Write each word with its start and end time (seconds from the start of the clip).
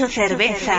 mucho 0.00 0.12
cerveza. 0.12 0.72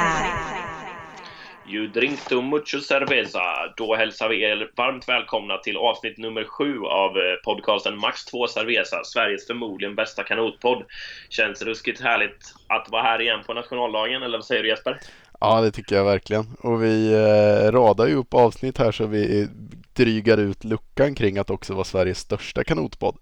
You 1.68 1.88
drink 1.88 2.20
too 2.30 2.42
mucho 2.42 2.82
cerveza. 2.82 3.42
Då 3.78 3.96
hälsar 3.96 4.30
vi 4.30 4.44
er 4.44 4.72
varmt 4.76 5.10
välkomna 5.10 5.58
till 5.58 5.78
avsnitt 5.78 6.18
nummer 6.18 6.44
sju 6.44 6.80
av 6.80 7.18
eh, 7.18 7.24
podcasten 7.46 7.98
Max 7.98 8.26
2 8.26 8.48
Cerveza, 8.48 9.04
Sveriges 9.04 9.48
förmodligen 9.48 9.96
bästa 9.96 10.24
kanotpodd. 10.24 10.84
Känns 11.30 11.62
ruskigt 11.62 12.02
härligt 12.02 12.54
att 12.68 12.90
vara 12.90 13.02
här 13.02 13.22
igen 13.22 13.40
på 13.48 13.54
nationaldagen, 13.54 14.24
eller 14.24 14.38
vad 14.38 14.46
säger 14.46 14.64
du 14.64 14.70
Jesper? 14.70 15.00
Ja, 15.40 15.62
det 15.62 15.72
tycker 15.72 15.96
jag 15.96 16.06
verkligen. 16.06 16.46
Och 16.60 16.84
vi 16.84 17.14
eh, 17.14 17.72
radar 17.72 18.08
ju 18.08 18.16
upp 18.16 18.34
avsnitt 18.34 18.78
här 18.78 18.92
så 18.92 19.06
vi 19.06 19.48
drygar 19.94 20.38
ut 20.38 20.64
luckan 20.64 21.16
kring 21.16 21.38
att 21.38 21.50
också 21.50 21.74
vara 21.74 21.84
Sveriges 21.84 22.20
största 22.20 22.64
kanotpodd. 22.64 23.18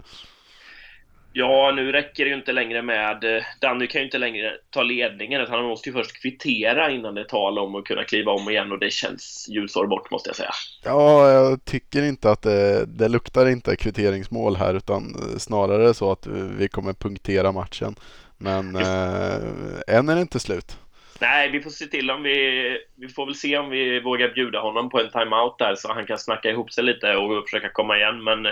Ja, 1.37 1.73
nu 1.75 1.91
räcker 1.91 2.25
det 2.25 2.29
ju 2.29 2.35
inte 2.35 2.51
längre 2.51 2.81
med... 2.81 3.43
Danny 3.61 3.87
kan 3.87 4.01
ju 4.01 4.05
inte 4.05 4.17
längre 4.17 4.53
ta 4.69 4.83
ledningen 4.83 5.41
utan 5.41 5.55
han 5.55 5.65
måste 5.65 5.89
ju 5.89 5.93
först 5.93 6.21
kvittera 6.21 6.91
innan 6.91 7.15
det 7.15 7.21
är 7.21 7.25
tal 7.25 7.59
om 7.59 7.75
att 7.75 7.85
kunna 7.85 8.03
kliva 8.03 8.31
om 8.31 8.49
igen 8.49 8.71
och 8.71 8.79
det 8.79 8.93
känns 8.93 9.47
ljusår 9.49 9.87
bort 9.87 10.11
måste 10.11 10.29
jag 10.29 10.35
säga. 10.35 10.51
Ja, 10.83 11.29
jag 11.31 11.65
tycker 11.65 12.03
inte 12.03 12.31
att 12.31 12.41
det, 12.41 12.85
det 12.85 13.07
luktar 13.07 13.49
inte 13.49 13.75
kvitteringsmål 13.75 14.55
här 14.55 14.73
utan 14.73 15.15
snarare 15.39 15.93
så 15.93 16.11
att 16.11 16.27
vi 16.57 16.67
kommer 16.67 16.93
punktera 16.93 17.51
matchen. 17.51 17.95
Men 18.37 18.75
eh, 18.75 19.95
än 19.97 20.09
är 20.09 20.15
det 20.15 20.21
inte 20.21 20.39
slut. 20.39 20.77
Nej, 21.19 21.49
vi 21.49 21.61
får 21.61 21.69
se 21.69 21.85
till 21.85 22.11
om 22.11 22.23
vi... 22.23 22.77
Vi 22.95 23.07
får 23.07 23.25
väl 23.25 23.35
se 23.35 23.57
om 23.57 23.69
vi 23.69 23.99
vågar 23.99 24.29
bjuda 24.29 24.59
honom 24.59 24.89
på 24.89 24.99
en 24.99 25.09
timeout 25.09 25.59
där 25.59 25.75
så 25.75 25.93
han 25.93 26.05
kan 26.05 26.17
snacka 26.17 26.49
ihop 26.49 26.71
sig 26.71 26.83
lite 26.83 27.15
och 27.15 27.43
försöka 27.43 27.69
komma 27.69 27.97
igen. 27.97 28.23
Men 28.23 28.47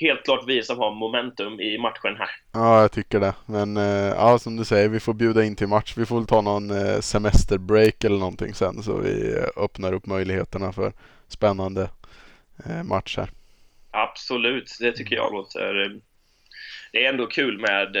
helt 0.00 0.24
klart 0.24 0.44
vi 0.46 0.62
som 0.62 0.78
har 0.78 0.94
momentum 0.94 1.60
i 1.60 1.78
matchen 1.78 2.16
här. 2.18 2.30
Ja, 2.52 2.80
jag 2.80 2.92
tycker 2.92 3.20
det. 3.20 3.34
Men 3.46 3.76
eh, 3.76 4.14
ja, 4.16 4.38
som 4.38 4.56
du 4.56 4.64
säger, 4.64 4.88
vi 4.88 5.00
får 5.00 5.14
bjuda 5.14 5.44
in 5.44 5.56
till 5.56 5.66
match. 5.66 5.94
Vi 5.96 6.06
får 6.06 6.16
väl 6.16 6.26
ta 6.26 6.40
någon 6.40 6.70
eh, 6.70 7.00
semesterbreak 7.00 8.04
eller 8.04 8.18
någonting 8.18 8.54
sen 8.54 8.82
så 8.82 8.98
vi 8.98 9.36
öppnar 9.56 9.92
upp 9.92 10.06
möjligheterna 10.06 10.72
för 10.72 10.92
spännande 11.28 11.90
eh, 12.66 12.82
matcher. 12.82 13.30
Absolut, 13.90 14.76
det 14.80 14.92
tycker 14.92 15.16
jag 15.16 15.32
låter... 15.32 16.00
Det 16.92 17.04
är 17.04 17.08
ändå 17.08 17.26
kul 17.26 17.58
med... 17.58 17.96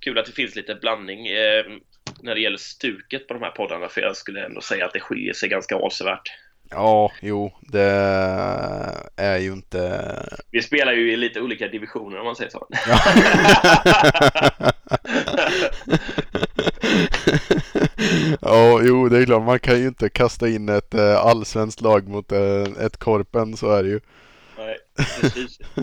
Kul 0.00 0.18
att 0.18 0.26
det 0.26 0.32
finns 0.32 0.56
lite 0.56 0.74
blandning 0.74 1.28
när 2.22 2.34
det 2.34 2.40
gäller 2.40 2.58
stuket 2.58 3.28
på 3.28 3.34
de 3.34 3.42
här 3.42 3.50
poddarna 3.50 3.88
för 3.88 4.00
jag 4.00 4.16
skulle 4.16 4.46
ändå 4.46 4.60
säga 4.60 4.86
att 4.86 4.92
det 4.92 5.00
skiljer 5.00 5.32
sig 5.32 5.48
ganska 5.48 5.76
avsevärt. 5.76 6.32
Ja, 6.70 7.12
jo, 7.20 7.52
det 7.60 7.90
är 9.16 9.38
ju 9.38 9.52
inte... 9.52 10.02
Vi 10.50 10.62
spelar 10.62 10.92
ju 10.92 11.12
i 11.12 11.16
lite 11.16 11.40
olika 11.40 11.68
divisioner 11.68 12.18
om 12.18 12.24
man 12.26 12.36
säger 12.36 12.50
så. 12.50 12.66
Ja, 12.70 13.00
ja 18.40 18.80
jo, 18.82 19.08
det 19.08 19.18
är 19.18 19.26
klart. 19.26 19.42
Man 19.42 19.58
kan 19.58 19.80
ju 19.80 19.86
inte 19.88 20.08
kasta 20.08 20.48
in 20.48 20.68
ett 20.68 20.94
äh, 20.94 21.16
allsvenskt 21.16 21.80
lag 21.80 22.08
mot 22.08 22.32
äh, 22.32 22.62
ett 22.80 22.96
Korpen, 22.96 23.56
så 23.56 23.70
är 23.70 23.82
det 23.82 23.88
ju. 23.88 24.00
Nej, 24.58 24.76
precis. 25.20 25.58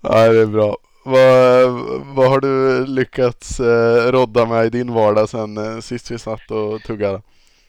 ja, 0.00 0.28
det 0.28 0.40
är 0.40 0.46
bra. 0.46 0.76
Vad, 1.04 1.70
vad 2.14 2.28
har 2.28 2.40
du 2.40 2.86
lyckats 2.86 3.60
äh, 3.60 4.12
rodda 4.12 4.46
med 4.46 4.66
i 4.66 4.70
din 4.70 4.92
vardag 4.92 5.28
sen 5.28 5.82
sist 5.82 6.10
vi 6.10 6.18
satt 6.18 6.50
och 6.50 6.82
tuggade? 6.82 7.22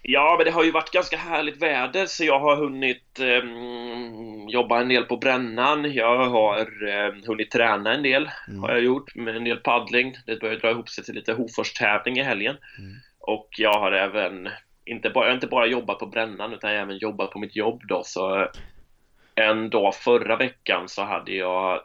Ja, 0.07 0.35
men 0.37 0.45
det 0.45 0.51
har 0.51 0.63
ju 0.63 0.71
varit 0.71 0.91
ganska 0.91 1.17
härligt 1.17 1.61
väder 1.61 2.05
så 2.05 2.23
jag 2.23 2.39
har 2.39 2.55
hunnit 2.55 3.19
eh, 3.19 3.43
jobba 4.53 4.81
en 4.81 4.89
del 4.89 5.03
på 5.03 5.17
brännan. 5.17 5.93
Jag 5.93 6.29
har 6.29 6.87
eh, 6.87 7.13
hunnit 7.27 7.51
träna 7.51 7.93
en 7.93 8.03
del, 8.03 8.29
mm. 8.47 8.59
har 8.59 8.71
jag 8.71 8.81
gjort, 8.81 9.15
med 9.15 9.35
en 9.35 9.43
del 9.43 9.57
paddling. 9.57 10.17
Det 10.25 10.39
börjar 10.39 10.55
dra 10.55 10.71
ihop 10.71 10.89
sig 10.89 11.03
till 11.03 11.15
lite 11.15 11.33
Hofors-tävling 11.33 12.17
i 12.19 12.23
helgen. 12.23 12.57
Mm. 12.79 12.95
Och 13.19 13.49
jag 13.57 13.79
har 13.79 13.91
även, 13.91 14.49
inte 14.85 15.09
bara, 15.09 15.25
jag 15.25 15.29
har 15.29 15.35
inte 15.35 15.47
bara 15.47 15.65
jobbat 15.65 15.99
på 15.99 16.05
brännan 16.05 16.53
utan 16.53 16.71
jag 16.71 16.77
har 16.77 16.83
även 16.83 16.97
jobbat 16.97 17.31
på 17.31 17.39
mitt 17.39 17.55
jobb 17.55 17.81
då. 17.87 18.03
Så 18.05 18.47
en 19.35 19.69
dag 19.69 19.95
förra 19.95 20.35
veckan 20.35 20.89
så 20.89 21.03
hade 21.03 21.31
jag 21.31 21.81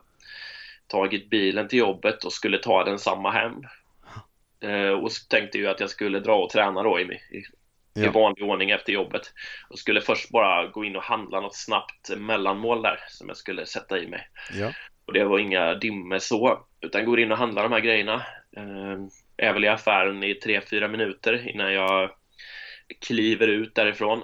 tagit 0.87 1.31
bilen 1.31 1.69
till 1.69 1.79
jobbet 1.79 2.25
och 2.25 2.33
skulle 2.33 2.59
ta 2.59 2.85
den 2.85 2.99
samma 2.99 3.31
hem. 3.31 3.55
Eh, 4.63 4.91
och 4.91 5.11
tänkte 5.31 5.59
ju 5.59 5.67
att 5.67 5.81
jag 5.81 5.91
skulle 5.91 6.21
dra 6.21 6.35
och 6.35 6.51
träna 6.51 6.83
då 6.83 7.01
i, 7.01 7.03
i 7.03 7.45
ja. 7.95 8.05
i 8.05 8.09
vanlig 8.09 8.45
ordning 8.45 8.71
efter 8.71 8.93
jobbet. 8.93 9.23
Och 9.71 9.79
skulle 9.79 10.01
först 10.01 10.31
bara 10.31 10.67
gå 10.67 10.85
in 10.85 10.97
och 10.97 11.03
handla 11.03 11.41
något 11.41 11.57
snabbt 11.57 12.11
mellanmål 12.17 12.83
där 12.83 12.99
som 13.09 13.29
jag 13.29 13.37
skulle 13.37 13.67
sätta 13.67 13.99
i 13.99 14.09
mig. 14.09 14.29
Ja. 14.53 14.73
Och 15.07 15.13
det 15.13 15.25
var 15.25 15.39
inga 15.39 15.75
dimmer 15.75 16.19
så, 16.19 16.67
utan 16.81 17.05
går 17.05 17.21
in 17.21 17.33
och 17.33 17.39
handlar 17.39 17.63
de 17.63 17.73
här 17.73 17.81
grejerna. 17.81 18.15
Eh, 18.57 18.97
är 19.37 19.53
väl 19.53 19.65
i 19.65 19.69
affären 19.69 20.23
i 20.23 20.35
3-4 20.35 20.89
minuter 20.89 21.49
innan 21.49 21.73
jag 21.73 22.11
kliver 23.07 23.49
ut 23.49 23.75
därifrån. 23.75 24.23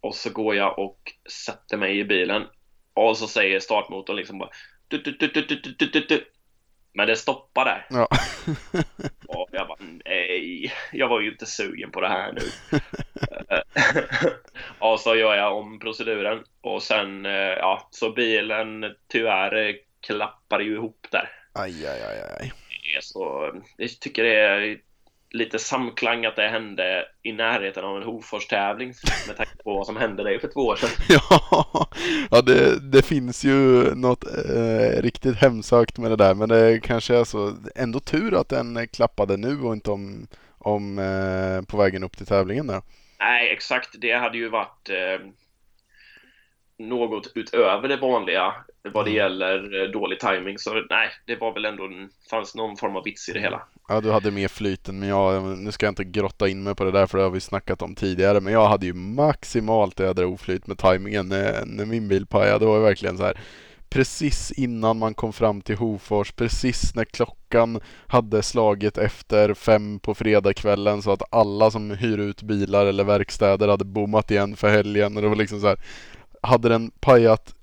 Och 0.00 0.14
så 0.14 0.30
går 0.30 0.54
jag 0.54 0.78
och 0.78 1.12
sätter 1.46 1.76
mig 1.76 1.98
i 1.98 2.04
bilen. 2.04 2.42
Och 2.94 3.16
så 3.16 3.26
säger 3.26 3.60
startmotorn 3.60 4.16
liksom 4.16 4.38
bara 4.38 4.50
du, 4.88 4.98
du, 4.98 6.00
du, 6.08 6.24
men 6.94 7.06
det 7.06 7.16
stoppade 7.16 7.70
där. 7.70 7.86
Ja. 7.90 8.08
och 9.28 9.48
jag 9.52 9.68
bara, 9.68 9.78
nej, 10.04 10.72
jag 10.92 11.08
var 11.08 11.20
ju 11.20 11.30
inte 11.30 11.46
sugen 11.46 11.90
på 11.90 12.00
det 12.00 12.08
här 12.08 12.32
nu. 12.32 12.42
och 14.78 15.00
så 15.00 15.16
gör 15.16 15.34
jag 15.34 15.58
om 15.58 15.78
proceduren 15.78 16.44
och 16.60 16.82
sen, 16.82 17.26
eh, 17.26 17.32
ja, 17.32 17.88
så 17.90 18.10
bilen 18.10 18.84
tyvärr 19.08 19.76
klappade 20.06 20.64
ju 20.64 20.74
ihop 20.74 21.06
där. 21.10 21.30
Aj, 21.52 21.86
aj, 21.86 22.02
aj, 22.02 22.20
aj. 22.40 22.52
Så 23.00 23.52
jag 23.76 23.90
tycker 24.00 24.22
det 24.22 24.40
är 24.40 24.78
lite 25.34 25.58
samklang 25.58 26.26
att 26.26 26.36
det 26.36 26.48
hände 26.48 27.04
i 27.22 27.32
närheten 27.32 27.84
av 27.84 27.96
en 27.96 28.02
Hofors-tävling 28.02 28.94
med 29.26 29.36
tanke 29.36 29.62
på 29.64 29.74
vad 29.74 29.86
som 29.86 29.96
hände 29.96 30.24
dig 30.24 30.40
för 30.40 30.48
två 30.48 30.60
år 30.60 30.76
sedan. 30.76 30.90
Ja, 31.08 31.88
ja 32.30 32.42
det, 32.42 32.80
det 32.80 33.02
finns 33.02 33.44
ju 33.44 33.94
något 33.94 34.24
eh, 34.24 35.02
riktigt 35.02 35.36
hemsökt 35.36 35.98
med 35.98 36.10
det 36.10 36.16
där 36.16 36.34
men 36.34 36.48
det 36.48 36.80
kanske 36.82 37.16
är 37.16 37.24
så 37.24 37.56
ändå 37.74 38.00
tur 38.00 38.40
att 38.40 38.48
den 38.48 38.88
klappade 38.88 39.36
nu 39.36 39.60
och 39.60 39.72
inte 39.72 39.90
om, 39.90 40.26
om 40.58 40.98
eh, 40.98 41.66
på 41.66 41.76
vägen 41.76 42.04
upp 42.04 42.16
till 42.16 42.26
tävlingen 42.26 42.66
där. 42.66 42.82
Nej, 43.18 43.52
exakt. 43.52 43.88
Det 43.98 44.12
hade 44.12 44.38
ju 44.38 44.48
varit 44.48 44.90
eh, 44.90 45.26
något 46.78 47.32
utöver 47.34 47.88
det 47.88 47.96
vanliga 47.96 48.54
vad 48.92 49.04
det 49.04 49.10
mm. 49.10 49.16
gäller 49.16 49.82
eh, 49.82 49.90
dålig 49.90 50.20
timing 50.20 50.58
så 50.58 50.70
nej, 50.90 51.08
det 51.26 51.36
var 51.36 51.54
väl 51.54 51.64
ändå 51.64 51.88
fanns 52.30 52.54
någon 52.54 52.76
form 52.76 52.96
av 52.96 53.04
vits 53.04 53.28
i 53.28 53.32
det 53.32 53.40
hela. 53.40 53.62
Ja, 53.88 54.00
du 54.00 54.10
hade 54.10 54.30
mer 54.30 54.48
flyten, 54.48 54.98
men 54.98 55.08
jag, 55.08 55.58
nu 55.58 55.72
ska 55.72 55.86
jag 55.86 55.90
inte 55.90 56.04
grotta 56.04 56.48
in 56.48 56.62
mig 56.62 56.74
på 56.74 56.84
det 56.84 56.90
där 56.90 57.06
för 57.06 57.18
det 57.18 57.24
har 57.24 57.30
vi 57.30 57.40
snackat 57.40 57.82
om 57.82 57.94
tidigare, 57.94 58.40
men 58.40 58.52
jag 58.52 58.68
hade 58.68 58.86
ju 58.86 58.92
maximalt 58.94 60.00
jädra 60.00 60.26
oflyt 60.26 60.66
med 60.66 60.78
tajmingen 60.78 61.28
när, 61.28 61.64
när 61.66 61.84
min 61.84 62.08
bil 62.08 62.26
pajade. 62.26 62.58
Det 62.58 62.66
var 62.66 62.80
verkligen 62.80 63.18
så 63.18 63.24
här 63.24 63.40
precis 63.94 64.52
innan 64.52 64.98
man 64.98 65.14
kom 65.14 65.32
fram 65.32 65.60
till 65.60 65.76
Hofors, 65.76 66.32
precis 66.32 66.94
när 66.94 67.04
klockan 67.04 67.80
hade 68.06 68.42
slagit 68.42 68.98
efter 68.98 69.54
fem 69.54 69.98
på 69.98 70.14
fredagskvällen 70.14 71.02
så 71.02 71.12
att 71.12 71.22
alla 71.30 71.70
som 71.70 71.90
hyr 71.90 72.18
ut 72.18 72.42
bilar 72.42 72.86
eller 72.86 73.04
verkstäder 73.04 73.68
hade 73.68 73.84
bommat 73.84 74.30
igen 74.30 74.56
för 74.56 74.68
helgen 74.68 75.16
och 75.16 75.22
det 75.22 75.28
var 75.28 75.36
liksom 75.36 75.60
så 75.60 75.66
här, 75.66 75.78
hade 76.44 76.68
den 76.68 76.90
pajat 76.90 77.54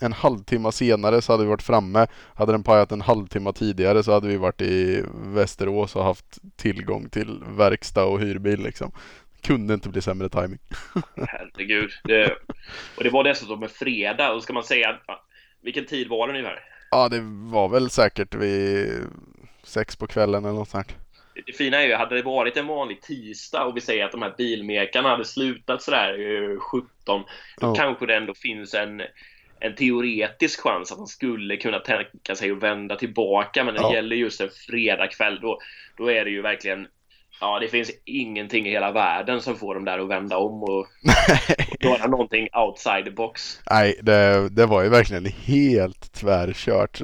en 0.00 0.12
halvtimme 0.12 0.72
senare 0.72 1.22
så 1.22 1.32
hade 1.32 1.44
vi 1.44 1.50
varit 1.50 1.62
framme. 1.62 2.06
Hade 2.34 2.52
den 2.52 2.62
pajat 2.62 2.92
en 2.92 3.00
halvtimme 3.00 3.52
tidigare 3.52 4.02
så 4.02 4.12
hade 4.12 4.28
vi 4.28 4.36
varit 4.36 4.60
i 4.60 5.04
Västerås 5.14 5.96
och 5.96 6.04
haft 6.04 6.38
tillgång 6.56 7.08
till 7.08 7.42
verkstad 7.48 8.04
och 8.04 8.20
hyrbil 8.20 8.62
liksom. 8.62 8.92
Kunde 9.40 9.74
inte 9.74 9.88
bli 9.88 10.02
sämre 10.02 10.28
timing. 10.28 10.58
Herregud. 11.28 11.90
Det, 12.04 12.36
och 12.96 13.04
det 13.04 13.10
var 13.10 13.24
dessutom 13.24 13.62
en 13.62 13.68
fredag. 13.68 14.32
Och 14.32 14.42
ska 14.42 14.52
man 14.52 14.64
säga, 14.64 14.98
vilken 15.62 15.86
tid 15.86 16.08
var 16.08 16.28
det 16.28 16.32
ungefär? 16.32 16.60
Ja, 16.90 17.08
det 17.08 17.20
var 17.50 17.68
väl 17.68 17.90
säkert 17.90 18.34
vid 18.34 18.92
sex 19.62 19.96
på 19.96 20.06
kvällen 20.06 20.44
eller 20.44 20.54
något 20.54 20.68
sånt. 20.68 20.96
Det 21.46 21.52
fina 21.52 21.82
är 21.82 21.86
ju, 21.86 21.94
hade 21.94 22.14
det 22.14 22.22
varit 22.22 22.56
en 22.56 22.66
vanlig 22.66 23.02
tisdag 23.02 23.64
och 23.64 23.76
vi 23.76 23.80
säger 23.80 24.04
att 24.04 24.12
de 24.12 24.22
här 24.22 24.34
bilmekarna 24.38 25.08
hade 25.08 25.24
slutat 25.24 25.82
sådär 25.82 26.58
17, 26.58 26.88
då 27.60 27.66
oh. 27.66 27.74
kanske 27.74 28.06
det 28.06 28.16
ändå 28.16 28.34
finns 28.34 28.74
en 28.74 29.02
en 29.60 29.74
teoretisk 29.74 30.60
chans 30.60 30.92
att 30.92 30.98
han 30.98 31.06
skulle 31.06 31.56
kunna 31.56 31.78
tänka 31.78 32.34
sig 32.34 32.50
att 32.50 32.62
vända 32.62 32.96
tillbaka. 32.96 33.64
Men 33.64 33.74
när 33.74 33.82
det 33.82 33.88
ja. 33.88 33.94
gäller 33.94 34.16
just 34.16 34.40
en 34.40 34.50
fredagkväll 34.68 35.38
då, 35.42 35.58
då 35.96 36.10
är 36.10 36.24
det 36.24 36.30
ju 36.30 36.42
verkligen 36.42 36.86
Ja, 37.40 37.58
det 37.60 37.68
finns 37.68 37.90
ingenting 38.04 38.66
i 38.66 38.70
hela 38.70 38.92
världen 38.92 39.40
som 39.40 39.56
får 39.56 39.74
dem 39.74 39.84
där 39.84 39.98
att 39.98 40.08
vända 40.08 40.36
om 40.36 40.62
och, 40.62 40.78
och 40.78 40.86
göra 41.80 42.06
någonting 42.06 42.48
outside 42.52 43.04
the 43.04 43.10
box. 43.10 43.60
Nej, 43.70 43.98
det, 44.02 44.48
det 44.48 44.66
var 44.66 44.82
ju 44.82 44.88
verkligen 44.88 45.26
helt 45.26 46.12
tvärkört. 46.12 47.00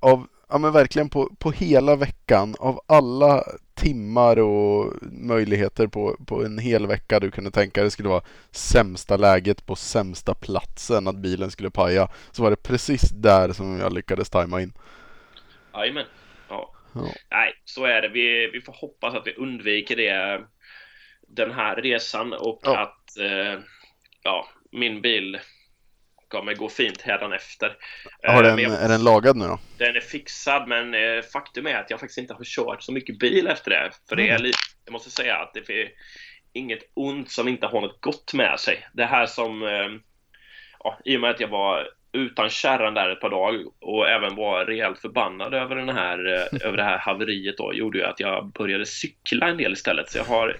Av, 0.00 0.26
ja 0.48 0.58
men 0.58 0.72
verkligen 0.72 1.10
på, 1.10 1.36
på 1.38 1.50
hela 1.50 1.96
veckan, 1.96 2.54
av 2.58 2.80
alla 2.86 3.44
timmar 3.74 4.38
och 4.38 4.94
möjligheter 5.02 5.86
på, 5.86 6.16
på 6.26 6.44
en 6.44 6.58
hel 6.58 6.86
vecka 6.86 7.20
du 7.20 7.30
kunde 7.30 7.50
tänka 7.50 7.80
dig 7.80 7.90
skulle 7.90 8.08
vara 8.08 8.24
sämsta 8.50 9.16
läget 9.16 9.66
på 9.66 9.76
sämsta 9.76 10.34
platsen 10.34 11.08
att 11.08 11.16
bilen 11.16 11.50
skulle 11.50 11.70
paja. 11.70 12.08
Så 12.30 12.42
var 12.42 12.50
det 12.50 12.62
precis 12.62 13.10
där 13.10 13.52
som 13.52 13.78
jag 13.78 13.92
lyckades 13.92 14.30
tajma 14.30 14.62
in. 14.62 14.72
Jajamän. 15.74 16.06
Ja. 16.48 16.74
Ja. 16.92 17.08
Nej, 17.30 17.54
så 17.64 17.84
är 17.84 18.02
det. 18.02 18.08
Vi, 18.08 18.50
vi 18.52 18.60
får 18.60 18.72
hoppas 18.72 19.14
att 19.14 19.26
vi 19.26 19.34
undviker 19.34 19.96
det 19.96 20.40
den 21.28 21.50
här 21.50 21.76
resan 21.76 22.32
och 22.32 22.60
ja. 22.62 22.78
att 22.78 23.18
eh, 23.18 23.60
ja, 24.22 24.48
min 24.70 25.00
bil 25.00 25.38
kommer 26.28 26.54
gå 26.54 26.68
fint 26.68 27.04
efter. 27.34 27.76
Har 28.22 28.42
den, 28.42 28.58
jag, 28.58 28.72
är 28.72 28.88
den 28.88 29.04
lagad 29.04 29.36
nu 29.36 29.44
då? 29.44 29.58
Den 29.78 29.96
är 29.96 30.00
fixad 30.00 30.68
men 30.68 30.94
eh, 30.94 31.22
faktum 31.32 31.66
är 31.66 31.74
att 31.74 31.90
jag 31.90 32.00
faktiskt 32.00 32.18
inte 32.18 32.34
har 32.34 32.44
kört 32.44 32.82
så 32.82 32.92
mycket 32.92 33.18
bil 33.18 33.46
efter 33.46 33.70
det. 33.70 33.90
För 34.08 34.16
mm. 34.16 34.26
det 34.26 34.32
är 34.32 34.38
lite, 34.38 34.58
jag 34.84 34.92
måste 34.92 35.10
säga 35.10 35.36
att 35.36 35.54
det 35.54 35.70
är 35.70 35.88
inget 36.52 36.90
ont 36.94 37.30
som 37.30 37.48
inte 37.48 37.66
har 37.66 37.80
något 37.80 38.00
gott 38.00 38.34
med 38.34 38.60
sig. 38.60 38.88
Det 38.92 39.04
här 39.04 39.26
som, 39.26 39.62
eh, 39.62 39.88
ja, 40.84 40.98
i 41.04 41.16
och 41.16 41.20
med 41.20 41.30
att 41.30 41.40
jag 41.40 41.48
var 41.48 41.88
utan 42.12 42.50
kärran 42.50 42.94
där 42.94 43.10
ett 43.10 43.20
par 43.20 43.30
dagar 43.30 43.64
och 43.80 44.08
även 44.08 44.34
var 44.34 44.64
rejält 44.64 44.98
förbannad 44.98 45.54
över, 45.54 45.76
den 45.76 45.88
här, 45.88 46.18
över 46.64 46.76
det 46.76 46.82
här 46.82 46.98
haveriet 46.98 47.56
då, 47.58 47.74
gjorde 47.74 47.98
ju 47.98 48.04
att 48.04 48.20
jag 48.20 48.52
började 48.52 48.86
cykla 48.86 49.48
en 49.48 49.56
del 49.56 49.72
istället. 49.72 50.10
Så 50.10 50.18
jag 50.18 50.24
har 50.24 50.56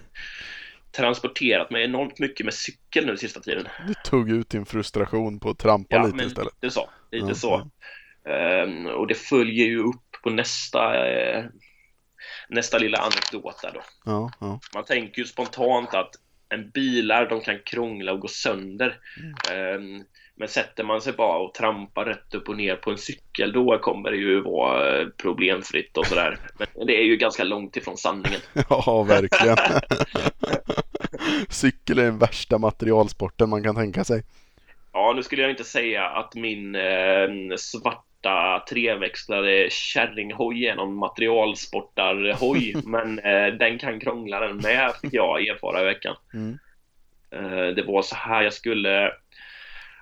transporterat 0.99 1.71
mig 1.71 1.85
enormt 1.85 2.19
mycket 2.19 2.45
med 2.45 2.55
cykel 2.55 3.07
nu 3.07 3.17
sista 3.17 3.41
tiden. 3.41 3.69
Du 3.87 3.95
tog 4.05 4.31
ut 4.31 4.51
din 4.51 4.67
frustration 4.67 5.41
på 5.41 5.51
att 5.51 5.59
trampa 5.59 5.97
ja, 5.97 6.03
lite 6.03 6.17
men 6.17 6.27
istället? 6.27 6.53
lite 6.63 6.75
så. 6.75 6.91
Lite 7.11 7.29
ja, 7.29 7.35
så. 7.35 7.71
Um, 8.65 8.87
och 8.87 9.07
det 9.07 9.15
följer 9.15 9.67
ju 9.67 9.79
upp 9.79 10.23
på 10.23 10.31
nästa, 10.31 11.09
uh, 11.09 11.45
nästa 12.49 12.79
lilla 12.79 12.99
anekdot 12.99 13.63
där 13.63 13.71
då. 13.75 13.81
Ja, 14.05 14.31
ja. 14.41 14.61
Man 14.75 14.85
tänker 14.85 15.19
ju 15.19 15.27
spontant 15.27 15.95
att 15.95 16.11
en 16.49 16.71
bilar, 16.71 17.29
de 17.29 17.41
kan 17.41 17.59
krångla 17.65 18.13
och 18.13 18.21
gå 18.21 18.29
sönder. 18.29 18.99
Mm. 19.51 19.83
Um, 19.83 20.05
men 20.39 20.49
sätter 20.49 20.85
man 20.85 21.01
sig 21.01 21.13
bara 21.13 21.39
och 21.39 21.55
trampar 21.55 22.05
rätt 22.05 22.35
upp 22.35 22.49
och 22.49 22.57
ner 22.57 22.77
på 22.77 22.91
en 22.91 22.99
cykel 22.99 23.53
då 23.53 23.79
kommer 23.79 24.11
det 24.11 24.17
ju 24.17 24.41
vara 24.41 25.01
eh, 25.01 25.09
problemfritt 25.23 25.97
och 25.97 26.07
sådär. 26.07 26.39
Men 26.75 26.87
det 26.87 26.97
är 26.97 27.05
ju 27.05 27.17
ganska 27.17 27.45
långt 27.45 27.77
ifrån 27.77 27.97
sanningen. 27.97 28.41
ja, 28.69 29.03
verkligen. 29.09 29.57
Cykel 31.49 31.99
är 31.99 32.05
den 32.05 32.19
värsta 32.19 32.59
materialsporten 32.59 33.51
man 33.51 33.63
kan 33.63 33.75
tänka 33.75 34.05
sig. 34.05 34.23
Ja, 34.93 35.13
nu 35.17 35.23
skulle 35.23 35.43
jag 35.43 35.51
inte 35.51 35.65
säga 35.65 36.09
att 36.09 36.35
min 36.35 36.75
eh, 36.75 37.57
svarta 37.57 38.65
treväxlade 38.71 39.69
kärringhoj 39.71 40.67
är 40.67 40.77
någon 40.77 40.95
materialsportarhoj, 40.95 42.75
men 42.85 43.19
eh, 43.19 43.47
den 43.47 43.79
kan 43.79 44.01
krångla 44.01 44.41
den 44.41 44.57
med, 44.57 44.93
fick 45.03 45.15
jag 45.15 45.49
erfara 45.49 45.83
i 45.83 45.85
veckan. 45.85 46.17
Mm. 46.35 46.59
Eh, 47.31 47.75
det 47.75 47.83
var 47.83 48.03
så 48.03 48.15
här, 48.15 48.43
jag 48.43 48.53
skulle 48.53 49.13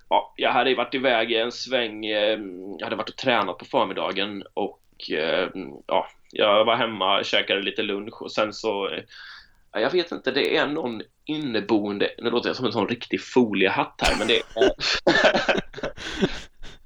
ja, 0.09 0.35
jag 0.37 0.53
hade 0.53 0.75
varit 0.75 0.95
iväg 0.95 1.33
en 1.33 1.53
sväng, 1.53 2.07
eh, 2.07 2.39
jag 2.79 2.87
hade 2.87 2.97
varit 2.97 3.09
och 3.09 3.17
tränat 3.17 3.59
på 3.59 3.65
förmiddagen 3.65 4.45
och 4.55 5.11
eh, 5.11 5.49
ja, 5.87 6.09
jag 6.33 6.65
var 6.65 6.77
hemma, 6.77 7.25
käkade 7.25 7.63
lite 7.63 7.83
lunch 7.83 8.23
och 8.23 8.33
sen 8.33 8.53
så 8.53 8.89
eh, 8.89 9.03
jag 9.73 9.91
vet 9.91 10.13
inte, 10.13 10.31
det 10.31 10.57
är 10.57 10.67
någon 10.67 11.03
inneboende, 11.27 12.11
nu 12.19 12.31
låter 12.31 12.49
jag 12.49 12.57
som 12.57 12.67
en 12.67 12.73
sån 12.73 12.89
riktig 12.89 13.23
foliehatt 13.23 14.01
här, 14.03 14.19
men 14.19 14.29
det 14.29 14.37
är 14.37 14.43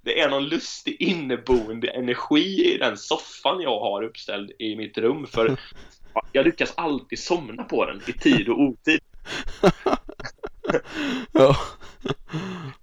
Det 0.02 0.20
är 0.20 0.28
någon 0.28 0.48
lustig 0.48 0.96
inneboende 0.98 1.88
energi 1.88 2.74
i 2.74 2.78
den 2.78 2.96
soffan 2.96 3.60
jag 3.60 3.80
har 3.80 4.02
uppställd 4.02 4.52
i 4.58 4.76
mitt 4.76 4.98
rum 4.98 5.26
för 5.26 5.56
jag 6.32 6.44
lyckas 6.44 6.72
alltid 6.76 7.18
somna 7.18 7.64
på 7.64 7.84
den 7.84 8.00
i 8.06 8.12
tid 8.12 8.48
och 8.48 8.60
otid. 8.60 9.00
ja. 11.32 11.56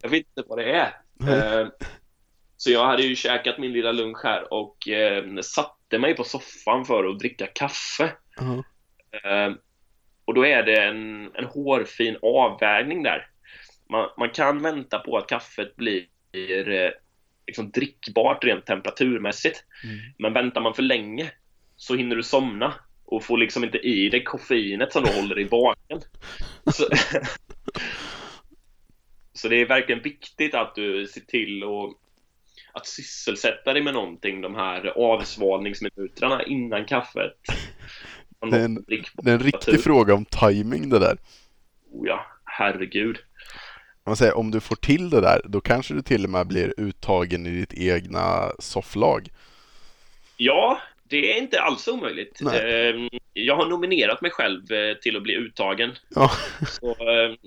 Jag 0.01 0.09
vet 0.09 0.27
inte 0.27 0.43
vad 0.47 0.57
det 0.57 0.71
är. 0.71 0.93
Mm. 1.21 1.71
Så 2.57 2.71
jag 2.71 2.85
hade 2.85 3.03
ju 3.03 3.15
käkat 3.15 3.57
min 3.57 3.73
lilla 3.73 3.91
lunch 3.91 4.23
här 4.23 4.53
och 4.53 4.87
eh, 4.87 5.39
satte 5.41 5.99
mig 5.99 6.15
på 6.15 6.23
soffan 6.23 6.85
för 6.85 7.03
att 7.03 7.19
dricka 7.19 7.47
kaffe. 7.47 8.11
Mm. 8.39 8.63
Och 10.27 10.33
då 10.33 10.45
är 10.45 10.63
det 10.63 10.83
en, 10.83 11.31
en 11.35 11.45
hårfin 11.45 12.17
avvägning 12.21 13.03
där. 13.03 13.27
Man, 13.89 14.09
man 14.17 14.29
kan 14.29 14.61
vänta 14.61 14.99
på 14.99 15.17
att 15.17 15.27
kaffet 15.27 15.75
blir 15.75 16.05
eh, 16.31 16.91
liksom 17.47 17.71
drickbart 17.71 18.43
rent 18.43 18.65
temperaturmässigt. 18.65 19.63
Mm. 19.83 19.97
Men 20.17 20.33
väntar 20.33 20.61
man 20.61 20.73
för 20.73 20.83
länge 20.83 21.31
så 21.75 21.95
hinner 21.95 22.15
du 22.15 22.23
somna 22.23 22.73
och 23.05 23.23
får 23.23 23.37
liksom 23.37 23.63
inte 23.63 23.77
i 23.77 24.09
dig 24.09 24.23
koffeinet 24.23 24.93
som 24.93 25.03
då 25.03 25.09
håller 25.09 25.35
dig 25.35 25.43
vaken. 25.45 26.01
Så, 26.73 26.83
så 29.33 29.47
det 29.47 29.55
är 29.55 29.65
verkligen 29.65 30.01
viktigt 30.01 30.55
att 30.55 30.75
du 30.75 31.07
ser 31.07 31.21
till 31.21 31.63
att, 31.63 31.97
att 32.73 32.87
sysselsätta 32.87 33.73
dig 33.73 33.83
med 33.83 33.93
någonting 33.93 34.41
de 34.41 34.55
här 34.55 34.85
avsvalningsminuterna 34.85 36.43
innan 36.43 36.85
kaffet. 36.85 37.33
Det 38.41 38.57
är 38.57 38.65
en, 38.65 38.85
det 39.23 39.29
är 39.29 39.33
en 39.33 39.39
riktig 39.39 39.83
fråga 39.83 40.13
om 40.13 40.25
timing 40.25 40.89
det 40.89 40.99
där. 40.99 41.17
Oh 41.91 42.07
ja, 42.07 42.25
herregud. 42.45 43.17
Man 44.05 44.15
säger, 44.15 44.37
om 44.37 44.51
du 44.51 44.59
får 44.59 44.75
till 44.75 45.09
det 45.09 45.21
där, 45.21 45.41
då 45.45 45.61
kanske 45.61 45.93
du 45.93 46.01
till 46.01 46.23
och 46.23 46.29
med 46.29 46.47
blir 46.47 46.73
uttagen 46.77 47.45
i 47.45 47.49
ditt 47.49 47.73
egna 47.73 48.51
sofflag. 48.59 49.29
Ja, 50.37 50.81
det 51.03 51.33
är 51.33 51.37
inte 51.37 51.61
alls 51.61 51.87
omöjligt. 51.87 52.39
Nej. 52.41 52.89
Ehm, 52.89 53.09
jag 53.33 53.55
har 53.55 53.65
nominerat 53.65 54.21
mig 54.21 54.31
själv 54.31 54.71
eh, 54.71 54.97
till 54.97 55.17
att 55.17 55.23
bli 55.23 55.35
uttagen. 55.35 55.91
Ja. 56.09 56.31
Så, 56.67 56.89
ehm, 56.91 57.37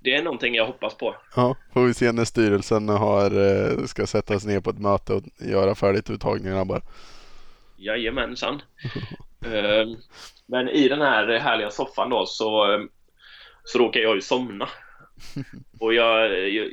det 0.00 0.14
är 0.14 0.22
någonting 0.22 0.54
jag 0.54 0.66
hoppas 0.66 0.94
på. 0.94 1.16
Ja, 1.36 1.56
får 1.72 1.86
vi 1.86 1.94
se 1.94 2.12
när 2.12 2.24
styrelsen 2.24 2.88
har, 2.88 3.30
eh, 3.30 3.84
ska 3.84 4.06
sättas 4.06 4.46
ner 4.46 4.60
på 4.60 4.70
ett 4.70 4.78
möte 4.78 5.12
och 5.12 5.22
göra 5.38 5.74
färdigt 5.74 6.10
uttagningarna 6.10 6.64
bara. 6.64 6.80
Jajamensan. 7.76 8.62
Ehm, 9.44 9.96
men 10.46 10.68
i 10.68 10.88
den 10.88 11.00
här 11.00 11.38
härliga 11.38 11.70
soffan 11.70 12.10
då 12.10 12.26
så, 12.26 12.78
så 13.64 13.78
råkar 13.78 14.00
jag 14.00 14.14
ju 14.14 14.20
somna. 14.20 14.68
Och 15.80 15.94
jag, 15.94 16.48
jag, 16.50 16.70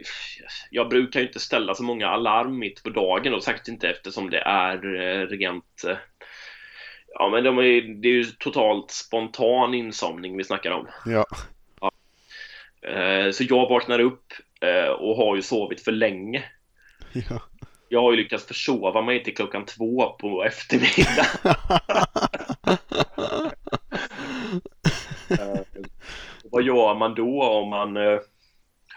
jag, 0.71 0.89
brukar 0.89 1.19
ju 1.19 1.27
inte 1.27 1.39
ställa 1.39 1.75
så 1.75 1.83
många 1.83 2.07
alarm 2.07 2.59
mitt 2.59 2.83
på 2.83 2.89
dagen 2.89 3.33
och 3.33 3.43
säkert 3.43 3.67
inte 3.67 3.89
eftersom 3.89 4.29
det 4.29 4.39
är 4.39 5.01
eh, 5.01 5.27
rent 5.27 5.83
eh, 5.87 5.97
Ja 7.13 7.29
men 7.29 7.43
de 7.43 7.57
är, 7.57 8.01
det 8.01 8.07
är 8.07 8.13
ju 8.13 8.23
totalt 8.23 8.91
spontan 8.91 9.73
insomning 9.73 10.37
vi 10.37 10.43
snackar 10.43 10.71
om. 10.71 10.87
Ja. 11.05 11.25
ja. 11.81 11.91
Eh, 12.89 13.31
så 13.31 13.43
jag 13.43 13.69
vaknar 13.69 13.99
upp 13.99 14.33
och 14.99 15.15
har 15.15 15.35
ju 15.35 15.41
sovit 15.41 15.83
för 15.83 15.91
länge. 15.91 16.43
Ja. 17.13 17.41
Jag 17.89 18.01
har 18.01 18.11
ju 18.11 18.17
lyckats 18.17 18.45
försova 18.45 19.01
mig 19.01 19.23
till 19.23 19.35
klockan 19.35 19.65
två 19.65 20.09
på 20.19 20.43
eftermiddagen. 20.43 21.25
vad 26.43 26.63
gör 26.63 26.95
man 26.95 27.15
då 27.15 27.43
om 27.43 27.69
man 27.69 27.97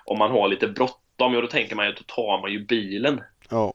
om 0.05 0.19
man 0.19 0.31
har 0.31 0.49
lite 0.49 0.69
bråttom, 0.69 1.35
ja 1.35 1.41
då 1.41 1.47
tänker 1.47 1.76
man 1.76 1.87
ju 1.87 1.93
då 1.93 2.03
tar 2.07 2.41
man 2.41 2.53
ju 2.53 2.64
bilen. 2.64 3.21
Ja. 3.50 3.75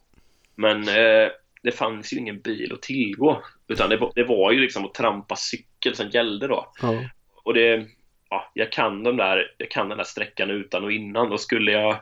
Men 0.55 0.87
eh, 0.87 1.29
det 1.61 1.71
fanns 1.71 2.13
ju 2.13 2.17
ingen 2.17 2.41
bil 2.41 2.73
att 2.73 2.81
tillgå. 2.81 3.43
Utan 3.67 3.89
det, 3.89 4.11
det 4.15 4.23
var 4.23 4.51
ju 4.51 4.59
liksom 4.59 4.85
att 4.85 4.93
trampa 4.93 5.35
cykel 5.35 5.95
som 5.95 6.09
gällde 6.09 6.47
då. 6.47 6.71
Ja. 6.81 7.03
Och 7.43 7.53
det, 7.53 7.87
ja, 8.29 8.51
jag 8.53 8.71
kan 8.71 9.03
de 9.03 9.17
där, 9.17 9.55
jag 9.57 9.71
kan 9.71 9.89
den 9.89 9.97
där 9.97 10.05
sträckan 10.05 10.49
utan 10.49 10.83
och 10.83 10.91
innan. 10.91 11.31
Och 11.31 11.41
skulle 11.41 11.71
jag, 11.71 11.97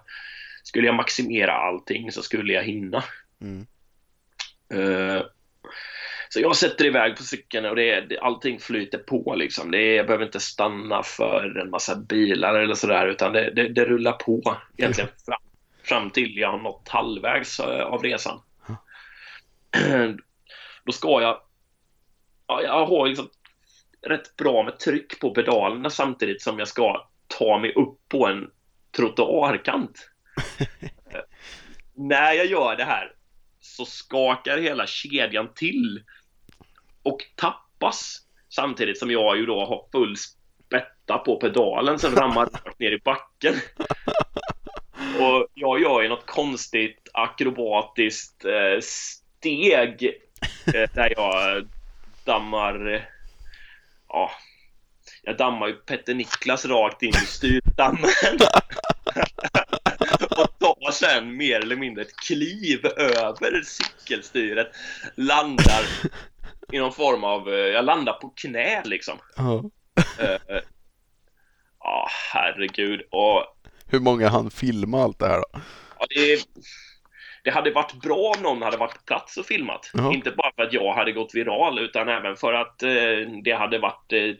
skulle 0.63 0.87
jag 0.87 0.95
maximera 0.95 1.51
allting 1.51 2.11
så 2.11 2.21
skulle 2.21 2.53
jag 2.53 2.63
hinna. 2.63 3.03
Mm. 3.41 3.67
Uh, 4.73 5.21
så 6.29 6.39
jag 6.39 6.55
sätter 6.55 6.85
iväg 6.85 7.17
på 7.17 7.23
cykeln 7.23 7.65
och 7.65 7.75
det, 7.75 8.01
det, 8.01 8.19
allting 8.19 8.59
flyter 8.59 8.97
på 8.97 9.35
liksom. 9.35 9.71
Det, 9.71 9.95
jag 9.95 10.05
behöver 10.05 10.25
inte 10.25 10.39
stanna 10.39 11.03
för 11.03 11.61
en 11.61 11.69
massa 11.69 11.95
bilar 11.95 12.55
eller 12.55 12.75
sådär 12.75 13.07
utan 13.07 13.33
det, 13.33 13.51
det, 13.51 13.67
det 13.67 13.85
rullar 13.85 14.11
på 14.11 14.57
egentligen 14.77 15.09
fram, 15.25 15.41
fram 15.83 16.09
till 16.09 16.37
jag 16.37 16.51
har 16.51 16.59
nått 16.59 16.87
halvvägs 16.87 17.59
eh, 17.59 17.85
av 17.85 18.03
resan. 18.03 18.41
Då 20.83 20.91
ska 20.91 21.21
jag, 21.21 21.41
ja, 22.47 22.61
jag 22.61 22.85
har 22.85 23.07
liksom 23.07 23.29
rätt 24.01 24.35
bra 24.35 24.63
med 24.63 24.79
tryck 24.79 25.19
på 25.19 25.31
pedalerna 25.31 25.89
samtidigt 25.89 26.41
som 26.41 26.59
jag 26.59 26.67
ska 26.67 27.07
ta 27.27 27.59
mig 27.59 27.73
upp 27.73 28.09
på 28.09 28.27
en 28.27 28.51
trottoarkant. 28.97 30.09
När 31.95 32.33
jag 32.33 32.45
gör 32.45 32.75
det 32.75 32.83
här 32.83 33.13
så 33.59 33.85
skakar 33.85 34.57
hela 34.57 34.87
kedjan 34.87 35.53
till 35.55 36.03
och 37.07 37.25
tappas 37.35 38.21
samtidigt 38.49 38.99
som 38.99 39.11
jag 39.11 39.37
ju 39.37 39.45
då 39.45 39.65
har 39.65 39.85
full 39.91 40.15
spätta 40.17 41.17
på 41.17 41.35
pedalen 41.35 41.99
som 41.99 42.15
ramlar 42.15 42.49
ner 42.77 42.91
i 42.91 42.99
backen. 42.99 43.55
Och 45.19 45.47
jag 45.53 45.81
gör 45.81 46.01
ju 46.01 46.09
något 46.09 46.25
konstigt 46.25 47.09
akrobatiskt 47.13 48.45
eh, 48.45 48.79
steg 48.81 50.03
eh, 50.65 50.89
där 50.93 51.13
jag 51.17 51.67
dammar 52.25 52.93
eh, 52.93 53.01
ja, 54.09 54.31
jag 55.23 55.37
dammar 55.37 55.67
ju 55.67 55.73
Petter 55.73 56.13
Niklas 56.13 56.65
rakt 56.65 57.03
in 57.03 57.09
i 57.09 57.25
styrdammen. 57.25 58.09
och 60.29 60.59
tar 60.59 60.91
sen 60.91 61.37
mer 61.37 61.59
eller 61.59 61.75
mindre 61.75 62.03
ett 62.03 62.15
kliv 62.15 62.85
över 62.85 63.61
cykelstyret. 63.61 64.71
Landar 65.15 65.85
i 66.73 66.79
någon 66.79 66.93
form 66.93 67.23
av, 67.23 67.49
eh, 67.49 67.55
jag 67.55 67.85
landade 67.85 68.17
på 68.21 68.29
knä 68.29 68.83
liksom. 68.85 69.17
Ja. 69.35 69.63
Eh, 70.19 70.59
Ja, 71.87 72.07
herregud. 72.33 73.01
Och 73.11 73.45
Hur 73.87 73.99
många 73.99 74.29
han 74.29 74.49
filma 74.49 75.03
allt 75.03 75.19
det 75.19 75.27
här 75.27 75.37
då? 75.37 75.59
ja, 75.99 76.05
det, 76.09 76.39
det 77.43 77.51
hade 77.51 77.71
varit 77.71 77.93
bra 77.93 78.33
om 78.37 78.43
någon 78.43 78.61
hade 78.61 78.77
varit 78.77 78.93
på 78.93 79.03
plats 79.05 79.37
och 79.37 79.45
filmat. 79.45 79.91
Ja. 79.93 80.13
Inte 80.13 80.31
bara 80.31 80.51
för 80.55 80.63
att 80.63 80.73
jag 80.73 80.93
hade 80.93 81.11
gått 81.11 81.35
viral 81.35 81.79
utan 81.79 82.09
även 82.09 82.35
för 82.35 82.53
att 82.53 82.83
eh, 82.83 83.29
det 83.43 83.55
hade 83.57 83.79
varit 83.79 84.13
eh, 84.13 84.35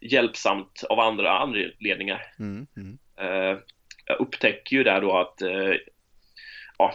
hjälpsamt 0.00 0.84
av 0.88 1.00
andra 1.00 1.38
anledningar. 1.38 2.22
Mm, 2.38 2.66
mm. 2.76 2.98
Eh, 3.20 3.58
jag 4.06 4.20
upptäcker 4.20 4.76
ju 4.76 4.84
där 4.84 5.00
då 5.00 5.16
att 5.18 5.42
ja, 6.78 6.94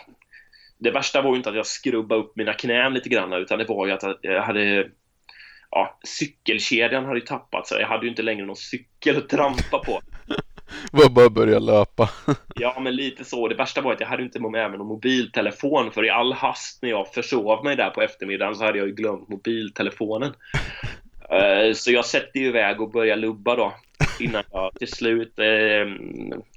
det 0.80 0.92
värsta 0.92 1.22
var 1.22 1.32
ju 1.32 1.38
inte 1.38 1.50
att 1.50 1.56
jag 1.56 1.66
skrubbade 1.66 2.22
upp 2.22 2.36
mina 2.36 2.54
knän 2.54 2.94
lite 2.94 3.10
grann 3.10 3.34
utan 3.34 3.60
det 3.60 3.66
var 3.66 3.88
ju 3.88 3.92
att 3.92 4.04
jag 4.22 4.42
hade 4.42 4.90
ja, 5.72 6.00
cykelkedjan 6.04 7.06
hade 7.06 7.20
ju 7.20 7.26
tappat 7.26 7.68
sig. 7.68 7.82
Jag 7.82 7.88
hade 7.88 8.06
ju 8.06 8.10
inte 8.10 8.22
längre 8.22 8.46
någon 8.46 8.56
cykel 8.56 9.18
att 9.18 9.30
trampa 9.30 9.80
på. 9.80 10.02
Var 10.92 11.10
bara 11.10 11.30
börja 11.30 11.60
löpa. 11.60 12.10
Ja, 12.56 12.80
men 12.80 12.96
lite 12.96 13.26
så. 13.26 13.48
Det 13.48 13.56
värsta 13.56 13.82
var 13.82 13.94
att 13.94 14.00
jag 14.00 14.08
hade 14.08 14.24
inte 14.24 14.40
med 14.40 14.52
mig 14.52 14.78
någon 14.78 14.88
mobiltelefon 14.88 15.92
för 15.92 16.06
i 16.06 16.10
all 16.10 16.34
hast 16.34 16.82
när 16.82 16.90
jag 16.90 17.14
försov 17.14 17.64
mig 17.64 17.76
där 17.76 17.90
på 17.90 18.02
eftermiddagen 18.02 18.56
så 18.56 18.66
hade 18.66 18.78
jag 18.78 18.88
ju 18.88 18.94
glömt 18.94 19.30
mobiltelefonen. 19.30 20.34
Eh, 21.32 21.74
Så 21.74 21.92
jag 21.92 22.06
sätter 22.06 22.40
ju 22.40 22.48
iväg 22.48 22.82
och 22.82 22.92
börjar 22.92 23.18
lubba 23.18 23.56
då 23.56 23.74
innan 24.20 24.44
jag 24.52 24.72
till 24.80 24.92
slut 24.92 25.40
eh, 25.40 25.88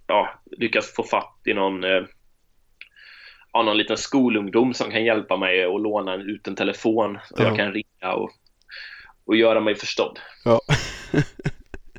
ja, 0.06 0.40
lyckas 0.58 0.94
få 0.94 1.02
fatt 1.02 1.40
i 1.44 1.54
någon 1.54 1.84
eh, 1.84 2.02
ja, 3.52 3.62
någon 3.62 3.76
liten 3.76 3.96
skolungdom 3.96 4.74
som 4.74 4.90
kan 4.90 5.04
hjälpa 5.04 5.36
mig 5.36 5.64
att 5.64 5.80
låna 5.80 6.14
en, 6.14 6.20
ut 6.20 6.48
en 6.48 6.56
telefon 6.56 7.16
och 7.16 7.40
Ja. 7.40 7.44
jag 7.44 7.56
kan 7.56 7.72
ringa 7.72 8.12
och, 8.14 8.30
och 9.24 9.36
göra 9.36 9.60
mig 9.60 9.74
förstådd. 9.74 10.18
Ja. 10.44 10.60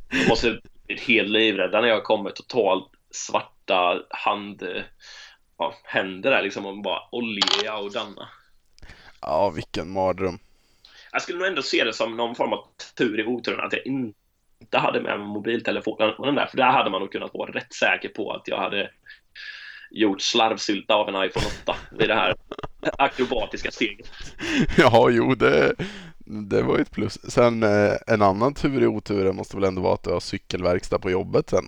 Jag 0.10 0.30
måste 0.30 0.60
bli 0.88 0.98
helt 1.00 1.30
livrädd 1.30 1.72
när 1.72 1.88
jag 1.88 2.04
kommer 2.04 2.30
totalt 2.30 2.90
svarta 3.12 4.02
hand, 4.10 4.64
ja, 5.58 5.74
händer 5.84 6.32
där 6.32 6.42
liksom 6.42 6.66
och 6.66 6.82
bara 6.82 7.00
olja 7.12 7.78
och 7.78 7.92
danna. 7.92 8.30
ja, 9.22 9.50
vilken 9.50 9.94
mardröm. 9.94 10.40
Jag 11.12 11.22
skulle 11.22 11.38
nog 11.40 11.48
ändå 11.48 11.62
se 11.62 11.84
det 11.84 11.94
som 11.94 12.18
någon 12.18 12.36
form 12.36 12.54
av 12.54 12.68
tur 12.98 13.20
i 13.20 13.24
oturen 13.26 13.66
att 13.66 13.74
jag 13.74 13.86
inte 13.86 14.78
hade 14.78 15.02
med 15.02 15.20
mig 15.20 15.28
mobiltelefonen 15.28 16.36
där, 16.36 16.46
för 16.46 16.58
där 16.58 16.72
hade 16.72 16.90
man 16.90 17.02
nog 17.02 17.12
kunnat 17.12 17.34
vara 17.34 17.52
rätt 17.52 17.74
säker 17.74 18.10
på 18.10 18.32
att 18.32 18.48
jag 18.48 18.58
hade 18.58 18.92
gjort 19.94 20.22
slarvsylta 20.22 20.94
av 20.94 21.10
en 21.10 21.26
iPhone 21.26 21.46
8 21.64 21.76
vid 21.92 22.10
det 22.10 22.16
här 22.16 22.36
akrobatiska 22.98 23.72
steget. 23.72 24.12
Ja, 24.78 25.10
jo, 25.10 25.36
det, 25.36 25.76
det 26.26 26.62
var 26.62 26.78
ju 26.78 26.82
ett 26.82 26.92
plus. 26.92 27.32
Sen 27.32 27.64
eh, 27.64 27.94
en 28.08 28.22
annan 28.22 28.54
tur 28.54 28.84
i 28.84 28.88
oturen 28.88 29.36
måste 29.36 29.56
väl 29.56 29.64
ändå 29.64 29.82
vara 29.82 29.94
att 29.94 30.04
du 30.04 30.10
har 30.10 30.20
cykelverkstad 30.20 31.00
på 31.00 31.12
jobbet 31.12 31.50
sen? 31.50 31.66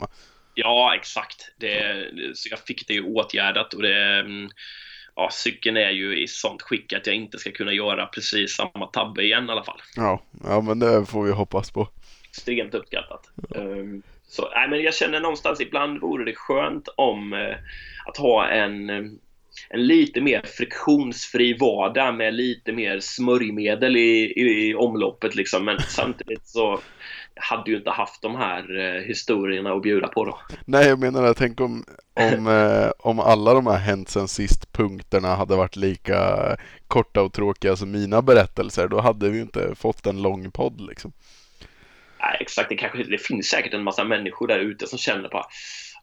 Ja, 0.54 0.96
exakt. 0.96 1.52
Det, 1.60 2.06
så 2.36 2.50
jag 2.50 2.60
fick 2.60 2.88
det 2.88 2.94
ju 2.94 3.04
åtgärdat 3.04 3.74
och 3.74 3.82
det, 3.82 4.20
mm, 4.20 4.50
ja, 5.16 5.30
cykeln 5.32 5.78
är 5.78 5.90
ju 5.90 6.24
i 6.24 6.28
sånt 6.28 6.62
skick 6.62 6.94
att 6.94 7.08
jag 7.08 7.16
inte 7.16 7.38
ska 7.38 7.52
kunna 7.52 7.74
göra 7.74 8.06
precis 8.06 8.56
samma 8.56 8.86
tabbe 8.86 9.24
igen 9.24 9.50
i 9.50 9.52
alla 9.52 9.64
fall. 9.64 9.82
Ja, 9.96 10.24
ja 10.44 10.62
men 10.62 10.80
det 10.80 11.06
får 11.06 11.24
vi 11.24 11.32
hoppas 11.32 11.72
på. 11.72 11.88
Extremt 12.30 12.74
uppskattat. 12.74 13.30
Ehm, 13.56 14.04
så, 14.36 14.50
nej, 14.56 14.70
men 14.70 14.82
jag 14.82 14.94
känner 14.94 15.20
någonstans 15.20 15.62
ibland 15.62 16.02
vore 16.02 16.26
det 16.26 16.36
skönt 16.36 16.88
om 16.96 17.34
eh, 17.34 17.56
att 18.06 18.18
ha 18.18 18.48
en, 18.48 18.90
eh, 18.90 19.04
en 19.70 19.88
lite 19.88 20.22
mer 20.22 20.42
friktionsfri 20.58 21.58
vardag 21.58 22.16
med 22.16 22.34
lite 22.34 22.72
mer 22.72 23.00
smörjmedel 23.00 23.98
i, 23.98 24.34
i, 24.36 24.70
i 24.70 24.76
omloppet 24.76 25.36
liksom. 25.36 25.66
Men 25.66 25.80
samtidigt 25.88 26.48
så 26.48 26.80
hade 27.36 27.72
ju 27.72 27.78
inte 27.78 27.90
haft 27.90 28.22
de 28.22 28.36
här 28.36 28.80
eh, 28.80 29.02
historierna 29.02 29.74
att 29.74 29.82
bjuda 29.82 30.08
på 30.08 30.26
då. 30.26 30.40
Nej, 30.66 30.88
jag 30.88 31.00
menar 31.00 31.24
det. 31.24 31.34
Tänk 31.34 31.62
om, 31.62 31.86
om, 32.14 32.48
eh, 32.82 32.92
om 33.00 33.20
alla 33.20 33.54
de 33.54 33.68
här 33.68 33.78
hänt 33.78 34.10
sen 34.10 34.28
sist 34.28 34.72
punkterna 34.72 35.36
hade 35.36 35.56
varit 35.56 35.76
lika 35.76 36.18
korta 36.88 37.22
och 37.22 37.34
tråkiga 37.34 37.76
som 37.76 37.92
mina 37.92 38.22
berättelser. 38.22 38.88
Då 38.88 39.00
hade 39.00 39.30
vi 39.30 39.42
inte 39.42 39.76
fått 39.76 40.06
en 40.06 40.22
lång 40.22 40.52
podd 40.52 40.82
liksom. 40.82 41.12
Nej, 42.26 42.38
exakt, 42.40 42.70
det, 42.70 42.76
kanske, 42.76 43.04
det 43.04 43.18
finns 43.18 43.48
säkert 43.48 43.74
en 43.74 43.84
massa 43.84 44.04
människor 44.04 44.48
där 44.48 44.60
ute 44.60 44.88
som 44.88 45.00
känner 45.00 45.30
på 45.30 45.38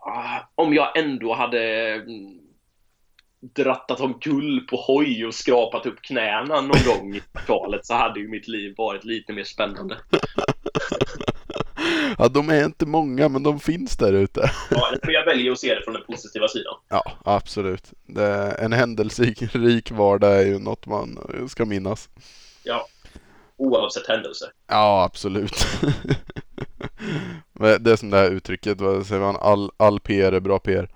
ah, 0.00 0.40
om 0.54 0.74
jag 0.74 0.96
ändå 0.98 1.34
hade 1.34 1.92
mm, 1.94 2.38
drattat 3.54 4.00
omkull 4.00 4.66
på 4.70 4.76
hoj 4.76 5.26
och 5.26 5.34
skrapat 5.34 5.86
upp 5.86 6.02
knäna 6.02 6.60
någon 6.60 6.84
gång 6.86 7.14
i 7.16 7.20
kvartalet 7.32 7.86
så 7.86 7.94
hade 7.94 8.20
ju 8.20 8.28
mitt 8.28 8.48
liv 8.48 8.74
varit 8.76 9.04
lite 9.04 9.32
mer 9.32 9.44
spännande. 9.44 9.98
Ja, 12.18 12.28
de 12.28 12.50
är 12.50 12.64
inte 12.64 12.86
många, 12.86 13.28
men 13.28 13.42
de 13.42 13.60
finns 13.60 13.96
där 13.96 14.12
ute. 14.12 14.50
Ja, 14.70 14.94
jag 15.02 15.24
väljer 15.24 15.52
att 15.52 15.58
se 15.58 15.74
det 15.74 15.84
från 15.84 15.94
den 15.94 16.02
positiva 16.06 16.48
sidan. 16.48 16.74
Ja, 16.88 17.12
absolut. 17.24 17.92
En 18.58 18.72
händelserik 18.72 19.90
vardag 19.90 20.40
är 20.40 20.46
ju 20.46 20.58
något 20.58 20.86
man 20.86 21.18
ska 21.48 21.64
minnas. 21.64 22.08
Ja, 22.64 22.86
oavsett 23.56 24.08
händelse. 24.08 24.50
Ja, 24.68 25.04
absolut. 25.04 25.52
Det 27.80 27.90
är 27.90 27.96
som 27.96 28.10
det 28.10 28.16
här 28.16 28.30
uttrycket, 28.30 28.80
vad 28.80 29.06
säger 29.06 29.20
man? 29.20 29.36
All, 29.36 29.70
all 29.76 30.00
PR 30.00 30.32
är 30.32 30.40
bra 30.40 30.58
PR. 30.58 30.88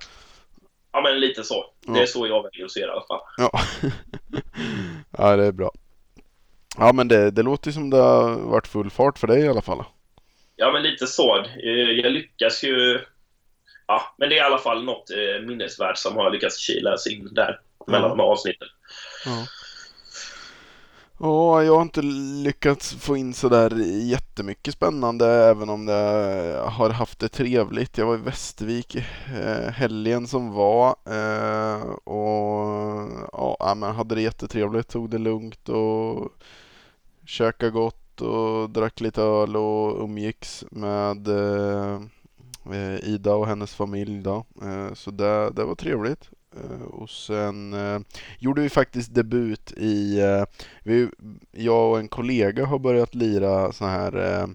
Ja, 0.92 1.00
men 1.02 1.20
lite 1.20 1.44
så. 1.44 1.64
Det 1.86 2.00
är 2.02 2.06
så 2.06 2.26
jag 2.26 2.42
väljer 2.42 2.64
att 2.64 2.70
se 2.70 2.80
det 2.80 2.86
i 2.86 2.90
alla 2.90 3.06
fall. 3.06 3.20
Ja, 3.36 3.50
ja 5.18 5.36
det 5.36 5.44
är 5.44 5.52
bra. 5.52 5.72
Ja, 6.78 6.92
men 6.92 7.08
det, 7.08 7.30
det 7.30 7.42
låter 7.42 7.70
som 7.70 7.90
det 7.90 7.96
har 7.96 8.30
varit 8.38 8.66
full 8.66 8.90
fart 8.90 9.18
för 9.18 9.26
dig 9.26 9.40
i 9.40 9.48
alla 9.48 9.62
fall. 9.62 9.84
Ja, 10.56 10.72
men 10.72 10.82
lite 10.82 11.06
så. 11.06 11.38
Eh, 11.38 11.70
Jag 12.02 12.12
lyckas 12.12 12.62
ju... 12.64 13.00
Ja, 13.86 14.02
men 14.18 14.28
det 14.28 14.34
är 14.34 14.42
i 14.42 14.46
alla 14.46 14.58
fall 14.58 14.84
något 14.84 15.10
eh, 15.10 15.46
minnesvärt 15.46 15.98
som 15.98 16.16
har 16.16 16.30
lyckats 16.30 16.58
kilas 16.58 17.06
in 17.06 17.28
där 17.34 17.60
mellan 17.86 18.02
Ja. 18.02 18.08
de 18.08 18.18
här 18.18 18.26
avsnitten. 18.26 18.68
Ja. 19.24 19.46
Ja, 21.18 21.62
jag 21.62 21.74
har 21.74 21.82
inte 21.82 22.02
lyckats 22.42 22.94
få 22.94 23.16
in 23.16 23.34
sådär 23.34 23.70
jättemycket 24.02 24.74
spännande 24.74 25.26
även 25.26 25.68
om 25.68 25.86
det 25.86 26.62
har 26.66 26.90
haft 26.90 27.18
det 27.18 27.28
trevligt. 27.28 27.98
Jag 27.98 28.06
var 28.06 28.14
i 28.14 28.18
Västervik 28.18 28.94
eh, 28.94 29.70
helgen 29.70 30.26
som 30.26 30.52
var 30.52 30.88
eh, 30.88 31.82
och 31.90 33.10
ja, 33.32 33.74
men 33.76 33.94
hade 33.94 34.14
det 34.14 34.22
jättetrevligt. 34.22 34.88
Tog 34.88 35.10
det 35.10 35.18
lugnt 35.18 35.68
och 35.68 36.32
käkade 37.24 37.72
gott 37.72 38.20
och 38.20 38.70
drack 38.70 39.00
lite 39.00 39.22
öl 39.22 39.56
och 39.56 40.04
umgicks 40.04 40.64
med 40.70 41.28
eh, 41.28 42.00
eh 42.72 43.08
Ida 43.08 43.34
och 43.34 43.46
hennes 43.46 43.74
familj 43.74 44.22
då. 44.22 44.44
Eh, 44.62 44.94
så 44.94 45.10
det, 45.10 45.50
det 45.50 45.64
var 45.64 45.74
trevligt. 45.74 46.30
Eh, 46.56 46.82
och 46.82 47.10
sen 47.10 47.72
eh, 47.72 48.00
gjorde 48.38 48.60
vi 48.62 48.68
faktiskt 48.68 49.14
debut 49.14 49.72
i, 49.76 50.20
eh, 50.20 50.44
vi, 50.82 51.08
jag 51.52 51.90
och 51.90 51.98
en 51.98 52.08
kollega 52.08 52.64
har 52.64 52.78
börjat 52.78 53.14
lira 53.14 53.72
så 53.72 53.84
här 53.84 54.40
eh, 54.40 54.46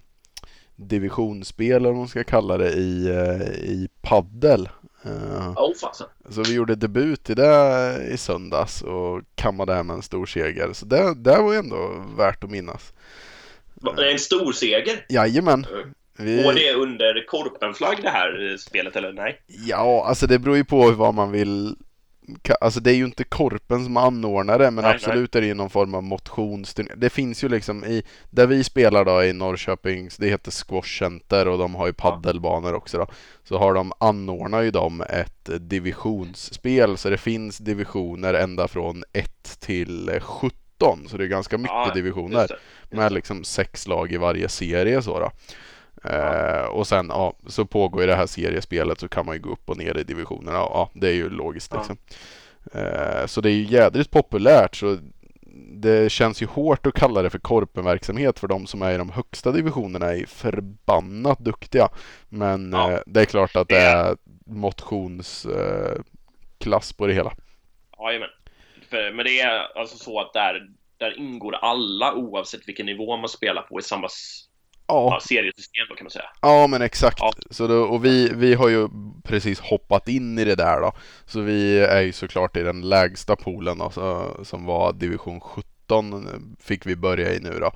divisionsspel 0.75 1.75
eller 1.75 1.89
vad 1.89 1.98
man 1.98 2.08
ska 2.08 2.24
kalla 2.24 2.58
det 2.58 2.72
i, 2.72 3.08
eh, 3.08 3.48
i 3.51 3.89
paddel. 4.01 4.70
Eh, 5.03 5.53
fasen. 5.81 6.08
så 6.29 6.43
vi 6.43 6.53
gjorde 6.53 6.75
debut 6.75 7.29
i 7.29 7.34
det 7.34 7.98
i 8.12 8.17
söndags 8.17 8.81
och 8.81 9.22
kammade 9.36 9.74
hem 9.74 9.89
en 9.89 10.01
stor 10.01 10.25
seger. 10.25 10.74
Så 10.74 10.86
det, 10.86 11.15
det 11.15 11.38
var 11.38 11.53
ju 11.53 11.60
ändå 11.60 12.03
värt 12.17 12.43
att 12.43 12.50
minnas. 12.50 12.93
En 14.12 14.20
stor 14.20 14.51
seger. 14.51 15.05
Jajamän. 15.10 15.65
Vi, 16.17 16.48
Och 16.48 16.53
det 16.53 16.67
är 16.67 16.75
under 16.75 17.25
korpenflagg 17.27 18.00
det 18.01 18.10
här 18.10 18.58
spelet, 18.58 18.96
eller 18.96 19.13
nej? 19.13 19.41
Ja, 19.48 20.05
alltså 20.08 20.27
det 20.27 20.39
beror 20.39 20.58
ju 20.58 20.65
på 20.65 20.91
vad 20.91 21.13
man 21.13 21.31
vill 21.31 21.75
Alltså 22.61 22.79
det 22.79 22.91
är 22.91 22.95
ju 22.95 23.05
inte 23.05 23.23
Korpen 23.23 23.83
som 23.83 23.97
anordnar 23.97 24.59
det 24.59 24.71
men 24.71 24.83
Nej, 24.83 24.93
absolut 24.95 25.35
är 25.35 25.41
det 25.41 25.47
ju 25.47 25.53
någon 25.53 25.69
form 25.69 25.95
av 25.95 26.03
motionsturnering. 26.03 27.00
Det 27.00 27.09
finns 27.09 27.43
ju 27.43 27.50
liksom 27.50 27.85
i, 27.85 28.03
där 28.29 28.47
vi 28.47 28.63
spelar 28.63 29.05
då 29.05 29.23
i 29.23 29.33
Norrköping, 29.33 30.09
det 30.17 30.27
heter 30.27 30.51
Squash 30.51 31.00
Center 31.00 31.47
och 31.47 31.57
de 31.57 31.75
har 31.75 31.88
ju 31.88 31.93
paddelbanor 31.93 32.73
också 32.73 32.97
då. 32.97 33.07
Så 33.43 33.57
har 33.57 33.73
de, 33.73 33.93
anordnar 34.00 34.61
ju 34.61 34.71
de 34.71 35.01
ett 35.01 35.50
divisionsspel 35.59 36.97
så 36.97 37.09
det 37.09 37.17
finns 37.17 37.57
divisioner 37.57 38.33
ända 38.33 38.67
från 38.67 39.03
1 39.13 39.59
till 39.59 40.09
eh, 40.09 40.19
17 40.19 41.07
så 41.07 41.17
det 41.17 41.23
är 41.23 41.27
ganska 41.27 41.57
mycket 41.57 41.75
Ja, 41.88 41.91
divisioner 41.93 42.39
just 42.39 42.53
det. 42.89 42.95
med 42.97 43.11
liksom 43.11 43.43
sex 43.43 43.88
lag 43.88 44.11
i 44.11 44.17
varje 44.17 44.50
serie 44.50 45.01
så 45.01 45.19
då. 45.19 45.31
Eh, 46.03 46.65
och 46.65 46.88
sen 46.88 47.05
ja, 47.10 47.34
så 47.48 47.65
pågår 47.65 48.01
ju 48.01 48.08
det 48.08 48.15
här 48.15 48.25
seriespelet 48.25 49.00
så 49.00 49.08
kan 49.08 49.25
man 49.25 49.36
ju 49.36 49.41
gå 49.41 49.50
upp 49.50 49.70
och 49.70 49.77
ner 49.77 49.98
i 49.98 50.03
divisionerna. 50.03 50.58
Ja, 50.58 50.89
det 50.93 51.08
är 51.08 51.13
ju 51.13 51.29
logiskt 51.29 51.74
liksom. 51.74 51.98
Eh, 52.74 53.25
så 53.25 53.41
det 53.41 53.50
är 53.50 53.53
ju 53.53 53.63
jädrigt 53.63 54.12
populärt 54.12 54.75
så 54.75 54.98
det 55.74 56.12
känns 56.12 56.41
ju 56.41 56.46
hårt 56.46 56.86
att 56.86 56.93
kalla 56.93 57.22
det 57.22 57.29
för 57.29 57.39
korpenverksamhet 57.39 58.39
för 58.39 58.48
de 58.48 58.67
som 58.67 58.81
är 58.81 58.93
i 58.93 58.98
de 58.98 59.10
högsta 59.10 59.51
divisionerna 59.51 60.05
är 60.05 60.25
förbannat 60.25 61.39
duktiga. 61.39 61.89
Men 62.29 62.72
Ja. 62.72 62.91
eh, 62.91 63.00
det 63.05 63.22
är 63.22 63.25
klart 63.25 63.55
att 63.55 63.67
det 63.67 63.81
är 63.81 64.17
motionsklass 64.46 66.91
eh, 66.91 66.96
på 66.98 67.08
det 67.08 67.13
hela. 67.13 67.34
Jajamän. 68.00 68.29
Men 68.91 69.25
det 69.25 69.39
är 69.39 69.79
alltså 69.79 69.98
så 69.98 70.20
att 70.20 70.34
där, 70.34 70.67
där 70.98 71.17
ingår 71.17 71.55
alla 71.55 72.13
oavsett 72.13 72.67
vilken 72.67 72.86
nivå 72.86 73.17
man 73.17 73.29
spelar 73.29 73.62
på 73.62 73.79
i 73.79 73.84
samma 73.84 74.08
Ja. 74.91 75.19
seriesystem 75.21 75.86
då 75.89 75.95
kan 75.95 76.05
man 76.05 76.12
säga. 76.12 76.29
Ja 76.41 76.67
men 76.67 76.81
exakt. 76.81 77.19
Ja. 77.19 77.33
Så 77.50 77.67
då, 77.67 77.83
och 77.83 78.05
vi, 78.05 78.31
vi 78.36 78.53
har 78.53 78.69
ju 78.69 78.89
precis 79.24 79.60
hoppat 79.60 80.07
in 80.07 80.39
i 80.39 80.45
det 80.45 80.55
där 80.55 80.81
då. 80.81 80.93
Så 81.25 81.41
vi 81.41 81.79
är 81.79 82.01
ju 82.01 82.12
såklart 82.12 82.57
i 82.57 82.63
den 82.63 82.81
lägsta 82.81 83.36
poolen 83.36 83.77
då, 83.77 83.89
så, 83.89 84.38
som 84.43 84.65
var 84.65 84.93
division 84.93 85.39
17 85.39 86.55
fick 86.60 86.86
vi 86.86 86.95
börja 86.95 87.33
i 87.33 87.39
nu 87.39 87.60
då. 87.60 87.71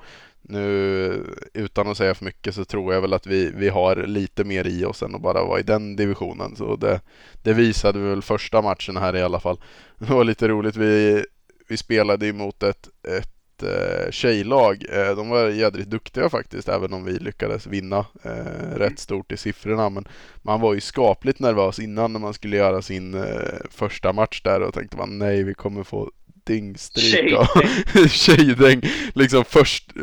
Nu 0.48 1.36
utan 1.54 1.88
att 1.88 1.96
säga 1.96 2.14
för 2.14 2.24
mycket 2.24 2.54
så 2.54 2.64
tror 2.64 2.94
jag 2.94 3.00
väl 3.00 3.12
att 3.12 3.26
vi, 3.26 3.50
vi 3.50 3.68
har 3.68 3.96
lite 3.96 4.44
mer 4.44 4.66
i 4.66 4.84
oss 4.84 5.02
än 5.02 5.14
att 5.14 5.22
bara 5.22 5.44
vara 5.44 5.60
i 5.60 5.62
den 5.62 5.96
divisionen. 5.96 6.56
Så 6.56 6.76
det, 6.76 7.00
det 7.42 7.52
visade 7.52 7.98
vi 7.98 8.08
väl 8.08 8.22
första 8.22 8.62
matchen 8.62 8.96
här 8.96 9.16
i 9.16 9.22
alla 9.22 9.40
fall. 9.40 9.60
Det 9.98 10.12
var 10.12 10.24
lite 10.24 10.48
roligt. 10.48 10.76
Vi, 10.76 11.24
vi 11.68 11.76
spelade 11.76 12.26
emot 12.26 12.62
ett, 12.62 12.88
ett 13.18 13.35
eh, 13.62 14.10
tjejlag. 14.10 14.84
Eh, 14.88 15.16
de 15.16 15.28
var 15.28 15.48
jädrigt 15.48 15.90
duktiga 15.90 16.28
faktiskt, 16.28 16.68
även 16.68 16.92
om 16.92 17.04
vi 17.04 17.12
lyckades 17.12 17.66
vinna 17.66 18.06
eh, 18.22 18.76
rätt 18.76 18.98
stort 18.98 19.32
i 19.32 19.36
siffrorna. 19.36 19.90
Men 19.90 20.08
man 20.42 20.60
var 20.60 20.74
ju 20.74 20.80
skapligt 20.80 21.38
nervös 21.38 21.78
innan 21.78 22.12
när 22.12 22.20
man 22.20 22.34
skulle 22.34 22.56
göra 22.56 22.82
sin 22.82 23.14
eh, 23.14 23.58
första 23.70 24.12
match 24.12 24.42
där 24.42 24.60
och 24.60 24.74
tänkte 24.74 24.96
man 24.96 25.18
nej, 25.18 25.42
vi 25.42 25.54
kommer 25.54 25.82
få 25.82 26.10
dyngstryk 26.46 27.32
av 27.32 27.46
tjejdäng. 28.08 28.80
Liksom 29.14 29.44
först 29.44 29.96
eh, 29.96 30.02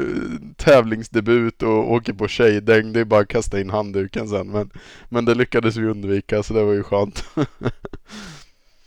tävlingsdebut 0.58 1.64
och 1.64 1.92
åker 1.92 2.14
på 2.14 2.28
tjejdäng. 2.28 2.94
Det 2.94 3.00
är 3.00 3.06
bara 3.06 3.22
att 3.22 3.28
kasta 3.28 3.60
in 3.60 3.70
handduken 3.70 4.28
sen. 4.28 4.48
Men, 4.48 4.70
men 5.10 5.26
det 5.26 5.36
lyckades 5.36 5.78
vi 5.78 5.88
undvika 5.88 6.44
så 6.44 6.54
det 6.54 6.64
var 6.64 6.74
ju 6.74 6.84
skönt. 6.84 7.26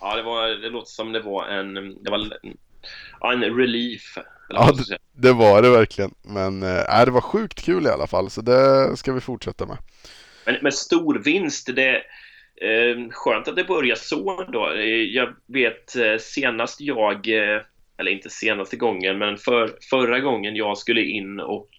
Ja, 0.00 0.16
det, 0.16 0.23
var, 0.23 0.49
det 0.49 0.68
låter 0.68 0.90
som 0.90 1.12
det 1.12 1.20
var 1.20 1.46
en, 1.46 1.75
det 1.75 2.11
var 2.11 2.18
en, 3.21 3.45
relief. 3.45 4.19
Ja, 4.49 4.76
säga. 4.87 4.99
Det 5.12 5.33
var 5.33 5.62
det 5.62 5.71
verkligen. 5.71 6.14
Men 6.23 6.62
äh, 6.62 7.05
det 7.05 7.11
var 7.11 7.21
sjukt 7.21 7.64
kul 7.64 7.87
i 7.87 7.90
alla 7.90 8.07
fall 8.07 8.31
så 8.31 8.40
det 8.40 8.97
ska 8.97 9.12
vi 9.12 9.21
fortsätta 9.21 9.66
med. 9.66 9.76
Men 10.47 10.55
med 10.62 10.75
stor 10.75 11.14
vinst, 11.14 11.71
det 11.76 11.97
eh, 12.62 13.11
skönt 13.11 13.49
att 13.49 13.57
det 13.57 13.64
börjar 13.64 13.97
så 13.97 14.45
då. 14.52 14.73
Eh, 14.73 14.85
Jag 14.85 15.35
vet 15.47 15.97
eh, 15.97 16.16
senast 16.19 16.81
jag, 16.81 17.28
eh, 17.28 17.61
eller 17.99 18.11
inte 18.11 18.31
senaste 18.31 18.76
gången, 18.76 19.19
men 19.19 19.37
för, 19.37 19.78
förra 19.90 20.21
gången 20.21 20.57
jag 20.57 20.78
skulle 20.78 21.02
in 21.02 21.40
och 21.40 21.69
eh, 21.69 21.75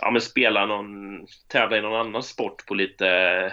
ja, 0.00 0.10
men 0.10 0.20
spela 0.20 0.66
någon, 0.66 1.26
tävla 1.48 1.76
i 1.78 1.80
någon 1.80 2.06
annan 2.06 2.22
sport 2.22 2.66
på 2.66 2.74
lite, 2.74 3.52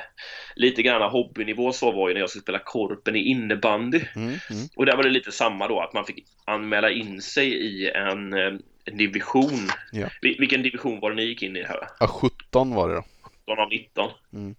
lite 0.56 0.82
grann 0.82 1.12
hobbynivå 1.12 1.72
så 1.72 1.92
var 1.92 2.08
ju 2.08 2.14
när 2.14 2.22
jag 2.22 2.30
skulle 2.30 2.42
spela 2.42 2.60
korpen 2.60 3.16
i 3.16 3.20
innebandy. 3.20 4.02
Mm, 4.16 4.28
mm. 4.28 4.68
Och 4.76 4.86
där 4.86 4.96
var 4.96 5.04
det 5.04 5.10
lite 5.10 5.32
samma 5.32 5.68
då, 5.68 5.80
att 5.82 5.94
man 5.94 6.06
fick 6.06 6.26
anmäla 6.46 6.90
in 6.92 7.22
sig 7.22 7.48
i 7.54 7.92
en, 7.92 8.34
eh, 8.34 8.54
en 8.86 8.98
division. 8.98 9.70
Ja. 9.92 10.08
Vil- 10.22 10.40
Vilken 10.40 10.64
division 10.64 11.00
var 11.00 11.10
det 11.10 11.16
ni 11.16 11.24
gick 11.24 11.44
in 11.44 11.56
i 11.56 11.64
här? 11.64 11.80
Ja, 12.00 12.08
17 12.08 12.76
var 12.76 12.90
det 12.90 12.96
då. 12.96 13.04
18 13.48 13.64
av 13.64 13.70
19? 13.70 14.12
Mm. 14.34 14.56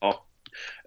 Ja. 0.00 0.24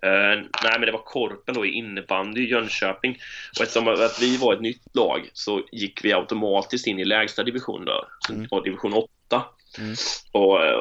Eh, 0.03 0.39
nej, 0.63 0.71
men 0.73 0.81
det 0.81 0.91
var 0.91 1.03
Korpen 1.05 1.55
då 1.55 1.65
i 1.65 1.69
innebandy 1.71 2.41
i 2.41 2.49
Jönköping. 2.49 3.17
Och 3.57 3.61
eftersom 3.63 3.87
att 3.87 4.21
vi 4.21 4.37
var 4.37 4.53
ett 4.53 4.61
nytt 4.61 4.95
lag 4.95 5.29
så 5.33 5.61
gick 5.71 6.05
vi 6.05 6.13
automatiskt 6.13 6.87
in 6.87 6.99
i 6.99 7.05
lägsta 7.05 7.43
division 7.43 7.85
där, 7.85 8.03
Mm. 8.29 8.47
division 8.63 8.93
8. 8.93 9.43
Mm. 9.79 9.95
Och 10.31 10.65
eh, 10.65 10.79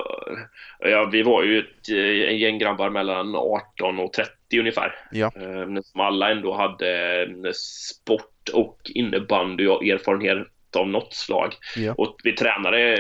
ja, 0.79 1.05
vi 1.05 1.23
var 1.23 1.43
ju 1.43 1.59
ett 1.59 1.89
eh, 1.91 2.37
gäng 2.37 2.59
grabbar 2.59 2.91
mellan 2.91 3.37
18 3.37 3.99
och 3.99 4.13
30 4.13 4.31
ungefär. 4.59 4.95
Ja. 5.11 5.33
Eh, 5.37 5.83
som 5.83 6.01
alla 6.01 6.31
ändå 6.31 6.55
hade 6.55 7.55
sport 7.55 8.49
och 8.53 8.81
innebandy 8.95 9.67
och 9.67 9.85
erfarenhet 9.85 10.49
av 10.77 10.89
något 10.89 11.15
slag. 11.15 11.55
Ja. 11.77 11.95
Och 11.99 12.17
vi 12.25 12.33
tränade, 12.33 12.97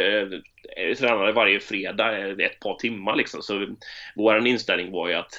vi 0.76 0.94
tränade 0.94 1.32
varje 1.32 1.60
fredag 1.60 2.18
ett 2.18 2.60
par 2.60 2.74
timmar 2.74 3.16
liksom. 3.16 3.42
Så 3.42 3.66
vår 4.16 4.46
inställning 4.46 4.92
var 4.92 5.08
ju 5.08 5.14
att 5.14 5.32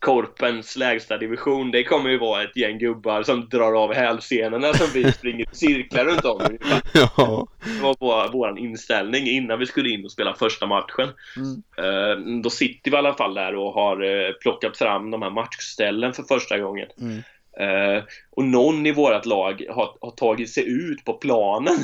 Korpens 0.00 0.76
lägsta 0.76 1.18
division, 1.18 1.70
det 1.70 1.84
kommer 1.84 2.10
ju 2.10 2.18
vara 2.18 2.42
ett 2.42 2.56
gäng 2.56 2.78
gubbar 2.78 3.22
som 3.22 3.48
drar 3.48 3.82
av 3.82 3.94
hälsenorna 3.94 4.74
som 4.74 4.86
vi 4.94 5.12
springer 5.12 5.46
cirklar 5.52 6.04
runt 6.04 6.24
om. 6.24 6.40
ungefär. 6.40 6.82
ja. 7.16 7.46
Det 7.64 7.82
var 7.82 7.96
vår, 8.00 8.32
vår 8.32 8.58
inställning 8.58 9.26
innan 9.26 9.58
vi 9.58 9.66
skulle 9.66 9.90
in 9.90 10.04
och 10.04 10.12
spela 10.12 10.34
första 10.34 10.66
matchen. 10.66 11.08
Mm. 11.36 11.62
Eh, 11.78 12.40
då 12.42 12.50
sitter 12.50 12.90
vi 12.90 12.94
i 12.94 12.98
alla 12.98 13.14
fall 13.14 13.34
där 13.34 13.54
och 13.54 13.72
har 13.72 14.02
eh, 14.02 14.32
plockat 14.32 14.76
fram 14.76 15.10
de 15.10 15.22
här 15.22 15.30
matchställen 15.30 16.12
för 16.12 16.22
första 16.22 16.58
gången. 16.58 16.88
Mm. 17.00 17.22
Eh, 17.60 18.02
och 18.30 18.44
någon 18.44 18.86
i 18.86 18.92
vårt 18.92 19.26
lag 19.26 19.64
har, 19.70 19.96
har 20.00 20.10
tagit 20.10 20.50
sig 20.50 20.68
ut 20.68 21.04
på 21.04 21.12
planen 21.12 21.78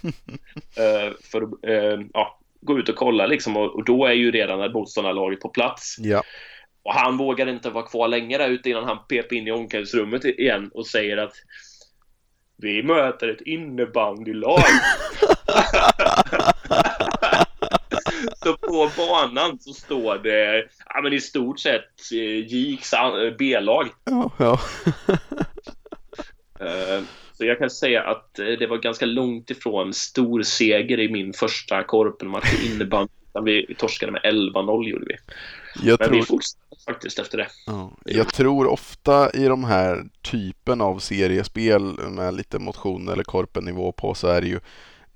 för 1.30 1.42
att 1.42 1.50
ja, 2.12 2.38
gå 2.60 2.78
ut 2.78 2.88
och 2.88 2.96
kolla 2.96 3.26
liksom. 3.26 3.56
Och, 3.56 3.74
och 3.74 3.84
då 3.84 4.06
är 4.06 4.12
ju 4.12 4.30
redan 4.30 4.72
motståndarlaget 4.72 5.40
på 5.40 5.48
plats. 5.48 5.96
Ja. 5.98 6.22
Och 6.82 6.94
han 6.94 7.16
vågade 7.16 7.50
inte 7.50 7.70
vara 7.70 7.86
kvar 7.86 8.08
länge 8.08 8.38
där 8.38 8.48
ute 8.48 8.70
innan 8.70 8.84
han 8.84 8.98
pep 9.08 9.32
in 9.32 9.48
i 9.48 9.52
omklädningsrummet 9.52 10.24
igen 10.24 10.70
och 10.74 10.86
säger 10.86 11.16
att 11.16 11.32
vi 12.56 12.82
möter 12.82 13.28
ett 13.28 13.40
innebandylag. 13.40 14.60
så 18.42 18.56
på 18.56 18.90
banan 18.96 19.58
så 19.60 19.72
står 19.72 20.18
det 20.18 20.68
ja, 20.86 21.00
men 21.02 21.12
i 21.12 21.20
stort 21.20 21.60
sett 21.60 22.12
eh, 22.12 22.46
Jiks 22.46 22.92
eh, 22.92 23.36
B-lag. 23.38 23.88
Ja, 24.04 24.30
ja. 24.38 24.60
Eh, 26.60 27.02
Så 27.40 27.46
jag 27.46 27.58
kan 27.58 27.70
säga 27.70 28.02
att 28.02 28.34
det 28.34 28.66
var 28.66 28.76
ganska 28.76 29.06
långt 29.06 29.50
ifrån 29.50 29.94
stor 29.94 30.42
seger 30.42 31.00
i 31.00 31.12
min 31.12 31.32
första 31.32 31.84
korpenmatch 31.84 32.62
i 32.62 32.72
innebandy. 32.72 33.12
Vi 33.44 33.66
vi 33.68 33.74
torskade 33.74 34.12
med 34.12 34.22
11-0 34.22 34.88
gjorde 34.88 35.04
vi. 35.08 35.16
Jag 35.88 36.00
Men 36.00 36.10
vi 36.10 36.16
tror, 36.16 36.26
fortsatte 36.26 36.69
faktiskt 36.86 37.18
efter 37.18 37.38
det. 37.38 37.48
ja. 37.66 37.92
jag 38.04 38.32
tror 38.32 38.66
ofta 38.66 39.30
i 39.30 39.44
de 39.44 39.64
här 39.64 40.04
typen 40.22 40.80
av 40.80 40.98
seriespel 40.98 41.82
med 42.10 42.34
lite 42.34 42.58
motion 42.58 43.08
eller 43.08 43.24
korpennivå 43.24 43.92
på 43.92 44.14
så 44.14 44.26
är 44.28 44.40
det 44.40 44.48
ju 44.48 44.60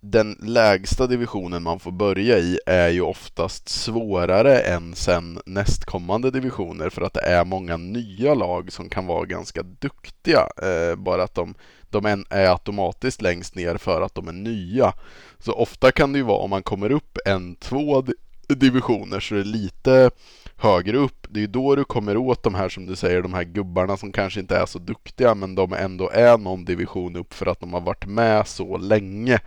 den 0.00 0.38
lägsta 0.42 1.07
divisionen 1.07 1.62
man 1.62 1.81
får 1.81 1.90
börja 1.92 2.38
i 2.38 2.59
är 2.66 2.88
ju 2.88 3.00
oftast 3.00 3.68
svårare 3.68 4.59
än 4.59 4.94
sen 4.94 5.40
nästkommande 5.46 6.31
divisioner 6.31 6.90
för 6.90 7.03
att 7.03 7.14
det 7.14 7.20
är 7.20 7.44
många 7.44 7.77
nya 7.77 8.35
lag 8.35 8.72
som 8.72 8.88
kan 8.88 9.07
vara 9.07 9.24
ganska 9.24 9.62
duktiga. 9.62 10.48
Eh, 10.62 10.96
bara 10.96 11.22
att 11.22 11.35
de, 11.35 11.55
de 11.90 12.07
är- 12.07 12.50
automatiskt 12.50 13.22
längst 13.22 13.55
ner 13.55 13.77
för 13.77 14.03
att 14.03 14.14
de 14.14 14.29
är 14.29 14.33
nya. 14.33 14.92
Så 15.38 15.53
ofta 15.53 15.92
kan 15.92 16.12
det 16.12 16.18
ju 16.18 16.24
vara 16.24 16.38
om 16.38 16.50
man 16.50 16.62
kommer 16.62 16.92
upp 16.92 17.18
en, 17.27 17.57
två 17.57 18.05
divisioner 18.48 19.20
så 19.20 19.35
är 19.35 19.38
det 19.38 19.44
lite 19.44 20.11
högre 20.57 20.97
upp. 20.97 21.27
Det 21.31 21.38
är 21.38 21.40
ju 21.40 21.47
då 21.47 21.75
du 21.77 21.85
kommer 21.85 22.17
åt 22.17 22.43
de 22.43 22.55
här 22.55 22.69
som 22.69 22.87
du 22.87 22.97
säger, 22.97 23.23
de 23.23 23.35
här 23.35 23.45
gubbarna 23.45 23.97
som 23.97 24.12
kanske 24.12 24.40
inte 24.40 24.57
är 24.57 24.67
så 24.67 24.79
duktiga 24.79 25.35
men 25.35 25.55
de 25.55 25.73
ändå 25.73 26.11
är 26.11 26.38
någon 26.38 26.64
division 26.64 27.17
upp 27.17 27.35
för 27.35 27.47
att 27.47 27.61
de 27.61 27.73
har 27.73 27.81
varit 27.81 28.07
med 28.07 28.47
så 28.47 28.77
länge. 28.77 29.38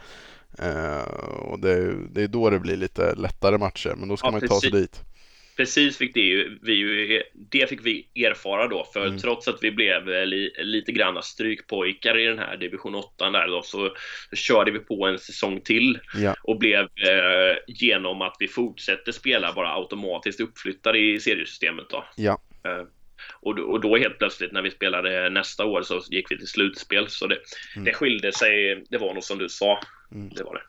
Eh, 0.60 1.02
och 1.52 1.60
det, 1.60 1.72
är- 1.74 2.08
det 2.12 2.24
är 2.24 2.28
då 2.28 2.50
det 2.50 2.60
blir 2.60 2.78
lite 2.78 3.16
lättare 3.16 3.58
matcher, 3.58 3.96
men 3.98 4.10
då 4.10 4.18
ska 4.18 4.28
Ja, 4.28 4.32
man 4.32 4.42
ju 4.42 4.48
ta 4.48 4.60
sig 4.62 4.72
dit. 4.72 5.04
Precis 5.58 5.98
fick 5.98 6.14
det 6.14 6.20
ju, 6.20 6.60
vi 6.62 6.74
ju, 6.74 7.24
det 7.52 7.70
fick 7.70 7.86
vi 7.86 8.08
erfara 8.26 8.68
då, 8.68 8.86
för 8.94 9.06
Mm. 9.06 9.18
trots 9.18 9.48
att 9.48 9.64
vi 9.64 9.72
blev 9.72 10.10
eh, 10.10 10.26
li, 10.26 10.52
lite 10.64 10.92
granna 10.92 11.22
strykpojkar 11.22 12.18
i 12.18 12.26
den 12.26 12.40
här 12.40 12.58
division 12.58 12.96
8 12.96 13.30
där 13.30 13.48
då, 13.48 13.62
så, 13.62 13.96
så 14.30 14.36
körde 14.36 14.72
vi 14.72 14.80
på 14.80 15.06
en 15.08 15.20
säsong 15.20 15.62
till 15.62 16.00
Ja, 16.16 16.36
och 16.44 16.58
blev 16.60 16.80
eh, 16.84 17.58
genom 17.68 18.22
att 18.22 18.36
vi 18.40 18.48
fortsätter 18.48 19.12
spela 19.12 19.54
bara 19.54 19.74
automatiskt 19.76 20.40
uppflyttade 20.40 21.00
i 21.00 21.20
seriesystemet 21.20 21.86
då. 21.90 22.06
ja, 22.16 22.42
Eh, 22.66 22.84
och, 23.42 23.60
och 23.60 23.82
då 23.82 23.98
helt 23.98 24.18
plötsligt 24.18 24.52
när 24.52 24.62
vi 24.62 24.72
spelade 24.72 25.30
nästa 25.30 25.66
år 25.66 25.82
så 25.82 26.02
gick 26.10 26.32
vi 26.32 26.38
till 26.38 26.48
slutspel. 26.48 27.08
Så 27.10 27.28
det, 27.28 27.38
Mm. 27.76 27.86
det 27.86 27.94
skilde 27.94 28.32
sig, 28.32 28.84
det 28.90 28.98
var 28.98 29.14
nog 29.14 29.24
som 29.24 29.38
du 29.38 29.50
sa. 29.50 29.80
Mm. 30.12 30.30
Det 30.30 30.44
var 30.44 30.54
det. 30.56 30.62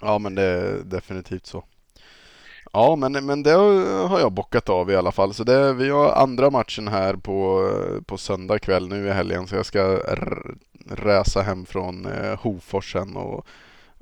ja 0.00 0.18
men 0.18 0.34
det 0.34 0.42
är 0.42 0.82
definitivt 0.84 1.46
så. 1.46 1.64
Ja, 2.76 2.96
men, 2.96 3.26
men 3.26 3.42
det 3.42 3.50
har 4.08 4.20
jag 4.20 4.32
bockat 4.32 4.68
av 4.68 4.90
i 4.90 4.96
alla 4.96 5.12
fall. 5.12 5.34
Så 5.34 5.44
det, 5.44 5.72
vi 5.72 5.88
har 5.88 6.12
andra 6.12 6.50
matchen 6.50 6.88
här 6.88 7.14
på, 7.14 7.70
på 8.06 8.18
söndag 8.18 8.58
kväll 8.58 8.88
nu 8.88 9.06
i 9.06 9.10
helgen. 9.10 9.46
Så 9.46 9.56
jag 9.56 9.66
ska 9.66 10.00
resa 10.90 11.42
hem 11.42 11.66
från 11.66 12.06
eh, 12.06 12.38
Hofors 12.38 12.92
sen 12.92 13.16
och 13.16 13.46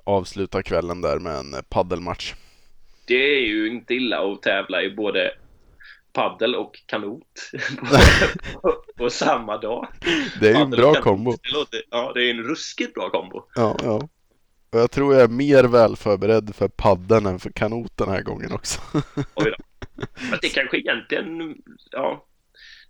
avsluta 0.04 0.62
kvällen 0.62 1.00
där 1.00 1.18
med 1.18 1.36
en 1.36 1.54
paddelmatch. 1.68 2.34
Det 3.06 3.36
är 3.36 3.46
ju 3.46 3.68
inte 3.68 3.94
illa 3.94 4.32
att 4.32 4.42
tävla 4.42 4.82
i 4.82 4.90
både 4.90 5.30
paddel 6.12 6.54
och 6.54 6.82
kanot 6.86 7.50
på, 8.62 8.74
på 8.96 9.10
samma 9.10 9.56
dag. 9.56 9.88
Det 10.40 10.48
är 10.48 10.54
ju 10.54 10.62
en 10.62 10.70
bra 10.70 10.94
kombo. 10.94 11.30
Det 11.30 11.52
låter, 11.52 11.82
ja, 11.90 12.12
det 12.14 12.24
är 12.24 12.30
en 12.30 12.42
ruskigt 12.42 12.94
bra 12.94 13.10
kombo. 13.10 13.42
Ja, 13.54 13.76
ja. 13.82 14.08
Och 14.74 14.80
jag 14.80 14.90
tror 14.90 15.14
jag 15.14 15.22
är 15.22 15.28
mer 15.28 15.64
väl 15.64 15.96
förberedd 15.96 16.54
för 16.54 16.68
paddeln 16.68 17.26
än 17.26 17.38
för 17.38 17.50
kanot 17.50 17.96
den 17.96 18.08
här 18.08 18.22
gången 18.22 18.52
också. 18.52 18.80
Oj 19.34 19.54
då. 19.56 19.56
Men 20.30 20.38
det 20.42 20.48
kanske 20.48 20.78
egentligen, 20.78 21.56
ja, 21.90 22.24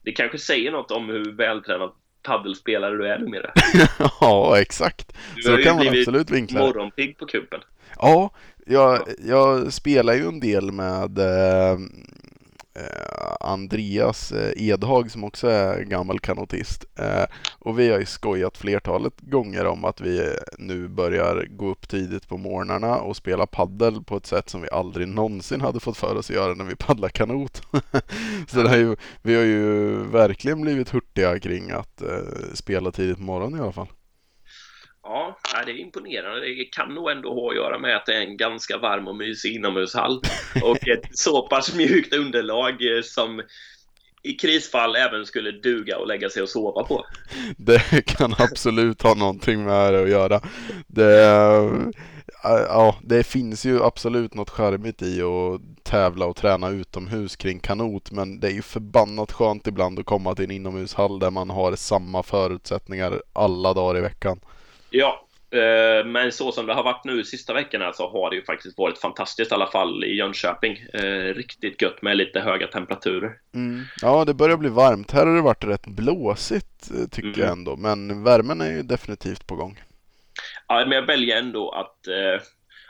det 0.03 0.13
kanske 0.13 0.39
säger 0.39 0.73
något 0.73 0.91
om 0.91 1.09
hur 1.09 1.33
vältränad 1.33 1.93
paddelspelare 2.23 2.97
du 2.97 3.09
är 3.09 3.19
numera. 3.19 3.53
ja, 4.21 4.61
exakt. 4.61 5.17
Du 5.37 5.43
Så 5.43 5.51
har 5.51 5.59
ju 5.59 5.65
kan 5.65 5.77
man 5.77 5.89
absolut 5.89 6.31
vinkla 6.31 6.61
det. 6.61 6.67
Morgonpigg 6.67 7.19
på 7.19 7.27
kupen. 7.27 7.61
Ja, 7.97 8.31
jag, 8.67 9.09
jag 9.19 9.73
spelar 9.73 10.15
ju 10.15 10.27
en 10.27 10.41
del 10.41 10.73
med 10.73 11.19
eh, 11.19 11.79
Eh, 12.77 13.37
Andreas 13.41 14.33
eh, 14.33 14.69
Edhag 14.69 15.11
som 15.11 15.25
också 15.25 15.49
är 15.49 15.83
gammal 15.83 16.21
kanotist. 16.21 16.85
Eh, 16.99 17.25
och 17.59 17.79
vi 17.79 17.91
har 17.91 17.99
ju 17.99 18.07
skojat 18.07 18.57
flertalet 18.57 19.21
gånger 19.21 19.67
om 19.67 19.85
att 19.85 20.01
vi 20.01 20.37
nu 20.59 20.89
börjar 20.89 21.47
gå 21.51 21.69
upp 21.69 21.89
tidigt 21.89 22.29
på 22.29 22.37
morgnarna 22.37 22.97
och 22.97 23.17
spela 23.17 23.47
paddel 23.47 24.05
på 24.05 24.17
ett 24.17 24.27
sätt 24.27 24.49
som 24.49 24.63
vi 24.63 24.69
aldrig 24.71 25.09
någonsin 25.09 25.61
hade 25.61 25.81
fått 25.81 25.97
för 25.97 26.17
oss 26.17 26.31
att 26.31 26.37
göra 26.37 26.55
när 26.55 26.65
vi 26.65 26.77
paddlar 26.77 27.09
kanot. 27.09 27.63
Så 28.49 28.63
det 28.63 28.77
ju, 28.77 28.97
vi 29.23 29.35
har 29.35 29.43
ju 29.43 29.95
verkligen 30.05 30.61
blivit 30.61 30.91
hurtiga 30.91 31.39
kring 31.39 31.71
att 31.71 32.03
eh, 32.03 32.55
spela 32.55 32.91
tidigt 32.91 33.17
på 33.17 33.23
morgonen 33.23 33.59
i 33.61 33.63
alla 33.63 33.73
fall. 33.73 33.89
Ja, 35.05 35.37
det 35.67 35.73
är 35.73 35.81
imponerande. 35.81 36.41
Det 36.41 36.65
kan 36.65 36.95
nog 36.95 37.11
ändå 37.11 37.35
ha 37.35 37.51
att 37.51 37.57
göra 37.57 37.79
med 37.79 37.97
att 37.97 38.07
det 38.07 38.15
är 38.15 38.21
en 38.21 38.37
ganska 38.37 38.79
varm 38.79 39.09
och 39.09 39.17
mysig 39.17 39.55
inomhushall 39.55 40.21
och 40.63 40.89
ett 40.89 41.19
så 41.19 41.49
pass 41.49 41.75
mjukt 41.75 42.15
underlag 42.15 42.97
eh, 42.97 43.03
som 43.03 43.43
i 44.23 44.33
krisfall 44.33 44.97
även 44.97 45.27
skulle 45.27 45.51
duga 45.51 45.99
och 45.99 46.07
lägga 46.07 46.31
sig 46.31 46.43
och 46.43 46.49
sova 46.49 46.85
på. 46.85 47.07
Det 47.57 48.07
kan 48.07 48.35
absolut 48.39 49.03
ha 49.03 49.15
någonting 49.15 49.65
med 49.65 49.95
det 49.95 50.03
att 50.03 50.09
göra. 50.09 50.41
Det, 50.87 51.15
ja, 52.43 52.97
det 53.03 53.25
finns 53.25 53.67
ju 53.67 53.83
absolut 53.83 54.35
något 54.35 54.51
charmigt 54.51 55.03
i 55.03 55.23
att 55.23 55.85
tävla 55.85 56.27
och 56.27 56.37
träna 56.37 56.69
utomhus 56.69 57.37
kring 57.37 57.61
kanot 57.61 58.11
men 58.11 58.41
det 58.41 58.47
är 58.47 58.53
ju 58.53 58.63
förbannat 58.63 59.33
skönt 59.33 59.67
ibland 59.67 59.99
att 59.99 60.07
komma 60.07 60.35
till 60.35 60.45
en 60.45 60.51
inomhushall 60.51 61.19
där 61.19 61.31
man 61.31 61.51
har 61.51 61.77
samma 61.77 62.23
förutsättningar 62.23 63.23
alla 63.33 63.75
dagar 63.75 63.99
i 63.99 64.01
veckan. 64.01 64.41
Ja, 64.97 65.27
eh, 65.51 66.07
men 66.07 66.33
så 66.33 66.53
som 66.53 66.67
det 66.67 66.75
har 66.75 66.83
varit 66.83 67.05
nu 67.05 67.25
sista 67.25 67.53
veckorna 67.55 67.93
så 67.93 68.11
har 68.11 68.31
det 68.31 68.37
ju 68.37 68.45
faktiskt 68.45 68.79
varit 68.79 68.99
fantastiskt 68.99 69.51
i 69.51 69.55
alla 69.55 69.67
fall 69.67 70.05
i 70.05 70.15
Jönköping. 70.17 70.87
Eh, 70.95 71.35
riktigt 71.35 71.83
gött 71.83 72.03
med 72.03 72.17
lite 72.17 72.41
höga 72.41 72.67
temperaturer. 72.67 73.33
Mm. 73.55 73.85
Ja, 74.03 74.25
det 74.25 74.35
börjar 74.35 74.57
bli 74.57 74.69
varmt. 74.69 75.11
Här 75.11 75.27
har 75.27 75.35
det 75.37 75.43
varit 75.43 75.65
rätt 75.65 75.87
blåsigt 75.87 76.91
eh, 76.91 77.09
tycker 77.11 77.29
Mm. 77.29 77.41
jag 77.41 77.49
ändå, 77.53 77.77
men 77.77 78.25
värmen 78.25 78.61
är 78.61 78.71
ju 78.71 78.83
definitivt 78.83 79.47
på 79.47 79.57
gång. 79.57 79.83
Ja, 80.69 80.79
men 80.87 80.93
jag 80.93 81.07
väljer 81.07 81.39
ändå 81.39 81.71
att 81.71 81.99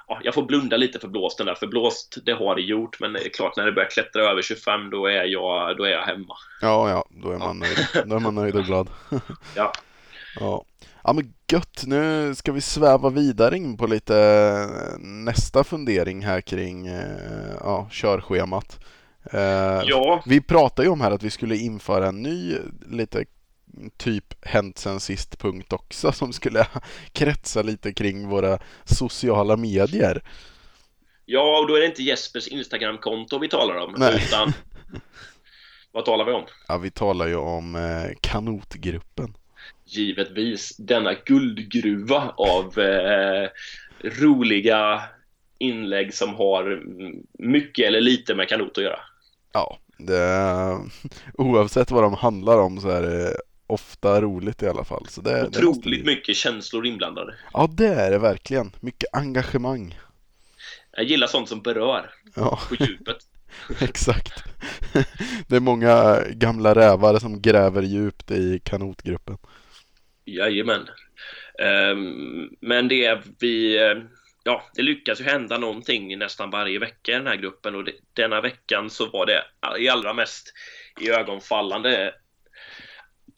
ja, 0.08 0.20
jag 0.24 0.34
får 0.34 0.42
blunda 0.42 0.76
lite 0.76 0.98
för 0.98 1.08
blåsten 1.08 1.46
där, 1.46 1.54
för 1.54 1.66
blåst 1.66 2.18
det 2.26 2.32
har 2.32 2.54
det 2.54 2.62
gjort, 2.62 3.00
men 3.00 3.12
det 3.12 3.26
är 3.26 3.28
klart 3.28 3.56
när 3.56 3.66
det 3.66 3.72
börjar 3.72 3.90
klättra 3.90 4.22
över 4.22 4.42
25 4.42 4.90
då 4.90 5.06
är 5.06 5.24
jag, 5.24 5.76
då 5.76 5.84
är 5.84 5.90
jag 5.90 6.02
hemma. 6.02 6.34
Ja, 6.60 6.90
ja, 6.90 7.04
då 7.10 7.30
är 7.30 7.38
man 7.38 7.58
nöjd. 7.58 7.78
Då 8.06 8.16
är 8.16 8.20
man 8.20 8.34
nöjd 8.34 8.56
och 8.56 8.64
glad. 8.64 8.88
Ja. 9.56 9.72
Ja. 10.40 10.64
Ja, 11.04 11.12
men 11.12 11.34
gött. 11.52 11.84
Nu 11.86 12.34
ska 12.34 12.52
vi 12.52 12.60
sväva 12.60 13.10
vidare 13.10 13.56
in 13.56 13.76
på 13.76 13.86
lite 13.86 14.16
eh, 14.18 14.98
nästa 14.98 15.64
fundering 15.64 16.24
här 16.24 16.40
kring 16.40 16.86
eh, 16.86 17.54
ja, 17.60 17.88
körschemat. 17.90 18.80
Eh, 19.32 19.82
Ja, 19.84 20.22
Vi 20.26 20.40
pratade 20.40 20.86
ju 20.86 20.92
om 20.92 21.00
här 21.00 21.10
att 21.10 21.22
vi 21.22 21.30
skulle 21.30 21.56
införa 21.56 22.08
en 22.08 22.22
ny 22.22 22.56
lite 22.90 23.24
typ 23.96 24.34
hänt 24.46 24.78
sen 24.78 25.00
sist 25.00 25.38
punkt 25.38 25.72
också 25.72 26.12
som 26.12 26.32
skulle 26.32 26.66
kretsa 27.12 27.62
lite 27.62 27.92
kring 27.92 28.28
våra 28.28 28.58
sociala 28.84 29.56
medier. 29.56 30.22
ja, 31.24 31.58
och 31.60 31.68
då 31.68 31.74
är 31.74 31.80
det 31.80 31.86
inte 31.86 32.02
Jespers 32.02 32.48
Instagramkonto 32.48 33.38
vi 33.38 33.48
talar 33.48 33.76
om, 33.76 33.94
Nej. 33.98 34.22
utan 34.26 34.52
vad 35.92 36.04
talar 36.04 36.24
vi 36.24 36.32
om? 36.32 36.44
Ja, 36.68 36.78
vi 36.78 36.90
talar 36.90 37.26
ju 37.26 37.36
om 37.36 37.78
kanotgruppen. 38.20 39.34
Givetvis 39.86 40.76
denna 40.76 41.14
guldgruva 41.14 42.34
av 42.36 42.78
eh, 42.78 43.48
roliga 44.02 45.02
inlägg 45.58 46.14
som 46.14 46.34
har 46.34 46.82
mycket 47.38 47.86
eller 47.86 48.00
lite 48.00 48.34
med 48.34 48.48
kanot 48.48 48.78
att 48.78 48.84
göra. 48.84 48.98
Ja, 49.52 49.78
det, 49.98 50.78
oavsett 51.34 51.90
vad 51.90 52.02
de 52.02 52.14
handlar 52.14 52.58
om 52.58 52.80
så 52.80 52.88
är 52.88 53.02
det 53.02 53.36
ofta 53.66 54.20
roligt 54.20 54.62
i 54.62 54.68
alla 54.68 54.84
fall. 54.84 55.06
Så 55.08 55.20
det, 55.20 55.30
det 55.52 55.66
Otroligt 55.66 56.00
vi- 56.00 56.04
mycket 56.06 56.36
känslor 56.36 56.86
inblandade. 56.86 57.34
Ja, 57.52 57.68
det 57.72 57.86
är 57.88 58.10
det 58.10 58.18
verkligen. 58.18 58.72
Mycket 58.80 59.08
engagemang. 59.12 59.98
Jag 60.96 61.04
gillar 61.04 61.26
sånt 61.26 61.48
som 61.48 61.62
berör 61.62 62.10
Ja, 62.36 62.58
på 62.68 62.74
djupet. 62.84 63.16
exakt. 63.80 64.44
Det 65.46 65.56
är 65.56 65.60
många 65.60 66.22
gamla 66.30 66.74
rävar 66.74 67.18
som 67.18 67.42
gräver 67.42 67.82
djupt 67.82 68.30
i 68.30 68.60
kanotgruppen. 68.64 69.38
Jajamän. 70.24 70.88
Ehm, 71.62 72.48
men 72.60 72.88
det 72.88 73.04
är 73.04 73.22
vi... 73.40 73.76
eh, 73.84 73.96
Ja, 74.46 74.64
det 74.74 74.82
lyckas 74.82 75.20
ju 75.20 75.24
hända 75.24 75.58
någonting 75.58 76.18
nästan 76.18 76.50
varje 76.50 76.78
vecka 76.78 77.12
i 77.12 77.14
den 77.14 77.26
här 77.26 77.36
gruppen 77.36 77.74
och 77.74 77.84
det, 77.84 77.92
denna 78.12 78.40
veckan 78.40 78.90
så 78.90 79.10
var 79.10 79.26
det 79.26 79.42
i 79.80 79.88
allra 79.88 80.12
mest 80.14 80.52
i 81.00 81.10
ögonfallande 81.10 82.14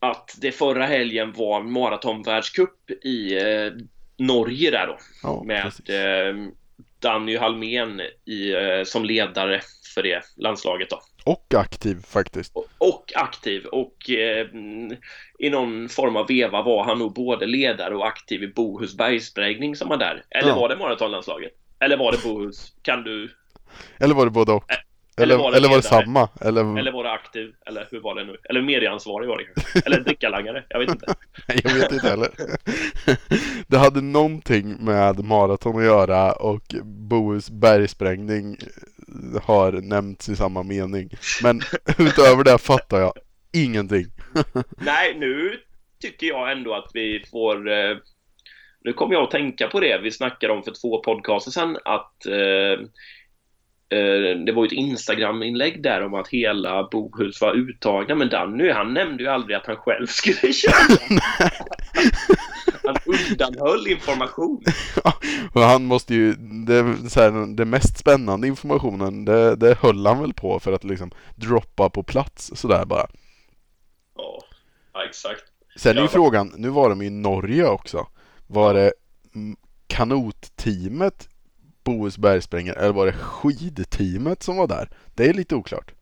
att 0.00 0.36
det 0.40 0.52
förra 0.52 0.86
helgen 0.86 1.32
var 1.32 1.62
maratonvärldscup 1.62 2.90
i 3.04 3.34
eh, 3.38 3.72
Norge 4.18 4.70
där 4.70 4.86
då 4.86 4.98
Ja, 5.22 5.42
med 5.46 5.72
Danny 7.00 7.36
Halmén 7.36 8.00
i, 8.24 8.52
eh, 8.54 8.84
som 8.84 9.04
ledare 9.04 9.60
för 9.94 10.02
det 10.02 10.22
landslaget 10.36 10.90
då. 10.90 11.00
Och 11.24 11.54
aktiv 11.56 11.96
faktiskt. 12.06 12.52
Och- 12.56 12.66
och 12.78 13.12
aktiv 13.14 13.64
och 13.66 14.10
eh, 14.10 14.46
i 15.38 15.50
någon 15.50 15.88
form 15.88 16.16
av 16.16 16.26
veva 16.26 16.62
var 16.62 16.84
han 16.84 16.98
nog 16.98 17.14
både 17.14 17.46
ledare 17.46 17.96
och 17.96 18.06
aktiv 18.06 18.42
i 18.42 18.48
Bohus 18.48 18.96
bergsprängning 18.96 19.76
som 19.76 19.88
var 19.88 19.96
där. 19.96 20.24
Eller 20.30 20.48
Ja. 20.48 20.54
var 20.56 20.68
det 20.68 20.76
maratonlandslaget? 20.76 21.52
Eller 21.80 21.96
var 21.96 22.12
det 22.12 22.18
Bohus? 22.24 22.72
Kan 22.82 23.02
du? 23.04 23.30
Eller 24.00 24.14
var 24.14 24.24
det 24.24 24.30
både 24.30 24.52
och? 24.52 24.64
Eller, 25.20 25.34
eller 25.34 25.42
var 25.42 25.50
det 25.50 25.56
eller 25.56 25.68
var 25.68 25.76
det 25.76 25.82
samma? 25.82 26.28
Eller, 26.40 26.78
Eller 26.78 26.92
var 26.92 27.04
det 27.04 27.12
aktiv? 27.12 27.54
Eller 27.66 27.88
hur 27.90 28.00
var 28.00 28.14
det 28.14 28.24
nu? 28.24 28.36
Eller 28.44 28.62
medieansvarig 28.62 29.28
var 29.28 29.38
det 29.38 29.44
kanske? 29.44 29.78
Eller 29.86 30.00
drickalangare? 30.00 30.64
Jag 30.68 30.78
vet 30.78 30.90
inte. 30.90 31.14
Jag 31.64 31.74
vet 31.74 31.92
inte 31.92 32.08
heller. 32.08 32.30
Det 33.66 33.78
hade 33.78 34.00
någonting 34.00 34.84
med 34.84 35.24
maraton 35.24 35.78
att 35.78 35.84
göra 35.84 36.32
och 36.32 36.74
Bohus 36.84 37.50
bergsprängning 37.50 38.56
har 39.42 39.72
nämnts 39.72 40.28
i 40.28 40.36
samma 40.36 40.62
mening. 40.62 41.10
Men 41.42 41.60
utöver 41.98 42.44
det 42.44 42.58
fattar 42.58 42.98
jag 42.98 43.12
ingenting. 43.52 44.06
Nej, 44.78 45.14
nu 45.18 45.60
tycker 46.00 46.26
jag 46.26 46.52
ändå 46.52 46.74
att 46.74 46.90
vi 46.94 47.24
får... 47.30 47.70
Eh, 47.70 47.96
nu 48.80 48.92
kommer 48.92 49.14
jag 49.14 49.22
att 49.22 49.30
tänka 49.30 49.68
på 49.68 49.80
det 49.80 50.00
vi 50.02 50.10
snackade 50.10 50.52
om 50.52 50.62
för 50.62 50.72
två 50.80 51.02
podcaster 51.02 51.50
sedan 51.50 51.78
att 51.84 52.26
eh, 52.26 52.36
eh, 52.36 52.78
det 54.46 54.52
var 54.52 54.62
ju 54.62 54.66
ett 54.66 54.72
Instagram-inlägg 54.72 55.82
där 55.82 56.04
om 56.04 56.14
att 56.14 56.28
hela 56.28 56.88
Bohus 56.92 57.40
var 57.40 57.54
uttagna 57.54 58.14
men 58.14 58.28
Danny 58.28 58.70
han 58.70 58.94
nämnde 58.94 59.22
ju 59.22 59.28
aldrig 59.28 59.56
att 59.56 59.66
han 59.66 59.76
själv 59.76 60.06
skulle 60.10 60.52
köra. 60.52 61.18
han 62.84 62.96
undanhöll 63.06 63.86
information. 63.86 64.62
Och 65.52 65.60
han 65.60 65.84
måste 65.84 66.14
ju, 66.14 66.32
det, 66.66 66.82
här, 67.16 67.56
det 67.56 67.64
mest 67.64 67.98
spännande 67.98 68.46
informationen, 68.46 69.24
det, 69.24 69.56
det 69.56 69.78
höll 69.78 70.06
han 70.06 70.20
väl 70.20 70.34
på 70.34 70.60
för 70.60 70.72
att 70.72 70.84
liksom 70.84 71.10
droppa 71.34 71.90
på 71.90 72.02
plats 72.02 72.52
sådär 72.54 72.84
bara. 72.84 73.06
Ja, 74.16 74.42
ja 74.92 75.04
exakt. 75.04 75.42
Sen 75.76 75.92
är 75.92 76.00
ju 76.00 76.02
Ja. 76.02 76.08
frågan, 76.08 76.52
nu 76.56 76.68
var 76.68 76.88
de 76.90 77.02
i 77.02 77.10
Norge 77.10 77.66
också. 77.66 78.06
Var 78.46 78.74
det 78.74 78.92
kanotteamet 79.86 81.28
Bohus 81.86 82.18
bergsprängare 82.18 82.76
eller 82.76 82.92
var 82.92 83.06
det 83.06 83.12
skidteamet 83.12 84.42
som 84.42 84.56
var 84.56 84.66
där? 84.66 84.88
Det 85.14 85.24
är 85.24 85.32
lite 85.34 85.54
oklart. 85.54 85.92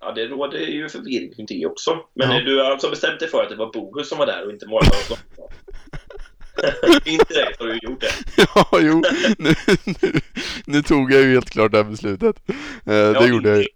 Ja, 0.00 0.12
det 0.12 0.26
råder 0.26 0.58
ju 0.58 0.88
förvirring 0.88 1.34
kring 1.34 1.46
det 1.46 1.66
också. 1.66 1.96
Men 2.14 2.30
Ja. 2.30 2.40
du 2.40 2.58
har 2.58 2.70
alltså 2.70 2.90
bestämt 2.90 3.20
dig 3.20 3.28
för 3.28 3.42
att 3.42 3.48
det 3.48 3.56
var 3.56 3.72
Bohus 3.72 4.08
som 4.08 4.18
var 4.18 4.26
där 4.26 4.46
och 4.46 4.52
inte 4.52 4.66
Marathon 4.68 5.16
Inte 7.04 7.34
det, 7.34 7.52
har 7.58 7.66
du 7.66 7.78
gjort 7.82 8.00
det. 8.00 8.12
Ja, 8.54 8.66
jo, 8.80 9.02
nu, 9.38 9.54
nu, 9.84 10.20
nu 10.66 10.82
tog 10.82 11.12
jag 11.12 11.22
ju 11.22 11.32
helt 11.32 11.50
klart 11.50 11.72
det 11.72 11.78
här 11.78 11.90
beslutet. 11.90 12.36
Eh, 12.86 13.12
det 13.12 13.26
gjorde 13.26 13.48
jag 13.48 13.58
ju. 13.58 13.66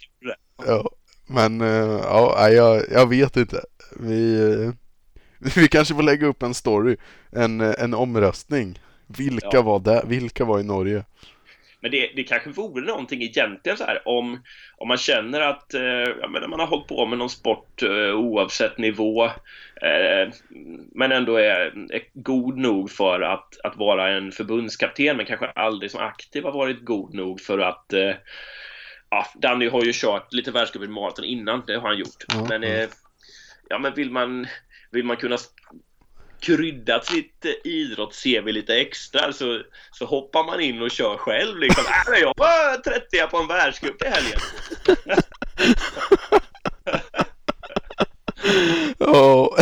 Ja, 0.67 0.91
men 1.27 1.61
eh, 1.61 2.01
ja, 2.03 2.49
jag, 2.51 2.83
jag 2.91 3.09
vet 3.09 3.37
inte. 3.37 3.61
Vi, 4.01 4.41
eh, 4.53 4.73
vi 5.57 5.69
kanske 5.69 5.95
får 5.95 6.03
lägga 6.03 6.27
upp 6.27 6.43
en 6.43 6.55
story, 6.55 6.97
en, 7.33 7.61
eh, 7.61 7.75
en 7.79 7.95
omröstning. 7.95 8.79
Vilka 9.07 9.49
Ja. 9.53 9.63
var 9.63 9.79
där? 9.81 10.03
Vilka 10.07 10.45
var 10.45 10.61
i 10.61 10.65
Norge? 10.65 11.05
Men 11.81 11.91
det, 11.91 12.11
det 12.17 12.25
kanske 12.25 12.51
vore 12.51 12.87
någonting 12.87 13.23
egentligen 13.23 13.79
så 13.79 13.85
här 13.85 14.09
om, 14.09 14.43
om 14.77 14.89
man 14.89 14.97
känner 14.97 15.41
att 15.41 15.75
eh, 15.75 15.83
jag 16.21 16.31
menar, 16.31 16.49
man 16.49 16.61
har 16.61 16.67
hållit 16.67 16.87
på 16.87 17.07
med 17.07 17.19
någon 17.19 17.31
sport 17.31 17.83
eh, 17.83 18.15
oavsett 18.15 18.79
nivå 18.79 19.25
eh, 19.83 20.33
men 20.95 21.13
ändå 21.13 21.37
är, 21.37 21.93
är 21.95 22.03
god 22.13 22.59
nog 22.59 22.91
för 22.91 23.21
att, 23.21 23.61
att 23.65 23.77
vara 23.77 24.11
en 24.11 24.33
förbundskapten 24.33 25.17
men 25.17 25.27
kanske 25.27 25.47
aldrig 25.47 25.91
som 25.91 26.01
aktiv 26.01 26.45
har 26.45 26.53
varit 26.53 26.85
god 26.85 27.15
nog 27.15 27.41
för 27.41 27.59
att 27.59 27.93
eh, 27.93 28.15
ja, 29.11 29.27
Danny 29.35 29.69
har 29.69 29.85
ju 29.85 29.93
kört 29.95 30.33
lite 30.33 30.51
världscup 30.51 30.83
i 30.83 30.89
maraton 30.89 31.25
innan, 31.25 31.63
det 31.67 31.77
har 31.77 31.89
han 31.89 31.99
gjort. 31.99 32.25
Ja, 32.29 32.47
men 32.49 32.65
eh, 32.65 32.89
ja, 33.69 33.79
men 33.79 33.95
vill 33.95 34.11
man 34.11 34.47
vill 34.91 35.05
man 35.05 35.17
kunna 35.17 35.39
krydda 36.47 37.01
sitt 37.01 37.45
idrotts-CV 37.65 38.53
lite 38.53 38.75
extra 38.75 39.33
så, 39.33 39.63
så 39.93 40.05
hoppar 40.05 40.45
man 40.45 40.61
in 40.61 40.83
och 40.83 40.91
kör 40.91 41.17
själv 41.17 41.59
liksom. 41.59 41.85
Äh, 41.85 42.21
jag 42.21 42.35
var 42.37 42.83
30 42.83 43.31
på 43.31 43.37
en 43.37 43.47
världscup 43.47 44.03
i 44.03 44.07
helgen. 44.07 44.41
Ja. 48.99 49.57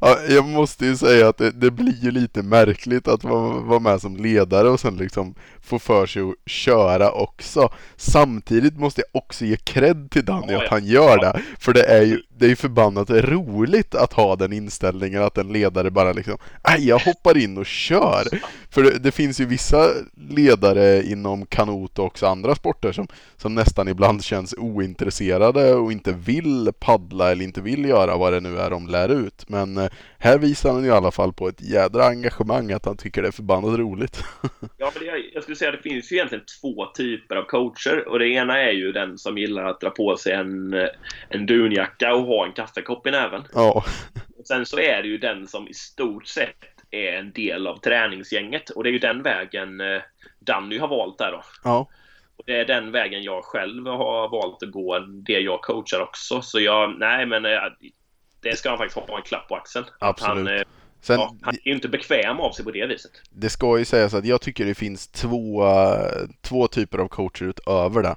ja, 0.00 0.18
jag 0.28 0.44
måste 0.44 0.86
ju 0.86 0.96
säga 0.96 1.28
att 1.28 1.38
det, 1.38 1.50
det 1.50 1.70
blir 1.70 2.04
ju 2.04 2.10
lite 2.10 2.42
märkligt 2.42 3.08
att 3.08 3.24
vara, 3.24 3.60
vara 3.60 3.80
med 3.80 4.00
som 4.00 4.16
ledare 4.16 4.68
och 4.68 4.80
sen 4.80 4.96
liksom 4.96 5.34
få 5.62 5.78
för 5.78 6.06
sig 6.06 6.22
att 6.22 6.34
köra 6.50 7.12
också. 7.12 7.72
Samtidigt 7.96 8.78
måste 8.78 9.00
jag 9.00 9.22
också 9.22 9.44
ge 9.44 9.56
cred 9.56 10.10
till 10.10 10.24
Danny 10.24 10.54
att 10.54 10.68
han 10.68 10.84
gör 10.84 11.18
det. 11.18 11.42
För 11.58 11.72
det 11.72 11.84
är 11.84 12.02
ju 12.02 12.22
det 12.42 12.46
är 12.46 12.50
ju 12.50 12.56
förbannat 12.56 13.10
roligt 13.10 13.94
att 13.94 14.12
ha 14.12 14.36
den 14.36 14.52
inställningen 14.52 15.22
att 15.22 15.38
en 15.38 15.52
ledare 15.52 15.90
bara 15.90 16.12
liksom 16.12 16.38
Aj, 16.62 16.88
jag 16.88 16.98
hoppar 16.98 17.36
in 17.36 17.58
och 17.58 17.66
kör. 17.66 18.24
För 18.70 18.82
det, 18.82 18.98
det, 18.98 19.12
finns 19.12 19.40
ju 19.40 19.44
vissa 19.44 19.88
ledare 20.30 21.02
inom 21.02 21.46
kanot 21.46 21.98
och 21.98 22.04
också 22.04 22.26
andra 22.26 22.54
sporter 22.54 22.92
som, 22.92 23.08
som 23.36 23.54
nästan 23.54 23.88
ibland 23.88 24.24
känns 24.24 24.54
ointresserade 24.58 25.74
och 25.74 25.92
inte 25.92 26.12
vill 26.12 26.70
paddla 26.78 27.32
eller 27.32 27.44
inte 27.44 27.60
vill 27.60 27.84
göra 27.84 28.16
vad 28.16 28.32
det 28.32 28.40
nu 28.40 28.58
är 28.58 28.70
de 28.70 28.88
lär 28.88 29.08
ut. 29.08 29.48
Men 29.48 29.78
eh, 29.78 29.90
här 30.18 30.38
visar 30.38 30.72
han 30.72 30.84
i 30.84 30.90
alla 30.90 31.10
fall 31.10 31.32
på 31.32 31.48
ett 31.48 31.60
jädra 31.60 32.06
engagemang 32.06 32.72
att 32.72 32.84
han 32.84 32.96
tycker 32.96 33.22
det 33.22 33.28
är 33.28 33.32
förbannat 33.32 33.78
roligt. 33.78 34.24
ja, 34.78 34.92
men 34.98 35.06
jag, 35.06 35.18
jag 35.34 35.42
skulle 35.42 35.56
säga 35.56 35.70
att 35.70 35.82
det 35.82 35.90
finns 35.90 36.12
ju 36.12 36.16
egentligen 36.16 36.44
två 36.60 36.86
typer 36.86 37.36
av 37.36 37.42
coacher 37.42 38.08
och 38.08 38.18
det 38.18 38.28
ena 38.28 38.58
är 38.58 38.72
ju 38.72 38.92
den 38.92 39.18
som 39.18 39.38
gillar 39.38 39.64
att 39.64 39.80
dra 39.80 39.90
på 39.90 40.16
sig 40.16 40.32
en, 40.32 40.74
eh, 40.74 40.88
en 41.28 41.46
dunjacka 41.46 42.14
och 42.14 42.26
ha 42.38 42.46
en 42.46 42.52
kaffekopp 42.52 43.06
i 43.06 43.10
näven. 43.10 43.42
Ja. 43.54 43.84
Och 44.38 44.46
sen 44.46 44.66
så 44.66 44.78
är 44.78 45.02
det 45.02 45.08
ju 45.08 45.18
den 45.18 45.48
som 45.48 45.68
i 45.68 45.74
stort 45.74 46.26
sett 46.26 46.64
är 46.90 47.12
en 47.12 47.32
del 47.32 47.66
av 47.66 47.76
träningsgänget 47.76 48.70
och 48.70 48.84
det 48.84 48.90
är 48.90 48.92
ju 48.92 48.98
den 48.98 49.22
vägen 49.22 49.80
eh, 49.80 50.02
Danny 50.38 50.78
har 50.78 50.88
valt 50.88 51.18
där 51.18 51.32
då. 51.32 51.42
Ja. 51.64 51.88
Och 52.36 52.44
det 52.46 52.60
är 52.60 52.64
den 52.64 52.92
vägen 52.92 53.22
jag 53.22 53.44
själv 53.44 53.86
har 53.86 54.28
valt 54.28 54.62
att 54.62 54.70
gå, 54.70 54.98
det 54.98 55.40
jag 55.40 55.60
coachar 55.60 56.00
också. 56.00 56.42
Så 56.42 56.60
jag, 56.60 56.98
nej 56.98 57.26
men 57.26 57.44
eh, 57.44 57.60
det 58.40 58.58
ska 58.58 58.68
han 58.68 58.78
faktiskt 58.78 59.08
ha 59.08 59.16
en 59.16 59.22
klapp 59.22 59.48
på 59.48 59.56
axeln. 59.56 59.86
Absolut. 60.00 60.48
Han, 60.48 60.56
eh, 60.56 60.62
Sen, 61.02 61.20
ja, 61.20 61.34
han 61.42 61.54
är 61.54 61.68
ju 61.68 61.74
inte 61.74 61.88
bekväm 61.88 62.40
av 62.40 62.52
sig 62.52 62.64
på 62.64 62.70
det 62.70 62.86
viset. 62.86 63.10
Det 63.30 63.50
ska 63.50 63.78
ju 63.78 63.84
sägas 63.84 64.14
att 64.14 64.24
jag 64.24 64.40
tycker 64.40 64.64
det 64.64 64.74
finns 64.74 65.08
två, 65.08 65.64
två 66.40 66.68
typer 66.68 66.98
av 66.98 67.08
coacher 67.08 67.44
utöver 67.44 68.02
det. 68.02 68.16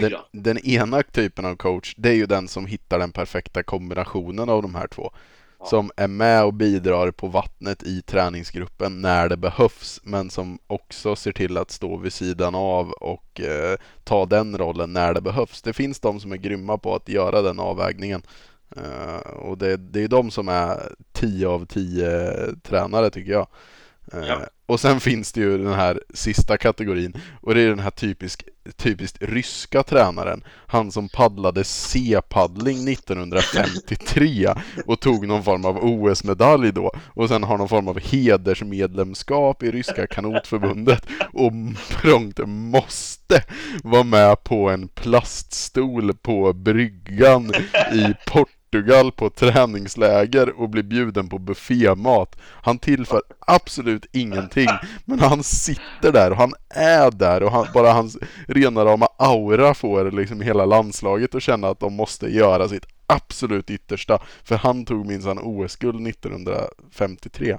Den, 0.00 0.42
den, 0.42 0.58
ena 0.58 1.02
typen 1.02 1.44
av 1.44 1.56
coach, 1.56 1.94
det 1.96 2.08
är 2.08 2.14
ju 2.14 2.26
den 2.26 2.48
som 2.48 2.66
hittar 2.66 2.98
den 2.98 3.12
perfekta 3.12 3.62
kombinationen 3.62 4.48
av 4.48 4.62
de 4.62 4.74
här 4.74 4.86
två. 4.86 5.12
Ja. 5.58 5.66
Som 5.66 5.90
är 5.96 6.08
med 6.08 6.44
och 6.44 6.54
bidrar 6.54 7.10
på 7.10 7.26
vattnet 7.26 7.82
i 7.82 8.02
träningsgruppen 8.02 9.00
när 9.00 9.28
det 9.28 9.36
behövs, 9.36 10.00
men 10.02 10.30
som 10.30 10.58
också 10.66 11.16
ser 11.16 11.32
till 11.32 11.56
att 11.56 11.70
stå 11.70 11.96
vid 11.96 12.12
sidan 12.12 12.54
av 12.54 12.90
och 12.90 13.40
eh, 13.40 13.78
ta 14.04 14.26
den 14.26 14.58
rollen 14.58 14.92
när 14.92 15.14
det 15.14 15.20
behövs. 15.20 15.62
Det 15.62 15.72
finns 15.72 16.00
de 16.00 16.20
som 16.20 16.32
är 16.32 16.36
grymma 16.36 16.78
på 16.78 16.94
att 16.94 17.08
göra 17.08 17.42
den 17.42 17.60
avvägningen. 17.60 18.22
Uh, 18.76 19.30
och 19.30 19.58
det, 19.58 19.76
det 19.76 20.04
är 20.04 20.08
de 20.08 20.30
som 20.30 20.48
är 20.48 20.92
10 21.12 21.48
av 21.48 21.66
10 21.66 22.32
tränare 22.62 23.10
tycker 23.10 23.32
jag. 23.32 23.46
Uh, 24.14 24.26
ja. 24.28 24.40
Och 24.66 24.80
sen 24.80 25.00
finns 25.00 25.32
det 25.32 25.40
ju 25.40 25.58
den 25.58 25.74
här 25.74 26.00
sista 26.14 26.56
kategorin 26.56 27.12
och 27.40 27.54
det 27.54 27.60
är 27.60 27.68
den 27.68 27.78
här 27.78 27.90
typisk, 27.90 28.44
typiskt 28.76 29.18
ryska 29.20 29.82
tränaren. 29.82 30.44
Han 30.66 30.92
som 30.92 31.08
paddlade 31.08 31.64
C-paddling 31.64 32.88
1953 32.88 34.54
och 34.86 35.00
tog 35.00 35.28
någon 35.28 35.44
form 35.44 35.64
av 35.64 35.84
OS-medalj 35.84 36.72
då 36.72 36.92
och 37.06 37.28
sen 37.28 37.42
har 37.42 37.58
någon 37.58 37.68
form 37.68 37.88
av 37.88 38.00
hedersmedlemskap 38.00 39.62
i 39.62 39.70
ryska 39.70 40.06
kanotförbundet 40.06 41.06
och 41.32 41.52
prångt 41.90 42.40
måste 42.46 43.44
vara 43.82 44.02
med 44.02 44.44
på 44.44 44.70
en 44.70 44.88
plaststol 44.88 46.14
på 46.14 46.52
bryggan 46.52 47.52
i 47.92 48.14
Port 48.26 48.48
Portugal 48.74 49.12
på 49.12 49.30
träningsläger 49.30 50.60
och 50.60 50.68
blir 50.68 50.82
bjuden 50.82 51.28
på 51.28 51.38
buffémat. 51.38 52.36
Han 52.40 52.78
tillför 52.78 53.22
absolut 53.38 54.06
ingenting, 54.12 54.68
men 55.04 55.20
han 55.20 55.42
sitter 55.42 56.12
där 56.12 56.30
och 56.30 56.36
han 56.36 56.54
är 56.68 57.10
där 57.10 57.42
och 57.42 57.52
han, 57.52 57.66
bara 57.74 57.92
hans 57.92 58.18
rena 58.48 58.84
rama 58.84 59.08
aura 59.18 59.74
får 59.74 60.10
liksom 60.10 60.40
hela 60.40 60.64
landslaget 60.64 61.34
att 61.34 61.42
känna 61.42 61.68
att 61.68 61.80
de 61.80 61.94
måste 61.94 62.26
göra 62.26 62.68
sitt 62.68 62.86
absolut 63.06 63.70
yttersta. 63.70 64.22
För 64.44 64.56
han 64.56 64.84
tog 64.84 65.06
minsann 65.06 65.38
OS-guld 65.38 66.08
1953. 66.08 67.58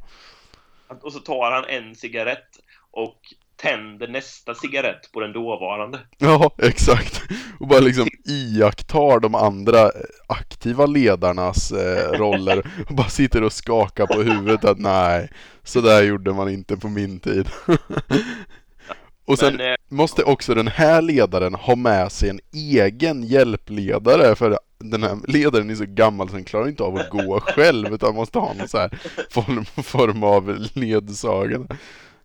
Och 1.01 1.13
så 1.13 1.19
tar 1.19 1.51
han 1.51 1.65
en 1.65 1.95
cigarett 1.95 2.59
och 2.91 3.19
tänder 3.57 4.07
nästa 4.07 4.55
cigarett 4.55 5.11
på 5.11 5.19
den 5.19 5.33
dåvarande. 5.33 5.99
Ja, 6.17 6.51
exakt. 6.57 7.21
Och 7.59 7.67
bara 7.67 7.79
liksom 7.79 8.07
iakttar 8.25 9.19
de 9.19 9.35
andra 9.35 9.91
aktiva 10.27 10.85
ledarnas 10.85 11.71
eh, 11.71 12.11
roller 12.11 12.67
och 12.89 12.95
bara 12.95 13.09
sitter 13.09 13.43
och 13.43 13.53
skakar 13.53 14.07
på 14.07 14.21
huvudet 14.21 14.65
att 14.65 14.79
nej, 14.79 15.29
så 15.63 15.81
där 15.81 16.03
gjorde 16.03 16.33
man 16.33 16.49
inte 16.49 16.77
på 16.77 16.87
min 16.87 17.19
tid. 17.19 17.49
och 19.25 19.39
sen 19.39 19.55
Men, 19.55 19.71
eh, 19.71 19.75
måste 19.89 20.23
också 20.23 20.53
den 20.53 20.67
här 20.67 21.01
ledaren 21.01 21.53
ha 21.53 21.75
med 21.75 22.11
sig 22.11 22.29
en 22.29 22.39
egen 22.53 23.23
hjälpledare 23.23 24.35
för 24.35 24.59
den 24.79 25.03
här 25.03 25.17
ledaren 25.27 25.69
är 25.69 25.75
så 25.75 25.85
gammal 25.85 26.29
så 26.29 26.35
han 26.35 26.43
klarar 26.43 26.67
inte 26.67 26.83
av 26.83 26.95
att 26.95 27.09
gå 27.09 27.39
själv 27.39 27.93
utan 27.93 28.15
måste 28.15 28.39
ha 28.39 28.53
någon 28.53 28.67
så 28.67 28.77
här 28.77 28.99
form, 29.29 29.65
form 29.65 30.23
av 30.23 30.67
ledsagare. 30.73 31.67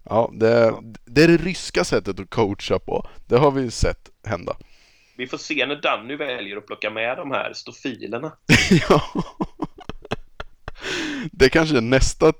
Ja, 0.04 0.30
det, 0.32 0.74
det 1.04 1.22
är 1.22 1.28
det 1.28 1.36
ryska 1.36 1.84
sättet 1.84 2.20
att 2.20 2.30
coacha 2.30 2.78
på. 2.78 3.08
Det 3.26 3.36
har 3.36 3.50
vi 3.50 3.70
sett 3.70 4.10
hända. 4.24 4.56
Vi 5.16 5.26
får 5.26 5.38
se 5.38 5.66
när 5.66 5.76
Danny 5.76 6.16
väljer 6.16 6.56
att 6.56 6.66
plocka 6.66 6.90
med 6.90 7.16
de 7.16 7.30
här 7.30 7.52
stofilerna. 7.52 8.32
ja. 8.88 9.02
Det 11.32 11.44
är 11.44 11.48
kanske 11.48 11.76
är 11.76 11.80
nästa 11.80 12.32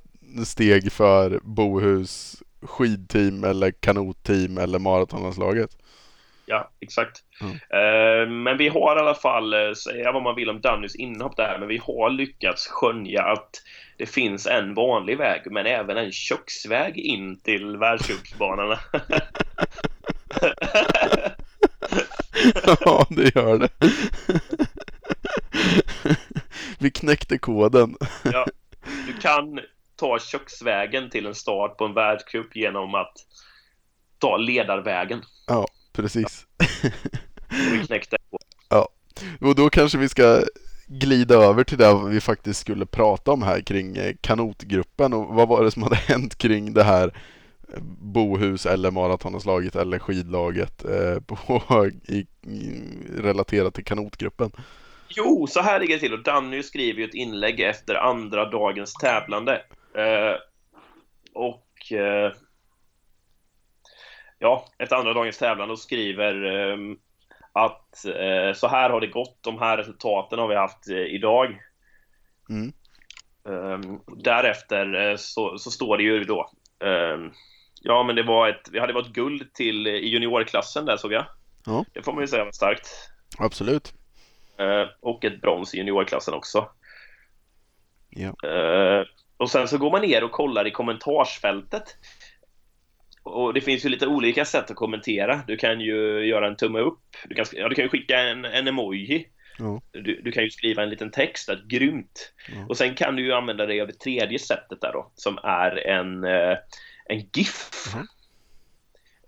steg 0.44 0.92
för 0.92 1.40
Bohus 1.42 2.42
skidteam 2.62 3.44
eller 3.44 3.70
kanotteam 3.70 4.58
eller 4.58 4.78
maratonlandslaget. 4.78 5.76
Ja, 6.50 6.70
exakt. 6.80 7.22
Mm. 7.40 8.42
Men 8.42 8.56
vi 8.56 8.68
har 8.68 8.96
i 8.96 9.00
alla 9.00 9.14
fall, 9.14 9.54
eh, 9.54 9.72
säga 9.72 10.12
vad 10.12 10.22
man 10.22 10.34
vill 10.34 10.50
om 10.50 10.60
Dannys 10.60 10.96
inhopp 10.96 11.36
där, 11.36 11.58
men 11.58 11.68
vi 11.68 11.76
har 11.78 12.10
lyckats 12.10 12.68
skönja 12.68 13.22
att 13.22 13.50
det 13.96 14.06
finns 14.06 14.46
en 14.46 14.74
vanlig 14.74 15.18
väg, 15.18 15.42
men 15.50 15.66
även 15.66 15.96
en 15.96 16.12
köksväg 16.12 16.98
in 16.98 17.40
till 17.40 17.76
världscupsbanorna. 17.76 18.78
ja, 22.64 23.06
det 23.10 23.34
gör 23.34 23.58
det. 23.58 23.68
Vi 26.78 26.90
knäckte 26.90 27.38
koden. 27.38 27.96
ja, 28.24 28.46
du 29.06 29.12
kan 29.12 29.60
ta 29.96 30.18
köksvägen 30.18 31.10
till 31.10 31.26
en 31.26 31.34
start 31.34 31.76
på 31.76 31.84
en 31.84 31.94
världscup 31.94 32.56
genom 32.56 32.94
att 32.94 33.12
ta 34.18 34.36
ledarvägen. 34.36 35.22
Ja, 35.46 35.66
precis. 35.92 36.46
Vi 37.48 37.86
knäckte 37.86 38.16
Ja, 38.68 38.88
och 39.40 39.54
då 39.54 39.70
kanske 39.70 39.98
vi 39.98 40.08
ska 40.08 40.42
glida 40.86 41.34
över 41.34 41.64
till 41.64 41.78
det 41.78 42.08
vi 42.08 42.20
faktiskt 42.20 42.60
skulle 42.60 42.86
prata 42.86 43.32
om 43.32 43.42
här 43.42 43.60
kring 43.60 43.96
eh, 43.96 44.14
kanotgruppen 44.20 45.12
och 45.12 45.34
vad 45.34 45.48
var 45.48 45.64
det 45.64 45.70
som 45.70 45.82
hade 45.82 45.96
hänt 46.08 46.38
kring 46.38 46.74
det 46.74 46.82
här 46.82 47.06
eh, 47.74 47.80
Bohus 48.00 48.66
eller 48.66 48.90
maratonslaget 48.90 49.76
eller 49.76 49.98
skidlaget 49.98 50.84
eh, 50.84 51.20
på, 51.26 51.90
i, 52.08 52.26
i, 52.42 52.82
relaterat 53.16 53.74
till 53.74 53.84
kanotgruppen? 53.84 54.52
Jo, 55.08 55.46
så 55.46 55.60
här 55.60 55.80
ligger 55.80 55.94
det 55.94 56.00
till 56.00 56.12
och 56.12 56.22
Danny 56.22 56.62
skriver 56.62 57.00
ju 57.00 57.04
ett 57.04 57.14
inlägg 57.14 57.60
efter 57.60 57.94
andra 57.94 58.50
dagens 58.50 58.94
tävlande. 58.94 59.62
Eh, 59.94 60.36
och 61.34 61.92
eh, 61.92 62.32
ja, 64.40 64.66
efter 64.78 64.96
andra 64.96 65.14
dagens 65.14 65.38
tävlande 65.38 65.72
och 65.72 65.78
skriver 65.78 66.44
eh, 66.44 66.76
att 67.52 68.04
eh, 68.04 68.54
så 68.54 68.68
här 68.68 68.90
har 68.90 69.00
det 69.00 69.06
gått, 69.06 69.38
de 69.40 69.58
här 69.58 69.76
resultaten 69.76 70.38
har 70.38 70.48
vi 70.48 70.54
haft 70.54 70.88
eh, 70.88 70.96
idag. 70.96 71.60
Mm. 72.50 72.72
Um, 73.42 74.00
därefter 74.06 75.10
eh, 75.10 75.16
så, 75.16 75.58
så, 75.58 75.70
står 75.70 75.96
det 75.96 76.02
ju 76.02 76.24
då 76.24 76.50
um, 76.78 77.32
Ja 77.82 78.02
men 78.02 78.16
det 78.16 78.22
var 78.22 78.48
ett, 78.48 78.68
vi 78.72 78.78
hade 78.78 78.92
varit 78.92 79.12
guld 79.12 79.52
till 79.52 79.86
i 79.86 80.08
juniorklassen 80.08 80.84
där 80.84 80.96
såg 80.96 81.12
jag. 81.12 81.26
Ja. 81.66 81.84
Det 81.92 82.02
får 82.02 82.12
man 82.12 82.22
ju 82.22 82.26
säga 82.26 82.44
var 82.44 82.52
starkt. 82.52 82.88
Absolut. 83.38 83.94
Uh, 84.60 84.88
och 85.00 85.24
ett 85.24 85.40
brons 85.40 85.74
i 85.74 85.76
juniorklassen 85.76 86.34
också. 86.34 86.68
Ja. 88.08 88.34
Och 89.36 89.50
sen 89.50 89.68
så 89.68 89.78
går 89.78 89.90
man 89.90 90.02
ner 90.02 90.24
och 90.24 90.32
kollar 90.32 90.66
i 90.66 90.70
kommentarsfältet 90.70 91.96
och 93.30 93.54
det 93.54 93.60
finns 93.60 93.84
ju 93.84 93.88
lite 93.88 94.06
olika 94.06 94.44
sätt 94.44 94.70
att 94.70 94.76
kommentera. 94.76 95.40
Du 95.46 95.56
kan 95.56 95.80
ju 95.80 96.26
göra 96.26 96.46
en 96.46 96.56
tumme 96.56 96.78
upp. 96.78 97.00
Du 97.28 97.34
kan, 97.34 97.46
ja, 97.52 97.68
du 97.68 97.74
kan 97.74 97.84
ju 97.84 97.88
skicka 97.88 98.18
en, 98.18 98.44
en 98.44 98.68
emoji. 98.68 99.26
Ja. 99.58 99.80
Du, 99.92 100.20
du, 100.22 100.32
kan 100.32 100.44
ju 100.44 100.50
skriva 100.50 100.82
en 100.82 100.90
liten 100.90 101.10
text, 101.10 101.46
där, 101.46 101.62
grymt. 101.68 102.32
Ja. 102.48 102.66
Och 102.68 102.76
sen 102.76 102.94
kan 102.94 103.16
du 103.16 103.22
ju 103.22 103.32
använda 103.32 103.66
det 103.66 103.80
över 103.80 103.92
tredje 103.92 104.38
sättet 104.38 104.80
där 104.80 104.92
då, 104.92 105.12
som 105.14 105.38
är 105.42 105.86
en, 105.86 106.24
eh, 106.24 106.56
en 107.06 107.18
GIF. 107.32 107.70
Mm. 107.94 108.06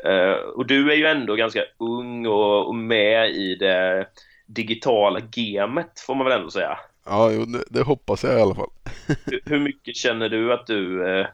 Uh, 0.07 0.37
och 0.37 0.67
du 0.67 0.93
är 0.93 0.97
ju 0.97 1.07
ändå 1.07 1.35
ganska 1.35 1.65
ung 1.79 2.27
och, 2.27 2.69
och, 2.69 2.75
med 2.75 3.31
i 3.31 3.55
det 3.55 4.07
digitala 4.47 5.21
gamet, 5.21 6.01
får 6.07 6.15
man 6.15 6.27
väl 6.27 6.39
ändå 6.39 6.51
säga. 6.51 6.79
Ja, 7.05 7.29
det, 7.29 7.65
det, 7.71 7.83
hoppas 7.83 8.25
jag 8.25 8.39
i 8.39 8.43
alla 8.43 8.55
fall. 8.55 8.71
hur, 9.27 9.41
hur 9.45 9.59
mycket 9.59 9.97
känner 9.97 10.29
du 10.29 10.53
att 10.53 10.67
du 10.67 11.03
uh, 11.03 11.27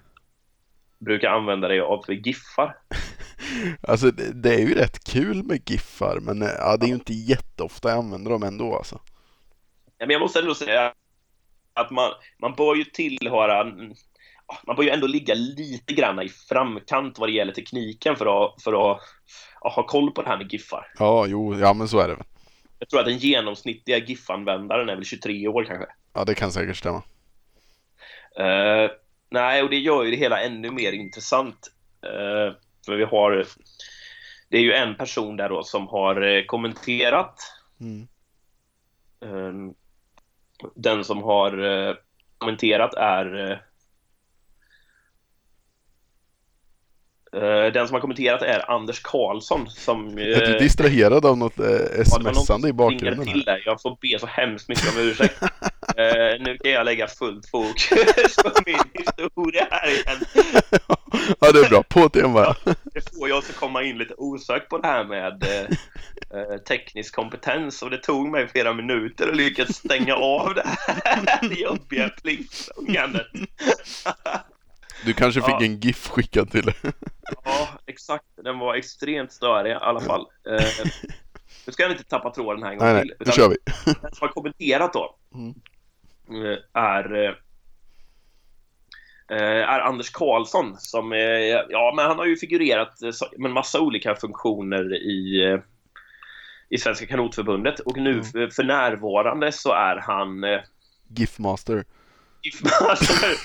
brukar 0.98 1.28
använda 1.28 1.68
dig 1.68 1.80
av 1.80 2.02
för 2.02 2.12
giffar? 2.12 2.76
alltså 3.82 4.10
det, 4.10 4.32
det, 4.42 4.54
är 4.54 4.58
ju 4.58 4.74
rätt 4.74 5.04
kul 5.04 5.42
med 5.42 5.70
giffar 5.70 6.18
men 6.20 6.42
eh, 6.42 6.48
ja, 6.58 6.76
det 6.76 6.86
är 6.86 6.88
ju 6.88 6.94
inte 6.94 7.12
jätteofta 7.12 7.88
jag 7.88 7.98
använder 7.98 8.30
dem 8.30 8.42
ändå 8.42 8.76
alltså. 8.76 9.00
Ja, 9.98 10.06
men 10.06 10.10
jag 10.10 10.20
måste 10.20 10.38
ändå 10.38 10.54
säga 10.54 10.92
att 11.74 11.90
man, 11.90 12.10
man 12.38 12.54
bör 12.54 12.74
ju 12.74 12.84
tillhöra 12.84 13.64
man 14.66 14.76
bör 14.76 14.82
ju 14.82 14.90
ändå 14.90 15.06
ligga 15.06 15.34
lite 15.34 15.94
grann 15.94 16.22
i 16.22 16.28
framkant 16.28 17.18
vad 17.18 17.28
det 17.28 17.32
gäller 17.32 17.52
tekniken 17.52 18.16
för 18.16 18.44
att, 18.44 18.62
för 18.62 18.92
att, 18.92 19.00
att 19.60 19.72
ha 19.72 19.86
koll 19.86 20.10
på 20.10 20.22
det 20.22 20.28
här 20.28 20.38
med 20.38 20.52
giffar. 20.52 20.92
Ja, 20.98 21.26
jo, 21.26 21.58
ja 21.58 21.74
men 21.74 21.88
så 21.88 21.98
är 21.98 22.08
det 22.08 22.14
väl. 22.14 22.24
Jag 22.78 22.88
tror 22.88 23.00
att 23.00 23.06
den 23.06 23.18
genomsnittliga 23.18 23.98
GIF-användaren 23.98 24.88
är 24.88 24.94
väl 24.94 25.04
23 25.04 25.48
år 25.48 25.64
kanske. 25.64 25.86
Ja, 26.12 26.24
det 26.24 26.34
kan 26.34 26.52
säkert 26.52 26.76
stämma. 26.76 27.02
Uh, 28.40 28.90
nej, 29.30 29.62
och 29.62 29.70
det 29.70 29.78
gör 29.78 30.04
ju 30.04 30.10
det 30.10 30.16
hela 30.16 30.40
ännu 30.40 30.70
mer 30.70 30.92
intressant. 30.92 31.72
Uh, 32.06 32.56
för 32.86 32.96
vi 32.96 33.04
har... 33.04 33.46
Det 34.48 34.56
är 34.56 34.62
ju 34.62 34.72
en 34.72 34.94
person 34.94 35.36
där 35.36 35.48
då 35.48 35.62
som 35.62 35.88
har 35.88 36.22
eh, 36.22 36.44
kommenterat. 36.44 37.40
Mm. 37.80 38.08
Uh, 39.24 39.72
den 40.74 41.04
som 41.04 41.22
har 41.22 41.96
kommenterat 42.38 42.94
är 42.94 43.62
Uh, 47.34 47.72
den 47.72 47.86
som 47.86 47.94
har 47.94 48.00
kommenterat 48.00 48.42
är 48.42 48.70
Anders 48.70 49.02
Karlsson 49.02 49.70
som... 49.70 50.18
Uh, 50.18 50.24
är 50.24 50.58
distraherad 50.58 51.26
av 51.26 51.38
något 51.38 51.54
smsande 52.04 52.68
i 52.68 52.72
bakgrunden? 52.72 53.26
Till 53.26 53.44
där. 53.44 53.62
Jag 53.66 53.82
får 53.82 53.98
be 54.00 54.18
så 54.18 54.26
hemskt 54.26 54.68
mycket 54.68 54.96
om 54.96 55.02
ursäkt. 55.02 55.42
uh, 55.98 56.44
nu 56.44 56.58
kan 56.58 56.70
jag 56.70 56.84
lägga 56.84 57.08
fullt 57.08 57.50
fokus 57.50 58.36
på 58.44 58.50
min 58.66 58.78
historia 58.94 59.68
här 59.70 59.88
igen. 59.88 60.18
ja, 61.40 61.52
det 61.52 61.58
är 61.58 61.68
bra. 61.68 61.82
På 61.82 62.08
tema. 62.08 62.40
Ja, 62.40 62.74
det 62.84 63.18
får 63.18 63.28
jag 63.28 63.38
också 63.38 63.52
komma 63.52 63.82
in 63.82 63.98
lite 63.98 64.14
osökt 64.14 64.68
på 64.68 64.78
det 64.78 64.88
här 64.88 65.04
med 65.04 65.46
teknisk 66.68 67.14
kompetens 67.14 67.82
och 67.82 67.90
det 67.90 67.98
tog 67.98 68.28
mig 68.28 68.48
flera 68.48 68.72
minuter 68.72 69.28
att 69.28 69.36
lyckas 69.36 69.76
stänga 69.76 70.14
av 70.14 70.54
det 70.54 70.62
här 70.66 71.52
jobbiga 71.62 72.08
pliktfångandet. 72.08 73.26
Du 75.04 75.12
kanske 75.12 75.40
fick 75.40 75.50
ja. 75.50 75.64
en 75.64 75.80
GIF 75.80 76.08
skickad 76.08 76.50
till 76.50 76.64
dig? 76.64 76.74
ja, 77.44 77.68
exakt. 77.86 78.24
Den 78.44 78.58
var 78.58 78.74
extremt 78.74 79.32
störig 79.32 79.72
i 79.72 79.74
alla 79.74 80.00
fall. 80.00 80.20
Uh, 80.20 80.86
nu 81.66 81.72
ska 81.72 81.82
jag 81.82 81.92
inte 81.92 82.04
tappa 82.04 82.30
tråden 82.30 82.62
här 82.62 82.72
en 82.72 82.78
gång 82.78 82.88
nej, 82.88 83.02
till. 83.02 83.14
Nej, 83.18 83.26
nu 83.26 83.32
kör 83.32 83.48
vi. 83.48 83.56
den 83.84 84.14
som 84.14 84.28
har 84.28 84.28
kommenterat 84.28 84.92
då 84.92 85.16
mm. 85.34 85.54
Uh, 86.32 86.56
är, 86.74 87.14
uh, 87.14 87.34
är 89.40 89.80
Anders 89.80 90.10
Karlsson 90.10 90.76
som, 90.78 91.12
ja 91.68 91.92
men 91.96 92.06
han 92.06 92.18
har 92.18 92.26
ju 92.26 92.36
figurerat 92.36 93.00
med 93.36 93.48
en 93.48 93.52
massa 93.52 93.80
olika 93.80 94.14
funktioner 94.14 94.94
i 94.94 95.58
i 96.70 96.78
Svenska 96.78 97.06
Kanotförbundet 97.06 97.80
och 97.80 97.96
nu 97.96 98.12
mm. 98.12 98.50
för, 98.50 98.64
närvarande 98.64 99.52
så 99.52 99.72
är 99.72 99.96
han 99.96 100.44
GIF-master. 101.08 101.84
GIF-master. 102.42 103.36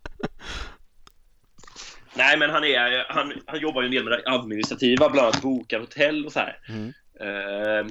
Nej, 2.14 2.38
men 2.38 2.50
han, 2.50 2.64
är, 2.64 3.06
han, 3.08 3.32
han 3.46 3.60
jobbar 3.60 3.82
ju 3.82 3.86
en 3.86 3.92
del 3.92 4.04
med 4.04 4.12
det 4.12 4.22
administrativa, 4.26 5.08
bland 5.08 5.26
annat 5.26 5.42
bokar 5.42 5.80
hotell 5.80 6.26
och 6.26 6.32
så 6.32 6.40
här. 6.40 6.58
Mm. 6.68 6.92
Eh, 7.20 7.86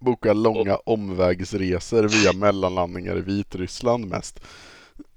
Bokar 0.00 0.34
långa 0.34 0.76
omvägsresor 0.76 2.02
via 2.02 2.32
mellanlandningar 2.32 3.16
i 3.16 3.20
Vitryssland 3.20 4.06
mest. 4.06 4.40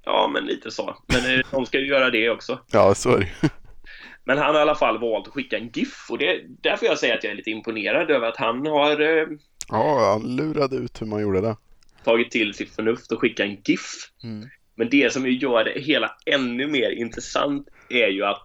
Ja, 0.04 0.30
men 0.32 0.44
lite 0.44 0.70
så. 0.70 0.96
Men 1.06 1.34
eh, 1.34 1.40
de 1.50 1.66
ska 1.66 1.78
ju 1.78 1.86
göra 1.86 2.10
det 2.10 2.30
också. 2.30 2.58
Ja, 2.72 2.94
så 2.94 3.10
är 3.10 3.18
det 3.18 3.50
Men 4.24 4.38
han 4.38 4.54
har 4.54 4.60
i 4.60 4.62
alla 4.62 4.74
fall 4.74 4.98
valt 4.98 5.26
att 5.26 5.32
skicka 5.32 5.58
en 5.58 5.70
GIF 5.74 6.10
och 6.10 6.18
det 6.18 6.42
därför 6.62 6.86
jag 6.86 6.98
säger 6.98 7.16
att 7.16 7.24
jag 7.24 7.30
är 7.30 7.36
lite 7.36 7.50
imponerad 7.50 8.10
över 8.10 8.28
att 8.28 8.36
han 8.36 8.66
har... 8.66 9.00
Eh, 9.00 9.26
ja, 9.68 10.12
han 10.12 10.36
lurade 10.36 10.76
ut 10.76 11.02
hur 11.02 11.06
man 11.06 11.22
gjorde 11.22 11.40
det. 11.40 11.56
Tagit 12.04 12.30
till 12.30 12.54
sitt 12.54 12.74
förnuft 12.74 13.12
och 13.12 13.20
skicka 13.20 13.44
en 13.44 13.56
GIF. 13.64 14.10
Mm. 14.24 14.48
Men 14.74 14.90
det 14.90 15.12
som 15.12 15.26
ju 15.26 15.38
gör 15.38 15.64
det 15.64 15.80
hela 15.80 16.10
ännu 16.26 16.66
mer 16.66 16.90
intressant 16.90 17.68
är 17.88 18.08
ju 18.08 18.24
att 18.24 18.42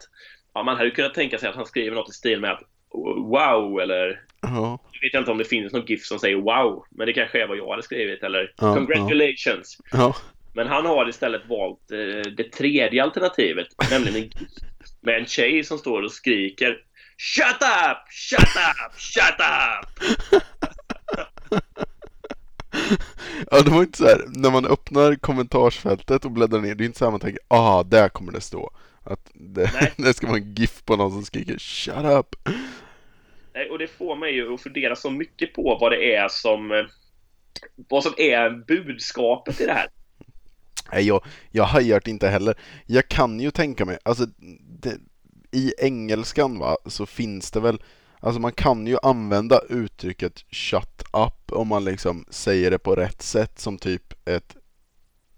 ja, 0.54 0.64
man 0.64 0.78
hade 0.78 0.92
kunnat 0.92 1.14
tänka 1.14 1.40
sig 1.40 1.50
att 1.50 1.56
han 1.56 1.66
skriver 1.66 1.96
något 1.96 2.10
i 2.10 2.14
stil 2.14 2.40
med 2.42 2.52
att 2.52 2.62
wow 3.30 3.80
eller 3.80 4.22
uh-huh. 4.42 4.80
jag 4.92 5.02
vet 5.02 5.20
inte 5.20 5.32
om 5.32 5.38
det 5.38 5.46
finns 5.46 5.74
någon 5.74 5.86
GIF 5.86 6.06
som 6.06 6.20
säger 6.20 6.36
wow 6.36 6.86
men 6.92 7.08
det 7.08 7.14
kanske 7.14 7.44
är 7.44 7.48
vad 7.48 7.58
jag 7.58 7.70
hade 7.70 7.84
skrivit 7.84 8.24
eller 8.24 8.54
uh-huh. 8.58 8.76
congratulations. 8.76 9.78
Uh-huh. 9.92 10.16
Men 10.56 10.68
han 10.68 10.86
har 10.86 11.10
istället 11.10 11.42
valt 11.50 11.92
eh, 11.92 12.32
det 12.32 12.52
tredje 12.52 13.04
alternativet, 13.04 13.68
nämligen 13.92 14.16
en 14.16 14.24
GIF 14.24 14.50
med 15.02 15.20
en 15.20 15.26
tjej 15.26 15.64
som 15.64 15.78
står 15.78 16.02
och 16.02 16.12
skriker 16.12 16.78
Shut 17.18 17.62
up! 17.62 17.98
Shut 18.10 18.40
up! 18.42 18.94
Shut 19.00 19.40
up! 19.40 20.14
Ja, 23.52 23.62
det 23.62 23.72
var 23.72 23.80
inte 23.80 23.98
så 23.98 24.06
här, 24.06 24.26
när 24.28 24.52
man 24.52 24.66
öppnar 24.66 25.16
kommentarsfältet 25.16 26.26
och 26.26 26.32
bläddrar 26.32 26.60
ner, 26.60 26.76
det 26.76 26.84
är 26.84 26.86
inte 26.86 27.00
så 27.00 27.06
här 27.06 27.12
man 27.12 27.20
tänker, 27.20 27.42
ah, 27.48 27.84
där 27.84 28.10
kommer 28.10 28.32
det 28.32 28.42
stå. 28.42 28.72
Att 29.04 29.32
det, 29.34 29.92
det 29.98 30.14
ska 30.14 30.28
vara 30.28 30.38
en 30.38 30.54
GIF 30.54 30.86
på 30.86 30.96
någon 30.96 31.12
som 31.12 31.26
skriker 31.26 31.58
'Shut 31.58 31.96
up' 31.96 32.36
Nej, 33.54 33.70
och 33.70 33.80
det 33.80 33.88
får 33.88 34.16
mig 34.16 34.34
ju 34.34 34.54
att 34.54 34.62
fundera 34.62 34.96
så 34.96 35.10
mycket 35.10 35.54
på 35.54 35.78
vad 35.82 35.92
det 35.92 36.16
är 36.16 36.28
som 36.28 36.72
eh, 36.72 36.86
vad 37.76 38.04
som 38.04 38.14
är 38.18 38.50
budskapet 38.50 39.62
i 39.62 39.66
det 39.66 39.74
här. 39.74 39.88
Nej, 40.92 41.08
jag, 41.08 41.26
jag 41.52 41.64
hajar 41.64 42.10
inte 42.10 42.28
heller. 42.28 42.56
Jag 42.86 43.08
kan 43.08 43.40
ju 43.40 43.52
tänka 43.52 43.86
mig, 43.86 43.98
alltså 44.04 44.26
det, 44.82 44.98
i 45.52 45.74
engelskan 45.78 46.60
va, 46.60 46.78
så 46.86 47.06
finns 47.06 47.52
det 47.52 47.60
väl 47.60 47.82
Alltså 48.24 48.40
man 48.40 48.52
kan 48.52 48.88
ju 48.88 48.98
använda 49.04 49.62
uttrycket 49.70 50.46
'shut 50.52 51.04
up' 51.14 51.52
om 51.52 51.68
man 51.68 51.84
liksom 51.84 52.26
säger 52.30 52.72
det 52.72 52.80
på 52.80 52.96
rätt 52.96 53.22
sätt 53.22 53.60
som 53.60 53.78
typ 53.78 54.28
ett 54.28 54.56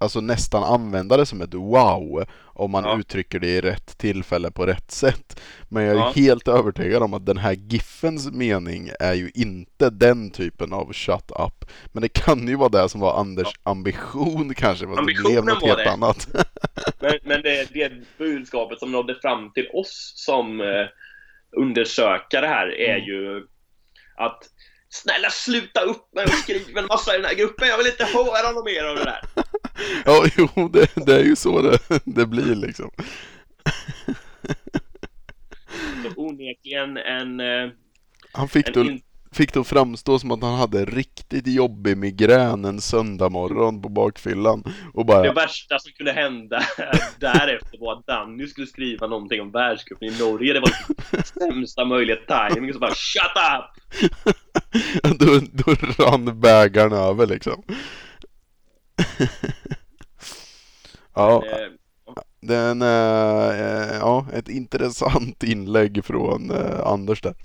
Alltså 0.05 0.21
nästan 0.21 0.63
använda 0.63 1.17
det 1.17 1.25
som 1.25 1.41
ett 1.41 1.53
wow 1.53 2.25
om 2.43 2.71
man 2.71 2.83
ja. 2.83 2.99
uttrycker 2.99 3.39
det 3.39 3.47
i 3.47 3.61
rätt 3.61 3.97
tillfälle 3.97 4.51
på 4.51 4.65
rätt 4.65 4.91
sätt. 4.91 5.41
Men 5.69 5.83
jag 5.83 5.95
är 5.95 5.99
ja. 5.99 6.13
helt 6.15 6.47
övertygad 6.47 7.03
om 7.03 7.13
att 7.13 7.25
den 7.25 7.37
här 7.37 7.53
giffens 7.53 8.31
mening 8.31 8.89
är 8.99 9.13
ju 9.13 9.31
inte 9.33 9.89
den 9.89 10.31
typen 10.31 10.73
av 10.73 10.93
shut 10.93 11.31
up. 11.31 11.71
Men 11.91 12.01
det 12.01 12.09
kan 12.09 12.47
ju 12.47 12.55
vara 12.55 12.69
det 12.69 12.89
som 12.89 13.01
var 13.01 13.19
Anders 13.19 13.47
ja. 13.63 13.71
ambition 13.71 14.53
kanske, 14.53 14.87
fast 14.87 14.99
Ambitionen 14.99 15.35
det 15.35 15.41
blev 15.41 15.45
något 15.45 15.63
helt 15.63 15.77
det. 15.77 15.91
annat. 15.91 16.27
men, 16.99 17.19
men 17.23 17.41
det, 17.41 17.73
det 17.73 17.91
budskapet 18.17 18.79
som 18.79 18.91
nådde 18.91 19.15
fram 19.15 19.51
till 19.51 19.67
oss 19.73 20.13
som 20.15 20.61
eh, 20.61 20.87
undersöka 21.57 22.41
det 22.41 22.47
här 22.47 22.79
är 22.79 22.95
mm. 22.95 23.07
ju 23.07 23.47
att 24.17 24.43
Snälla 25.01 25.29
sluta 25.29 25.81
upp 25.81 26.13
med 26.13 26.23
att 26.23 26.39
skriva 26.39 26.79
en 26.79 26.85
massa 26.85 27.13
i 27.13 27.17
den 27.17 27.25
här 27.25 27.35
gruppen, 27.35 27.67
jag 27.67 27.77
vill 27.77 27.87
inte 27.87 28.05
höra 28.05 28.51
något 28.51 28.65
mer 28.65 28.83
av 28.83 28.95
det 28.95 29.03
där. 29.03 29.21
Ja, 30.05 30.25
jo, 30.37 30.67
det, 30.67 31.05
det 31.05 31.15
är 31.15 31.23
ju 31.23 31.35
så 31.35 31.61
det, 31.61 31.79
det 32.05 32.25
blir 32.25 32.55
liksom. 32.55 32.91
Så 36.03 36.13
onekligen 36.15 36.97
en... 36.97 37.39
Eh, 37.39 37.69
Han 38.31 38.49
fick 38.49 38.67
en 38.67 38.73
då 38.73 38.83
fick 39.35 39.53
det 39.53 39.59
att 39.59 39.67
framstå 39.67 40.19
som 40.19 40.31
att 40.31 40.43
han 40.43 40.55
hade 40.55 40.85
riktigt 40.85 41.47
jobbig 41.47 41.97
migrän 41.97 42.65
en 42.65 42.81
söndag 42.81 43.29
morgon 43.29 43.81
på 43.81 43.89
bakfyllan 43.89 44.63
och 44.93 45.05
bara... 45.05 45.21
Det 45.21 45.33
värsta 45.33 45.79
som 45.79 45.91
kunde 45.91 46.11
hända 46.11 46.59
därefter 47.19 47.79
var 47.79 47.93
att 47.93 48.07
Danny 48.07 48.47
skulle 48.47 48.67
skriva 48.67 49.07
någonting 49.07 49.41
om 49.41 49.51
världscupen 49.51 50.07
i 50.07 50.19
Norge. 50.19 50.53
Det 50.53 50.59
var 50.59 50.71
sämsta 51.23 51.85
möjliga 51.85 52.17
timing 52.17 52.73
så 52.73 52.79
bara 52.79 52.93
SHUT 52.95 53.37
UP! 53.55 53.75
då, 55.19 55.39
då 55.51 55.73
rann 56.03 56.39
bägaren 56.39 56.93
över 56.93 57.27
liksom. 57.27 57.63
ja. 61.13 61.43
Eh, 61.45 61.67
det 62.41 62.55
är 62.55 62.71
en, 62.71 62.81
äh, 62.81 63.97
ja, 63.99 64.27
ett 64.33 64.49
intressant 64.49 65.43
inlägg 65.43 66.05
från 66.05 66.51
Anders 66.83 67.21
där 67.21 67.35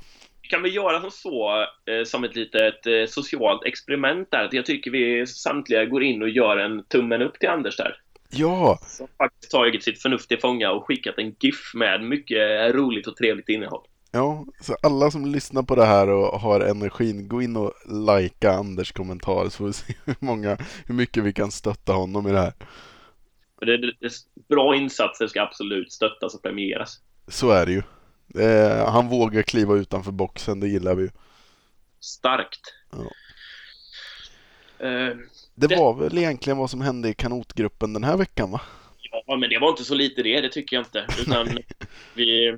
kan 0.50 0.62
vi 0.62 0.70
göra 0.70 1.00
som 1.00 1.10
så, 1.10 1.60
eh, 1.60 2.04
som 2.04 2.24
ett 2.24 2.36
litet 2.36 2.86
eh, 2.86 3.06
socialt 3.08 3.64
experiment 3.64 4.30
där, 4.30 4.44
att 4.44 4.52
jag 4.52 4.66
tycker 4.66 4.90
vi 4.90 5.26
samtliga 5.26 5.84
går 5.84 6.02
in 6.02 6.22
och 6.22 6.28
gör 6.28 6.56
en 6.56 6.84
tummen 6.84 7.22
upp 7.22 7.38
till 7.38 7.48
Anders 7.48 7.76
där. 7.76 7.96
Ja! 8.30 8.78
Som 8.82 9.08
faktiskt 9.18 9.52
tagit 9.52 9.84
sitt 9.84 10.02
förnuft 10.02 10.28
till 10.28 10.40
fånga 10.40 10.70
och 10.70 10.86
skickat 10.86 11.14
en 11.18 11.34
GIF 11.40 11.74
med 11.74 12.02
mycket 12.02 12.74
roligt 12.74 13.06
och 13.06 13.16
trevligt 13.16 13.48
innehåll. 13.48 13.82
Ja, 14.12 14.46
så 14.60 14.76
alla 14.82 15.10
som 15.10 15.26
lyssnar 15.26 15.62
på 15.62 15.74
det 15.74 15.84
här 15.84 16.08
och 16.08 16.40
har 16.40 16.60
energin, 16.60 17.28
gå 17.28 17.42
in 17.42 17.56
och 17.56 17.72
likea 17.86 18.52
Anders 18.52 18.92
kommentar 18.92 19.44
så 19.44 19.50
får 19.50 19.66
vi 19.66 19.72
se 19.72 19.94
hur, 20.04 20.16
många, 20.18 20.58
hur 20.86 20.94
mycket 20.94 21.24
vi 21.24 21.32
kan 21.32 21.50
stötta 21.50 21.92
honom 21.92 22.28
i 22.28 22.32
det 22.32 22.40
här. 22.40 22.52
Det, 23.60 23.76
det, 23.76 23.92
det, 24.00 24.12
bra 24.48 24.76
insatser 24.76 25.26
ska 25.26 25.42
absolut 25.42 25.92
stöttas 25.92 26.34
och 26.34 26.42
premieras. 26.42 27.00
Så 27.28 27.50
är 27.50 27.66
det 27.66 27.72
ju. 27.72 27.82
Eh, 28.38 28.88
han 28.90 29.08
vågar 29.08 29.42
kliva 29.42 29.74
utanför 29.74 30.12
boxen, 30.12 30.60
det 30.60 30.68
gillar 30.68 30.94
vi 30.94 31.02
ju. 31.02 31.10
Starkt. 32.00 32.60
Ja. 32.92 32.98
Eh, 34.86 35.16
Det 35.54 35.66
Det- 35.66 35.76
var 35.76 35.94
väl 35.94 36.18
egentligen 36.18 36.56
vad 36.58 36.70
som 36.70 36.80
hände 36.80 37.08
i 37.08 37.14
kanotgruppen 37.14 37.92
den 37.92 38.04
här 38.04 38.16
veckan 38.16 38.50
va? 38.50 38.60
ja, 39.26 39.36
men 39.36 39.50
det 39.50 39.58
var 39.58 39.68
inte 39.70 39.84
så 39.84 39.94
lite 39.94 40.22
det, 40.22 40.40
det 40.40 40.48
tycker 40.48 40.76
jag 40.76 40.80
inte. 40.84 41.06
Utan 41.26 41.48
vi, 42.14 42.56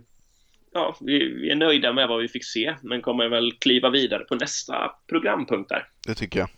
ja, 0.72 0.96
vi, 1.00 1.18
vi 1.34 1.50
är 1.50 1.54
nöjda 1.56 1.92
med 1.92 2.08
vad 2.08 2.20
vi 2.22 2.28
fick 2.28 2.44
se, 2.44 2.74
men 2.82 3.02
kommer 3.02 3.28
väl 3.28 3.52
kliva 3.52 3.90
vidare 3.90 4.24
på 4.24 4.34
nästa 4.34 4.90
programpunkt 5.08 5.68
där. 5.68 5.88
Det 6.06 6.14
tycker 6.14 6.38
jag. 6.40 6.48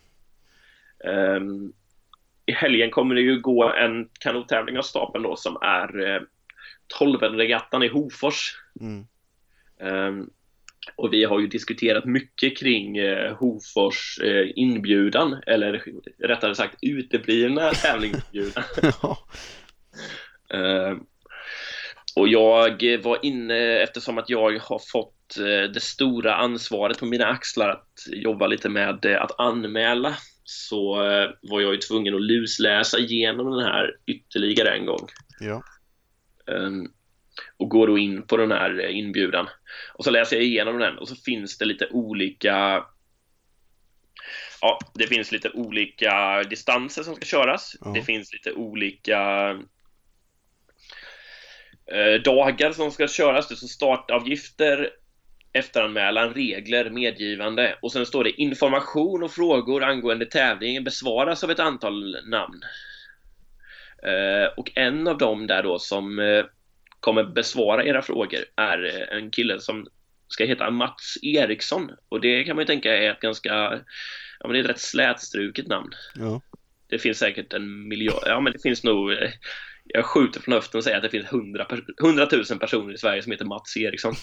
Ehm, 1.37 1.73
I 2.47 2.53
helgen 2.53 2.91
kommer 2.91 3.15
det 3.15 3.21
ju 3.21 3.41
gå 3.41 3.73
en 3.73 4.09
kanottävling 4.21 4.79
av 4.79 4.83
stapeln 4.83 5.25
då 5.25 5.37
som 5.37 5.57
är 5.63 6.15
eh, 6.15 6.21
Tolvenregattan 6.87 7.83
i 7.83 7.89
Hofors. 7.89 8.57
Mm. 8.81 9.07
Ehm, 9.81 10.31
och 10.97 11.13
vi 11.13 11.25
har 11.25 11.41
ju 11.41 11.47
diskuterat 11.47 12.05
mycket 12.05 12.59
kring 12.59 12.97
eh, 12.97 13.37
Hofors 13.37 14.19
eh, 14.23 14.47
inbjudan, 14.57 15.43
eller 15.47 15.85
rättare 16.19 16.55
sagt 16.55 16.79
uteblivna 16.83 17.71
tävlingsinbjudan. 17.83 18.65
Ehm, 20.55 21.01
och 22.17 22.29
jag 22.29 23.03
var 23.03 23.25
inne, 23.25 23.79
eftersom 23.79 24.19
att 24.19 24.31
jag 24.31 24.59
har 24.59 24.93
fått 24.93 25.39
eh, 25.39 25.71
det 25.71 25.83
stora 25.83 26.35
ansvaret 26.35 26.99
på 26.99 27.07
mina 27.07 27.27
axlar 27.27 27.69
att 27.69 28.07
jobba 28.07 28.47
lite 28.47 28.69
med 28.69 29.05
eh, 29.05 29.23
att 29.23 29.41
anmäla, 29.41 30.17
så 30.45 31.03
eh, 31.03 31.31
var 31.43 31.61
jag 31.61 31.73
ju 31.73 31.79
tvungen 31.79 32.15
att 32.15 32.23
lusläsa 32.23 32.99
igenom 32.99 33.51
den 33.51 33.65
här 33.65 33.97
ytterligare 34.07 34.71
en 34.71 34.87
gång. 34.87 35.09
ja. 35.41 35.63
Ehm, 36.51 36.89
och 37.57 37.69
går 37.69 37.87
då 37.87 37.99
in 37.99 38.23
på 38.23 38.37
den 38.37 38.51
här 38.51 38.85
eh, 38.85 38.99
inbjudan. 38.99 39.49
Och 39.95 40.05
så 40.05 40.11
läser 40.11 40.37
jag 40.37 40.45
igenom 40.45 40.79
den 40.79 40.99
och 40.99 41.09
så 41.09 41.17
finns 41.17 41.59
det 41.59 41.65
lite 41.65 41.89
olika 41.91 42.85
Ja, 44.61 44.79
det 44.95 45.07
finns 45.07 45.33
lite 45.33 45.51
olika 45.51 46.43
distanser 46.43 47.03
som 47.03 47.15
ska 47.15 47.25
köras. 47.25 47.77
Ja. 47.81 47.91
Det 47.95 48.03
finns 48.03 48.33
lite 48.33 48.53
olika 48.53 49.51
eh, 51.93 52.23
dagar 52.25 52.73
som 52.73 52.91
ska 52.91 53.09
köras. 53.09 53.49
Det 53.49 53.57
står 53.57 53.69
startavgifter, 53.69 54.91
efteranmälan, 55.53 56.35
regler, 56.35 56.91
medgivande 56.91 57.79
och 57.83 57.93
sen 57.93 58.07
står 58.07 58.25
det 58.25 58.41
information 58.41 59.23
och 59.23 59.33
frågor 59.33 59.85
angående 59.85 60.27
tävlingen 60.27 60.85
besvaras 60.85 61.45
av 61.45 61.51
ett 61.51 61.61
antal 61.61 62.17
namn. 62.31 62.61
Eh, 64.05 64.47
och 64.57 64.71
en 64.75 65.09
av 65.09 65.19
dem 65.19 65.47
där 65.47 65.63
då 65.63 65.79
som 65.79 66.19
eh, 66.19 66.45
kommer 67.01 67.25
besvara 67.25 67.85
era 67.85 68.03
frågor 68.03 68.41
är 68.57 68.85
eh, 68.85 69.19
en 69.19 69.31
kille 69.31 69.61
som 69.61 69.87
ska 70.29 70.45
heta 70.45 70.71
Mats 70.71 71.19
Eriksson 71.23 71.91
och 72.09 72.21
det 72.21 72.45
kan 72.45 72.57
man 72.57 72.63
ju 72.63 72.67
tänka 72.67 72.97
är 72.97 73.11
ett 73.11 73.21
ganska, 73.21 73.55
ja 74.41 74.47
men 74.47 74.53
det 74.53 74.59
är 74.59 74.65
ett 74.65 74.71
rätt 74.71 74.81
slätstruket 74.81 75.67
namn. 75.67 75.91
ja. 76.15 76.41
Det 76.89 76.99
finns 76.99 77.19
säkert 77.19 77.53
en 77.53 77.89
miljard, 77.89 78.23
ja 78.27 78.41
men 78.41 78.53
det 78.53 78.63
finns 78.63 78.85
nog, 78.85 79.13
jag 79.85 80.05
skjuter 80.05 80.41
från 80.41 80.55
höften 80.55 80.79
och 80.79 80.85
säger 80.85 80.97
att 80.97 81.03
det 81.03 81.11
finns 81.11 81.27
hundratusen 81.99 82.59
personer 82.59 82.95
i 82.95 82.99
Sverige 82.99 83.23
som 83.23 83.33
heter 83.33 83.45
Mats 83.45 83.77
Eriksson. 83.77 84.15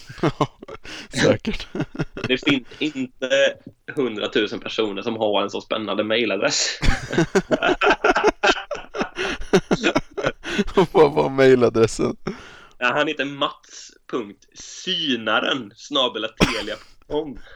Säkert. 1.08 1.66
Det 2.28 2.44
finns 2.44 2.68
inte 2.78 3.54
hundratusen 3.96 4.60
personer 4.60 5.02
som 5.02 5.16
har 5.16 5.42
en 5.42 5.50
så 5.50 5.60
spännande 5.60 6.04
mailadress. 6.04 6.80
vad 10.92 11.12
var 11.12 11.28
mailadressen? 11.28 12.16
Ja, 12.78 12.92
Han 12.92 13.08
heter 13.08 13.24
Mats.synaren 13.24 15.72
snabel 15.76 16.28
telia.com 16.28 17.38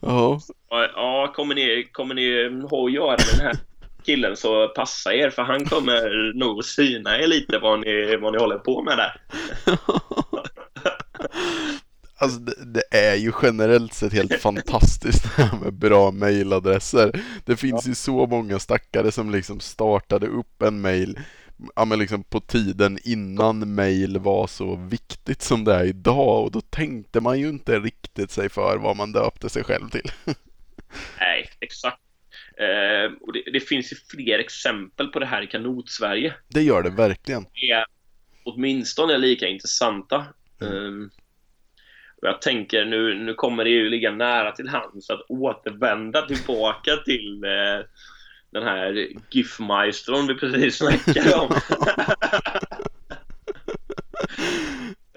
Ja, 0.00 0.40
Ja, 0.70 0.88
Ja, 0.94 1.32
kommer 1.34 1.54
ni, 1.54 1.88
kommer 1.92 2.14
ni 2.14 2.50
ha 2.70 2.86
att 2.86 2.92
göra 2.92 3.10
med 3.10 3.26
den 3.36 3.46
här 3.46 3.56
killen 4.04 4.36
så 4.36 4.68
passa 4.68 5.14
er 5.14 5.30
för 5.30 5.42
han 5.42 5.64
kommer 5.64 6.32
nog 6.34 6.64
syna 6.64 7.18
er 7.18 7.26
lite 7.26 7.58
vad 7.58 7.80
ni, 7.80 8.16
vad 8.16 8.32
ni 8.32 8.38
håller 8.38 8.58
på 8.58 8.82
med 8.82 8.98
där. 8.98 9.20
alltså 12.22 12.38
det, 12.38 12.64
det 12.64 12.82
är 12.90 13.14
ju 13.14 13.32
generellt 13.42 13.94
sett 13.94 14.12
helt 14.12 14.34
fantastiskt 14.40 15.22
det 15.22 15.42
här 15.42 15.58
med 15.58 15.72
bra 15.72 16.10
mailadresser. 16.10 17.20
Det 17.44 17.56
finns 17.56 17.88
ju 17.88 17.94
så 17.94 18.26
många 18.26 18.58
stackare 18.58 19.12
som 19.12 19.30
liksom 19.30 19.60
startade 19.60 20.26
upp 20.26 20.62
en 20.62 20.80
mail 20.80 21.18
ja, 21.76 21.84
men 21.84 21.98
liksom 21.98 22.24
på 22.24 22.40
tiden 22.40 22.98
innan 23.04 23.74
mail 23.74 24.18
var 24.18 24.46
så 24.46 24.76
viktigt 24.76 25.42
som 25.42 25.64
det 25.64 25.74
är 25.74 25.84
idag 25.84 26.44
och 26.44 26.52
då 26.52 26.60
tänkte 26.60 27.20
man 27.20 27.40
ju 27.40 27.48
inte 27.48 27.78
riktigt 27.78 28.30
sig 28.30 28.48
för 28.48 28.78
vad 28.78 28.96
man 28.96 29.12
döpte 29.12 29.48
sig 29.48 29.64
själv 29.64 29.88
till. 29.88 30.10
Nej, 31.18 31.50
exakt. 31.60 32.00
Eh, 32.58 33.12
och 33.20 33.32
det, 33.32 33.42
det 33.52 33.60
finns 33.60 33.92
ju 33.92 33.96
fler 33.96 34.38
exempel 34.38 35.08
på 35.08 35.18
det 35.18 35.26
här 35.26 35.42
i 35.42 35.46
kanot-Sverige. 35.46 36.34
Det 36.48 36.62
gör 36.62 36.82
det 36.82 36.90
verkligen. 36.90 37.46
Det 37.54 37.70
är 37.70 37.84
åtminstone 38.44 39.18
lika 39.18 39.48
intressanta. 39.48 40.26
Um, 40.58 41.10
och 42.22 42.28
jag 42.28 42.42
tänker 42.42 42.84
nu, 42.84 43.14
nu 43.14 43.34
kommer 43.34 43.64
det 43.64 43.70
ju 43.70 43.88
ligga 43.88 44.10
nära 44.10 44.52
till 44.52 44.68
hands 44.68 45.10
att 45.10 45.26
återvända 45.28 46.26
tillbaka 46.26 46.96
till 46.96 47.44
eh, 47.44 47.84
den 48.50 48.62
här 48.62 49.08
GIF-maestron 49.30 50.26
vi 50.26 50.34
precis 50.34 50.76
snackade 50.76 51.34
om. 51.34 51.50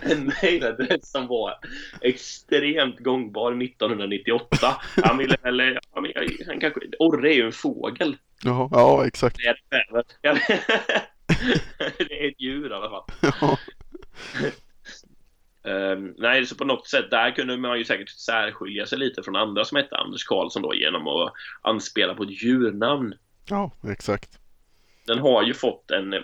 en 0.12 0.32
mailadress 0.42 1.10
som 1.10 1.26
var 1.26 1.54
extremt 2.00 2.98
gångbar 2.98 3.62
1998. 3.62 4.76
Han 5.04 5.18
ville 5.18 5.36
eller, 5.42 5.80
ja, 5.94 6.00
men 6.00 6.12
han 6.46 6.60
kanske, 6.60 6.80
orre 6.98 7.32
är 7.32 7.36
ju 7.36 7.46
en 7.46 7.52
fågel. 7.52 8.16
ja, 8.44 8.68
ja 8.72 9.06
exakt. 9.06 9.36
Det 9.36 9.46
är, 9.46 9.56
det 12.08 12.24
är 12.24 12.28
ett 12.28 12.40
djur 12.40 12.70
i 12.70 12.74
alla 12.74 12.90
fall. 12.90 13.04
Ja, 13.40 13.58
Ehm, 15.66 16.14
nej, 16.18 16.46
så 16.46 16.54
på 16.54 16.64
något 16.64 16.86
sätt 16.88 17.10
där 17.10 17.30
kunde 17.30 17.56
man 17.56 17.78
ju 17.78 17.84
säkert 17.84 18.08
särskilja 18.08 18.86
sig 18.86 18.98
lite 18.98 19.22
från 19.22 19.36
andra 19.36 19.64
som 19.64 19.76
hette 19.76 19.96
Anders 19.96 20.24
Karlsson 20.24 20.62
då 20.62 20.74
genom 20.74 21.06
att 21.06 21.32
anspela 21.62 22.14
på 22.14 22.22
ett 22.22 22.42
djurnamn. 22.42 23.14
ja 23.48 23.70
exakt. 23.88 24.38
Den 25.06 25.18
har 25.18 25.42
ju 25.42 25.54
fått 25.54 25.90
en, 25.90 26.14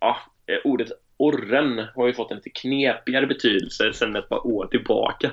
ja, 0.00 0.16
eh, 0.46 0.58
ordet 0.64 0.88
orren 1.16 1.86
har 1.94 2.06
ju 2.06 2.12
fått 2.12 2.30
en 2.30 2.36
lite 2.36 2.50
knepigare 2.50 3.26
betydelse 3.26 3.92
sedan 3.92 4.16
ett 4.16 4.28
par 4.28 4.46
år 4.46 4.66
tillbaka. 4.66 5.30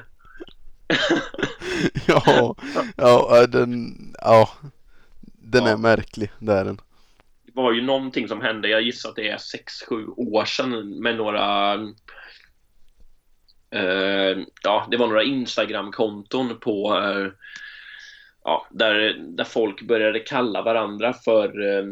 Ja, 2.07 2.55
ja, 2.97 3.41
äh, 3.41 3.49
den, 3.49 3.95
ja, 4.22 4.49
den 5.24 5.63
Ja. 5.65 5.70
är 5.70 5.78
märklig, 5.78 6.32
det 6.39 6.53
är 6.53 6.65
den. 6.65 6.82
Det 7.45 7.51
var 7.53 7.72
ju 7.72 7.82
någonting 7.82 8.28
som 8.28 8.41
hände, 8.41 8.68
jag 8.70 8.82
gissar 8.82 9.09
att 9.09 9.15
det 9.15 9.30
är 9.30 9.38
6-7 9.38 10.13
år 10.18 10.45
sedan 10.45 10.89
med 11.01 11.15
några 11.15 11.74
eh, 13.72 14.38
ja, 14.63 14.88
det 14.91 14.97
var 14.97 15.07
några 15.07 15.24
Instagram-konton 15.24 16.59
på 16.59 16.97
eh, 16.97 17.28
ja, 18.43 18.68
där, 18.72 19.13
där 19.20 19.43
folk 19.43 19.82
började 19.82 20.20
kalla 20.20 20.61
varandra 20.61 21.13
för 21.13 21.78
eh, 21.78 21.86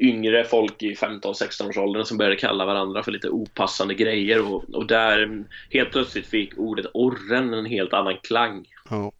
yngre 0.00 0.44
folk 0.44 0.82
i 0.82 0.94
15-16-årsåldern 0.94 2.04
som 2.04 2.18
började 2.18 2.36
kalla 2.36 2.66
varandra 2.66 3.02
för 3.02 3.12
lite 3.12 3.28
opassande 3.28 3.94
grejer 3.94 4.52
och, 4.52 4.64
och 4.74 4.86
där 4.86 5.44
helt 5.70 5.90
plötsligt 5.90 6.26
fick 6.26 6.58
ordet 6.58 6.86
orren 6.94 7.54
en 7.54 7.66
helt 7.66 7.92
annan 7.92 8.16
klang. 8.22 8.66
Ja, 8.90 9.12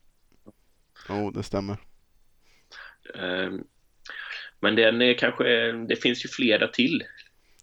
jo, 1.09 1.31
det 1.31 1.43
stämmer. 1.43 1.77
Eh, 3.15 3.53
men 4.61 4.77
den 4.77 5.03
är 5.03 5.15
kanske, 5.15 5.73
det 5.73 5.97
finns 5.97 6.25
ju 6.25 6.29
flera 6.29 6.69
till. 6.69 7.03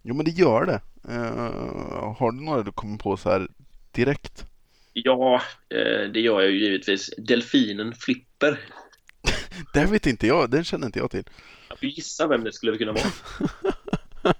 Jo, 0.01 0.15
men 0.15 0.25
det 0.25 0.31
gör 0.31 0.65
det. 0.65 0.81
Eh, 1.13 2.15
har 2.17 2.31
du 2.31 2.41
några 2.41 2.63
du 2.63 2.71
kommer 2.71 2.97
på 2.97 3.17
så 3.17 3.29
här 3.29 3.47
direkt? 3.91 4.45
Ja, 4.93 5.41
eh, 5.69 6.11
det 6.13 6.19
gör 6.19 6.41
jag 6.41 6.51
ju 6.51 6.59
givetvis. 6.59 7.09
Delfinen 7.17 7.93
Flipper. 7.93 8.59
Det 9.73 9.85
vet 9.85 10.07
inte 10.07 10.27
jag, 10.27 10.49
den 10.49 10.63
känner 10.63 10.85
inte 10.85 10.99
jag 10.99 11.11
till. 11.11 11.23
Jag 11.79 11.89
får 11.91 11.97
gissa 11.97 12.27
vem 12.27 12.43
det 12.43 12.53
skulle 12.53 12.77
kunna 12.77 12.91
vara. 12.91 13.03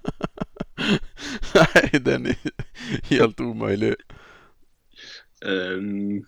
Nej, 1.55 2.01
den 2.01 2.25
är 2.25 2.35
helt 3.09 3.39
omöjlig. 3.39 3.95
Um, 5.45 6.25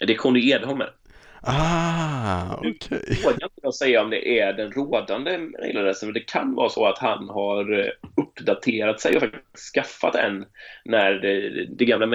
det 0.00 0.12
är 0.12 0.16
Conny 0.16 0.50
Edholm. 0.50 0.82
Ah, 1.46 2.54
okej. 2.56 2.70
Okay. 2.70 3.00
Jag 3.22 3.38
kan 3.38 3.48
inte 3.56 3.78
säga 3.78 4.02
om 4.02 4.10
det 4.10 4.40
är 4.40 4.52
den 4.52 4.72
rådande 4.72 5.38
mejladressen, 5.38 6.08
men 6.08 6.14
det 6.14 6.20
kan 6.20 6.54
vara 6.54 6.68
så 6.68 6.86
att 6.86 6.98
han 6.98 7.28
har 7.28 7.80
eh, 7.80 7.90
uppdaterat 8.16 9.00
sig 9.00 9.16
och 9.16 9.22
faktiskt 9.22 9.74
skaffat 9.74 10.14
en 10.14 10.44
när 10.84 11.12
det, 11.12 11.64
det 11.66 11.84
gamla 11.84 12.06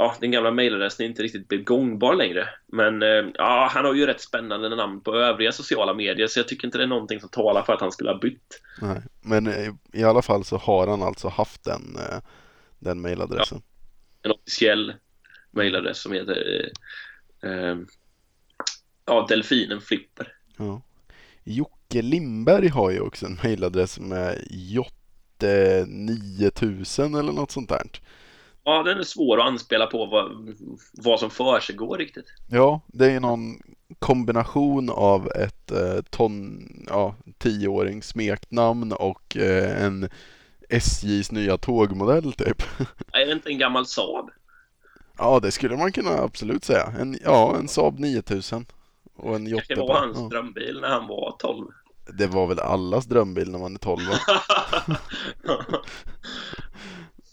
ja, 0.00 0.14
den 0.20 0.30
gamla 0.30 0.50
mejladressen 0.50 1.06
inte 1.06 1.22
riktigt 1.22 1.48
blev 1.48 1.64
gångbar 1.64 2.14
längre. 2.14 2.48
Men 2.66 3.02
eh, 3.02 3.24
ja, 3.34 3.70
han 3.72 3.84
har 3.84 3.94
ju 3.94 4.06
rätt 4.06 4.20
spännande 4.20 4.76
namn 4.76 5.00
på 5.00 5.14
övriga 5.14 5.52
sociala 5.52 5.94
medier 5.94 6.26
så 6.26 6.38
jag 6.38 6.48
tycker 6.48 6.66
inte 6.66 6.78
det 6.78 6.84
är 6.84 6.88
någonting 6.88 7.20
som 7.20 7.28
talar 7.28 7.62
för 7.62 7.72
att 7.72 7.80
han 7.80 7.92
skulle 7.92 8.10
ha 8.10 8.18
bytt. 8.18 8.60
Nej, 8.80 9.02
men 9.20 9.46
eh, 9.46 9.74
i 9.92 10.04
alla 10.04 10.22
fall 10.22 10.44
så 10.44 10.56
har 10.56 10.86
han 10.86 11.02
alltså 11.02 11.28
haft 11.28 11.64
den, 11.64 11.98
den 12.78 13.00
mejladressen. 13.00 13.62
Ja, 14.22 14.28
en 14.28 14.32
officiell 14.32 14.94
mejladress 15.50 16.02
som 16.02 16.12
heter 16.12 16.70
eh, 17.42 17.76
Ja, 19.06 19.26
Delfinen 19.28 19.80
Flipper. 19.80 20.32
Ja. 20.56 20.82
Jocke 21.44 22.02
Lindberg 22.02 22.68
har 22.68 22.90
ju 22.90 23.00
också 23.00 23.26
en 23.26 23.38
mejladress 23.42 24.00
med 24.00 24.46
jotte9000 24.50 27.18
eller 27.18 27.32
något 27.32 27.50
sånt 27.50 27.68
där. 27.68 27.82
Ja, 28.64 28.82
den 28.82 28.98
är 28.98 29.02
svår 29.02 29.40
att 29.40 29.46
anspela 29.46 29.86
på 29.86 30.06
vad, 30.06 30.56
vad 30.92 31.20
som 31.20 31.30
för 31.30 31.60
sig 31.60 31.76
går 31.76 31.98
riktigt. 31.98 32.26
Ja, 32.48 32.80
det 32.86 33.06
är 33.06 33.10
ju 33.10 33.20
någon 33.20 33.60
kombination 33.98 34.90
av 34.90 35.28
ett 35.28 35.70
eh, 35.70 36.02
ton, 36.10 36.66
ja, 36.88 37.14
tioårings 37.38 38.06
smeknamn 38.06 38.92
och 38.92 39.36
eh, 39.36 39.84
en 39.84 40.08
SJs 40.68 41.32
nya 41.32 41.56
tågmodell 41.56 42.32
typ. 42.32 42.62
Är 43.12 43.26
det 43.26 43.32
inte 43.32 43.48
en 43.48 43.58
gammal 43.58 43.86
Saab? 43.86 44.30
Ja, 45.18 45.40
det 45.40 45.50
skulle 45.50 45.76
man 45.76 45.92
kunna 45.92 46.10
absolut 46.10 46.64
säga. 46.64 46.92
En, 47.00 47.18
ja, 47.24 47.56
en 47.56 47.68
Saab 47.68 47.98
9000. 47.98 48.66
Och 49.16 49.36
en 49.36 49.46
Jotte. 49.46 49.74
Det 49.74 49.80
var 49.80 50.00
hans 50.00 50.18
ja. 50.18 50.28
drömbil 50.28 50.78
när 50.80 50.88
han 50.88 51.06
var 51.06 51.36
12. 51.38 51.68
Det 52.18 52.26
var 52.26 52.46
väl 52.46 52.58
allas 52.58 53.06
drömbil 53.06 53.50
när 53.50 53.58
man 53.58 53.74
är 53.74 53.78
12 53.78 54.00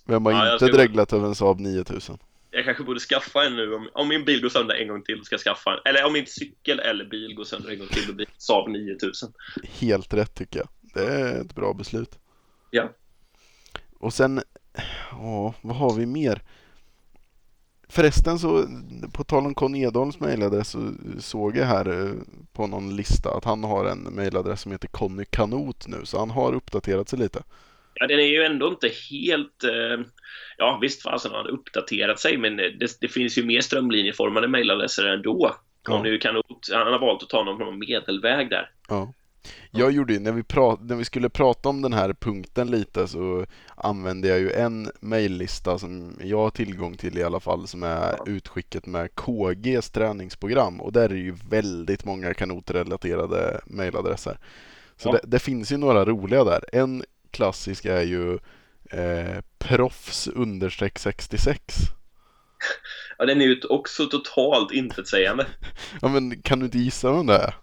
Vem 0.08 0.26
har 0.26 0.32
ja, 0.32 0.53
inte 0.53 0.66
dreglat 0.66 1.14
över 1.14 1.28
en 1.28 1.36
Saab 1.36 1.60
9000? 1.60 2.18
Jag 2.51 2.66
kanske 2.66 2.84
borde 2.84 2.99
skaffa 2.99 3.45
en 3.45 3.55
nu 3.55 3.74
om, 3.74 3.89
om 3.93 4.08
min 4.08 4.26
bil 4.26 4.41
går 4.41 4.49
sönder 4.49 4.76
en 4.76 4.88
gång 4.88 5.01
till 5.01 5.24
ska 5.24 5.34
jag 5.34 5.41
skaffa 5.41 5.74
en. 5.74 5.80
Eller 5.86 6.05
om 6.05 6.14
min 6.14 6.26
cykel 6.26 6.80
eller 6.80 7.05
bil 7.05 7.36
går 7.36 7.43
sönder 7.43 7.72
en 7.72 7.80
gång 7.80 7.88
till 7.88 8.08
då 8.08 8.14
blir 8.14 8.28
Saab 8.38 8.70
9000. 8.70 9.34
Helt 9.80 10.14
rätt 10.14 10.36
tycker 10.36 10.60
jag. 10.60 10.68
Det 10.93 11.14
är 11.14 11.41
ett 11.41 11.55
bra 11.55 11.74
beslut. 11.74 12.20
Ja. 12.72 12.89
Och 13.99 14.14
sen, 14.14 14.41
ja, 15.12 15.53
vad 15.62 15.76
har 15.76 15.93
vi 15.93 16.05
mer? 16.05 16.41
Förresten 17.89 18.39
så, 18.39 18.68
på 19.12 19.24
tal 19.24 19.45
om 19.45 19.53
Conny 19.53 19.82
Edholms 19.82 20.20
mejladress 20.20 20.70
så 20.70 20.93
såg 21.20 21.58
jag 21.58 21.66
här 21.66 22.05
eh, 22.05 22.14
på 22.53 22.68
någon 22.68 22.95
lista 22.95 23.38
att 23.38 23.43
han 23.43 23.64
har 23.64 23.86
en 23.86 23.99
mejladress 23.99 24.62
som 24.62 24.72
heter 24.72 24.88
Conny 24.88 25.26
Kanot 25.26 25.88
nu, 25.88 26.05
så 26.05 26.20
han 26.20 26.30
har 26.30 26.53
uppdaterat 26.53 27.10
sig 27.10 27.20
lite. 27.20 27.43
Ja, 28.00 28.08
den 28.08 28.20
är 28.20 28.24
ju 28.24 28.43
ändå 28.43 28.68
inte 28.68 28.91
helt... 29.12 29.64
Eh, 29.64 30.06
ja, 30.58 30.80
visst 30.82 31.04
fasen 31.04 31.32
har 31.32 31.38
han 31.38 31.48
uppdaterat 31.48 32.20
sig, 32.20 32.38
men 32.38 32.58
det, 32.58 33.00
det 33.02 33.08
finns 33.08 33.38
ju 33.38 33.45
mer 33.45 33.62
strömlinjeformade 33.62 34.48
mejladresser 34.48 35.06
ändå. 35.06 35.56
Ja. 35.88 36.04
Kanot, 36.22 36.45
han 36.74 36.93
har 36.93 37.00
valt 37.00 37.24
att 37.24 37.30
ta 37.30 37.43
någon 37.43 37.80
medelväg 37.80 38.50
där. 38.50 38.70
Ja. 38.88 39.14
Jag 39.72 39.91
gjorde 39.91 40.14
ju, 40.14 40.20
när 40.20 40.32
vi, 40.32 40.43
prat, 40.43 40.80
när 40.82 40.95
vi 40.95 41.06
skulle 41.06 41.30
prata 41.30 41.70
om 41.70 41.82
den 41.82 41.93
här 41.93 42.14
punkten 42.14 42.72
lite 42.72 43.08
så 43.08 43.45
använde 43.76 44.28
jag 44.28 44.39
ju 44.39 44.52
en 44.52 44.91
mejllista 45.00 45.80
som 45.80 46.20
jag 46.24 46.38
har 46.38 46.50
tillgång 46.50 46.98
till 46.98 47.18
i 47.18 47.24
alla 47.24 47.39
fall 47.39 47.68
som 47.68 47.84
är 47.84 48.30
utskicket 48.30 48.86
med 48.86 49.16
KGs 49.16 49.89
träningsprogram 49.89 50.82
och 50.82 50.91
där 50.91 51.04
är 51.04 51.10
det 51.10 51.16
ju 51.16 51.36
väldigt 51.50 52.06
många 52.06 52.34
kanotrelaterade 52.34 53.62
mejladresser. 53.66 54.38
Så 54.98 55.10
ja. 55.10 55.12
det, 55.12 55.20
det, 55.24 55.39
finns 55.39 55.72
ju 55.72 55.78
några 55.78 56.06
roliga 56.06 56.43
där. 56.43 56.64
En 56.74 57.04
klassisk 57.32 57.86
är 57.86 58.01
ju 58.01 58.34
eh, 58.91 59.41
proffs 59.57 60.28
understreck 60.28 60.99
66. 60.99 61.75
Ja, 63.17 63.25
den 63.25 63.41
är 63.41 63.45
ju 63.45 63.61
också 63.69 64.05
totalt 64.05 64.71
intetsägande. 64.71 65.45
ja, 66.01 66.07
men 66.07 66.41
kan 66.41 66.59
du 66.59 66.65
inte 66.65 66.78
gissa 66.78 67.11
vem 67.11 67.25
det 67.25 67.36
är? 67.36 67.55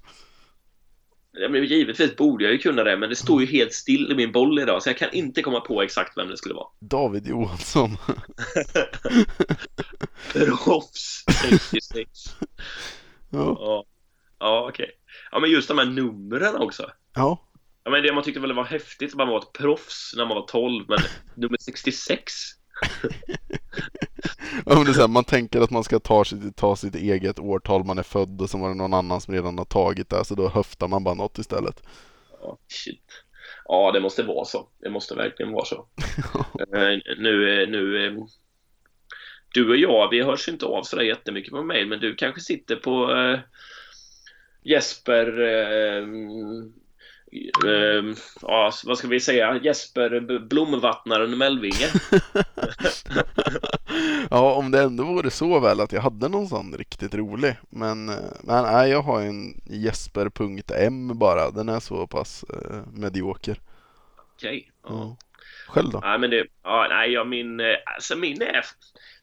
Ja, 1.36 1.48
men 1.48 1.64
givetvis 1.64 2.16
borde 2.16 2.44
jag 2.44 2.52
ju 2.52 2.58
kunna 2.58 2.84
det, 2.84 2.96
men 2.96 3.08
det 3.08 3.16
står 3.16 3.40
ju 3.40 3.46
helt 3.46 3.72
still 3.72 4.12
i 4.12 4.14
min 4.14 4.32
boll 4.32 4.58
idag, 4.58 4.82
så 4.82 4.88
jag 4.88 4.98
kan 4.98 5.12
inte 5.12 5.42
komma 5.42 5.60
på 5.60 5.82
exakt 5.82 6.16
vem 6.18 6.28
det 6.28 6.36
skulle 6.36 6.54
vara. 6.54 6.68
David 6.80 7.26
Johansson. 7.26 7.96
Proffs 10.64 11.24
66. 11.42 12.10
Ja. 13.30 13.56
Ja, 13.58 13.84
ja 14.38 14.66
okej. 14.68 14.84
Okay. 14.84 14.96
Ja, 15.30 15.40
men 15.40 15.50
just 15.50 15.68
de 15.68 15.78
här 15.78 15.84
numren 15.84 16.56
också. 16.56 16.90
Ja. 17.14 17.48
Ja, 17.84 17.90
men 17.90 18.02
det 18.02 18.12
man 18.12 18.24
tyckte 18.24 18.40
väl 18.40 18.52
var 18.52 18.64
häftigt 18.64 19.10
att 19.10 19.16
man 19.16 19.28
var 19.28 19.38
ett 19.38 19.52
proffs 19.52 20.14
när 20.16 20.26
man 20.26 20.36
var 20.36 20.46
12, 20.46 20.84
men 20.88 20.98
nummer 21.34 21.58
66. 21.60 22.32
ja, 24.66 24.74
men 24.74 24.84
det 24.84 24.90
är 24.90 24.92
så 24.92 25.00
här, 25.00 25.08
man 25.08 25.24
tänker 25.24 25.60
att 25.60 25.70
man 25.70 25.84
ska 25.84 26.00
ta 26.00 26.24
sitt, 26.24 26.56
ta 26.56 26.76
sitt 26.76 26.94
eget 26.94 27.38
årtal 27.38 27.84
man 27.84 27.98
är 27.98 28.02
född 28.02 28.40
och 28.40 28.50
så 28.50 28.58
var 28.58 28.68
det 28.68 28.74
någon 28.74 28.94
annan 28.94 29.20
som 29.20 29.34
redan 29.34 29.58
har 29.58 29.64
tagit 29.64 30.10
det 30.10 30.24
så 30.24 30.34
då 30.34 30.48
höftar 30.48 30.88
man 30.88 31.04
bara 31.04 31.14
något 31.14 31.38
istället. 31.38 31.82
Ja, 32.40 32.58
shit. 32.68 33.24
Ja, 33.64 33.92
det 33.92 34.00
måste 34.00 34.22
vara 34.22 34.44
så. 34.44 34.68
Det 34.80 34.90
måste 34.90 35.14
verkligen 35.14 35.52
vara 35.52 35.64
så. 35.64 35.76
uh, 36.74 36.98
nu, 37.18 37.66
nu 37.68 38.08
uh, 38.08 38.24
du 39.54 39.68
och 39.68 39.76
jag, 39.76 40.10
vi 40.10 40.22
hörs 40.22 40.48
inte 40.48 40.66
av 40.66 40.82
sådär 40.82 41.02
jättemycket 41.02 41.52
på 41.52 41.62
mail, 41.62 41.88
men 41.88 42.00
du 42.00 42.14
kanske 42.14 42.40
sitter 42.40 42.76
på 42.76 43.12
uh, 43.12 43.38
Jesper 44.62 45.26
Uh, 47.64 48.14
ja, 48.42 48.72
vad 48.84 48.98
ska 48.98 49.08
vi 49.08 49.20
säga? 49.20 49.60
Jesper 49.62 50.38
Blomvattnaren 50.38 51.38
Mellvinge. 51.38 51.88
ja, 54.30 54.54
om 54.54 54.70
det 54.70 54.82
ändå 54.82 55.04
vore 55.04 55.30
så 55.30 55.60
väl 55.60 55.80
att 55.80 55.92
jag 55.92 56.00
hade 56.00 56.28
någon 56.28 56.48
sån 56.48 56.74
riktigt 56.78 57.14
rolig. 57.14 57.56
Men, 57.70 58.08
eh, 58.08 58.14
men 58.42 58.64
nej, 58.64 58.90
jag 58.90 59.02
har 59.02 59.22
en 59.22 59.60
Jesper.m 59.64 61.18
bara. 61.18 61.50
Den 61.50 61.68
är 61.68 61.80
så 61.80 62.06
pass 62.06 62.44
uh, 62.50 62.82
medioker. 62.92 63.60
Okej. 64.36 64.70
Okay. 64.82 64.96
Ja. 64.96 65.16
Själv 65.68 65.90
då? 65.90 66.00
Nej, 66.00 66.18
men 66.18 66.30
det, 66.30 66.46
ja, 66.62 66.86
nej, 66.90 67.12
jag 67.12 67.26
min, 67.26 67.60
eh, 67.60 67.76
alltså 67.94 68.16
min 68.16 68.42
är, 68.42 68.64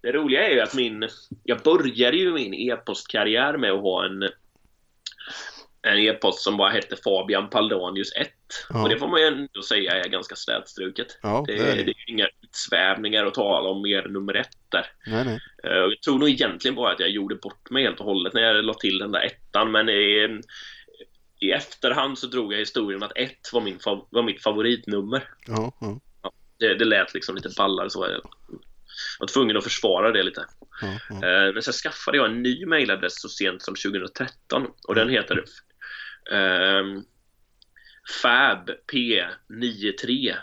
det 0.02 0.12
roliga 0.12 0.48
är 0.48 0.54
ju 0.54 0.62
att 0.62 0.76
min, 0.76 1.10
jag 1.44 1.60
började 1.60 2.18
ju 2.18 2.34
min 2.34 2.54
e-postkarriär 2.54 3.58
med 3.58 3.72
att 3.72 3.82
ha 3.82 4.06
en 4.06 4.30
en 5.84 6.00
e-post 6.00 6.40
som 6.40 6.58
bara 6.58 6.70
hette 6.70 6.96
Fabian 6.96 7.50
Paldonius 7.50 8.14
1. 8.16 8.30
Ja. 8.70 8.84
Och 8.84 8.90
det 8.90 9.00
får 9.00 9.08
man 9.08 9.20
ju 9.20 9.28
ändå 9.28 9.62
säga 9.62 9.92
är 9.92 10.10
ganska 10.10 10.36
slätstruket. 10.36 11.20
Ja, 11.22 11.44
det, 11.48 11.54
det, 11.54 11.82
är, 11.82 11.86
det 11.86 11.94
inga 12.08 12.28
utsvävningar 12.42 13.26
att 13.26 13.34
tala 13.34 13.70
om 13.70 13.82
mer 13.82 14.08
nummer 14.08 14.34
ett 14.34 14.58
där. 14.70 14.86
Nej, 15.08 15.26
nej. 15.26 15.40
Eh, 15.64 15.72
jag 15.72 16.02
tror 16.02 16.20
nog 16.20 16.30
egentligen 16.30 16.76
bara 16.76 16.92
att 16.92 17.00
jag 17.00 17.10
gjorde 17.10 17.36
bort 17.36 17.70
mig 17.70 17.84
helt 17.84 18.00
och 18.00 18.06
hållet 18.06 18.34
när 18.34 18.42
jag 18.42 18.66
la 18.66 18.74
till 18.74 18.98
den 18.98 19.12
där 19.12 19.22
ettan. 19.22 19.72
Men 19.72 19.90
i, 19.90 20.40
i 21.40 21.52
efterhand 21.52 22.18
så 22.18 22.28
drog 22.28 22.54
jag 22.54 22.60
historien 22.60 23.04
att 23.04 23.18
ett 23.18 23.54
var, 23.54 23.62
min, 23.62 23.80
var 24.10 24.24
mitt 24.24 24.44
favoritnummer. 24.44 25.24
Ja, 25.48 25.72
ja. 25.82 26.00
ja 26.24 26.32
det, 26.58 26.74
det 26.74 26.86
lät 26.86 27.14
liksom 27.14 27.36
lite 27.36 27.50
ballare 27.58 27.90
så. 27.90 28.08
Jag 28.08 28.22
var 29.20 29.28
tvungen 29.28 29.58
att 29.58 29.64
försvara 29.64 30.12
det 30.12 30.24
lite. 30.24 30.46
Ja, 30.82 30.88
ja. 31.10 31.16
Eh, 31.16 31.54
men 31.54 31.64
sen 31.64 31.74
skaffade 31.74 32.18
jag 32.18 32.26
en 32.26 32.44
ny 32.44 32.66
mailadress 32.66 33.22
så 33.22 33.30
sent 33.30 33.62
som 33.62 33.76
2013 33.76 34.68
och 34.88 34.96
den 34.96 35.10
heter 35.10 35.44
Um, 36.32 37.06
Fab 38.22 38.70
P93. 38.92 40.36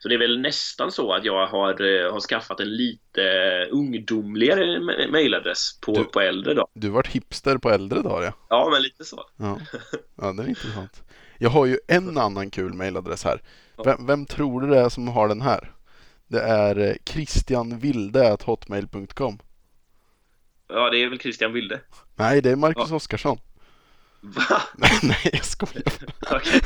Så 0.00 0.08
det 0.08 0.14
är 0.14 0.18
väl 0.18 0.40
nästan 0.40 0.92
så 0.92 1.12
att 1.12 1.24
jag 1.24 1.46
har, 1.46 1.70
eh, 1.70 2.12
har 2.12 2.20
skaffat 2.20 2.60
en 2.60 2.76
lite 2.76 3.22
ungdomligare 3.70 4.80
mejladress 5.10 5.80
på, 5.80 5.94
du, 5.94 6.04
på 6.04 6.20
äldre 6.20 6.54
dag. 6.54 6.68
Du 6.74 6.88
vart 6.88 7.06
hipster 7.06 7.58
på 7.58 7.70
äldre 7.70 8.02
dagar 8.02 8.22
ja. 8.22 8.32
Ja, 8.48 8.68
men 8.72 8.82
lite 8.82 9.04
så. 9.04 9.24
Ja, 9.36 9.60
ja 10.16 10.32
det 10.32 10.42
är 10.42 10.48
intressant. 10.48 11.02
Jag 11.38 11.50
har 11.50 11.66
ju 11.66 11.78
en 11.88 12.18
annan 12.18 12.50
kul 12.50 12.74
mejladress 12.74 13.24
här. 13.24 13.42
Vem, 13.84 14.06
vem, 14.06 14.26
tror 14.26 14.60
du 14.60 14.68
det 14.68 14.78
är 14.78 14.88
som 14.88 15.08
har 15.08 15.28
den 15.28 15.40
här? 15.40 15.70
Det 16.26 16.40
är 16.40 16.78
eh, 16.78 16.94
christianvilde.hotmail.com 17.04 19.38
Ja, 20.68 20.90
det 20.90 21.02
är 21.02 21.08
väl 21.08 21.18
Christian 21.18 21.52
Wilde. 21.52 21.80
Nej, 22.16 22.42
det 22.42 22.50
är 22.50 22.56
Marcus 22.56 22.90
ja. 22.90 22.96
Oskarsson. 22.96 23.38
Va? 24.24 24.62
Nej, 25.02 25.30
jag 25.32 25.44
skojar. 25.44 25.82
Okej. 26.30 26.60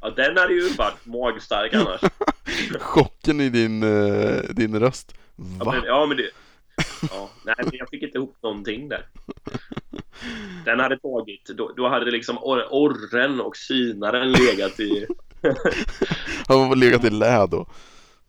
ja, 0.00 0.10
den 0.10 0.36
hade 0.36 0.52
ju 0.52 0.68
varit 0.68 1.06
magstark 1.06 1.74
annars. 1.74 2.00
Chocken 2.80 3.40
i 3.40 3.48
din, 3.48 3.82
uh, 3.82 4.42
din 4.50 4.80
röst. 4.80 5.14
Va? 5.36 5.56
Ja, 5.64 5.72
men, 5.72 5.84
ja, 5.84 6.06
men 6.06 6.16
det, 6.16 6.30
Ja, 7.10 7.30
nej, 7.44 7.54
jag 7.72 7.88
fick 7.90 8.02
inte 8.02 8.18
ihop 8.18 8.36
någonting 8.42 8.88
där. 8.88 9.06
Den 10.64 10.80
hade 10.80 10.98
tagit, 10.98 11.46
då, 11.46 11.72
då 11.76 11.88
hade 11.88 12.10
liksom 12.10 12.38
or 12.38 12.66
orren 12.70 13.40
och 13.40 13.56
synaren 13.56 14.32
legat 14.32 14.80
i... 14.80 15.06
Han 16.48 16.68
var 16.68 16.76
legat 16.76 17.04
i 17.04 17.10
lä 17.10 17.46
då. 17.46 17.66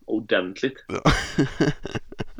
Ordentligt. 0.06 0.86
ja 0.88 1.12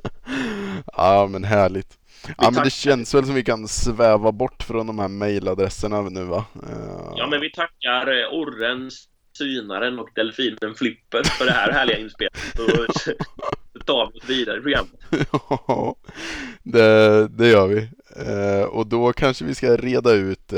men 1.30 1.44
härligt. 1.44 1.98
Ja 2.38 2.52
men 2.52 2.64
det 2.64 2.70
känns 2.70 3.14
väl 3.14 3.26
som 3.26 3.36
vi 3.36 3.44
kan 3.44 3.68
sväva 3.68 4.32
bort 4.32 4.64
från 4.64 4.88
de 4.88 5.00
här 5.00 5.08
mejladresserna 5.08 6.02
nu 6.02 6.24
va? 6.24 6.46
Uh... 6.56 7.14
Ja 7.16 7.28
men 7.28 7.42
vi 7.42 7.52
tackar 7.52 8.08
eh, 8.08 8.34
orren, 8.34 8.92
synaren 9.38 10.00
och 10.00 10.10
delfinen 10.16 10.76
Flipper 10.76 11.24
för 11.24 11.46
det 11.46 11.52
här 11.52 11.72
härliga 11.72 11.98
inspelet. 11.98 12.38
Så 13.74 13.80
tar 13.86 14.12
vi 14.14 14.20
oss 14.20 14.30
vidare 14.30 14.58
i 14.58 14.62
programmet. 14.62 15.00
Ja, 15.68 15.96
det, 16.64 17.28
det 17.28 17.48
gör 17.48 17.68
vi. 17.68 17.90
Uh, 18.30 18.64
och 18.64 18.88
då 18.88 19.14
kanske 19.14 19.46
vi 19.46 19.56
ska 19.56 19.78
reda 19.78 20.12
ut 20.12 20.54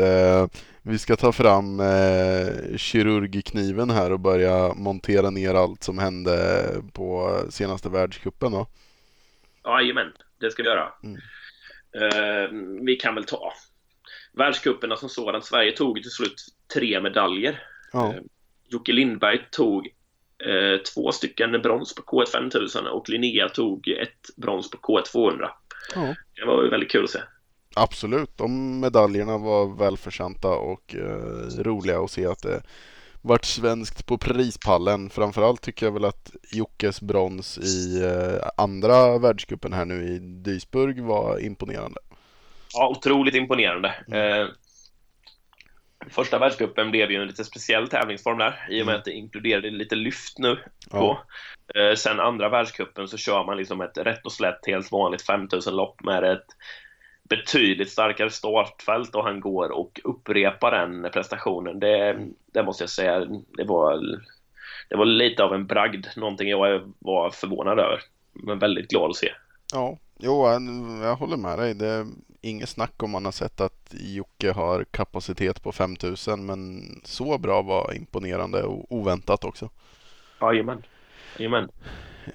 vi 0.85 0.99
ska 0.99 1.15
ta 1.15 1.31
fram 1.31 1.79
eh, 1.79 2.77
kirurgkniven 2.77 3.89
här 3.89 4.11
och 4.11 4.19
börja 4.19 4.73
montera 4.73 5.29
ner 5.29 5.53
allt 5.53 5.83
som 5.83 5.97
hände 5.97 6.65
på 6.93 7.39
senaste 7.49 7.89
världscupen 7.89 8.51
då. 8.51 8.67
Jajamän, 9.63 10.11
det 10.39 10.51
ska 10.51 10.63
vi 10.63 10.69
göra. 10.69 10.93
Mm. 11.03 11.17
Eh, 11.95 12.49
vi 12.85 12.95
kan 12.95 13.15
väl 13.15 13.23
ta 13.23 13.53
världscuperna 14.31 14.95
som 14.95 15.09
sådan. 15.09 15.41
Sverige 15.41 15.71
tog 15.71 16.01
till 16.01 16.11
slut 16.11 16.45
tre 16.73 17.01
medaljer. 17.01 17.63
Ja. 17.93 18.13
Eh, 18.13 18.21
Jocke 18.67 18.91
Lindberg 18.91 19.47
tog 19.51 19.87
eh, 20.45 20.81
två 20.93 21.11
stycken 21.11 21.61
brons 21.61 21.95
på 21.95 22.01
K1 22.01 22.25
5000 22.31 22.87
och 22.87 23.09
Linnea 23.09 23.49
tog 23.49 23.87
ett 23.87 24.35
brons 24.35 24.71
på 24.71 24.77
K1 24.77 25.01
200. 25.11 25.51
Ja. 25.95 26.15
Det 26.35 26.45
var 26.45 26.69
väldigt 26.69 26.91
kul 26.91 27.03
att 27.03 27.09
se. 27.09 27.19
Absolut, 27.75 28.37
de 28.37 28.79
medaljerna 28.79 29.37
var 29.37 29.77
välförtjänta 29.77 30.47
och 30.47 30.95
roliga 31.57 31.99
att 31.99 32.11
se 32.11 32.25
att 32.25 32.41
det 32.41 32.63
vart 33.23 33.45
svenskt 33.45 34.05
på 34.05 34.17
prispallen. 34.17 35.09
Framförallt 35.09 35.61
tycker 35.61 35.85
jag 35.85 35.93
väl 35.93 36.05
att 36.05 36.31
Jockes 36.51 37.01
brons 37.01 37.57
i 37.57 38.03
eh, 38.03 38.49
andra 38.57 39.17
världscupen 39.17 39.73
här 39.73 39.85
nu 39.85 40.03
i 40.03 40.19
Duisburg 40.19 41.03
var 41.03 41.39
imponerande. 41.39 41.99
Ja, 42.73 42.89
otroligt 42.89 43.35
imponerande. 43.35 43.95
Mm. 44.07 44.41
Eh, 44.41 44.47
första 46.09 46.39
världscupen 46.39 46.91
blev 46.91 47.11
ju 47.11 47.21
en 47.21 47.27
lite 47.27 47.43
speciell 47.43 47.87
tävlingsform 47.87 48.37
där 48.37 48.67
i 48.69 48.81
och 48.81 48.85
med 48.85 48.93
mm. 48.93 48.99
att 48.99 49.05
det 49.05 49.11
inkluderade 49.11 49.69
lite 49.69 49.95
lyft 49.95 50.39
nu. 50.39 50.55
På. 50.91 51.19
Ja. 51.73 51.81
Eh, 51.81 51.95
sen 51.95 52.19
andra 52.19 52.49
världscupen 52.49 53.07
så 53.07 53.17
kör 53.17 53.45
man 53.45 53.57
liksom 53.57 53.81
ett 53.81 53.97
rätt 53.97 54.25
och 54.25 54.31
slätt 54.31 54.67
helt 54.67 54.91
vanligt 54.91 55.21
5000 55.21 55.75
lopp 55.75 56.03
med 56.03 56.23
ett 56.23 56.45
betydligt 57.29 57.91
starkare 57.91 58.29
startfält 58.29 59.15
och 59.15 59.23
han 59.23 59.39
går 59.39 59.69
och 59.69 60.01
upprepar 60.03 60.71
den 60.71 61.11
prestationen. 61.13 61.79
Det, 61.79 62.27
det 62.53 62.63
måste 62.63 62.83
jag 62.83 62.89
säga, 62.89 63.19
det 63.57 63.63
var, 63.63 64.19
det 64.89 64.95
var 64.95 65.05
lite 65.05 65.43
av 65.43 65.53
en 65.53 65.67
bragd, 65.67 66.05
någonting 66.15 66.49
jag 66.49 66.93
var 66.99 67.29
förvånad 67.29 67.79
över. 67.79 67.99
Men 68.33 68.59
väldigt 68.59 68.89
glad 68.89 69.09
att 69.09 69.15
se. 69.15 69.29
Ja, 69.73 69.97
jo, 70.19 70.47
jag 71.03 71.15
håller 71.15 71.37
med 71.37 71.59
dig. 71.59 71.73
Det 71.73 71.87
är 71.87 72.05
inget 72.41 72.69
snack 72.69 73.03
om 73.03 73.11
man 73.11 73.25
har 73.25 73.31
sett 73.31 73.61
att 73.61 73.93
Jocke 73.99 74.51
har 74.51 74.83
kapacitet 74.83 75.63
på 75.63 75.71
5000 75.71 76.45
men 76.45 76.81
så 77.03 77.37
bra 77.37 77.61
var 77.61 77.93
imponerande 77.93 78.63
och 78.63 78.85
oväntat 78.89 79.43
också. 79.43 79.69
Jajamän. 80.41 80.83
Jajamän. 81.37 81.69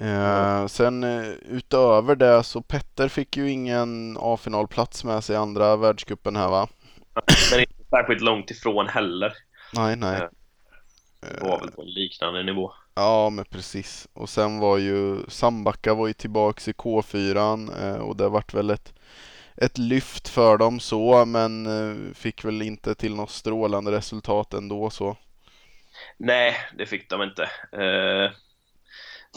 Eh, 0.01 0.67
sen 0.67 1.05
eh, 1.05 1.29
utöver 1.49 2.17
det 2.17 2.43
så 2.43 2.63
Petter 2.63 3.09
fick 3.09 3.37
ju 3.37 3.51
ingen 3.51 4.17
A-finalplats 4.21 5.05
med 5.05 5.25
sig 5.25 5.35
i 5.35 5.39
andra 5.39 5.77
världskuppen 5.77 6.37
här 6.37 6.49
va? 6.49 6.69
Men 7.51 7.61
inte 7.61 7.85
särskilt 7.91 8.21
långt 8.21 8.51
ifrån 8.51 8.89
heller. 8.89 9.33
Nej, 9.75 9.97
nej. 9.97 10.29
Det 11.21 11.41
var 11.41 11.61
väl 11.61 11.71
på 11.71 11.83
en 11.83 11.89
liknande 11.89 12.43
nivå. 12.43 12.73
Ja, 12.95 13.31
men 13.31 13.45
precis. 13.45 14.09
Och 14.13 14.29
sen 14.29 14.59
var 14.59 14.79
ju 14.79 15.19
Sambacka 15.29 15.95
var 15.95 16.07
ju 16.07 16.13
tillbaks 16.13 16.69
i 16.69 16.73
K4 16.73 17.71
eh, 17.85 18.01
och 18.01 18.17
det 18.17 18.29
vart 18.29 18.55
väl 18.55 18.71
ett, 18.71 18.95
ett 19.57 19.79
lyft 19.79 20.29
för 20.29 20.59
dem 20.59 20.81
så, 20.81 21.25
men 21.25 21.67
eh, 21.67 22.15
fick 22.15 22.45
väl 22.45 22.63
inte 22.63 22.95
till 22.95 23.15
något 23.15 23.31
strålande 23.31 23.93
resultat 23.93 24.55
ändå 24.55 24.91
så. 24.91 25.17
Nej, 26.17 26.57
det 26.79 26.87
fick 26.87 27.11
de 27.11 27.23
inte. 27.23 27.51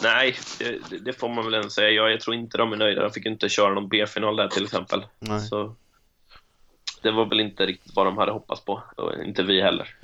Nej, 0.03 0.35
det, 0.59 0.97
det, 0.97 1.13
får 1.13 1.29
man 1.29 1.45
väl 1.45 1.53
ändå 1.53 1.69
säga. 1.69 1.89
Jag, 1.89 2.11
jag, 2.11 2.19
tror 2.19 2.35
inte 2.35 2.57
de 2.57 2.73
är 2.73 2.77
nöjda. 2.77 3.01
De 3.01 3.11
fick 3.11 3.25
inte 3.25 3.49
köra 3.49 3.73
någon 3.73 3.87
B-final 3.87 4.35
där 4.35 4.47
till 4.47 4.63
exempel. 4.63 5.05
Nej. 5.19 5.39
Så 5.39 5.75
det 7.01 7.11
var 7.11 7.25
väl 7.25 7.39
inte 7.39 7.65
riktigt 7.65 7.95
vad 7.95 8.05
de 8.05 8.17
hade 8.17 8.31
hoppats 8.31 8.65
på. 8.65 8.83
Och 8.97 9.23
inte 9.23 9.43
vi 9.43 9.61
heller. 9.61 9.95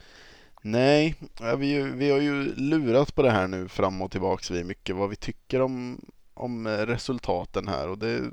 Nej, 0.61 1.15
vi, 1.57 1.81
vi 1.81 2.11
har 2.11 2.19
ju 2.19 2.55
lurat 2.55 3.15
på 3.15 3.21
det 3.21 3.31
här 3.31 3.47
nu 3.47 3.67
fram 3.67 4.01
och 4.01 4.11
tillbaks 4.11 4.51
vi 4.51 4.63
mycket 4.63 4.95
vad 4.95 5.09
vi 5.09 5.15
tycker 5.15 5.61
om, 5.61 6.01
om 6.33 6.67
resultaten 6.67 7.67
här 7.67 7.89
och 7.89 7.97
det 7.97 8.31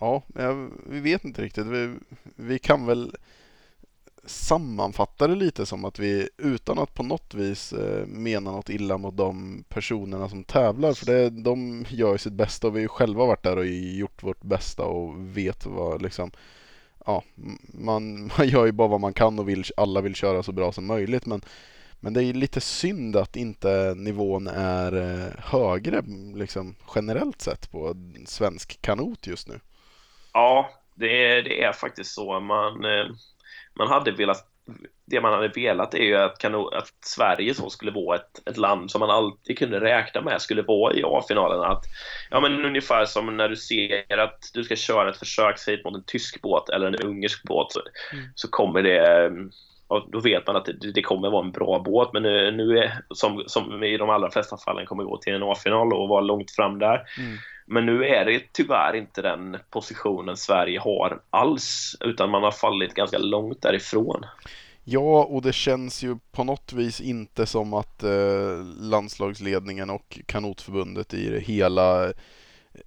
Ja, 0.00 0.22
vi 0.86 1.00
vet 1.00 1.24
inte 1.24 1.42
riktigt. 1.42 1.66
Vi, 1.66 1.94
vi 2.36 2.58
kan 2.58 2.86
väl 2.86 3.12
sammanfatta 4.26 5.26
det 5.26 5.34
lite 5.34 5.66
som 5.66 5.84
att 5.84 5.98
vi 5.98 6.28
utan 6.36 6.78
att 6.78 6.94
på 6.94 7.02
något 7.02 7.34
vis 7.34 7.72
eh, 7.72 8.06
mena 8.06 8.52
något 8.52 8.70
illa 8.70 8.98
mot 8.98 9.16
de 9.16 9.64
personerna 9.68 10.28
som 10.28 10.44
tävlar 10.44 10.92
för 10.92 11.06
det, 11.06 11.30
de 11.30 11.84
gör 11.88 12.12
ju 12.12 12.18
sitt 12.18 12.32
bästa 12.32 12.66
och 12.66 12.74
vi 12.74 12.78
har 12.78 12.82
ju 12.82 12.88
själva 12.88 13.26
varit 13.26 13.42
där 13.42 13.56
och 13.56 13.66
gjort 13.66 14.22
vårt 14.22 14.42
bästa 14.42 14.82
och 14.82 15.36
vet 15.36 15.66
vad 15.66 16.02
liksom 16.02 16.30
ja, 17.06 17.22
man, 17.68 18.30
man 18.38 18.48
gör 18.48 18.66
ju 18.66 18.72
bara 18.72 18.88
vad 18.88 19.00
man 19.00 19.12
kan 19.12 19.38
och 19.38 19.48
vill, 19.48 19.64
alla 19.76 20.00
vill 20.00 20.14
köra 20.14 20.42
så 20.42 20.52
bra 20.52 20.72
som 20.72 20.86
möjligt 20.86 21.26
men 21.26 21.42
men 22.00 22.12
det 22.12 22.24
är 22.24 22.32
lite 22.32 22.60
synd 22.60 23.16
att 23.16 23.36
inte 23.36 23.94
nivån 23.96 24.46
är 24.46 24.92
eh, 24.92 25.32
högre 25.38 26.02
liksom, 26.34 26.74
generellt 26.94 27.40
sett 27.40 27.70
på 27.70 27.94
svensk 28.26 28.82
kanot 28.82 29.26
just 29.26 29.48
nu. 29.48 29.60
Ja, 30.32 30.70
det 30.94 31.26
är, 31.26 31.42
det 31.42 31.62
är 31.62 31.72
faktiskt 31.72 32.14
så. 32.14 32.40
Man, 32.40 32.84
eh, 32.84 33.06
man 33.76 33.88
hade 33.88 34.10
velat 34.10 34.46
det 35.06 35.20
man 35.20 35.32
hade 35.32 35.48
velat 35.48 35.94
är 35.94 36.02
ju 36.02 36.16
att, 36.16 36.44
att 36.44 36.92
Sverige 37.04 37.54
så 37.54 37.70
skulle 37.70 37.90
vara 37.90 38.16
ett, 38.16 38.48
ett 38.48 38.56
land 38.56 38.90
som 38.90 38.98
man 38.98 39.10
alltid 39.10 39.58
kunde 39.58 39.80
räkna 39.80 40.20
med 40.20 40.42
skulle 40.42 40.62
vara 40.62 40.94
i 40.94 41.02
A-finalen. 41.04 41.60
Att, 41.60 41.84
ja, 42.30 42.40
men 42.40 42.64
ungefär 42.64 43.04
som 43.04 43.36
när 43.36 43.48
du 43.48 43.56
ser 43.56 44.18
att 44.18 44.38
du 44.54 44.64
ska 44.64 44.76
köra 44.76 45.10
ett 45.10 45.16
försöksheat 45.16 45.84
mot 45.84 45.94
en 45.94 46.04
tysk 46.06 46.42
båt 46.42 46.68
eller 46.68 46.86
en 46.86 47.06
ungersk 47.06 47.42
båt 47.42 47.72
så, 47.72 47.80
mm. 48.12 48.24
så 48.34 48.48
kommer 48.50 48.82
det 48.82 49.30
och 49.88 50.10
då 50.10 50.20
vet 50.20 50.46
man 50.46 50.56
att 50.56 50.64
det, 50.64 50.92
det, 50.92 51.02
kommer 51.02 51.30
vara 51.30 51.44
en 51.44 51.52
bra 51.52 51.82
båt 51.84 52.12
men 52.12 52.22
nu, 52.22 52.50
nu 52.50 52.78
är 52.78 53.02
som, 53.10 53.44
som 53.46 53.82
i 53.84 53.96
de 53.96 54.10
allra 54.10 54.30
flesta 54.30 54.56
fallen 54.56 54.86
kommer 54.86 55.04
gå 55.04 55.18
till 55.18 55.34
en 55.34 55.42
A-final 55.42 55.92
och 55.92 56.08
vara 56.08 56.20
långt 56.20 56.50
fram 56.50 56.78
där. 56.78 57.02
Mm. 57.18 57.38
Men 57.66 57.86
nu 57.86 58.04
är 58.04 58.24
det 58.24 58.42
tyvärr 58.52 58.96
inte 58.96 59.22
den 59.22 59.56
positionen 59.70 60.36
Sverige 60.36 60.80
har 60.80 61.20
alls, 61.30 61.96
utan 62.00 62.30
man 62.30 62.42
har 62.42 62.52
fallit 62.52 62.94
ganska 62.94 63.18
långt 63.18 63.62
därifrån. 63.62 64.24
Ja, 64.84 65.24
och 65.24 65.42
det 65.42 65.52
känns 65.52 66.02
ju 66.02 66.18
på 66.32 66.44
något 66.44 66.72
vis 66.72 67.00
inte 67.00 67.46
som 67.46 67.74
att 67.74 68.02
eh, 68.02 68.64
landslagsledningen 68.80 69.90
och 69.90 70.20
kanotförbundet 70.26 71.14
i 71.14 71.30
det 71.30 71.40
hela 71.40 72.12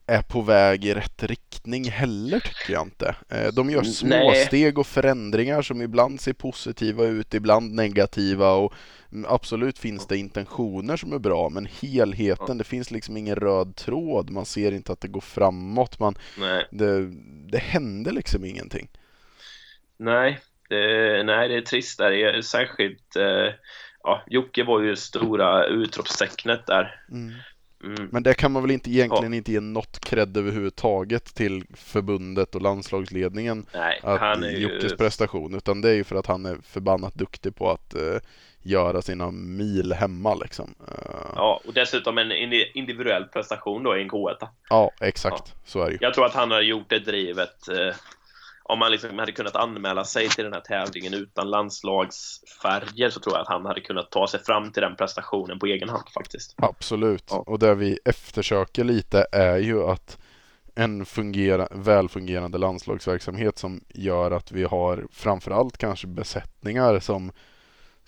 är 0.08 0.22
på 0.22 0.42
väg 0.42 0.86
i 0.86 0.94
rätt 0.94 1.24
riktning 1.24 1.90
heller 1.90 2.40
tycker 2.40 2.74
jag 2.74 2.82
inte. 2.82 3.16
Eh, 3.30 3.48
de 3.54 3.70
gör 3.70 3.84
småsteg 3.84 4.78
och 4.78 4.88
förändringar 4.88 5.62
som 5.62 5.82
ibland 5.82 6.22
ser 6.22 6.34
positiva 6.34 7.04
ut, 7.04 7.34
ibland 7.34 7.74
negativa 7.74 8.52
och 8.52 8.74
absolut 9.28 9.80
finns 9.80 10.08
det 10.08 10.18
intentioner 10.18 10.98
som 10.98 11.14
är 11.14 11.20
bra 11.20 11.50
men 11.50 11.68
helheten, 11.82 12.58
det 12.58 12.64
finns 12.64 12.92
liksom 12.92 13.18
ingen 13.18 13.36
röd 13.36 13.76
tråd, 13.76 14.30
man 14.30 14.46
ser 14.46 14.72
inte 14.72 14.92
att 14.92 15.02
det 15.02 15.08
går 15.08 15.22
framåt, 15.22 16.00
man. 16.00 16.16
Det, 16.72 17.12
det 17.52 17.58
händer 17.58 18.12
liksom 18.12 18.46
ingenting. 18.46 18.90
Nej, 19.98 20.40
det, 20.70 21.24
nej 21.24 21.50
det 21.50 21.56
är 21.56 21.62
trist 21.62 21.98
där, 21.98 22.12
det 22.12 22.24
är 22.24 22.42
särskilt 22.42 23.16
eh, 23.16 23.54
ja, 24.04 24.24
Jocke 24.28 24.64
var 24.64 24.82
ju 24.82 24.96
stora 24.96 25.66
utropstecknet 25.66 26.68
där. 26.68 27.02
Mm. 27.12 27.34
Mm. 27.84 28.10
Men 28.12 28.24
det 28.24 28.34
kan 28.34 28.52
man 28.52 28.62
väl 28.62 28.72
inte 28.72 28.92
egentligen 28.92 29.34
ja. 29.34 29.38
inte 29.38 29.52
ge 29.52 29.60
något 29.60 30.00
cred 30.00 30.38
överhuvudtaget 30.38 31.36
till 31.36 31.64
förbundet 31.76 32.56
och 32.56 32.62
landslagsledningen 32.62 33.66
Nej, 33.74 34.00
att 34.04 34.20
han 34.20 34.44
är 34.44 34.50
Jockes 34.50 34.92
ju... 34.92 34.98
prestation 34.98 35.56
utan 35.56 35.82
det 35.82 35.90
är 35.90 35.94
ju 35.94 36.04
för 36.04 36.16
att 36.16 36.26
han 36.26 36.46
är 36.46 36.58
förbannat 36.64 37.14
duktig 37.14 37.56
på 37.56 37.72
att 37.72 37.96
uh, 37.96 38.20
göra 38.62 39.02
sina 39.02 39.32
mil 39.32 39.94
hemma 39.94 40.36
liksom. 40.36 40.76
Uh... 40.82 41.34
Ja, 41.36 41.62
och 41.66 41.74
dessutom 41.74 42.18
en 42.18 42.32
individuell 42.74 43.24
prestation 43.24 43.84
då 43.84 43.98
i 43.98 44.02
en 44.02 44.10
K1. 44.10 44.48
Ja, 44.70 44.92
exakt. 45.02 45.44
Ja. 45.46 45.62
Så 45.66 45.82
är 45.82 45.86
det 45.86 45.92
ju. 45.92 45.98
Jag 46.02 46.14
tror 46.14 46.26
att 46.26 46.34
han 46.34 46.52
har 46.52 46.62
gjort 46.62 46.90
det 46.90 47.00
drivet 47.00 47.70
uh 47.70 47.94
om 48.70 48.80
man 48.80 48.92
liksom 48.92 49.20
hade 49.20 49.32
kunnat 49.32 49.56
anmäla 49.56 50.06
sig 50.06 50.30
till 50.30 50.44
den 50.44 50.54
här 50.54 50.62
tävlingen 50.62 51.14
utan 51.14 51.50
landslagsfärger 51.50 53.10
så 53.10 53.20
tror 53.20 53.36
jag 53.36 53.42
att 53.42 53.48
han 53.48 53.66
hade 53.66 53.82
kunnat 53.82 54.12
ta 54.12 54.28
sig 54.28 54.44
fram 54.44 54.72
till 54.72 54.82
den 54.82 54.96
prestationen 54.96 55.60
på 55.60 55.66
egen 55.66 55.90
hand 55.90 56.10
faktiskt. 56.14 56.56
Absolut, 56.58 57.26
ja. 57.30 57.44
och 57.48 57.60
det 57.60 57.76
vi 57.76 58.00
eftersöker 58.06 58.84
lite 58.84 59.26
är 59.32 59.58
ju 59.58 59.84
att 59.84 60.18
en 60.76 61.06
fungera, 61.06 61.68
välfungerande 61.72 62.58
landslagsverksamhet 62.58 63.58
som 63.58 63.82
gör 63.88 64.32
att 64.32 64.52
vi 64.52 64.64
har 64.64 65.08
framförallt 65.12 65.78
kanske 65.78 66.08
besättningar 66.08 67.00
som, 67.00 67.32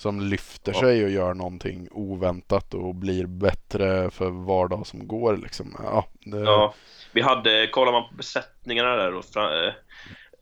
som 0.01 0.21
lyfter 0.21 0.73
sig 0.73 1.03
och 1.03 1.09
gör 1.09 1.33
någonting 1.33 1.87
oväntat 1.91 2.73
och 2.73 2.95
blir 2.95 3.25
bättre 3.25 4.11
för 4.11 4.29
var 4.29 4.67
dag 4.67 4.87
som 4.87 5.07
går. 5.07 5.37
Liksom. 5.37 5.75
Ja, 5.83 6.05
det... 6.19 6.39
ja, 6.39 6.73
vi 7.11 7.21
hade, 7.21 7.67
kollar 7.67 7.91
man 7.91 8.09
på 8.09 8.15
besättningarna 8.15 8.95
där 8.95 9.15
och 9.15 9.25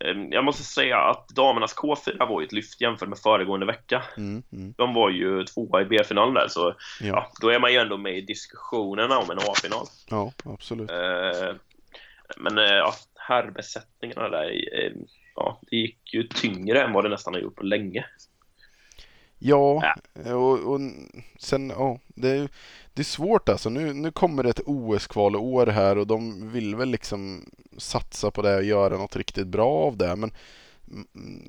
Ehm, 0.05 0.31
jag 0.31 0.43
måste 0.43 0.63
säga 0.63 0.97
att 0.97 1.29
damernas 1.29 1.75
K4 1.75 2.27
var 2.27 2.41
ju 2.41 2.45
ett 2.45 2.53
lyft 2.53 2.81
jämfört 2.81 3.09
med 3.09 3.17
föregående 3.17 3.65
vecka. 3.65 4.03
Mm, 4.17 4.43
mm. 4.51 4.73
De 4.77 4.93
var 4.93 5.09
ju 5.09 5.43
tvåa 5.43 5.81
i 5.81 5.85
B-finalen 5.85 6.33
där, 6.33 6.47
så 6.47 6.75
ja. 7.01 7.07
ja. 7.07 7.31
då 7.41 7.49
är 7.49 7.59
man 7.59 7.73
ju 7.73 7.77
ändå 7.77 7.97
med 7.97 8.17
i 8.17 8.21
diskussionerna 8.21 9.17
om 9.17 9.31
en 9.31 9.37
A-final. 9.37 9.85
Ja, 10.09 10.31
absolut. 10.45 10.91
Eh, 10.91 11.55
men 12.37 12.57
eh, 12.57 12.63
ja, 12.63 12.93
herrbesättningarna 13.15 14.29
där, 14.29 14.49
eh, 14.49 14.91
ja, 15.35 15.59
det 15.69 15.75
gick 15.75 16.13
ju 16.13 16.23
tyngre 16.23 16.81
än 16.83 16.93
vad 16.93 17.05
det 17.05 17.09
nästan 17.09 17.33
har 17.33 17.41
gjort 17.41 17.55
på 17.55 17.63
länge. 17.63 18.05
Ja, 19.39 19.93
ja. 20.25 20.35
Och, 20.35 20.73
och 20.73 20.79
sen, 21.39 21.69
ja, 21.69 21.99
det, 22.07 22.47
det 22.93 23.01
är 23.01 23.03
svårt 23.03 23.49
alltså. 23.49 23.69
Nu, 23.69 23.93
nu 23.93 24.11
kommer 24.11 24.43
det 24.43 24.49
ett 24.49 24.61
OS-kvalår 24.65 25.67
här 25.67 25.97
och 25.97 26.07
de 26.07 26.51
vill 26.51 26.75
väl 26.75 26.89
liksom 26.89 27.45
satsa 27.77 28.31
på 28.31 28.41
det 28.41 28.55
och 28.55 28.63
göra 28.63 28.97
något 28.97 29.15
riktigt 29.15 29.47
bra 29.47 29.69
av 29.69 29.97
det. 29.97 30.15
Men 30.15 30.31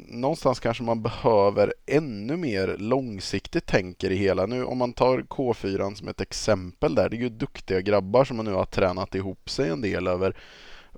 någonstans 0.09 0.61
kanske 0.61 0.82
man 0.82 1.03
behöver 1.03 1.74
ännu 1.86 2.36
mer 2.36 2.76
långsiktigt 2.78 3.66
tänker 3.66 4.11
i 4.11 4.16
hela. 4.16 4.47
Nu 4.47 4.64
om 4.64 4.78
man 4.78 4.93
tar 4.93 5.18
K4 5.18 5.95
som 5.95 6.09
ett 6.09 6.20
exempel 6.20 6.95
där. 6.95 7.09
Det 7.09 7.16
är 7.16 7.20
ju 7.20 7.28
duktiga 7.28 7.80
grabbar 7.80 8.24
som 8.24 8.36
nu 8.36 8.53
har 8.53 8.64
tränat 8.64 9.14
ihop 9.14 9.51
sig 9.51 9.68
en 9.68 9.80
del 9.80 10.07
över, 10.07 10.36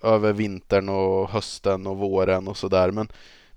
över 0.03 0.33
vintern 0.33 0.89
och 0.89 1.31
hösten 1.31 1.87
och 1.87 1.99
våren 1.99 2.49
och 2.49 2.57
sådär. 2.57 2.91
Men, 2.91 3.09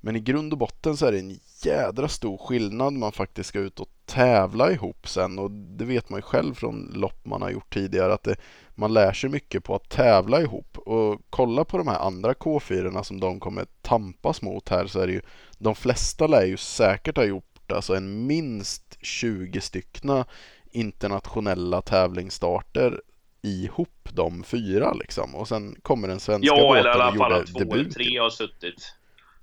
men 0.06 0.16
i 0.16 0.20
grund 0.20 0.54
och 0.54 0.60
botten 0.60 0.98
så 0.98 1.06
är 1.06 1.12
det 1.12 1.20
en 1.20 1.40
jädra 1.64 2.08
stor 2.08 2.38
skillnad 2.38 2.94
man 2.94 3.12
faktiskt 3.12 3.50
ska 3.50 3.60
ut 3.60 3.80
och 3.80 3.90
tävla 4.06 4.72
ihop 4.72 5.08
sen. 5.08 5.40
Och 5.40 5.52
det 5.52 5.86
vet 5.86 6.10
man 6.10 6.18
ju 6.18 6.22
själv 6.22 6.54
från 6.54 6.92
lopp 6.96 7.26
man 7.26 7.42
har 7.42 7.50
gjort 7.50 7.74
tidigare 7.74 8.14
att 8.14 8.24
det, 8.24 8.36
man 8.76 8.94
lär 8.94 9.14
sig 9.14 9.30
mycket 9.30 9.64
på 9.64 9.76
att 9.76 9.90
tävla 9.90 10.42
ihop. 10.42 10.78
Och 10.78 11.22
kolla 11.30 11.64
på 11.66 11.78
de 11.78 11.88
här 11.88 12.00
andra 12.00 12.34
K4 12.34 13.04
som 13.04 13.20
de 13.20 13.40
kommer 13.40 13.66
tampas 13.82 14.42
mot 14.42 14.70
här 14.70 14.88
så 14.88 15.00
är 15.00 15.08
det 15.08 15.14
ju 15.14 15.22
de 15.58 15.76
flesta 15.76 16.28
lär 16.28 16.46
ju 16.46 16.58
säkert 16.58 17.18
ha 17.18 17.24
gjort 17.24 17.72
alltså 17.72 17.96
en 17.96 18.28
minst 18.28 18.98
20 19.02 19.62
styckna 19.62 20.26
internationella 20.72 21.82
tävlingsstarter 21.82 23.02
ihop 23.42 24.10
de 24.14 24.44
fyra 24.44 24.94
liksom. 24.94 25.36
Och 25.36 25.48
sen 25.48 25.76
kommer 25.82 26.08
den 26.08 26.20
svenska 26.20 26.56
ja, 26.56 26.56
båten 26.56 27.02
och 27.02 27.16
gjorde 27.16 27.20
debut. 27.20 27.28
Ja, 27.28 27.30
eller 27.30 27.30
i 27.30 27.32
alla 27.32 27.46
fall 27.46 27.48
två 27.48 27.74
eller 27.74 27.90
tre 27.90 28.18
har 28.18 28.30
suttit. 28.30 28.94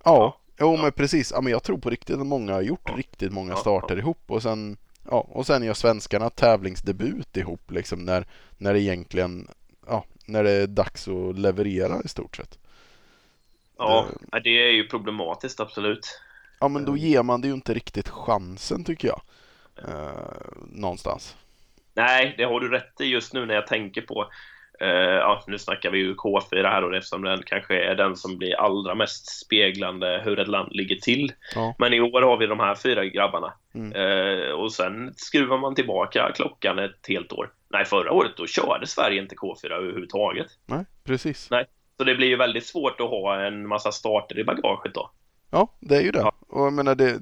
Ja, 0.04 0.38
Jo 0.59 0.76
men 0.76 0.92
precis, 0.92 1.32
ja, 1.34 1.40
men 1.40 1.53
jag 1.53 1.62
tror 1.62 1.78
på 1.78 1.90
riktigt 1.90 2.16
att 2.16 2.26
många 2.26 2.53
har 2.53 2.62
gjort 2.62 2.96
riktigt 2.96 3.32
många 3.32 3.57
starter 3.57 3.98
ihop 3.98 4.22
och 4.26 4.42
sen 4.42 4.76
Ja, 5.11 5.26
och 5.28 5.46
sen 5.46 5.62
gör 5.62 5.74
svenskarna 5.74 6.30
tävlingsdebut 6.30 7.36
ihop 7.36 7.70
liksom 7.70 8.05
när, 8.05 8.26
när 8.59 8.72
det 8.72 8.80
egentligen 8.80 9.48
Ja, 9.86 10.05
när 10.26 10.44
det 10.44 10.50
är 10.50 10.66
dags 10.66 11.09
att 11.09 11.38
leverera 11.38 12.03
i 12.05 12.09
stort 12.09 12.36
sett. 12.36 12.59
Ja, 13.78 14.07
det, 14.32 14.40
det 14.40 14.50
är 14.50 14.72
ju 14.72 14.88
problematiskt 14.88 15.61
absolut. 15.61 16.20
Ja, 16.61 16.68
men 16.68 16.84
då 16.84 16.96
ger 16.96 17.22
man 17.22 17.40
det 17.40 17.48
ju 17.48 17.55
inte 17.55 17.74
riktigt 17.74 18.09
chansen 18.09 18.84
tycker 18.84 19.09
jag. 19.09 19.22
Eh, 19.88 20.53
någonstans. 20.72 21.36
Nej, 21.94 22.34
det 22.38 22.44
har 22.44 22.61
du 22.61 22.68
rätt 22.68 23.00
i 23.00 23.05
just 23.05 23.32
nu 23.32 23.46
när 23.46 23.55
jag 23.55 23.66
tänker 23.66 24.03
på 24.03 24.26
ja, 24.89 25.45
nu 25.47 25.59
snackar 25.59 25.91
vi 25.91 25.99
ju 25.99 26.14
K4 26.14 26.68
här 26.68 26.83
då, 26.83 26.93
eftersom 26.93 27.22
den 27.22 27.43
kanske 27.47 27.85
är 27.85 27.95
den 27.95 28.16
som 28.16 28.39
blir 28.39 28.61
allra 28.61 28.95
mest 28.95 29.41
speglande 29.41 30.22
hur 30.24 30.39
ett 30.39 30.49
land 30.49 30.68
ligger 30.72 30.97
till. 30.97 31.33
Ja. 31.55 31.74
Men 31.78 31.93
i 31.93 32.01
år 32.01 32.22
har 32.22 32.37
vi 32.37 32.47
de 32.47 32.61
här 32.61 32.74
fyra 32.74 33.05
grabbarna. 33.05 33.53
Mm. 33.74 33.93
Uh, 33.93 34.51
och 34.51 34.72
sen 34.72 35.14
skruvar 35.16 35.59
man 35.59 35.74
tillbaka 35.74 36.33
klockan 36.35 36.78
ett 36.78 37.07
helt 37.09 37.33
år. 37.33 37.51
Nej, 37.70 37.85
förra 37.85 38.12
året 38.12 38.33
då 38.37 38.47
körde 38.47 38.87
Sverige 38.87 39.22
inte 39.22 39.35
K4 39.35 39.72
överhuvudtaget. 39.72 40.47
Nej, 40.66 40.85
precis. 41.05 41.51
Nej, 41.51 41.66
så 41.97 42.05
det 42.05 42.14
blir 42.14 42.28
ju 42.28 42.37
väldigt 42.37 42.66
svårt 42.66 43.01
att 43.01 43.11
ha 43.11 43.41
en 43.41 43.68
massa 43.68 43.93
starter 43.93 44.39
i 44.39 44.45
bagaget 44.45 44.95
då. 44.95 45.11
Ja, 45.51 45.68
det 45.80 45.97
är 45.97 46.01
ju 46.01 46.11
det. 46.11 46.18
Ja. 46.18 46.33
Och 46.49 46.66
jag 46.66 46.72
menar, 46.72 46.95
det, 46.95 47.20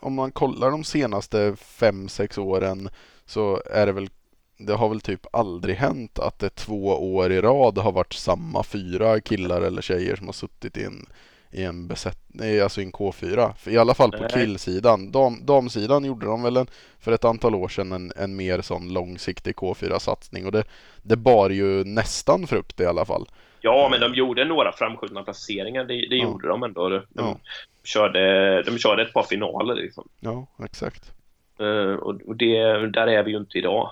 om 0.00 0.14
man 0.14 0.32
kollar 0.32 0.70
de 0.70 0.84
senaste 0.84 1.56
fem 1.56 2.08
sex 2.08 2.38
åren 2.38 2.88
så 3.24 3.62
är 3.70 3.86
det 3.86 3.92
väl 3.92 4.08
det 4.56 4.72
har 4.72 4.88
väl 4.88 5.00
typ 5.00 5.26
aldrig 5.32 5.76
hänt 5.76 6.18
att 6.18 6.38
det 6.38 6.50
två 6.50 7.14
år 7.14 7.32
i 7.32 7.40
rad 7.40 7.78
har 7.78 7.92
varit 7.92 8.12
samma 8.12 8.62
fyra 8.62 9.20
killar 9.20 9.62
eller 9.62 9.82
tjejer 9.82 10.16
som 10.16 10.26
har 10.26 10.32
suttit 10.32 10.76
i 10.76 10.84
en, 10.84 11.06
i 11.50 11.64
en 11.64 11.88
besättning, 11.88 12.60
alltså 12.60 12.80
i 12.80 12.84
en 12.84 12.92
K4. 12.92 13.52
För 13.54 13.70
I 13.70 13.78
alla 13.78 13.94
fall 13.94 14.12
på 14.12 14.28
killsidan. 14.28 15.12
Dam, 15.12 15.46
damsidan 15.46 16.04
gjorde 16.04 16.26
de 16.26 16.42
väl 16.42 16.56
en, 16.56 16.66
för 17.00 17.12
ett 17.12 17.24
antal 17.24 17.54
år 17.54 17.68
sedan 17.68 17.92
en, 17.92 18.12
en 18.16 18.36
mer 18.36 18.60
sån 18.60 18.92
långsiktig 18.92 19.54
K4-satsning 19.54 20.46
och 20.46 20.52
det, 20.52 20.64
det 21.02 21.16
bar 21.16 21.50
ju 21.50 21.84
nästan 21.84 22.46
frukt 22.46 22.80
i 22.80 22.86
alla 22.86 23.04
fall. 23.04 23.26
Ja, 23.60 23.88
men 23.90 24.00
de 24.00 24.14
gjorde 24.14 24.44
några 24.44 24.72
framskjutna 24.72 25.22
placeringar, 25.22 25.84
det, 25.84 25.94
det 25.94 26.16
ja. 26.16 26.24
gjorde 26.24 26.48
de 26.48 26.62
ändå. 26.62 26.88
De, 26.88 27.02
ja. 27.14 27.36
körde, 27.84 28.62
de 28.62 28.78
körde 28.78 29.02
ett 29.02 29.12
par 29.12 29.22
finaler 29.22 29.74
liksom. 29.74 30.08
Ja, 30.20 30.46
exakt. 30.64 31.12
Uh, 31.60 31.94
och 31.94 32.36
det, 32.36 32.86
där 32.86 33.06
är 33.06 33.22
vi 33.22 33.30
ju 33.30 33.36
inte 33.36 33.58
idag. 33.58 33.90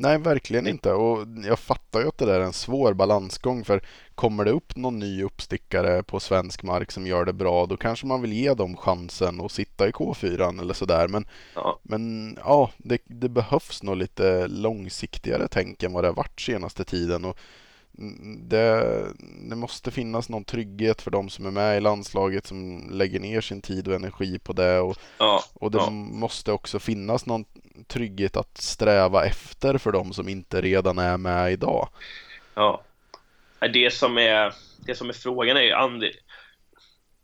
Nej, 0.00 0.18
verkligen 0.18 0.66
inte. 0.66 0.92
Och 0.92 1.26
jag 1.44 1.58
fattar 1.58 2.00
ju 2.00 2.08
att 2.08 2.18
det 2.18 2.26
där 2.26 2.40
är 2.40 2.44
en 2.44 2.52
svår 2.52 2.92
balansgång 2.94 3.64
för 3.64 3.82
kommer 4.14 4.44
det 4.44 4.50
upp 4.50 4.76
någon 4.76 4.98
ny 4.98 5.22
uppstickare 5.22 6.02
på 6.02 6.20
svensk 6.20 6.62
mark 6.62 6.92
som 6.92 7.06
gör 7.06 7.24
det 7.24 7.32
bra 7.32 7.66
då 7.66 7.76
kanske 7.76 8.06
man 8.06 8.22
vill 8.22 8.32
ge 8.32 8.54
dem 8.54 8.76
chansen 8.76 9.40
att 9.40 9.52
sitta 9.52 9.88
i 9.88 9.90
K4 9.90 10.60
eller 10.60 10.74
sådär. 10.74 11.08
Men 11.08 11.26
ja, 11.54 11.78
men, 11.82 12.36
ja 12.44 12.70
det, 12.76 12.98
det 13.04 13.28
behövs 13.28 13.82
nog 13.82 13.96
lite 13.96 14.46
långsiktigare 14.48 15.48
tänk 15.50 15.82
än 15.82 15.92
vad 15.92 16.04
det 16.04 16.08
har 16.08 16.14
varit 16.14 16.40
senaste 16.40 16.84
tiden. 16.84 17.24
Och 17.24 17.38
det, 18.48 19.06
det, 19.50 19.56
måste 19.56 19.90
finnas 19.90 20.28
någon 20.28 20.44
trygghet 20.44 21.02
för 21.02 21.10
de 21.10 21.28
som 21.28 21.46
är 21.46 21.50
med 21.50 21.76
i 21.76 21.80
landslaget 21.80 22.46
som 22.46 22.88
lägger 22.92 23.20
ner 23.20 23.40
sin 23.40 23.62
tid 23.62 23.88
och 23.88 23.94
energi 23.94 24.38
på 24.38 24.52
det. 24.52 24.80
Och, 24.80 24.96
ja, 25.18 25.44
och 25.54 25.70
det 25.70 25.78
ja. 25.78 25.90
måste 25.90 26.52
också 26.52 26.78
finnas 26.78 27.26
någon 27.26 27.44
trygghet 27.86 28.36
att 28.36 28.58
sträva 28.58 29.24
efter 29.24 29.78
för 29.78 29.92
de 29.92 30.12
som 30.12 30.28
inte 30.28 30.60
redan 30.60 30.98
är 30.98 31.16
med 31.16 31.52
idag. 31.52 31.88
Ja. 32.54 32.82
Det 33.72 33.94
som 33.94 34.18
är, 34.18 34.54
det 34.86 34.94
som 34.94 35.08
är 35.08 35.12
frågan 35.12 35.56
är 35.56 35.62
ju 35.62 35.72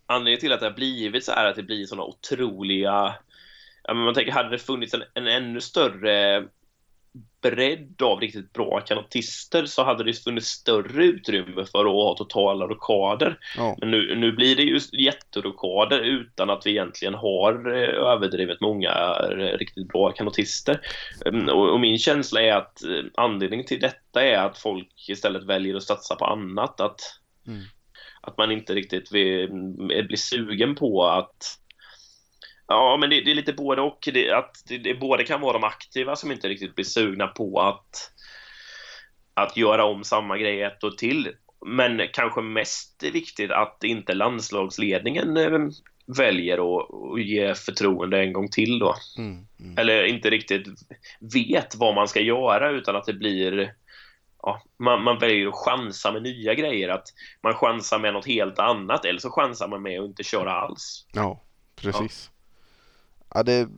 anledningen 0.06 0.40
till 0.40 0.52
att 0.52 0.60
det 0.60 0.66
har 0.66 0.74
blivit 0.74 1.24
så 1.24 1.32
här 1.32 1.46
att 1.46 1.56
det 1.56 1.62
blir 1.62 1.86
sådana 1.86 2.04
otroliga 2.04 3.14
man 3.88 4.14
tänker, 4.14 4.32
hade 4.32 4.50
det 4.50 4.58
funnits 4.58 4.94
en, 4.94 5.04
en 5.14 5.26
ännu 5.26 5.60
större 5.60 6.44
bredd 7.42 8.02
av 8.02 8.20
riktigt 8.20 8.52
bra 8.52 8.80
kanotister 8.80 9.66
så 9.66 9.84
hade 9.84 10.04
det 10.04 10.24
funnits 10.24 10.48
större 10.48 11.04
utrymme 11.04 11.64
för 11.64 11.78
att 11.78 11.92
ha 11.92 12.14
totala 12.18 12.66
rokader. 12.66 13.38
Ja. 13.56 13.76
Men 13.80 13.90
nu, 13.90 14.16
nu 14.16 14.32
blir 14.32 14.56
det 14.56 14.62
ju 14.62 14.80
jätterokader 14.92 16.00
utan 16.00 16.50
att 16.50 16.66
vi 16.66 16.70
egentligen 16.70 17.14
har 17.14 17.72
eh, 17.72 17.88
överdrivet 17.88 18.60
många 18.60 18.90
eh, 19.30 19.58
riktigt 19.58 19.88
bra 19.88 20.12
kanotister. 20.12 20.80
Mm, 21.26 21.48
och, 21.48 21.72
och 21.72 21.80
min 21.80 21.98
känsla 21.98 22.42
är 22.42 22.52
att 22.52 22.84
eh, 22.84 23.04
anledningen 23.14 23.66
till 23.66 23.80
detta 23.80 24.22
är 24.22 24.38
att 24.38 24.58
folk 24.58 25.08
istället 25.08 25.44
väljer 25.44 25.76
att 25.76 25.82
satsa 25.82 26.16
på 26.16 26.24
annat. 26.24 26.80
Att, 26.80 27.00
mm. 27.46 27.62
att 28.20 28.38
man 28.38 28.52
inte 28.52 28.74
riktigt 28.74 29.12
vill, 29.12 29.48
blir 29.86 30.16
sugen 30.16 30.74
på 30.74 31.04
att 31.04 31.58
Ja, 32.66 32.96
men 33.00 33.10
det, 33.10 33.20
det, 33.20 33.30
är 33.30 33.34
lite 33.34 33.52
både 33.52 33.82
och. 33.82 34.08
Det, 34.12 34.30
att 34.30 34.62
det, 34.68 34.78
det 34.78 34.94
både 34.94 35.24
kan 35.24 35.40
vara 35.40 35.52
de 35.52 35.64
aktiva 35.64 36.16
som 36.16 36.32
inte 36.32 36.48
riktigt 36.48 36.74
blir 36.74 36.84
sugna 36.84 37.26
på 37.26 37.60
att, 37.60 38.12
att 39.34 39.56
göra 39.56 39.84
om 39.84 40.04
samma 40.04 40.38
grej 40.38 40.62
ett 40.62 40.84
år 40.84 40.90
till. 40.90 41.32
Men 41.66 42.00
kanske 42.12 42.40
mest 42.40 43.02
viktigt 43.02 43.50
att 43.50 43.84
inte 43.84 44.14
landslagsledningen 44.14 45.36
eh, 45.36 45.68
väljer 46.16 46.54
att, 46.54 46.94
att 47.12 47.24
ge 47.24 47.54
förtroende 47.54 48.20
en 48.20 48.32
gång 48.32 48.48
till 48.48 48.78
då. 48.78 48.94
Mm, 49.18 49.46
mm. 49.60 49.78
Eller 49.78 50.04
inte 50.04 50.30
riktigt 50.30 50.66
vet 51.34 51.74
vad 51.74 51.94
man 51.94 52.08
ska 52.08 52.20
göra 52.20 52.70
utan 52.70 52.96
att 52.96 53.04
det 53.04 53.12
blir 53.12 53.74
ja, 54.42 54.62
man, 54.78 55.02
man 55.02 55.18
väljer 55.18 55.48
att 55.48 55.54
chansa 55.54 56.12
med 56.12 56.22
nya 56.22 56.54
grejer. 56.54 56.88
Att 56.88 57.06
man 57.42 57.54
chansar 57.54 57.98
med 57.98 58.12
något 58.12 58.26
helt 58.26 58.58
annat 58.58 59.04
eller 59.04 59.20
så 59.20 59.30
chansar 59.30 59.68
man 59.68 59.82
med 59.82 60.00
att 60.00 60.06
inte 60.06 60.24
köra 60.24 60.52
alls. 60.52 61.06
Ja, 61.12 61.42
precis. 61.76 62.30
Ja, 62.30 62.33
det, 63.42 63.68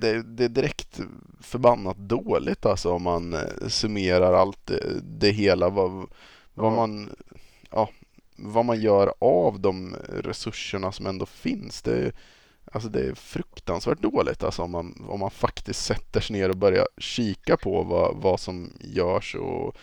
det, 0.00 0.22
det, 0.22 0.44
är 0.44 0.48
direkt 0.48 1.00
förbannat 1.40 1.96
dåligt 1.96 2.66
alltså 2.66 2.90
om 2.90 3.02
man 3.02 3.32
eh, 3.32 3.68
summerar 3.68 4.32
allt 4.32 4.66
det, 4.66 5.00
det 5.02 5.30
hela. 5.30 5.68
Vad, 5.68 6.06
vad, 6.54 6.72
man, 6.72 7.10
ja, 7.70 7.90
vad 8.36 8.64
man 8.64 8.80
gör 8.80 9.14
av 9.18 9.60
de 9.60 9.96
resurserna 10.08 10.92
som 10.92 11.06
ändå 11.06 11.26
finns. 11.26 11.82
Det, 11.82 12.12
alltså 12.72 12.88
det 12.88 13.00
är 13.00 13.14
fruktansvärt 13.14 14.02
dåligt 14.02 14.42
alltså 14.42 14.62
om, 14.62 14.70
man, 14.70 15.04
om 15.08 15.20
man 15.20 15.30
faktiskt 15.30 15.84
sätter 15.84 16.20
sig 16.20 16.36
ner 16.36 16.48
och 16.48 16.56
börjar 16.56 16.88
kika 16.98 17.56
på 17.56 17.82
vad, 17.82 18.16
vad 18.16 18.40
som 18.40 18.72
görs 18.80 19.34
och, 19.34 19.76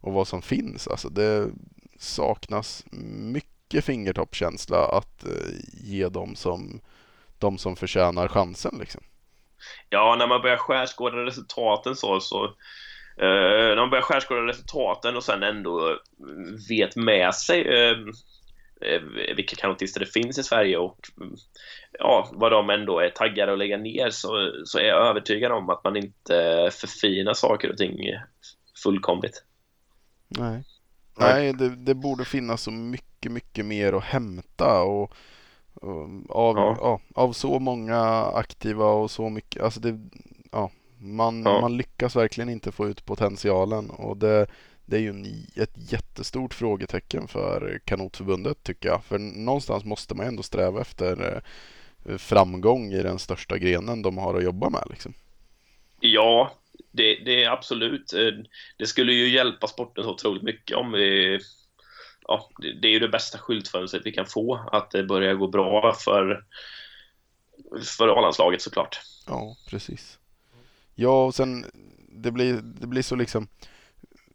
och 0.00 0.12
vad 0.12 0.28
som 0.28 0.42
finns. 0.42 0.88
Alltså 0.88 1.08
det, 1.08 1.50
saknas 2.02 2.84
mycket 3.30 3.84
fingertoppskänsla 3.84 4.86
att 4.86 5.24
ge 5.72 6.08
dem 6.08 6.34
som, 6.34 6.80
de 7.42 7.58
som 7.58 7.76
förtjänar 7.76 8.28
chansen 8.28 8.76
liksom. 8.80 9.00
Ja, 9.88 10.16
när 10.18 10.26
man 10.26 10.42
börjar 10.42 10.56
skärskåda 10.56 11.16
resultaten 11.16 11.96
så, 11.96 12.20
så 12.20 12.44
eh, 13.16 13.68
när 13.68 13.76
man 13.76 13.90
börjar 13.90 14.02
skärskåda 14.02 14.40
resultaten 14.40 15.16
och 15.16 15.24
sen 15.24 15.42
ändå 15.42 15.98
vet 16.68 16.96
med 16.96 17.34
sig 17.34 17.60
eh, 17.62 17.96
Eh, 18.84 19.34
vilka 19.36 19.56
kanotister 19.56 20.00
det 20.00 20.06
finns 20.06 20.38
i 20.38 20.42
Sverige 20.42 20.76
och 20.76 20.98
ja, 21.98 22.30
vad 22.32 22.52
de 22.52 22.70
ändå 22.70 23.00
är 23.00 23.10
taggade 23.10 23.52
att 23.52 23.58
lägga 23.58 23.76
ner 23.76 24.10
så, 24.10 24.52
så 24.64 24.78
är 24.78 24.84
jag 24.84 25.08
övertygad 25.08 25.52
om 25.52 25.70
att 25.70 25.84
man 25.84 25.96
inte 25.96 26.70
förfinar 26.72 27.34
saker 27.34 27.70
och 27.70 27.76
ting 27.76 27.98
fullkomligt. 28.82 29.44
Nej, 30.28 30.64
Nej 31.18 31.52
det, 31.52 31.68
det 31.68 31.94
borde 31.94 32.24
finnas 32.24 32.62
så 32.62 32.70
mycket, 32.70 33.32
mycket 33.32 33.64
mer 33.64 33.92
att 33.92 34.04
hämta 34.04 34.82
och, 34.82 35.02
och 35.02 35.12
av, 36.28 36.56
ja. 36.56 36.76
Ja, 36.80 37.00
av 37.14 37.32
så 37.32 37.58
många 37.58 38.00
aktiva 38.34 38.86
och 38.86 39.10
så 39.10 39.28
mycket, 39.28 39.62
alltså 39.62 39.80
det, 39.80 40.00
ja, 40.52 40.70
man, 40.98 41.42
man 41.42 41.76
lyckas 41.76 42.16
verkligen 42.16 42.48
inte 42.48 42.72
få 42.72 42.88
ut 42.88 43.04
potentialen 43.04 43.90
och 43.90 44.16
det 44.16 44.46
det 44.92 44.96
är 44.96 45.00
ju 45.00 45.08
en, 45.08 45.26
ett 45.56 45.92
jättestort 45.92 46.54
frågetecken 46.54 47.28
för 47.28 47.80
kanotförbundet 47.84 48.62
tycker 48.62 48.88
jag. 48.88 49.04
För 49.04 49.18
någonstans 49.18 49.84
måste 49.84 50.14
man 50.14 50.26
ändå 50.26 50.42
sträva 50.42 50.80
efter 50.80 51.42
eh, 52.08 52.16
framgång 52.16 52.92
i 52.92 53.02
den 53.02 53.18
största 53.18 53.58
grenen 53.58 54.02
de 54.02 54.18
har 54.18 54.34
att 54.34 54.44
jobba 54.44 54.70
med. 54.70 54.82
Liksom. 54.90 55.14
Ja, 56.00 56.52
det, 56.90 57.14
det 57.14 57.44
är 57.44 57.50
absolut. 57.50 58.12
Eh, 58.12 58.44
det 58.78 58.86
skulle 58.86 59.12
ju 59.12 59.28
hjälpa 59.28 59.66
sporten 59.66 60.04
så 60.04 60.10
otroligt 60.10 60.42
mycket 60.42 60.76
om 60.76 60.92
vi 60.92 61.38
ja, 62.32 62.48
det 62.80 62.88
är 62.88 62.92
ju 62.92 62.98
det 62.98 63.08
bästa 63.08 63.38
skyltfönstret 63.38 64.02
vi 64.04 64.12
kan 64.12 64.26
få, 64.26 64.68
att 64.72 64.90
det 64.90 65.04
börjar 65.04 65.34
gå 65.34 65.48
bra 65.48 65.94
för, 65.94 66.44
för 67.98 68.08
A-landslaget 68.08 68.62
såklart. 68.62 69.00
Ja, 69.26 69.56
precis. 69.68 70.18
Ja, 70.94 71.24
och 71.24 71.34
sen 71.34 71.64
det 72.08 72.30
blir, 72.30 72.60
det 72.62 72.86
blir 72.86 73.02
så 73.02 73.14
liksom 73.14 73.48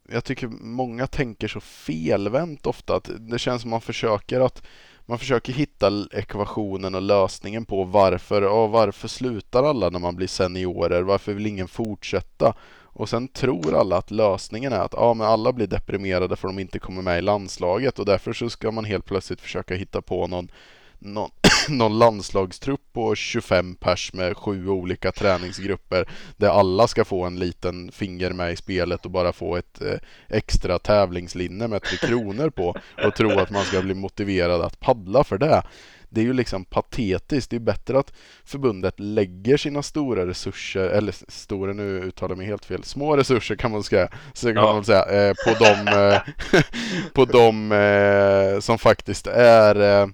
jag 0.10 0.24
tycker 0.24 0.48
många 0.48 1.08
tänker 1.08 1.48
så 1.48 1.60
felvänt 1.60 2.66
ofta. 2.66 2.96
Att 2.96 3.10
det 3.20 3.40
känns 3.40 3.62
som 3.62 3.72
man 3.72 3.82
försöker 3.82 4.40
att 4.40 4.64
man 5.06 5.20
försöker 5.20 5.54
hitta 5.54 5.92
ekvationen 6.12 6.96
och 6.96 7.02
lösningen 7.02 7.66
på 7.66 7.84
varför, 7.84 8.42
ja, 8.42 8.68
varför 8.68 9.08
slutar 9.08 9.64
alla 9.64 9.90
när 9.90 10.00
man 10.00 10.16
blir 10.16 10.28
seniorer? 10.28 11.02
Varför 11.02 11.34
vill 11.34 11.46
ingen 11.46 11.68
fortsätta? 11.68 12.56
Och 12.98 13.10
sen 13.10 13.28
tror 13.28 13.80
alla 13.80 13.98
att 13.98 14.12
lösningen 14.12 14.74
är 14.74 14.80
att 14.80 14.94
ja, 14.94 15.14
men 15.14 15.28
alla 15.28 15.54
blir 15.54 15.68
deprimerade 15.68 16.36
för 16.36 16.48
att 16.48 16.56
de 16.56 16.62
inte 16.62 16.80
kommer 16.80 17.02
med 17.02 17.18
i 17.18 17.22
landslaget 17.22 18.00
och 18.00 18.06
därför 18.06 18.34
så 18.34 18.50
ska 18.50 18.72
man 18.72 18.86
helt 18.86 19.06
plötsligt 19.06 19.42
försöka 19.42 19.76
hitta 19.76 20.02
på 20.02 20.28
någon 20.28 20.52
någon, 21.00 21.30
någon 21.70 22.00
landslagstrupp 22.00 22.82
på 22.94 23.16
25 23.16 23.76
pers 23.76 24.14
med 24.14 24.38
sju 24.38 24.70
olika 24.70 25.12
träningsgrupper 25.12 26.10
där 26.38 26.50
alla 26.50 26.88
ska 26.88 27.06
få 27.06 27.26
en 27.26 27.40
liten 27.40 27.92
finger 27.92 28.32
med 28.32 28.52
i 28.52 28.56
spelet 28.56 29.06
och 29.06 29.12
bara 29.12 29.34
få 29.34 29.56
ett 29.56 29.82
eh, 29.82 30.00
extra 30.28 30.80
tävlingslinne 30.80 31.68
med 31.68 31.82
tre 31.82 31.98
kronor 32.08 32.50
på 32.50 32.76
och 33.06 33.16
tro 33.16 33.40
att 33.40 33.52
man 33.52 33.64
ska 33.64 33.82
bli 33.82 33.94
motiverad 33.94 34.62
att 34.62 34.80
paddla 34.80 35.24
för 35.24 35.38
det. 35.38 35.64
Det 36.10 36.22
är 36.22 36.26
ju 36.26 36.34
liksom 36.34 36.66
patetiskt. 36.66 37.50
Det 37.50 37.56
är 37.56 37.60
bättre 37.60 38.00
att 38.00 38.14
förbundet 38.46 39.00
lägger 39.00 39.58
sina 39.58 39.84
stora 39.84 40.28
resurser, 40.28 40.90
eller 40.90 41.16
stora 41.28 41.74
nu 41.74 42.00
uttalar 42.00 42.32
jag 42.32 42.38
mig 42.38 42.48
helt 42.48 42.66
fel, 42.66 42.84
små 42.84 43.18
resurser 43.18 43.56
kan 43.56 43.72
man 43.72 43.84
säga, 43.84 44.10
så 44.34 44.48
kan 44.48 44.56
ja. 44.56 44.74
man 44.74 44.86
säga 44.86 45.06
eh, 45.06 45.34
på 45.46 45.64
de, 45.64 45.88
eh, 45.88 46.62
på 47.14 47.26
de 47.26 47.72
eh, 47.72 48.60
som 48.60 48.78
faktiskt 48.78 49.28
är 49.28 50.08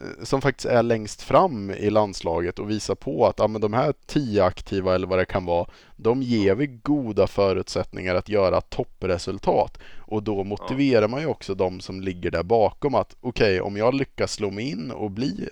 Eh, 0.00 0.24
som 0.24 0.40
faktiskt 0.40 0.66
är 0.66 0.82
längst 0.82 1.22
fram 1.22 1.70
i 1.70 1.90
landslaget 1.90 2.58
och 2.58 2.70
visar 2.70 2.94
på 2.94 3.26
att 3.26 3.38
ja, 3.38 3.48
men 3.48 3.60
de 3.60 3.72
här 3.72 3.94
tio 4.06 4.44
aktiva 4.44 4.94
eller 4.94 5.06
vad 5.06 5.18
det 5.18 5.24
kan 5.24 5.44
vara, 5.44 5.66
de 5.96 6.22
ger 6.22 6.54
vi 6.54 6.66
goda 6.66 7.26
förutsättningar 7.26 8.14
att 8.14 8.28
göra 8.28 8.60
toppresultat. 8.60 9.78
Och 10.10 10.22
då 10.22 10.44
motiverar 10.44 11.02
ja. 11.02 11.08
man 11.08 11.20
ju 11.20 11.26
också 11.26 11.54
de 11.54 11.80
som 11.80 12.00
ligger 12.00 12.30
där 12.30 12.42
bakom 12.42 12.94
att 12.94 13.16
okej, 13.20 13.60
okay, 13.60 13.60
om 13.60 13.76
jag 13.76 13.94
lyckas 13.94 14.32
slå 14.32 14.50
mig 14.50 14.70
in 14.70 14.90
och 14.90 15.10
bli 15.10 15.48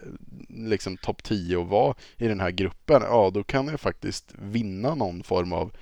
liksom 0.49 0.97
topp 0.97 1.23
10 1.23 1.57
och 1.57 1.67
vara 1.67 1.95
i 2.17 2.29
den 2.29 2.41
här 2.41 2.51
gruppen, 2.51 3.03
ja 3.03 3.31
då 3.35 3.45
kan 3.45 3.69
jag 3.69 3.81
faktiskt 3.81 4.35
vinna 4.39 4.95
någon 4.95 5.23
form 5.23 5.53
av 5.53 5.73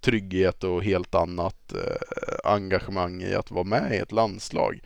trygghet 0.00 0.64
och 0.64 0.84
helt 0.84 1.14
annat 1.14 1.72
eh, 1.72 2.52
engagemang 2.52 3.22
i 3.22 3.34
att 3.34 3.50
vara 3.50 3.64
med 3.64 3.92
i 3.92 3.96
ett 3.96 4.12
landslag. 4.12 4.80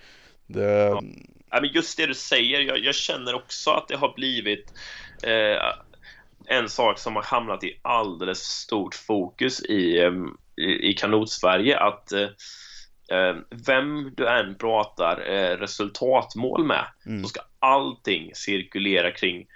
Det, 0.46 0.62
ja 0.62 1.03
ja, 1.51 1.61
men 1.61 1.70
just 1.72 1.96
det 1.96 2.07
du 2.07 2.14
säger, 2.14 2.61
jag, 2.61 2.78
jag 2.78 2.94
känner 2.94 3.34
också 3.34 3.70
att 3.70 3.88
det 3.88 3.96
har 3.96 4.14
blivit 4.14 4.72
eh, 5.22 5.62
en 6.46 6.68
sak 6.68 6.99
som 6.99 7.16
har 7.16 7.22
hamnat 7.22 7.64
i 7.64 7.80
alldeles 7.82 8.38
stort 8.38 8.94
fokus 8.94 9.64
i, 9.64 9.99
eh, 9.99 10.12
i, 10.57 10.90
i 10.90 10.94
kanot-Sverige 10.94 11.78
att 11.78 12.12
eh, 12.12 12.20
eh, 12.20 12.28
vem 13.67 14.13
du 14.17 14.29
än 14.29 14.55
pratar 14.55 15.31
eh, 15.31 15.57
resultatmål 15.57 16.65
med 16.65 16.85
mm. 17.07 17.23
så 17.23 17.29
ska 17.29 17.41
allting 17.59 18.31
cirkulera 18.35 19.11
kring 19.11 19.47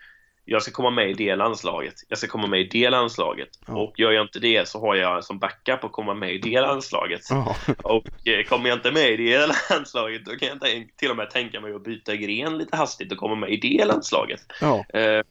jag 0.44 0.62
ska 0.62 0.72
komma 0.72 0.90
med 0.90 1.10
i 1.10 1.14
det 1.14 1.36
landslaget, 1.36 1.94
jag 2.08 2.18
ska 2.18 2.26
komma 2.26 2.46
med 2.46 2.60
i 2.60 2.68
det 2.72 2.90
landslaget 2.90 3.48
ja. 3.66 3.74
och 3.74 4.00
gör 4.00 4.12
jag 4.12 4.24
inte 4.24 4.38
det 4.38 4.68
så 4.68 4.80
har 4.80 4.94
jag 4.94 5.24
som 5.24 5.38
backup 5.38 5.84
att 5.84 5.92
komma 5.92 6.14
med 6.14 6.34
i 6.34 6.38
det 6.38 6.60
landslaget. 6.60 7.20
Ja. 7.30 7.56
Och 7.82 8.28
eh, 8.28 8.44
kommer 8.48 8.68
jag 8.68 8.78
inte 8.78 8.92
med 8.92 9.10
i 9.10 9.16
det 9.16 9.46
landslaget 9.70 10.24
då 10.24 10.36
kan 10.36 10.48
jag 10.48 10.86
till 10.96 11.10
och 11.10 11.16
med 11.16 11.30
tänka 11.30 11.60
mig 11.60 11.74
att 11.74 11.84
byta 11.84 12.16
gren 12.16 12.58
lite 12.58 12.76
hastigt 12.76 13.12
och 13.12 13.18
komma 13.18 13.34
med 13.34 13.50
i 13.50 13.56
det 13.56 13.84
landslaget. 13.84 14.40
Ja. 14.60 14.84
Eh, 14.94 15.22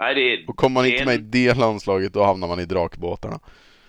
nej, 0.00 0.14
det, 0.14 0.44
och 0.48 0.56
kommer 0.56 0.74
man 0.74 0.86
inte 0.86 1.04
med 1.04 1.14
i 1.14 1.18
det 1.18 1.54
landslaget 1.54 2.12
då 2.12 2.24
hamnar 2.24 2.48
man 2.48 2.60
i 2.60 2.64
drakbåtarna. 2.64 3.40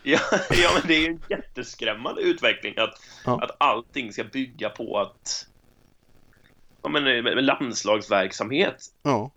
Ja, 0.09 0.19
ja 0.49 0.69
men 0.73 0.87
det 0.87 0.95
är 0.95 0.99
ju 0.99 1.07
en 1.07 1.21
jätteskrämmande 1.29 2.21
utveckling 2.21 2.73
att, 2.77 3.01
ja. 3.25 3.43
att 3.43 3.55
allting 3.59 4.13
ska 4.13 4.23
bygga 4.23 4.69
på 4.69 4.99
att 4.99 5.47
ja, 6.83 6.89
men, 6.89 7.07
eh, 7.07 7.41
landslagsverksamhet. 7.43 8.85
Ja. 9.03 9.31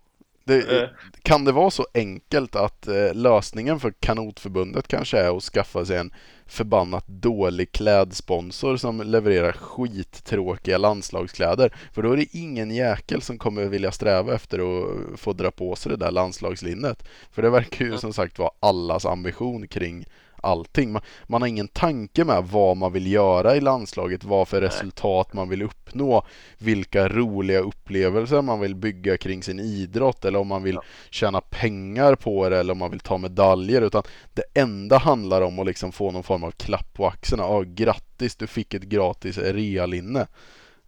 Det, 0.44 0.82
eh. 0.82 0.88
Kan 1.22 1.44
det 1.44 1.52
vara 1.52 1.70
så 1.70 1.86
enkelt 1.94 2.56
att 2.56 2.88
eh, 2.88 3.14
lösningen 3.14 3.80
för 3.80 3.92
kanotförbundet 4.00 4.88
kanske 4.88 5.18
är 5.18 5.36
att 5.36 5.42
skaffa 5.42 5.84
sig 5.84 5.96
en 5.96 6.12
förbannat 6.46 7.06
dålig 7.06 7.72
klädsponsor 7.72 8.76
som 8.76 9.00
levererar 9.00 9.52
skittråkiga 9.52 10.78
landslagskläder? 10.78 11.74
För 11.92 12.02
då 12.02 12.12
är 12.12 12.16
det 12.16 12.36
ingen 12.36 12.70
jäkel 12.70 13.22
som 13.22 13.38
kommer 13.38 13.64
vilja 13.64 13.92
sträva 13.92 14.34
efter 14.34 14.58
att 14.58 15.20
få 15.20 15.32
dra 15.32 15.50
på 15.50 15.76
sig 15.76 15.90
det 15.90 15.96
där 15.96 16.10
landslagslinnet. 16.10 17.08
För 17.32 17.42
det 17.42 17.50
verkar 17.50 17.84
ju 17.84 17.98
som 17.98 18.12
sagt 18.12 18.38
vara 18.38 18.50
allas 18.60 19.06
ambition 19.06 19.68
kring 19.68 20.06
allting. 20.42 20.92
Man, 20.92 21.02
man, 21.26 21.42
har 21.42 21.48
ingen 21.48 21.68
tanke 21.68 22.24
med 22.24 22.44
vad 22.44 22.76
man 22.76 22.92
vill 22.92 23.12
göra 23.12 23.56
i 23.56 23.60
landslaget, 23.60 24.24
vad 24.24 24.48
för 24.48 24.60
resultat 24.60 25.32
man 25.32 25.48
vill 25.48 25.62
uppnå, 25.62 26.26
vilka 26.58 27.08
roliga 27.08 27.60
upplevelser 27.60 28.42
man 28.42 28.60
vill 28.60 28.74
bygga 28.74 29.16
kring 29.16 29.42
sin 29.42 29.60
idrott 29.60 30.24
eller 30.24 30.38
om 30.38 30.48
man 30.48 30.62
vill 30.62 30.78
tjäna 31.10 31.40
pengar 31.40 32.14
på 32.14 32.48
det 32.48 32.58
eller 32.58 32.72
om 32.72 32.78
man 32.78 32.90
vill 32.90 33.00
ta 33.00 33.18
medaljer. 33.18 33.82
Utan 33.82 34.02
det 34.34 34.60
enda 34.60 34.98
handlar 34.98 35.42
om 35.42 35.58
att 35.58 35.66
liksom 35.66 35.92
få 35.92 36.10
någon 36.10 36.22
form 36.22 36.44
av 36.44 36.50
klapp 36.50 36.94
på 36.94 37.06
axeln. 37.06 37.42
Ja, 37.42 37.64
grattis, 37.66 38.36
du 38.36 38.46
fick 38.46 38.74
ett 38.74 38.82
gratis 38.82 39.38
realinne. 39.38 40.26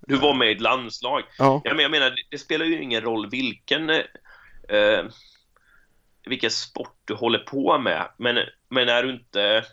Du 0.07 0.17
var 0.17 0.35
med 0.35 0.49
i 0.49 0.53
ett 0.53 0.61
landslag. 0.61 1.23
Ja. 1.39 1.61
Jag 1.65 1.91
menar, 1.91 2.15
det 2.31 2.39
spelar 2.39 2.67
ju 2.67 2.83
ingen 2.83 3.01
roll 3.01 3.31
vilken 3.31 3.91
eh, 3.91 5.05
vilken 6.25 6.51
sport 6.51 6.99
du 7.05 7.15
håller 7.15 7.39
på 7.39 7.79
med. 7.79 8.09
Men, 8.17 8.39
men 8.69 8.89
är 8.89 9.03
du 9.03 9.11
inte... 9.11 9.65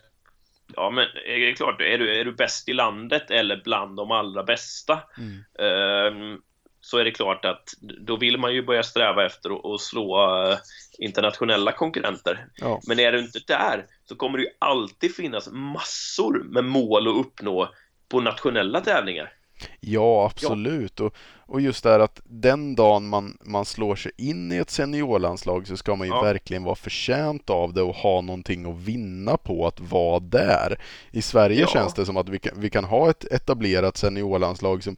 Ja, 0.76 0.90
men 0.90 1.04
är 1.26 1.46
det 1.46 1.52
klart, 1.52 1.80
är 1.80 1.98
du, 1.98 2.20
är 2.20 2.24
du 2.24 2.32
bäst 2.32 2.68
i 2.68 2.72
landet 2.72 3.30
eller 3.30 3.60
bland 3.64 3.96
de 3.96 4.10
allra 4.10 4.42
bästa 4.42 5.02
mm. 5.18 5.38
eh, 5.58 6.38
så 6.80 6.98
är 6.98 7.04
det 7.04 7.10
klart 7.10 7.44
att 7.44 7.74
då 7.80 8.16
vill 8.16 8.38
man 8.38 8.54
ju 8.54 8.62
börja 8.62 8.82
sträva 8.82 9.26
efter 9.26 9.74
att 9.74 9.80
slå 9.80 10.26
uh, 10.48 10.56
internationella 10.98 11.72
konkurrenter. 11.72 12.46
Ja. 12.56 12.80
Men 12.86 13.00
är 13.00 13.12
du 13.12 13.18
inte 13.18 13.38
där 13.46 13.86
så 14.04 14.16
kommer 14.16 14.38
det 14.38 14.44
ju 14.44 14.50
alltid 14.58 15.14
finnas 15.14 15.48
massor 15.52 16.42
med 16.44 16.64
mål 16.64 17.08
att 17.08 17.26
uppnå 17.26 17.74
på 18.08 18.20
nationella 18.20 18.80
tävlingar. 18.80 19.32
Ja, 19.80 20.26
absolut. 20.26 20.92
Ja. 20.96 21.04
Och, 21.04 21.14
och 21.46 21.60
just 21.60 21.84
det 21.84 21.90
här 21.90 22.00
att 22.00 22.20
den 22.24 22.74
dagen 22.74 23.06
man, 23.08 23.38
man 23.44 23.64
slår 23.64 23.96
sig 23.96 24.12
in 24.16 24.52
i 24.52 24.56
ett 24.56 24.70
seniorlandslag 24.70 25.66
så 25.66 25.76
ska 25.76 25.96
man 25.96 26.06
ju 26.06 26.14
ja. 26.14 26.22
verkligen 26.22 26.64
vara 26.64 26.74
förtjänt 26.74 27.50
av 27.50 27.74
det 27.74 27.82
och 27.82 27.94
ha 27.94 28.20
någonting 28.20 28.70
att 28.70 28.78
vinna 28.78 29.36
på 29.36 29.66
att 29.66 29.80
vara 29.80 30.20
där. 30.20 30.80
I 31.10 31.22
Sverige 31.22 31.60
ja. 31.60 31.66
känns 31.66 31.94
det 31.94 32.06
som 32.06 32.16
att 32.16 32.28
vi 32.28 32.38
kan, 32.38 32.60
vi 32.60 32.70
kan 32.70 32.84
ha 32.84 33.10
ett 33.10 33.24
etablerat 33.24 33.96
seniorlandslag 33.96 34.82
som 34.82 34.96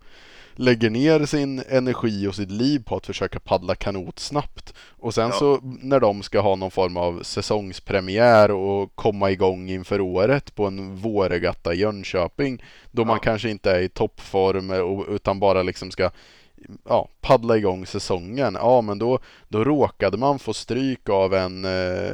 lägger 0.55 0.91
ner 0.91 1.27
sin 1.27 1.63
energi 1.69 2.27
och 2.27 2.35
sitt 2.35 2.51
liv 2.51 2.83
på 2.85 2.97
att 2.97 3.07
försöka 3.07 3.41
paddla 3.41 3.75
kanot 3.75 4.19
snabbt. 4.19 4.75
Och 4.79 5.15
sen 5.15 5.29
ja. 5.29 5.33
så 5.33 5.61
när 5.63 6.01
de 6.01 6.23
ska 6.23 6.41
ha 6.41 6.57
någon 6.57 6.71
form 6.71 6.97
av 6.97 7.23
säsongspremiär 7.23 8.51
och 8.51 8.97
komma 8.97 9.31
igång 9.31 9.71
inför 9.71 10.01
året 10.01 10.55
på 10.55 10.67
en 10.67 10.97
vårregatta 10.97 11.75
i 11.75 11.79
Jönköping 11.79 12.63
då 12.91 13.03
ja. 13.03 13.07
man 13.07 13.21
kanske 13.21 13.51
inte 13.51 13.71
är 13.71 13.81
i 13.81 13.89
toppform 13.89 14.67
med 14.67 15.05
utan 15.09 15.41
bara 15.41 15.63
liksom 15.63 15.91
ska 15.91 16.11
ja, 16.89 17.09
paddla 17.21 17.57
igång 17.57 17.87
säsongen, 17.87 18.55
ja 18.61 18.81
men 18.81 18.99
då, 18.99 19.19
då 19.49 19.65
råkade 19.65 20.17
man 20.17 20.39
få 20.39 20.55
stryk 20.55 21.09
av 21.09 21.35
en 21.35 21.65
eh, 21.65 22.13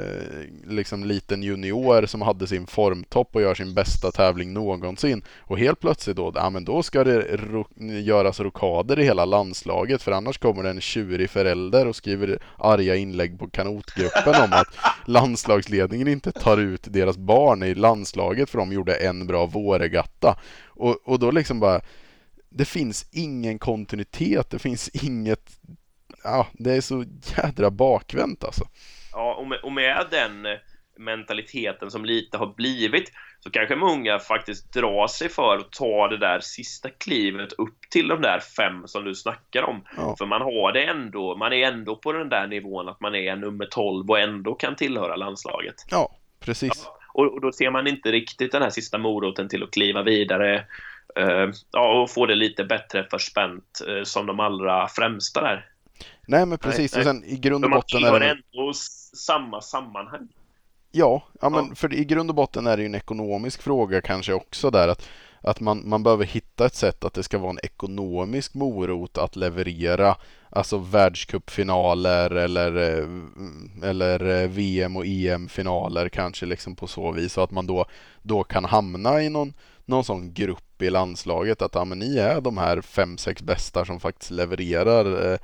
liksom 0.67 1.05
liten 1.05 1.43
junior 1.43 2.07
som 2.07 2.23
hade 2.23 2.47
sin 2.47 2.67
formtopp 2.67 3.37
och 3.37 3.43
gör 3.43 3.55
sin 3.55 3.75
bästa 3.75 4.11
tävling 4.11 4.53
någonsin. 4.53 5.23
Och 5.39 5.59
helt 5.59 5.81
plötsligt 5.81 6.17
då, 6.17 6.33
ja 6.35 6.51
men 6.51 6.65
då 6.65 6.83
ska 6.83 7.05
det 7.05 7.37
ro 7.37 7.65
göras 8.03 8.41
rokader 8.41 8.99
i 8.99 9.05
hela 9.05 9.25
landslaget 9.25 10.03
för 10.03 10.13
annars 10.13 10.39
kommer 10.39 10.63
det 10.63 10.71
en 10.71 10.81
tjurig 10.81 11.31
förälder 11.31 11.87
och 11.87 11.97
skriver 11.97 12.39
arga 12.57 12.97
inlägg 12.97 13.39
på 13.39 13.51
kanotgruppen 13.51 14.35
om 14.45 14.53
att 14.53 14.69
landslagsledningen 15.07 16.09
inte 16.09 16.33
tar 16.33 16.59
ut 16.59 16.83
deras 16.93 17.17
barn 17.17 17.63
i 17.63 17.75
landslaget 17.75 18.51
för 18.51 18.59
de 18.59 18.73
gjorde 18.73 18.95
en 18.95 19.27
bra 19.27 19.47
vårregatta. 19.47 20.39
Och, 20.67 20.99
och 21.05 21.19
då 21.19 21.31
liksom 21.31 21.61
bara 21.61 21.81
det 22.49 22.65
finns 22.65 23.09
ingen 23.13 23.59
kontinuitet, 23.59 24.51
det 24.51 24.59
finns 24.59 24.89
inget, 24.89 25.61
ja, 26.25 26.47
det 26.53 26.73
är 26.73 26.81
så 26.81 27.05
jädra 27.37 27.71
bakvänt 27.71 28.45
alltså. 28.45 28.65
Ja, 29.13 29.35
och 29.35 29.47
med, 29.47 29.59
och 29.59 29.73
med 29.73 30.07
den 30.11 30.47
mentaliteten 30.99 31.91
som 31.91 32.05
lite 32.05 32.39
har 32.39 32.55
blivit 32.55 33.13
så 33.41 33.51
kanske 33.51 33.77
många 33.77 34.19
faktiskt 34.19 34.73
drar 34.73 35.07
sig 35.07 35.29
för 35.29 35.57
att 35.57 35.73
ta 35.73 36.09
det 36.09 36.19
där 36.19 36.41
sista 36.41 36.91
klivet 36.91 37.53
upp 37.53 37.79
till 37.91 38.09
de 38.09 38.23
där 38.23 38.41
fem 38.41 38.87
som 38.87 39.05
du 39.05 39.15
snackar 39.15 39.63
om. 39.63 39.85
Ja. 39.97 40.15
För 40.19 40.27
man 40.27 40.43
har 40.43 40.73
det 40.73 40.85
ändå, 40.85 41.37
man 41.37 41.53
är 41.53 41.67
ändå 41.67 41.97
på 41.97 42.13
den 42.13 42.29
där 42.29 42.47
nivån 42.47 42.89
att 42.89 43.01
man 43.01 43.15
är 43.15 43.37
nummer 43.37 43.67
12 43.67 44.11
och 44.11 44.19
ändå 44.19 44.55
kan 44.55 44.77
tillhöra 44.77 45.17
landslaget. 45.17 45.75
Ja, 45.91 46.17
precis. 46.41 46.83
Ja, 46.85 46.99
och, 47.13 47.35
och, 47.35 47.41
då 47.41 47.53
ser 47.53 47.71
man 47.71 47.87
inte 47.87 48.13
riktigt 48.13 48.53
den 48.53 48.63
här 48.63 48.71
sista 48.71 48.99
moroten 48.99 49.49
till 49.49 49.63
att 49.63 49.71
kliva 49.71 50.03
vidare 50.03 50.55
Eh, 50.59 50.63
ja, 51.73 52.03
och 52.03 52.11
få 52.11 52.27
det 52.27 52.35
lite 52.35 52.65
bättre 52.65 53.05
förspänt 53.11 53.81
eh, 53.89 54.05
som 54.05 54.27
de 54.27 54.41
allra 54.41 54.89
främsta 54.89 55.41
där. 55.41 55.67
Nej, 56.27 56.47
men 56.47 56.59
precis. 56.59 56.93
Nej, 56.95 57.01
och 57.01 57.07
sen 57.07 57.25
i 57.25 57.37
grund 57.37 57.65
och 57.65 57.71
botten 57.71 58.05
är 58.05 58.21
det... 58.21 58.31
ändå 58.31 58.73
samma 59.15 59.61
sammanhang. 59.61 60.29
Ja, 60.91 61.23
ja, 61.41 61.49
men 61.49 61.77
för 61.77 61.95
i 61.95 62.05
grund 62.05 62.31
och 62.31 62.37
botten 62.37 62.67
är 62.67 62.77
det 62.77 62.83
ju 62.83 62.87
en 62.87 62.95
ekonomisk 62.95 63.63
fråga 63.63 64.01
kanske 64.01 64.33
också 64.33 64.71
där 64.71 64.89
att, 64.89 65.09
att 65.41 65.61
man, 65.61 65.89
man 65.89 66.03
behöver 66.03 66.25
hitta 66.25 66.67
ett 66.67 66.75
sätt 66.75 67.05
att 67.05 67.15
det 67.15 67.23
ska 67.23 67.39
vara 67.39 67.51
en 67.51 67.59
ekonomisk 67.63 68.55
morot 68.55 69.19
att 69.19 69.37
leverera 69.37 70.17
alltså 70.51 70.79
världscupfinaler 70.79 72.31
eller, 72.31 72.77
eh, 72.77 73.09
eller 73.91 74.47
VM 74.47 74.97
och 74.97 75.07
EM-finaler 75.07 76.09
kanske 76.09 76.47
liksom 76.47 76.77
på 76.77 76.87
så 76.87 77.13
vis 77.13 77.33
så 77.33 77.41
att 77.41 77.51
man 77.51 77.67
då, 77.67 77.87
då 78.23 78.45
kan 78.45 78.65
hamna 78.65 79.23
i 79.23 79.29
någon, 79.29 79.53
någon 79.89 80.05
sån 80.05 80.35
grupp 80.35 80.83
i 80.83 80.91
landslaget 80.91 81.63
att 81.63 81.75
ja, 81.75 81.85
men 81.85 81.99
ni 81.99 82.19
är 82.19 82.41
de 82.41 82.59
här 82.59 82.81
fem, 82.81 83.19
sex 83.19 83.43
bästa 83.43 83.85
som 83.85 84.01
faktiskt 84.01 84.31
levererar 84.31 85.33
eh, 85.33 85.39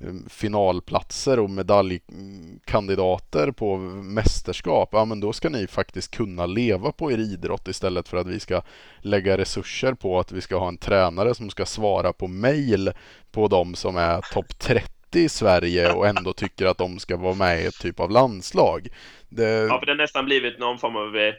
eh, 0.00 0.14
finalplatser 0.28 1.38
och 1.38 1.50
medaljkandidater 1.50 3.50
på 3.50 3.76
mästerskap, 3.76 4.88
ja 4.92 5.04
men 5.04 5.20
då 5.20 5.32
ska 5.32 5.48
ni 5.48 5.66
faktiskt 5.66 6.10
kunna 6.10 6.46
leva 6.46 6.92
på 6.92 7.12
er 7.12 7.18
idrott 7.18 7.68
istället 7.68 8.08
för 8.08 8.16
att 8.16 8.26
vi 8.26 8.40
ska 8.40 8.62
lägga 8.98 9.38
resurser 9.38 9.94
på 9.94 10.18
att 10.18 10.32
vi 10.32 10.40
ska 10.40 10.58
ha 10.58 10.68
en 10.68 10.78
tränare 10.78 11.34
som 11.34 11.50
ska 11.50 11.66
svara 11.66 12.12
på 12.12 12.28
mail 12.28 12.92
på 13.32 13.48
de 13.48 13.74
som 13.74 13.96
är 13.96 14.20
topp 14.32 14.58
30 14.58 14.92
i 15.14 15.28
Sverige 15.28 15.92
och 15.92 16.06
ändå 16.06 16.32
tycker 16.32 16.66
att 16.66 16.78
de 16.78 16.98
ska 16.98 17.16
vara 17.16 17.34
med 17.34 17.62
i 17.62 17.66
ett 17.66 17.80
typ 17.80 18.00
av 18.00 18.10
landslag. 18.10 18.88
Det... 19.28 19.48
Ja, 19.48 19.78
för 19.78 19.86
det 19.86 19.92
har 19.92 19.96
nästan 19.96 20.24
blivit 20.24 20.58
någon 20.58 20.78
form 20.78 20.96
av 20.96 21.16
eh, 21.16 21.34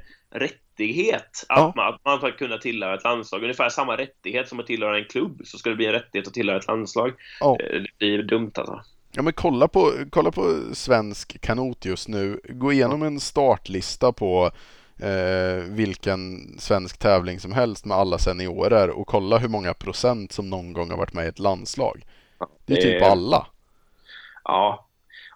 rättighet 0.73 1.45
att, 1.49 1.73
ja. 1.75 1.97
man, 2.03 2.25
att 2.25 2.37
kunna 2.37 2.57
tillhöra 2.57 2.95
ett 2.95 3.03
landslag. 3.03 3.43
Ungefär 3.43 3.69
samma 3.69 3.97
rättighet 3.97 4.49
som 4.49 4.59
att 4.59 4.67
tillhöra 4.67 4.97
en 4.97 5.05
klubb 5.05 5.41
så 5.45 5.57
ska 5.57 5.69
det 5.69 5.75
bli 5.75 5.85
en 5.85 5.91
rättighet 5.91 6.27
att 6.27 6.33
tillhöra 6.33 6.59
ett 6.59 6.67
landslag. 6.67 7.13
Ja. 7.39 7.57
Eh, 7.59 7.81
det 7.81 7.97
blir 7.97 8.23
dumt 8.23 8.51
alltså. 8.55 8.81
Ja 9.15 9.21
men 9.21 9.33
kolla 9.33 9.67
på, 9.67 9.91
kolla 10.09 10.31
på 10.31 10.55
svensk 10.73 11.41
kanot 11.41 11.85
just 11.85 12.07
nu. 12.07 12.39
Gå 12.49 12.71
igenom 12.71 13.03
en 13.03 13.19
startlista 13.19 14.11
på 14.11 14.51
eh, 14.99 15.63
vilken 15.69 16.49
svensk 16.59 16.99
tävling 16.99 17.39
som 17.39 17.51
helst 17.51 17.85
med 17.85 17.97
alla 17.97 18.17
seniorer 18.17 18.89
och 18.89 19.07
kolla 19.07 19.37
hur 19.37 19.49
många 19.49 19.73
procent 19.73 20.31
som 20.31 20.49
någon 20.49 20.73
gång 20.73 20.89
har 20.89 20.97
varit 20.97 21.13
med 21.13 21.25
i 21.25 21.27
ett 21.27 21.39
landslag. 21.39 22.05
Det 22.65 22.73
är 22.73 22.81
typ 22.81 23.03
alla. 23.03 23.47
Ja, 24.43 24.87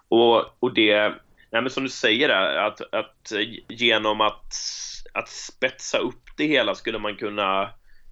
och, 0.08 0.44
och 0.60 0.74
det 0.74 1.14
Nej, 1.50 1.62
men 1.62 1.70
som 1.70 1.82
du 1.82 1.88
säger 1.88 2.28
där, 2.28 2.56
att, 2.56 2.80
att 2.94 3.32
genom 3.68 4.20
att, 4.20 4.54
att 5.18 5.28
spetsa 5.28 5.98
upp 5.98 6.22
det 6.36 6.46
hela 6.46 6.74
skulle 6.74 6.98
man 6.98 7.16
kunna 7.16 7.70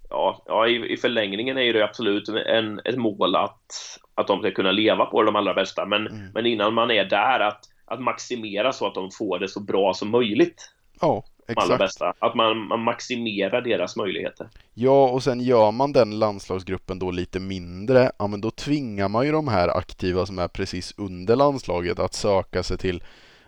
Ja, 0.09 0.43
ja 0.45 0.67
i, 0.67 0.93
i 0.93 0.97
förlängningen 0.97 1.57
är 1.57 1.73
det 1.73 1.83
absolut 1.83 2.29
en, 2.29 2.81
ett 2.85 2.97
mål 2.97 3.35
att, 3.35 3.99
att 4.15 4.27
de 4.27 4.39
ska 4.39 4.51
kunna 4.51 4.71
leva 4.71 5.05
på 5.05 5.23
de 5.23 5.35
allra 5.35 5.53
bästa. 5.53 5.85
Men, 5.85 6.07
mm. 6.07 6.31
men 6.33 6.45
innan 6.45 6.73
man 6.73 6.91
är 6.91 7.05
där, 7.05 7.39
att, 7.39 7.59
att 7.85 8.01
maximera 8.01 8.73
så 8.73 8.87
att 8.87 8.95
de 8.95 9.11
får 9.11 9.39
det 9.39 9.47
så 9.47 9.59
bra 9.59 9.93
som 9.93 10.09
möjligt. 10.09 10.71
Ja, 11.01 11.23
exakt. 11.47 11.65
Allra 11.65 11.77
bästa. 11.77 12.13
Att 12.19 12.35
man, 12.35 12.57
man 12.57 12.79
maximerar 12.79 13.61
deras 13.61 13.95
möjligheter. 13.95 14.49
Ja, 14.73 15.09
och 15.09 15.23
sen 15.23 15.39
gör 15.39 15.71
man 15.71 15.93
den 15.93 16.19
landslagsgruppen 16.19 16.99
då 16.99 17.11
lite 17.11 17.39
mindre, 17.39 18.11
ja 18.19 18.27
men 18.27 18.41
då 18.41 18.51
tvingar 18.51 19.07
man 19.07 19.25
ju 19.25 19.31
de 19.31 19.47
här 19.47 19.77
aktiva 19.77 20.25
som 20.25 20.39
är 20.39 20.47
precis 20.47 20.93
under 20.97 21.35
landslaget 21.35 21.99
att 21.99 22.13
söka 22.13 22.63
sig 22.63 22.77
till 22.77 23.03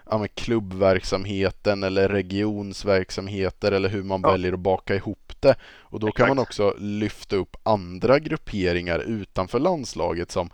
ja, 0.09 0.27
klubbverksamheten 0.33 1.83
eller 1.83 2.09
regionsverksamheter 2.09 3.71
eller 3.71 3.89
hur 3.89 4.03
man 4.03 4.21
ja. 4.23 4.31
väljer 4.31 4.53
att 4.53 4.59
baka 4.59 4.95
ihop 4.95 5.33
det. 5.39 5.55
Och 5.79 5.99
då 5.99 6.07
Exakt. 6.07 6.17
kan 6.17 6.35
man 6.35 6.39
också 6.39 6.75
lyfta 6.79 7.35
upp 7.35 7.57
andra 7.63 8.19
grupperingar 8.19 8.99
utanför 8.99 9.59
landslaget 9.59 10.31
som, 10.31 10.49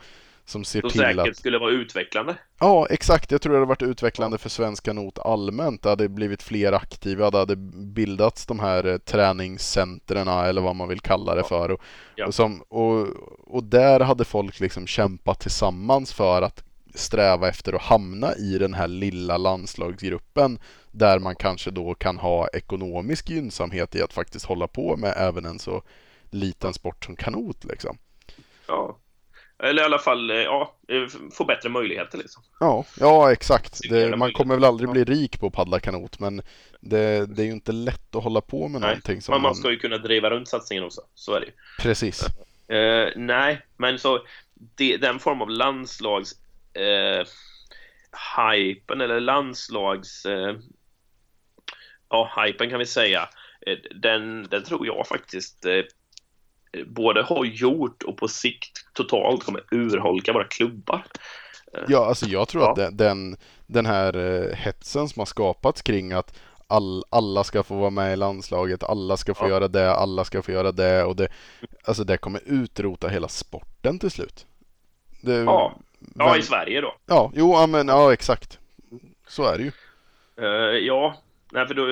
som 0.45 0.63
ser 0.63 0.81
som 0.81 0.89
till 0.89 0.99
säkert 0.99 1.27
att... 1.27 1.37
skulle 1.37 1.57
vara 1.57 1.71
utvecklande. 1.71 2.35
Ja, 2.59 2.87
exakt. 2.89 3.31
Jag 3.31 3.41
tror 3.41 3.53
det 3.53 3.59
hade 3.59 3.69
varit 3.69 3.81
utvecklande 3.81 4.37
för 4.37 4.49
svensk 4.49 4.85
kanot 4.85 5.19
allmänt. 5.19 5.83
Det 5.83 5.89
hade 5.89 6.09
blivit 6.09 6.43
fler 6.43 6.73
aktiva, 6.73 7.31
det 7.31 7.37
hade 7.37 7.55
bildats 7.55 8.45
de 8.45 8.59
här 8.59 8.85
eh, 8.85 8.97
träningscentren 8.97 10.27
eller 10.27 10.61
vad 10.61 10.75
man 10.75 10.87
vill 10.87 10.99
kalla 10.99 11.35
det 11.35 11.43
för. 11.43 11.71
Och, 11.71 11.81
ja. 12.15 12.27
och, 12.27 12.35
som, 12.35 12.61
och, 12.61 13.07
och 13.47 13.63
där 13.63 13.99
hade 13.99 14.25
folk 14.25 14.59
liksom 14.59 14.87
kämpat 14.87 15.39
tillsammans 15.39 16.13
för 16.13 16.41
att 16.41 16.63
sträva 16.95 17.49
efter 17.49 17.73
att 17.73 17.81
hamna 17.81 18.35
i 18.35 18.57
den 18.57 18.73
här 18.73 18.87
lilla 18.87 19.37
landslagsgruppen 19.37 20.59
där 20.91 21.19
man 21.19 21.35
kanske 21.35 21.71
då 21.71 21.93
kan 21.93 22.17
ha 22.17 22.47
ekonomisk 22.47 23.29
gynnsamhet 23.29 23.95
i 23.95 24.01
att 24.01 24.13
faktiskt 24.13 24.45
hålla 24.45 24.67
på 24.67 24.97
med 24.97 25.13
även 25.17 25.45
en 25.45 25.59
så 25.59 25.83
liten 26.29 26.73
sport 26.73 27.05
som 27.05 27.15
kanot 27.15 27.63
liksom. 27.63 27.97
Ja, 28.67 28.97
eller 29.63 29.81
i 29.81 29.85
alla 29.85 29.99
fall 29.99 30.29
eh, 30.29 30.35
ja, 30.35 30.75
eh, 30.87 31.07
få 31.31 31.45
bättre 31.45 31.69
möjligheter 31.69 32.17
liksom. 32.17 32.43
Ja, 32.59 32.85
ja 32.99 33.31
exakt. 33.31 33.79
Det, 33.89 34.17
man 34.17 34.33
kommer 34.33 34.55
väl 34.55 34.63
aldrig 34.63 34.89
bli 34.89 35.03
rik 35.03 35.39
på 35.39 35.47
att 35.47 35.53
paddla 35.53 35.79
kanot 35.79 36.19
men 36.19 36.41
det, 36.79 37.25
det 37.25 37.41
är 37.41 37.45
ju 37.45 37.51
inte 37.51 37.71
lätt 37.71 38.15
att 38.15 38.23
hålla 38.23 38.41
på 38.41 38.67
med 38.67 38.81
nej, 38.81 38.89
någonting 38.89 39.21
som 39.21 39.33
man... 39.33 39.41
man 39.41 39.55
ska 39.55 39.71
ju 39.71 39.77
kunna 39.77 39.97
driva 39.97 40.29
runt 40.29 40.47
satsningen 40.47 40.83
också, 40.83 41.01
så 41.13 41.33
är 41.33 41.39
det 41.39 41.45
ju. 41.45 41.51
Precis. 41.79 42.23
Uh, 42.71 43.07
nej, 43.15 43.61
men 43.77 43.99
så 43.99 44.19
det, 44.75 44.97
den 44.97 45.19
form 45.19 45.41
av 45.41 45.49
landslags 45.49 46.35
eh, 46.75 47.27
hypen 48.37 49.01
eller 49.01 49.19
landslags... 49.19 50.25
Eh, 50.25 50.55
ja, 52.09 52.43
hypen 52.43 52.69
kan 52.69 52.79
vi 52.79 52.85
säga. 52.85 53.29
Eh, 53.67 53.77
den, 54.01 54.43
den 54.43 54.63
tror 54.63 54.87
jag 54.87 55.07
faktiskt 55.07 55.65
eh, 55.65 55.83
både 56.85 57.21
har 57.21 57.45
gjort 57.45 58.03
och 58.03 58.17
på 58.17 58.27
sikt 58.27 58.93
totalt 58.93 59.43
kommer 59.43 59.63
urholka 59.71 60.33
våra 60.33 60.47
klubbar. 60.47 61.05
Eh, 61.73 61.83
ja, 61.87 62.05
alltså 62.05 62.25
jag 62.25 62.47
tror 62.47 62.63
ja. 62.63 62.71
att 62.71 62.97
den, 62.97 63.37
den 63.67 63.85
här 63.85 64.17
eh, 64.17 64.55
hetsen 64.55 65.09
som 65.09 65.19
har 65.19 65.25
skapats 65.25 65.81
kring 65.81 66.11
att 66.11 66.39
all, 66.67 67.03
alla 67.09 67.43
ska 67.43 67.63
få 67.63 67.75
vara 67.75 67.89
med 67.89 68.13
i 68.13 68.15
landslaget, 68.15 68.83
alla 68.83 69.17
ska 69.17 69.33
få 69.33 69.45
ja. 69.45 69.49
göra 69.49 69.67
det, 69.67 69.95
alla 69.95 70.23
ska 70.23 70.41
få 70.41 70.51
göra 70.51 70.71
det 70.71 71.03
och 71.03 71.15
det, 71.15 71.27
alltså 71.83 72.03
det 72.03 72.17
kommer 72.17 72.41
utrota 72.45 73.07
hela 73.07 73.27
sporten 73.27 73.99
till 73.99 74.11
slut. 74.11 74.45
Det, 75.21 75.35
ja. 75.35 75.79
Ja, 76.15 76.29
men... 76.29 76.39
i 76.39 76.43
Sverige 76.43 76.81
då. 76.81 76.95
Ja, 77.05 77.31
jo, 77.35 77.67
men 77.67 77.87
ja, 77.87 78.13
exakt. 78.13 78.59
Så 79.27 79.43
är 79.43 79.57
det 79.57 79.63
ju. 79.63 79.71
Uh, 80.41 80.77
ja, 80.77 81.21
nej, 81.51 81.67
för 81.67 81.73
då, 81.73 81.85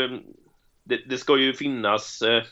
det, 0.83 0.97
det 1.05 1.17
ska 1.17 1.37
ju 1.37 1.53
finnas... 1.53 2.21
Uh, 2.21 2.43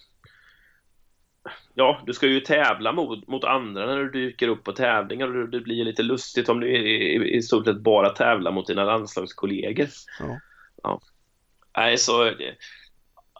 ja, 1.74 2.01
du 2.05 2.14
ska 2.14 2.28
ju 2.28 2.39
tävla 2.39 2.91
mot, 2.91 3.28
mot 3.28 3.43
andra 3.43 3.86
när 3.86 3.97
du 3.97 4.09
dyker 4.09 4.47
upp 4.47 4.64
på 4.64 4.72
tävlingar 4.72 5.38
och 5.38 5.49
det 5.49 5.59
blir 5.59 5.86
lite 5.86 6.03
lustigt 6.03 6.49
om 6.49 6.59
du 6.59 6.68
i, 6.68 7.16
i, 7.16 7.36
i 7.38 7.41
stort 7.41 7.66
sett 7.66 7.80
bara 7.80 8.09
tävlar 8.09 8.51
mot 8.51 8.68
dina 8.68 8.84
landslagskollegor. 8.84 9.88
Ja. 10.20 10.39
ja. 10.84 11.01
Nej, 11.78 11.97
så 11.97 12.32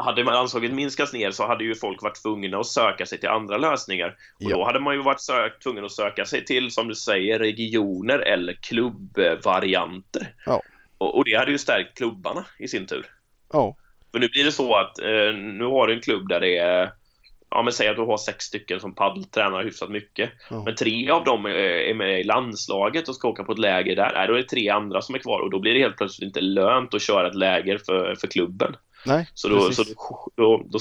hade 0.02 0.24
man 0.24 0.34
anslaget 0.34 0.74
minskats 0.74 1.14
ner 1.14 1.32
så 1.32 1.48
hade 1.48 1.64
ju 1.64 1.76
folk 1.76 2.02
varit 2.02 2.22
tvungna 2.22 2.60
att 2.60 2.68
söka 2.68 3.06
sig 3.06 3.20
till 3.20 3.30
andra 3.30 3.58
lösningar. 3.58 4.08
Och 4.08 4.52
ja. 4.52 4.58
då 4.58 4.66
hade 4.66 4.80
man 4.80 4.96
ju 4.96 5.02
varit 5.02 5.22
sök, 5.22 5.60
tvungen 5.60 5.86
att 5.86 5.92
söka 5.92 6.26
sig 6.26 6.46
till, 6.46 6.72
som 6.72 6.88
du 6.88 6.96
säger, 6.96 7.40
regioner 7.40 8.20
eller 8.20 8.54
klubbvarianter. 8.54 10.34
Ja. 10.46 10.62
Och, 10.98 11.18
och, 11.18 11.26
det 11.26 11.36
hade 11.36 11.52
ju 11.52 11.58
stärkt 11.58 11.98
klubbarna 11.98 12.46
i 12.60 12.68
sin 12.68 12.86
tur. 12.86 13.06
Ja. 13.54 13.76
För 14.12 14.20
nu 14.20 14.28
blir 14.28 14.44
det 14.44 14.52
så 14.52 14.76
att 14.76 15.00
eh, 15.00 15.34
nu 15.34 15.64
har 15.64 15.88
du 15.88 15.94
en 15.94 16.02
klubb 16.02 16.30
där 16.30 16.40
det 16.40 16.58
är 16.58 16.92
ja 17.52 17.64
men 17.64 17.74
säg 17.74 17.88
att 17.88 17.96
du 17.96 18.02
har 18.02 18.18
sex 18.18 18.46
stycken 18.46 18.80
som 18.80 18.96
paddeltränar 18.96 19.64
hyfsat 19.64 19.90
mycket. 19.90 20.30
Ja. 20.50 20.64
Men 20.66 20.76
tre 20.76 21.10
av 21.10 21.24
dem 21.24 21.46
är, 21.46 21.50
är 21.50 21.94
med 21.94 22.20
i 22.20 22.24
landslaget 22.24 23.10
och 23.10 23.16
ska 23.16 23.28
åka 23.28 23.44
på 23.44 23.52
ett 23.52 23.60
läger 23.60 23.96
där. 23.96 24.12
Nej, 24.16 24.28
då 24.28 24.34
är 24.34 24.38
det 24.38 24.48
tre 24.48 24.70
andra 24.70 25.02
som 25.02 25.16
är 25.16 25.20
kvar 25.20 25.40
och 25.40 25.50
då 25.50 25.60
blir 25.60 25.74
det 25.74 25.80
helt 25.80 25.98
plötsligt 25.98 26.28
inte 26.28 26.42
lönt 26.42 26.94
att 26.94 27.02
köra 27.02 27.28
ett 27.28 27.36
läger 27.36 27.78
för, 27.78 28.16
för 28.16 28.28
klubben. 28.28 28.76
Nej, 29.06 29.30
Så 29.34 29.48
då, 29.48 29.68
precis. 29.68 29.76
så 29.76 29.94
då, 29.94 30.32
då, 30.36 30.64
då, 30.70 30.80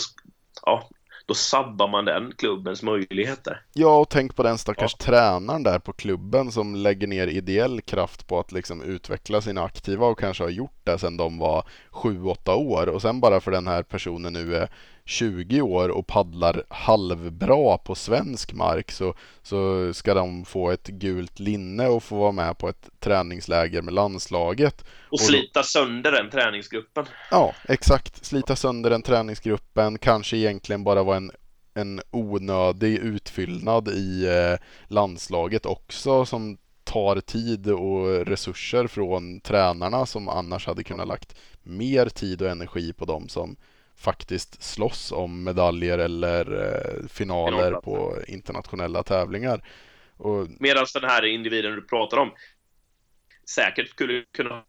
ja, 0.62 0.88
då 1.26 1.34
sabbar 1.34 1.88
man 1.88 2.04
den 2.04 2.32
klubbens 2.38 2.82
möjligheter. 2.82 3.62
Ja, 3.72 3.98
och 3.98 4.08
tänk 4.08 4.36
på 4.36 4.42
den 4.42 4.58
stackars 4.58 4.94
tränaren 4.94 5.62
där 5.62 5.78
på 5.78 5.92
klubben 5.92 6.52
som 6.52 6.74
lägger 6.74 7.06
ner 7.06 7.26
ideell 7.26 7.80
kraft 7.80 8.26
på 8.26 8.40
att 8.40 8.52
liksom 8.52 8.82
utveckla 8.82 9.40
sina 9.40 9.62
aktiva 9.62 10.06
och 10.06 10.18
kanske 10.18 10.44
har 10.44 10.50
gjort 10.50 10.80
det 10.84 10.98
sedan 10.98 11.16
de 11.16 11.38
var 11.38 11.64
7-8 11.90 12.54
år 12.54 12.88
och 12.88 13.02
sen 13.02 13.20
bara 13.20 13.40
för 13.40 13.50
den 13.50 13.66
här 13.66 13.82
personen 13.82 14.32
nu 14.32 14.56
är 14.56 14.70
20 15.10 15.60
år 15.60 15.88
och 15.88 16.06
paddlar 16.06 16.62
halvbra 16.68 17.78
på 17.78 17.94
svensk 17.94 18.52
mark 18.52 18.90
så, 18.90 19.14
så 19.42 19.92
ska 19.94 20.14
de 20.14 20.44
få 20.44 20.70
ett 20.70 20.86
gult 20.86 21.38
linne 21.38 21.86
och 21.86 22.02
få 22.02 22.16
vara 22.16 22.32
med 22.32 22.58
på 22.58 22.68
ett 22.68 22.88
träningsläger 22.98 23.82
med 23.82 23.94
landslaget. 23.94 24.80
Och 24.80 25.18
då- 25.18 25.24
slita 25.24 25.62
sönder 25.62 26.12
den 26.12 26.30
träningsgruppen. 26.30 27.04
Ja, 27.30 27.54
exakt. 27.68 28.24
Slita 28.24 28.56
sönder 28.56 28.90
den 28.90 29.02
träningsgruppen, 29.02 29.98
kanske 29.98 30.36
egentligen 30.36 30.84
bara 30.84 31.02
vara 31.02 31.16
en, 31.16 31.30
en 31.74 32.00
onödig 32.10 32.98
utfyllnad 32.98 33.88
i 33.88 34.26
eh, 34.26 34.58
landslaget 34.88 35.66
också 35.66 36.26
som 36.26 36.58
tar 36.84 37.20
tid 37.20 37.70
och 37.70 38.26
resurser 38.26 38.86
från 38.86 39.40
tränarna 39.40 40.06
som 40.06 40.28
annars 40.28 40.66
hade 40.66 40.84
kunnat 40.84 41.08
lagt 41.08 41.34
mer 41.62 42.06
tid 42.08 42.42
och 42.42 42.48
energi 42.50 42.92
på 42.92 43.04
dem 43.04 43.28
som 43.28 43.56
faktiskt 44.00 44.62
slåss 44.62 45.12
om 45.12 45.44
medaljer 45.44 45.98
eller 45.98 46.62
eh, 46.62 47.06
finaler 47.08 47.72
på 47.72 48.16
internationella 48.28 49.02
tävlingar. 49.02 49.64
Och, 50.16 50.48
Medan 50.60 50.86
den 50.94 51.10
här 51.10 51.24
individen 51.24 51.74
du 51.74 51.82
pratar 51.82 52.16
om 52.16 52.30
säkert 53.54 53.88
skulle 53.88 54.24
kunna 54.32 54.64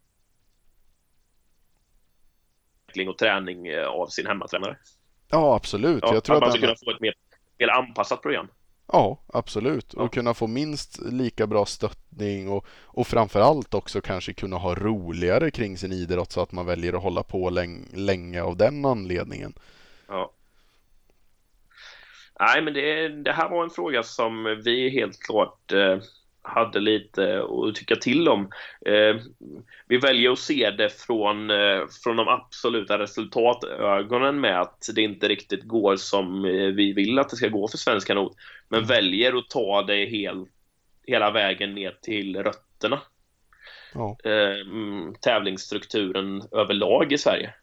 och 3.08 3.18
träning 3.18 3.66
eh, 3.66 3.86
av 3.86 4.06
sin 4.06 4.26
hemmatränare. 4.26 4.76
ja, 5.30 5.56
absolut. 5.56 6.02
Ja, 6.02 6.14
Jag 6.14 6.24
tror 6.24 6.36
att 6.36 6.42
man 6.42 6.50
skulle 6.50 6.66
kunna 6.66 6.76
få 6.84 6.90
ett 6.90 7.00
mer, 7.00 7.14
mer 7.58 7.68
anpassat 7.68 8.22
program. 8.22 8.48
Ja, 8.86 9.18
absolut. 9.26 9.94
Ja. 9.96 10.02
Och 10.02 10.12
kunna 10.14 10.34
få 10.34 10.46
minst 10.46 11.00
lika 11.00 11.46
bra 11.46 11.66
stöttning 11.66 12.48
och, 12.48 12.66
och 12.82 13.06
framförallt 13.06 13.74
också 13.74 14.00
kanske 14.00 14.32
kunna 14.32 14.56
ha 14.56 14.74
roligare 14.74 15.50
kring 15.50 15.78
sin 15.78 15.92
idrott 15.92 16.32
så 16.32 16.40
att 16.40 16.52
man 16.52 16.66
väljer 16.66 16.92
att 16.92 17.02
hålla 17.02 17.22
på 17.22 17.50
läng- 17.50 17.88
länge 17.96 18.42
av 18.42 18.56
den 18.56 18.84
anledningen. 18.84 19.54
Ja. 20.08 20.32
Nej, 22.40 22.62
men 22.62 22.74
det, 22.74 23.08
det 23.08 23.32
här 23.32 23.48
var 23.48 23.64
en 23.64 23.70
fråga 23.70 24.02
som 24.02 24.60
vi 24.64 24.90
helt 24.90 25.18
klart 25.20 25.72
eh, 25.72 25.98
hade 26.42 26.80
lite 26.80 27.42
att 27.42 27.74
tycka 27.74 27.96
till 27.96 28.28
om. 28.28 28.50
Eh, 28.86 29.16
vi 29.86 29.98
väljer 29.98 30.30
att 30.30 30.38
se 30.38 30.70
det 30.70 30.90
från, 30.90 31.50
eh, 31.50 31.80
från 32.04 32.16
de 32.16 32.28
absoluta 32.28 32.98
resultatögonen 32.98 34.40
med 34.40 34.60
att 34.60 34.88
det 34.94 35.02
inte 35.02 35.28
riktigt 35.28 35.64
går 35.64 35.96
som 35.96 36.44
eh, 36.44 36.50
vi 36.50 36.92
vill 36.92 37.18
att 37.18 37.28
det 37.28 37.36
ska 37.36 37.48
gå 37.48 37.68
för 37.68 37.78
svensk 37.78 38.06
kanot. 38.06 38.36
Men 38.68 38.84
väljer 38.84 39.38
att 39.38 39.50
ta 39.50 39.82
det 39.82 40.06
hel, 40.06 40.46
hela 41.06 41.30
vägen 41.30 41.74
ner 41.74 41.98
till 42.02 42.36
rötterna. 42.36 43.00
Ja. 43.94 44.16
Eh, 44.24 45.12
tävlingsstrukturen 45.20 46.42
överlag 46.52 47.12
i 47.12 47.18
Sverige. 47.18 47.54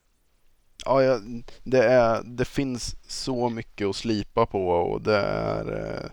Ja, 0.86 1.04
ja, 1.04 1.20
det, 1.64 1.84
är, 1.84 2.22
det 2.24 2.46
finns 2.46 2.96
så 3.08 3.50
mycket 3.50 3.88
att 3.88 3.96
slipa 3.96 4.46
på 4.46 4.70
och 4.70 5.02
det 5.02 5.18
är 5.18 5.66
eh, 5.80 6.10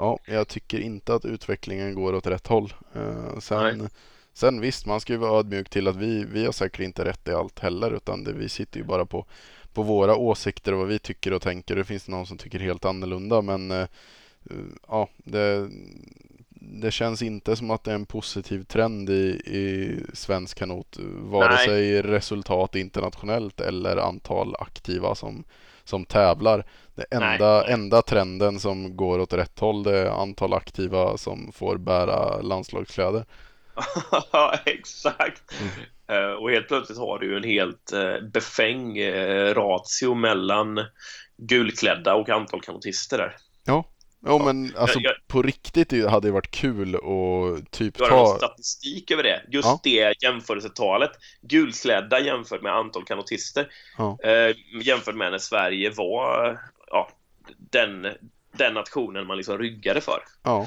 Ja, 0.00 0.18
jag 0.24 0.48
tycker 0.48 0.80
inte 0.80 1.14
att 1.14 1.24
utvecklingen 1.24 1.94
går 1.94 2.14
åt 2.14 2.26
rätt 2.26 2.46
håll. 2.46 2.74
Eh, 2.94 3.38
sen, 3.38 3.88
sen 4.32 4.60
visst, 4.60 4.86
man 4.86 5.00
ska 5.00 5.12
ju 5.12 5.18
vara 5.18 5.38
ödmjuk 5.38 5.70
till 5.70 5.88
att 5.88 5.96
vi, 5.96 6.24
vi 6.24 6.44
har 6.44 6.52
säkert 6.52 6.80
inte 6.80 7.04
rätt 7.04 7.28
i 7.28 7.32
allt 7.32 7.58
heller 7.58 7.90
utan 7.90 8.24
det, 8.24 8.32
vi 8.32 8.48
sitter 8.48 8.78
ju 8.78 8.84
bara 8.84 9.06
på, 9.06 9.26
på 9.72 9.82
våra 9.82 10.16
åsikter 10.16 10.72
och 10.72 10.78
vad 10.78 10.88
vi 10.88 10.98
tycker 10.98 11.32
och 11.32 11.42
tänker. 11.42 11.76
Det 11.76 11.84
finns 11.84 12.08
någon 12.08 12.26
som 12.26 12.38
tycker 12.38 12.58
helt 12.58 12.84
annorlunda 12.84 13.42
men 13.42 13.70
eh, 13.70 13.86
ja, 14.88 15.08
det, 15.16 15.68
det 16.50 16.90
känns 16.90 17.22
inte 17.22 17.56
som 17.56 17.70
att 17.70 17.84
det 17.84 17.90
är 17.90 17.94
en 17.94 18.06
positiv 18.06 18.64
trend 18.64 19.10
i, 19.10 19.28
i 19.46 19.96
svensk 20.12 20.58
kanot. 20.58 20.98
Vare 21.18 21.54
Nej. 21.54 21.66
sig 21.66 22.02
resultat 22.02 22.76
internationellt 22.76 23.60
eller 23.60 23.96
antal 23.96 24.56
aktiva 24.58 25.14
som, 25.14 25.44
som 25.84 26.04
tävlar. 26.04 26.64
Det 27.00 27.16
enda, 27.16 27.60
Nej. 27.62 27.72
enda 27.72 28.02
trenden 28.02 28.60
som 28.60 28.96
går 28.96 29.18
åt 29.18 29.32
rätt 29.32 29.58
håll 29.58 29.82
det 29.82 29.98
är 29.98 30.06
antal 30.22 30.54
aktiva 30.54 31.16
som 31.16 31.52
får 31.52 31.76
bära 31.76 32.40
landslagskläder. 32.42 33.24
Ja, 34.32 34.54
exakt. 34.64 35.42
Mm. 35.60 36.24
Eh, 36.24 36.32
och 36.32 36.50
helt 36.50 36.68
plötsligt 36.68 36.98
har 36.98 37.18
du 37.18 37.26
ju 37.30 37.36
en 37.36 37.44
helt 37.44 37.92
uh, 37.94 38.28
befäng 38.30 38.98
eh, 38.98 39.54
ratio 39.54 40.14
mellan 40.14 40.80
gulklädda 41.36 42.14
och 42.14 42.28
antal 42.28 42.60
kanotister 42.60 43.18
där. 43.18 43.36
Ja, 43.64 43.84
ja 44.26 44.38
men 44.44 44.76
alltså 44.76 44.98
Jag- 45.00 45.10
jag- 45.10 45.28
på 45.28 45.42
riktigt 45.42 46.10
hade 46.10 46.28
det 46.28 46.32
varit 46.32 46.50
kul 46.50 46.94
att 46.96 47.70
typ 47.70 47.98
ta... 47.98 48.36
statistik 48.36 49.10
över 49.10 49.22
det. 49.22 49.42
Just 49.50 49.68
Ja. 49.68 49.80
det 49.82 50.22
jämförelsetalet. 50.22 51.10
Gulklädda 51.42 52.20
jämfört 52.20 52.62
med 52.62 52.72
antal 52.74 53.04
kanotister. 53.04 53.68
Ja. 53.98 54.18
Eh, 54.22 54.56
jämfört 54.82 55.14
med 55.14 55.30
när 55.30 55.38
Sverige 55.38 55.90
var 55.96 56.60
ja, 56.90 57.08
den, 57.58 58.06
den 58.52 58.74
nationen 58.74 59.26
man 59.26 59.36
liksom 59.36 59.58
ryggade 59.58 60.00
för. 60.00 60.22
Ja, 60.42 60.66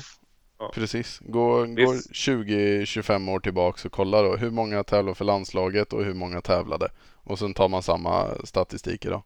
Ja. 0.60 0.72
precis. 0.74 1.20
Gå, 1.20 1.66
går 1.66 2.14
20-25 2.14 3.32
år 3.32 3.40
tillbaks 3.40 3.86
och 3.86 3.92
kolla 3.92 4.22
då 4.22 4.36
hur 4.36 4.52
många 4.52 4.84
tävlar 4.84 5.14
för 5.14 5.26
landslaget 5.26 5.94
och 5.94 6.04
hur 6.06 6.14
många 6.14 6.42
tävlade. 6.42 6.90
Och 7.24 7.40
sen 7.40 7.54
tar 7.54 7.68
man 7.70 7.84
samma 7.84 8.28
statistik 8.44 9.06
idag. 9.06 9.24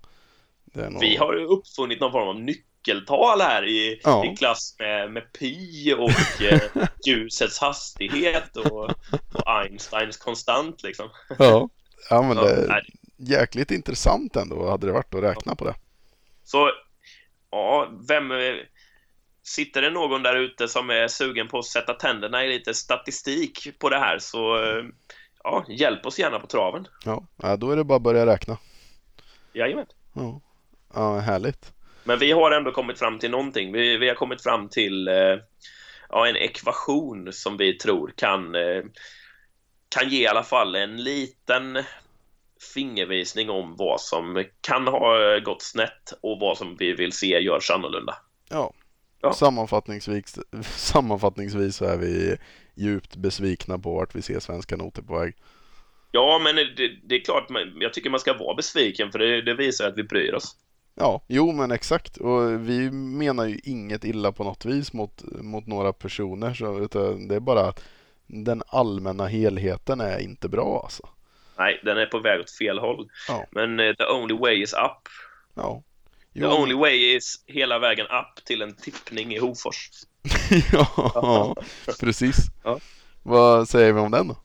Nog... 0.73 1.01
Vi 1.01 1.15
har 1.15 1.33
uppfunnit 1.35 1.99
någon 1.99 2.11
form 2.11 2.27
av 2.27 2.39
nyckeltal 2.39 3.41
här 3.41 3.67
i, 3.67 4.01
Ja. 4.03 4.25
i 4.25 4.35
klass 4.35 4.75
med, 4.79 5.11
med 5.11 5.33
pi 5.33 5.93
och 5.97 6.41
eh, 6.41 6.61
ljusets 7.05 7.59
hastighet 7.59 8.57
och, 8.57 8.83
och 9.33 9.47
Einsteins 9.61 10.17
konstant 10.17 10.83
liksom. 10.83 11.09
Ja, 11.39 11.69
ja 12.09 12.21
men 12.21 12.37
Ja, 12.37 12.43
det 12.43 12.49
är 12.49 12.83
jäkligt 13.17 13.71
intressant 13.71 14.35
ändå 14.35 14.69
hade 14.69 14.87
det 14.87 14.93
varit 14.93 15.15
att 15.15 15.23
räkna 15.23 15.55
på 15.55 15.65
det. 15.65 15.75
Så, 16.43 16.71
ja, 17.51 17.91
vem... 18.07 18.31
Sitter 19.43 19.81
det 19.81 19.89
någon 19.89 20.23
där 20.23 20.35
ute 20.35 20.67
som 20.67 20.89
är 20.89 21.07
sugen 21.07 21.47
på 21.47 21.59
att 21.59 21.65
sätta 21.65 21.93
tänderna 21.93 22.45
i 22.45 22.49
lite 22.49 22.73
statistik 22.73 23.79
på 23.79 23.89
det 23.89 23.97
här 23.97 24.19
så 24.19 24.57
ja, 25.43 25.65
hjälp 25.69 26.05
oss 26.05 26.19
gärna 26.19 26.39
på 26.39 26.47
traven. 26.47 26.87
Ja, 27.05 27.27
ja 27.35 27.57
då 27.57 27.71
är 27.71 27.75
det 27.75 27.83
bara 27.83 27.95
att 27.95 28.01
börja 28.01 28.25
räkna. 28.25 28.57
Jajamän. 29.53 29.85
Ja, 30.13 30.41
ja 30.93 31.19
härligt. 31.19 31.73
Men 32.03 32.19
vi 32.19 32.31
har 32.31 32.51
ändå 32.51 32.71
kommit 32.71 32.99
fram 32.99 33.19
till 33.19 33.31
någonting. 33.31 33.71
Vi, 33.71 33.97
vi 33.97 34.07
har 34.07 34.15
kommit 34.15 34.43
fram 34.43 34.69
till 34.69 35.07
eh, 35.07 35.37
ja, 36.09 36.27
en 36.27 36.35
ekvation 36.35 37.33
som 37.33 37.57
vi 37.57 37.77
tror 37.77 38.13
kan, 38.15 38.55
eh, 38.55 38.83
kan 39.89 40.09
ge 40.09 40.23
i 40.23 40.27
alla 40.27 40.43
fall 40.43 40.75
en 40.75 41.03
liten 41.03 41.83
fingervisning 42.73 43.49
om 43.49 43.75
vad 43.75 44.01
som 44.01 44.45
kan 44.61 44.87
ha 44.87 45.39
gått 45.39 45.61
snett 45.61 46.13
och 46.21 46.39
vad 46.39 46.57
som 46.57 46.75
vi 46.79 46.93
vill 46.93 47.11
se 47.11 47.39
görs 47.39 47.71
annorlunda. 47.71 48.17
Ja. 48.49 48.73
Ja. 49.21 49.33
Sammanfattningsvis, 49.33 50.39
sammanfattningsvis 50.63 51.75
så 51.75 51.85
är 51.85 51.97
vi 51.97 52.37
djupt 52.75 53.15
besvikna 53.15 53.79
på 53.79 53.93
vart 53.93 54.15
vi 54.15 54.21
ser 54.21 54.39
svenska 54.39 54.75
noter 54.75 55.01
på 55.01 55.19
väg. 55.19 55.35
Ja, 56.11 56.41
men 56.43 56.55
det, 56.55 56.89
det 57.03 57.15
är 57.15 57.23
klart, 57.23 57.47
jag 57.79 57.93
tycker 57.93 58.09
man 58.09 58.19
ska 58.19 58.33
vara 58.33 58.55
besviken 58.55 59.11
för 59.11 59.19
det, 59.19 59.41
det 59.41 59.53
visar 59.53 59.87
att 59.87 59.97
vi 59.97 60.03
bryr 60.03 60.33
oss. 60.33 60.55
Ja, 60.95 61.21
jo 61.27 61.51
men 61.51 61.71
exakt. 61.71 62.17
Och 62.17 62.69
vi 62.69 62.91
menar 62.91 63.45
ju 63.45 63.59
inget 63.63 64.05
illa 64.05 64.31
på 64.31 64.43
något 64.43 64.65
vis 64.65 64.93
mot, 64.93 65.23
mot 65.41 65.67
några 65.67 65.93
personer. 65.93 66.53
Så, 66.53 66.79
utan 66.79 67.27
det 67.27 67.35
är 67.35 67.39
bara 67.39 67.61
att 67.61 67.83
den 68.27 68.63
allmänna 68.67 69.27
helheten 69.27 70.01
är 70.01 70.19
inte 70.19 70.49
bra 70.49 70.81
alltså. 70.83 71.09
Nej, 71.57 71.81
den 71.83 71.97
är 71.97 72.05
på 72.05 72.19
väg 72.19 72.39
åt 72.39 72.51
fel 72.51 72.79
håll. 72.79 73.09
Ja. 73.27 73.45
Men 73.51 73.79
eh, 73.79 73.95
the 73.95 74.05
only 74.05 74.35
way 74.37 74.61
is 74.61 74.73
up. 74.73 75.09
Ja. 75.55 75.83
The 76.33 76.39
Jo, 76.39 76.49
only 76.49 76.75
way 76.75 77.15
is 77.15 77.43
hela 77.47 77.79
vägen 77.79 78.05
upp 78.07 78.45
till 78.45 78.61
en 78.61 78.75
tippning 78.75 79.33
i 79.33 79.39
Hofors. 79.39 79.89
ja, 80.73 81.55
precis. 81.99 82.35
Ja. 82.63 82.79
Vad 83.23 83.69
säger 83.69 83.93
vi 83.93 83.99
om 83.99 84.11
den 84.11 84.27
då? 84.27 84.37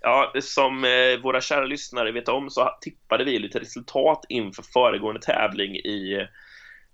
Ja, 0.00 0.32
som 0.42 0.84
eh, 0.84 1.22
våra 1.22 1.40
kära 1.40 1.64
lyssnare 1.64 2.12
vet 2.12 2.28
om 2.28 2.50
så 2.50 2.70
tippade 2.80 3.24
vi 3.24 3.38
lite 3.38 3.60
resultat 3.60 4.24
inför 4.28 4.62
föregående 4.62 5.20
tävling 5.20 5.76
i, 5.76 6.26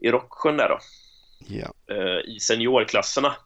i 0.00 0.10
Rocksjön 0.10 0.56
där 0.56 0.68
då, 0.68 0.78
Ja. 1.46 1.94
eh, 1.94 2.34
i 2.34 2.38
seniorklasserna. 2.40 3.36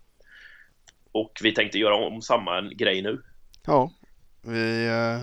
Och 1.12 1.32
vi 1.42 1.54
tänkte 1.54 1.78
göra 1.78 1.94
om 1.94 2.22
samma 2.22 2.60
grej 2.60 3.02
nu. 3.02 3.22
Ja, 3.66 3.90
vi, 4.42 4.86
eh, 4.86 5.20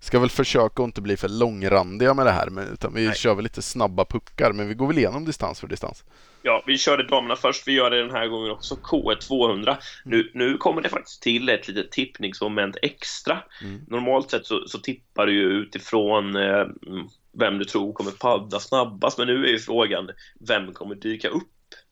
ska 0.00 0.18
väl 0.18 0.30
försöka 0.30 0.82
att 0.82 0.86
inte 0.86 1.00
bli 1.00 1.16
för 1.16 1.28
långrandiga 1.28 2.14
med 2.14 2.26
det 2.26 2.32
här, 2.32 2.50
men, 2.50 2.72
utan 2.72 2.94
vi 2.94 3.06
Nej. 3.06 3.16
kör 3.16 3.34
väl 3.34 3.42
lite 3.42 3.62
snabba 3.62 4.04
puckar, 4.04 4.52
men 4.52 4.68
vi 4.68 4.74
går 4.74 4.86
väl 4.86 4.98
igenom 4.98 5.24
distans 5.24 5.60
för 5.60 5.66
distans. 5.66 6.04
Ja, 6.42 6.62
vi 6.66 6.78
körde 6.78 7.06
damerna 7.06 7.36
först. 7.36 7.68
Vi 7.68 7.72
gör 7.72 7.90
det 7.90 8.00
den 8.00 8.10
här 8.10 8.26
gången 8.26 8.50
också. 8.50 8.74
K1 8.74 9.20
200. 9.20 9.78
Nu, 10.04 10.30
nu 10.34 10.56
kommer 10.56 10.82
det 10.82 10.88
faktiskt 10.88 11.22
till 11.22 11.48
ett 11.48 11.68
litet 11.68 11.90
tippningsmoment 11.90 12.76
extra. 12.82 13.38
Mm. 13.62 13.80
Normalt 13.88 14.30
sett 14.30 14.46
så, 14.46 14.64
så 14.66 14.78
tippar 14.78 15.26
du 15.26 15.32
ju 15.32 15.48
utifrån 15.48 16.36
eh, 16.36 16.60
mm, 16.60 17.08
vem 17.38 17.58
du 17.58 17.64
tror 17.64 17.92
kommer 17.92 18.10
padda 18.10 18.60
snabbast. 18.60 19.18
Men 19.18 19.26
nu 19.26 19.44
är 19.44 19.50
ju 19.50 19.58
frågan 19.58 20.10
vem 20.48 20.72
kommer 20.72 20.94
dyka 20.94 21.28
upp? 21.28 21.44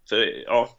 För 0.08 0.42
ja, 0.46 0.76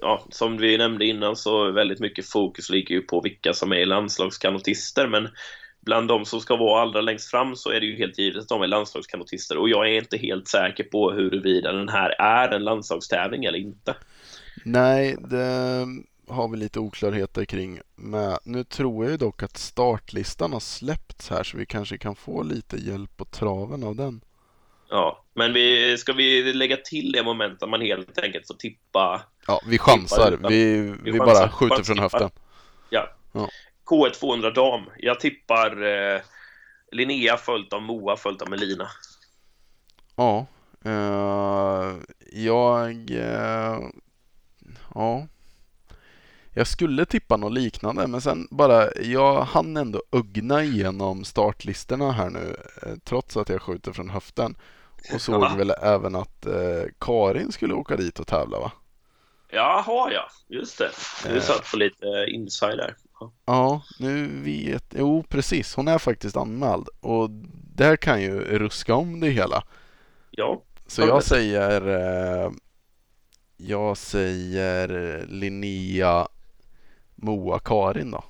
ja, 0.00 0.26
som 0.30 0.56
vi 0.56 0.78
nämnde 0.78 1.06
innan 1.06 1.36
så 1.36 1.70
väldigt 1.70 2.00
mycket 2.00 2.30
fokus 2.30 2.70
ligger 2.70 2.94
ju 2.94 3.02
på 3.02 3.20
vilka 3.20 3.52
som 3.52 3.72
är 3.72 3.86
landslagskanotister. 3.86 5.06
Men 5.06 5.28
bland 5.80 6.08
de 6.08 6.24
som 6.24 6.40
ska 6.40 6.56
vara 6.56 6.82
allra 6.82 7.00
längst 7.00 7.30
fram 7.30 7.56
så 7.56 7.70
är 7.70 7.80
det 7.80 7.86
ju 7.86 7.96
helt 7.96 8.18
givet 8.18 8.42
att 8.42 8.48
de 8.48 8.62
är 8.62 8.66
landslagskanotister 8.66 9.56
och 9.58 9.68
jag 9.68 9.88
är 9.88 9.98
inte 9.98 10.16
helt 10.16 10.48
säker 10.48 10.84
på 10.84 11.10
huruvida 11.12 11.72
den 11.72 11.88
här 11.88 12.10
är 12.18 12.48
en 12.48 12.64
landslagstävling 12.64 13.44
eller 13.44 13.58
inte. 13.58 13.94
Nej, 14.64 15.16
det 15.30 15.86
har 16.28 16.48
vi 16.48 16.56
lite 16.56 16.78
oklarheter 16.80 17.44
kring. 17.44 17.80
Men 17.96 18.38
nu 18.44 18.64
tror 18.64 19.04
jag 19.04 19.10
ju 19.10 19.16
dock 19.16 19.42
att 19.42 19.56
startlistan 19.56 20.52
har 20.52 20.60
släppts 20.60 21.30
här 21.30 21.42
så 21.42 21.56
vi 21.56 21.66
kanske 21.66 21.98
kan 21.98 22.16
få 22.16 22.42
lite 22.42 22.76
hjälp 22.76 23.16
på 23.16 23.24
traven 23.24 23.84
av 23.84 23.96
den. 23.96 24.20
Ja, 24.90 25.24
men 25.34 25.52
vi, 25.52 25.98
ska 25.98 26.12
vi 26.12 26.52
lägga 26.52 26.76
till 26.76 27.12
det 27.12 27.22
momentet 27.22 27.68
man 27.68 27.80
helt 27.80 28.18
enkelt 28.18 28.46
får 28.46 28.54
tippa 28.54 29.22
Ja, 29.46 29.60
vi 29.66 29.78
chansar. 29.78 30.32
utan- 30.32 30.50
Vi, 30.52 30.80
vi 31.02 31.10
vi 31.10 31.18
chansar. 31.18 31.34
bara 31.34 31.48
skjuter 31.50 31.82
från 31.82 31.98
höften. 31.98 32.30
Ja. 32.90 33.08
Ja. 33.32 33.48
K1 33.90 34.10
200 34.10 34.50
dam. 34.50 34.82
Jag 34.98 35.20
tippar 35.20 35.82
eh, 35.82 36.20
Linnea 36.92 37.36
följt 37.36 37.72
av 37.72 37.82
Moa 37.82 38.16
följt 38.16 38.42
av 38.42 38.50
Melina. 38.50 38.88
Ja, 40.16 40.46
eh, 40.84 41.96
jag... 42.32 43.10
eh, 43.10 43.78
ja. 44.94 45.26
Jag 46.54 46.66
skulle 46.66 47.04
tippa 47.06 47.36
något 47.36 47.52
liknande 47.52 48.06
men 48.06 48.20
sen 48.20 48.48
bara, 48.50 48.94
jag 48.94 49.42
hann 49.42 49.76
ändå 49.76 50.02
ögna 50.12 50.62
igenom 50.64 51.24
startlistorna 51.24 52.12
här 52.12 52.30
nu 52.30 52.56
eh, 52.82 52.94
trots 53.04 53.36
att 53.36 53.48
jag 53.48 53.62
skjuter 53.62 53.92
från 53.92 54.10
höften. 54.10 54.56
Och 55.14 55.20
såg 55.20 55.42
Ja. 55.44 55.54
väl 55.58 55.70
även 55.82 56.14
att 56.16 56.46
eh, 56.46 56.82
Karin 56.98 57.52
skulle 57.52 57.74
åka 57.74 57.96
dit 57.96 58.18
och 58.20 58.26
tävla 58.26 58.58
va? 58.60 58.72
Jaha, 59.52 60.12
ja. 60.12 60.28
Just 60.48 60.78
det. 60.78 60.90
Du 61.24 61.36
Eh. 61.36 61.42
satt 61.42 61.70
på 61.70 61.76
lite 61.76 62.06
eh, 62.06 62.34
inside 62.34 62.76
där. 62.78 62.96
Ja. 63.44 63.82
Nu 63.98 64.26
vet 64.42 64.84
Jo, 64.98 65.24
precis. 65.28 65.74
Hon 65.74 65.88
är 65.88 65.98
faktiskt 65.98 66.36
anmäld 66.36 66.88
och 67.00 67.30
där 67.74 67.96
kan 67.96 68.22
ju 68.22 68.40
ruska 68.58 68.94
om 68.94 69.20
det 69.20 69.28
hela. 69.28 69.64
ja. 70.30 70.62
Så 70.86 71.02
Ja, 71.02 71.06
jag 71.06 71.24
säger 71.24 71.88
eh, 72.44 72.50
Jag 73.56 73.96
säger 73.96 74.88
Linnea 75.28 76.28
Moa 77.14 77.58
Karin 77.58 78.10
då. 78.10 78.24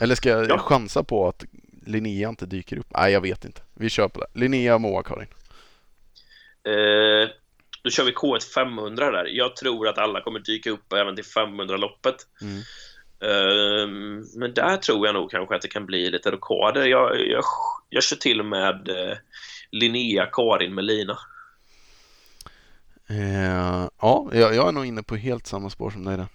Eller 0.00 0.14
ska 0.14 0.28
jag 0.28 0.48
Ja. 0.50 0.58
chansa 0.58 1.02
på 1.04 1.28
att 1.28 1.44
Linnea 1.86 2.28
inte 2.28 2.46
dyker 2.46 2.76
upp? 2.78 2.86
Nej, 2.90 3.12
jag 3.12 3.20
vet 3.20 3.44
inte. 3.44 3.60
Vi 3.74 3.90
kör 3.90 4.08
på 4.08 4.20
det. 4.20 4.26
Linnea 4.40 4.78
Moa 4.78 5.02
Karin. 5.02 5.28
Eh, 6.64 7.28
då 7.82 7.90
kör 7.90 8.04
vi 8.04 8.12
K1 8.12 8.40
500 8.54 9.10
där. 9.10 9.24
Jag 9.28 9.56
tror 9.56 9.88
att 9.88 9.98
alla 9.98 10.20
kommer 10.20 10.38
dyka 10.40 10.70
upp 10.70 10.92
även 10.92 11.14
till 11.16 11.24
500-loppet. 11.24 12.16
Mm. 12.42 12.62
Eh, 13.22 13.88
men 14.36 14.54
där 14.54 14.76
tror 14.76 15.06
jag 15.06 15.14
nog 15.14 15.30
kanske 15.30 15.54
att 15.54 15.62
det 15.62 15.68
kan 15.68 15.86
bli 15.86 16.10
lite 16.10 16.30
rockader. 16.30 16.86
Jag, 16.86 17.28
jag, 17.28 17.44
jag 17.88 18.02
kör 18.02 18.16
till 18.16 18.42
med 18.42 18.88
eh, 18.88 19.16
Linnea 19.70 20.26
Karin 20.26 20.74
Melina. 20.74 21.18
Eh, 23.08 23.88
ja, 24.00 24.30
jag, 24.32 24.68
är 24.68 24.72
nog 24.72 24.86
inne 24.86 25.02
på 25.02 25.16
helt 25.16 25.46
samma 25.46 25.70
spår 25.70 25.90
som 25.90 26.04
dig 26.04 26.16
där. 26.16 26.26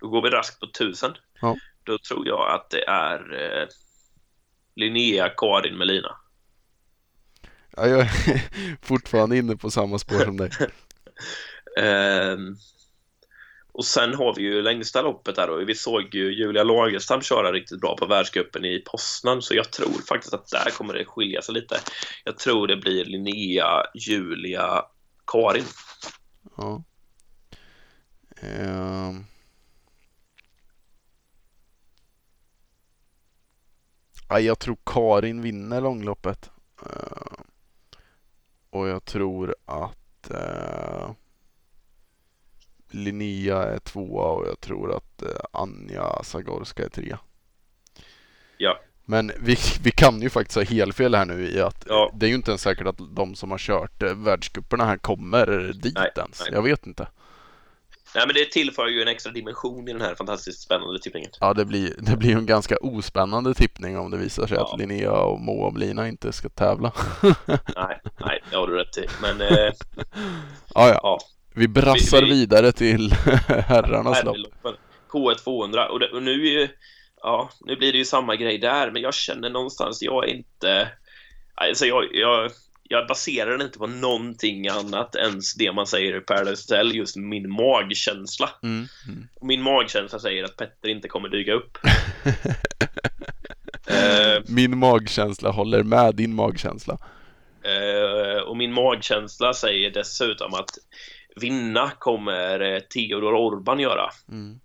Då 0.00 0.08
går 0.08 0.22
vi 0.22 0.30
raskt 0.30 0.60
på 0.60 0.66
1000. 0.66 1.14
Ja. 1.40 1.56
Då 1.84 1.98
tror 1.98 2.26
jag 2.26 2.54
att 2.54 2.70
det 2.70 2.84
är 2.84 3.42
eh, 3.42 3.68
Linnea 4.74 5.28
Karin 5.28 5.78
Melina. 5.78 6.16
Ja, 7.76 7.86
jag 7.86 8.00
är 8.00 8.08
fortfarande 8.82 9.36
inne 9.36 9.56
på 9.56 9.70
samma 9.70 9.98
spår 9.98 10.24
som 10.24 10.36
dig. 10.36 10.50
Ehm, 11.78 12.56
och 13.72 13.84
sen 13.84 14.14
har 14.14 14.34
vi 14.34 14.42
ju 14.42 14.62
längsta 14.62 15.02
loppet 15.02 15.36
där 15.36 15.50
och 15.50 15.68
vi 15.68 15.74
såg 15.74 16.14
ju 16.14 16.32
Julia 16.32 16.64
Lagerstam 16.64 17.22
köra 17.22 17.52
riktigt 17.52 17.80
bra 17.80 17.96
på 17.96 18.06
världscupen 18.06 18.64
i 18.64 18.78
Poznan 18.78 19.42
så 19.42 19.54
jag 19.54 19.70
tror 19.70 20.06
faktiskt 20.08 20.34
att 20.34 20.48
där 20.48 20.70
kommer 20.70 20.94
det 20.94 21.04
skilja 21.04 21.42
sig 21.42 21.54
lite. 21.54 21.76
Jag 22.24 22.38
tror 22.38 22.66
det 22.66 22.76
blir 22.76 23.04
Linnea, 23.04 23.82
Julia, 23.94 24.82
Karin. 25.26 25.64
Ja. 26.56 26.82
Um... 28.42 29.26
Ja, 34.28 34.40
jag 34.40 34.58
tror 34.58 34.76
Karin 34.86 35.42
vinner 35.42 35.80
långloppet. 35.80 36.50
Ehm. 36.82 37.44
Och 38.70 38.88
jag 38.88 39.04
tror 39.04 39.54
att 39.64 40.30
eh, 40.30 41.10
Linnea 42.94 43.62
är 43.62 43.78
tvåa 43.78 44.24
och 44.24 44.46
jag 44.48 44.60
tror 44.60 44.96
att 44.96 45.22
eh, 45.22 45.28
Anja 45.52 46.22
Zagorska 46.22 46.84
är 46.84 46.88
trea. 46.88 47.18
Ja. 48.58 48.78
Men 49.04 49.32
vi, 49.40 49.56
vi 49.82 49.90
kan 49.90 50.22
ju 50.22 50.30
faktiskt 50.30 50.56
ha 50.56 50.64
helfel 50.64 51.14
här 51.14 51.24
nu 51.24 51.48
i 51.48 51.60
att 51.60 51.84
Ja. 51.88 52.12
det 52.14 52.26
är 52.26 52.28
ju 52.28 52.34
inte 52.34 52.50
ens 52.50 52.62
säkert 52.62 52.86
att 52.86 52.98
de 53.16 53.34
som 53.34 53.50
har 53.50 53.58
kört 53.58 54.02
eh, 54.02 54.14
världscuperna 54.14 54.84
här 54.84 54.96
kommer 54.96 55.72
dit 55.82 55.94
Nej, 55.94 56.10
ens. 56.16 56.40
nej. 56.40 56.48
Jag 56.52 56.62
vet 56.62 56.86
inte. 56.86 57.08
Nej 58.14 58.26
men 58.26 58.34
det 58.34 58.44
tillför 58.50 58.86
ju 58.88 59.02
en 59.02 59.08
extra 59.08 59.32
dimension 59.32 59.88
i 59.88 59.92
den 59.92 60.00
här 60.02 60.14
fantastiskt 60.14 60.60
spännande 60.62 61.00
tippningen. 61.00 61.30
Ja, 61.40 61.54
det 61.54 61.64
blir, 61.64 61.94
det 61.98 62.16
blir 62.16 62.36
en 62.36 62.46
ganska 62.46 62.76
ospännande 62.76 63.54
tippning 63.54 63.98
om 63.98 64.10
det 64.10 64.16
visar 64.16 64.46
sig 64.46 64.56
Ja. 64.56 64.72
att 64.72 64.78
Linnea 64.80 65.12
och 65.12 65.40
Moa 65.40 65.66
och 65.66 65.72
Blina 65.72 66.08
inte 66.08 66.32
ska 66.32 66.48
tävla. 66.48 66.92
Nej, 67.76 68.00
nej, 68.20 68.42
det 68.50 68.56
har 68.56 68.66
du 68.66 68.74
rätt 68.78 68.98
i. 68.98 69.06
Men 69.22 69.40
eh, 69.40 69.72
Ja, 70.74 70.88
ja. 70.88 71.00
ja, 71.02 71.18
Vi 71.54 71.68
brassar 71.68 72.20
Vi- 72.22 72.24
vi- 72.26 72.30
vidare 72.32 72.72
till 72.72 73.12
herrarnas 73.48 74.24
lopp. 74.24 74.36
herrloppen. 74.36 74.74
K1 75.10 75.34
200 75.34 75.88
och, 75.88 76.00
det, 76.00 76.08
och 76.08 76.22
nu 76.22 76.32
är 76.32 76.60
ju, 76.60 76.68
ja, 77.22 77.50
nu 77.60 77.76
blir 77.76 77.92
det 77.92 77.98
ju 77.98 78.04
samma 78.04 78.36
grej 78.36 78.58
där 78.58 78.90
men 78.90 79.02
jag 79.02 79.14
känner 79.14 79.50
någonstans, 79.50 80.02
jag 80.02 80.28
är 80.28 80.34
inte, 80.34 80.88
alltså 81.54 81.86
jag, 81.86 82.04
jag, 82.12 82.50
jag 82.88 83.08
baserar 83.08 83.50
den 83.50 83.60
inte 83.66 83.78
på 83.78 83.86
någonting 83.86 84.68
annat 84.68 85.14
än 85.14 85.40
det 85.58 85.72
man 85.72 85.86
säger 85.86 86.16
i 86.16 86.20
Paradise 86.20 86.74
Hotel, 86.74 86.94
just 86.94 87.16
min 87.16 87.50
magkänsla. 87.52 88.50
Mm. 88.62 88.86
Mm. 89.08 89.28
Min 89.42 89.62
magkänsla 89.62 90.18
säger 90.18 90.44
att 90.44 90.56
Petter 90.56 90.88
inte 90.88 91.08
kommer 91.08 91.28
dyka 91.28 91.52
upp. 91.52 91.78
eh, 93.86 94.42
Min 94.46 94.78
magkänsla 94.78 95.50
håller 95.50 95.82
med 95.82 96.14
din 96.14 96.34
magkänsla. 96.34 96.98
Eh, 97.64 98.42
och 98.42 98.56
min 98.56 98.72
magkänsla 98.72 99.54
säger 99.54 99.90
dessutom 99.90 100.54
att 100.54 100.70
vinna 101.36 101.90
kommer 101.98 102.60
eh, 102.60 102.80
Theodor 102.80 103.34
Orban 103.34 103.80
göra. 103.80 104.10
Mm. 104.28 104.60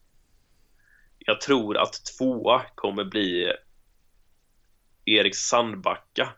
Jag 1.20 1.42
tror 1.42 1.78
att 1.78 1.94
tvåa 2.18 2.62
kommer 2.76 3.06
bli 3.06 3.54
Erik 5.06 5.36
Sandbacka. 5.36 6.30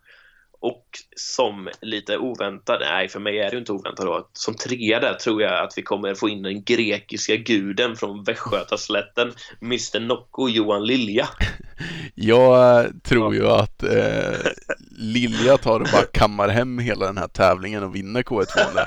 Och 0.61 0.85
som 1.15 1.69
lite 1.81 2.18
oväntad, 2.18 2.80
nej 2.81 3.10
för 3.10 3.19
mig 3.19 3.39
är 3.39 3.49
det 3.49 3.51
ju 3.51 3.60
inte 3.60 3.72
oväntat 3.72 4.06
då, 4.06 4.30
som 4.34 4.56
trea 4.56 4.99
där 4.99 5.14
tror 5.14 5.41
jag 5.41 5.64
att 5.64 5.73
vi 5.77 5.81
kommer 5.81 6.15
få 6.15 6.30
in 6.30 6.43
den 6.43 6.64
grekiska 6.64 7.35
guden 7.35 7.95
från 7.95 8.23
Västgötaslätten, 8.23 9.34
Mr 9.61 9.99
Nocco 9.99 10.49
Johan 10.49 10.85
Lilja. 10.85 11.30
Jag 12.15 12.80
eh, 12.85 12.91
tror 13.03 13.35
ju 13.35 13.47
att 13.47 13.84
eh, 13.84 14.38
Lilja 14.91 15.57
tar 15.57 15.80
och 15.80 15.88
bara 15.93 16.06
kammar 16.06 16.47
hem 16.49 16.80
hela 16.80 17.06
den 17.06 17.18
här 17.18 17.27
tävlingen 17.27 17.84
och 17.84 17.95
vinner 17.95 18.23
K1 18.23 18.45
200. 18.45 18.81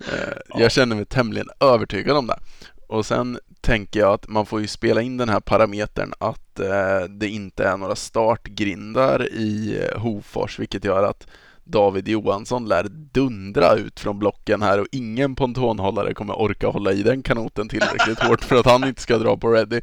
Eh, 0.00 0.60
jag 0.60 0.72
känner 0.72 0.96
mig 0.96 1.04
tämligen 1.04 1.48
övertygad 1.60 2.16
om 2.16 2.26
det. 2.26 2.38
Och 2.86 3.06
sen 3.06 3.38
tänker 3.60 4.00
jag 4.00 4.12
att 4.12 4.28
man 4.28 4.46
får 4.46 4.60
ju 4.60 4.66
spela 4.66 5.02
in 5.02 5.16
den 5.16 5.28
här 5.28 5.40
parametern 5.40 6.12
att 6.18 6.60
eh, 6.60 7.00
det 7.08 7.28
inte 7.28 7.64
är 7.64 7.76
några 7.76 7.96
startgrindar 7.96 9.32
i 9.32 9.80
eh, 9.82 10.00
Hofors, 10.00 10.58
vilket 10.58 10.84
gör 10.84 11.02
att 11.02 11.26
David 11.64 12.08
Johansson 12.08 12.68
lär 12.68 12.86
dundra 12.88 13.74
ut 13.74 14.00
från 14.00 14.18
blocken 14.18 14.62
här 14.62 14.80
och 14.80 14.86
ingen 14.92 15.34
pontonhållare 15.34 16.14
kommer 16.14 16.40
orka 16.40 16.68
hålla 16.68 16.92
i 16.92 17.02
den 17.02 17.22
kanoten 17.22 17.68
tillräckligt 17.68 18.20
hårt 18.20 18.44
för 18.44 18.56
att 18.56 18.66
han 18.66 18.84
inte 18.84 19.02
ska 19.02 19.18
dra 19.18 19.36
på 19.36 19.48
ready. 19.48 19.80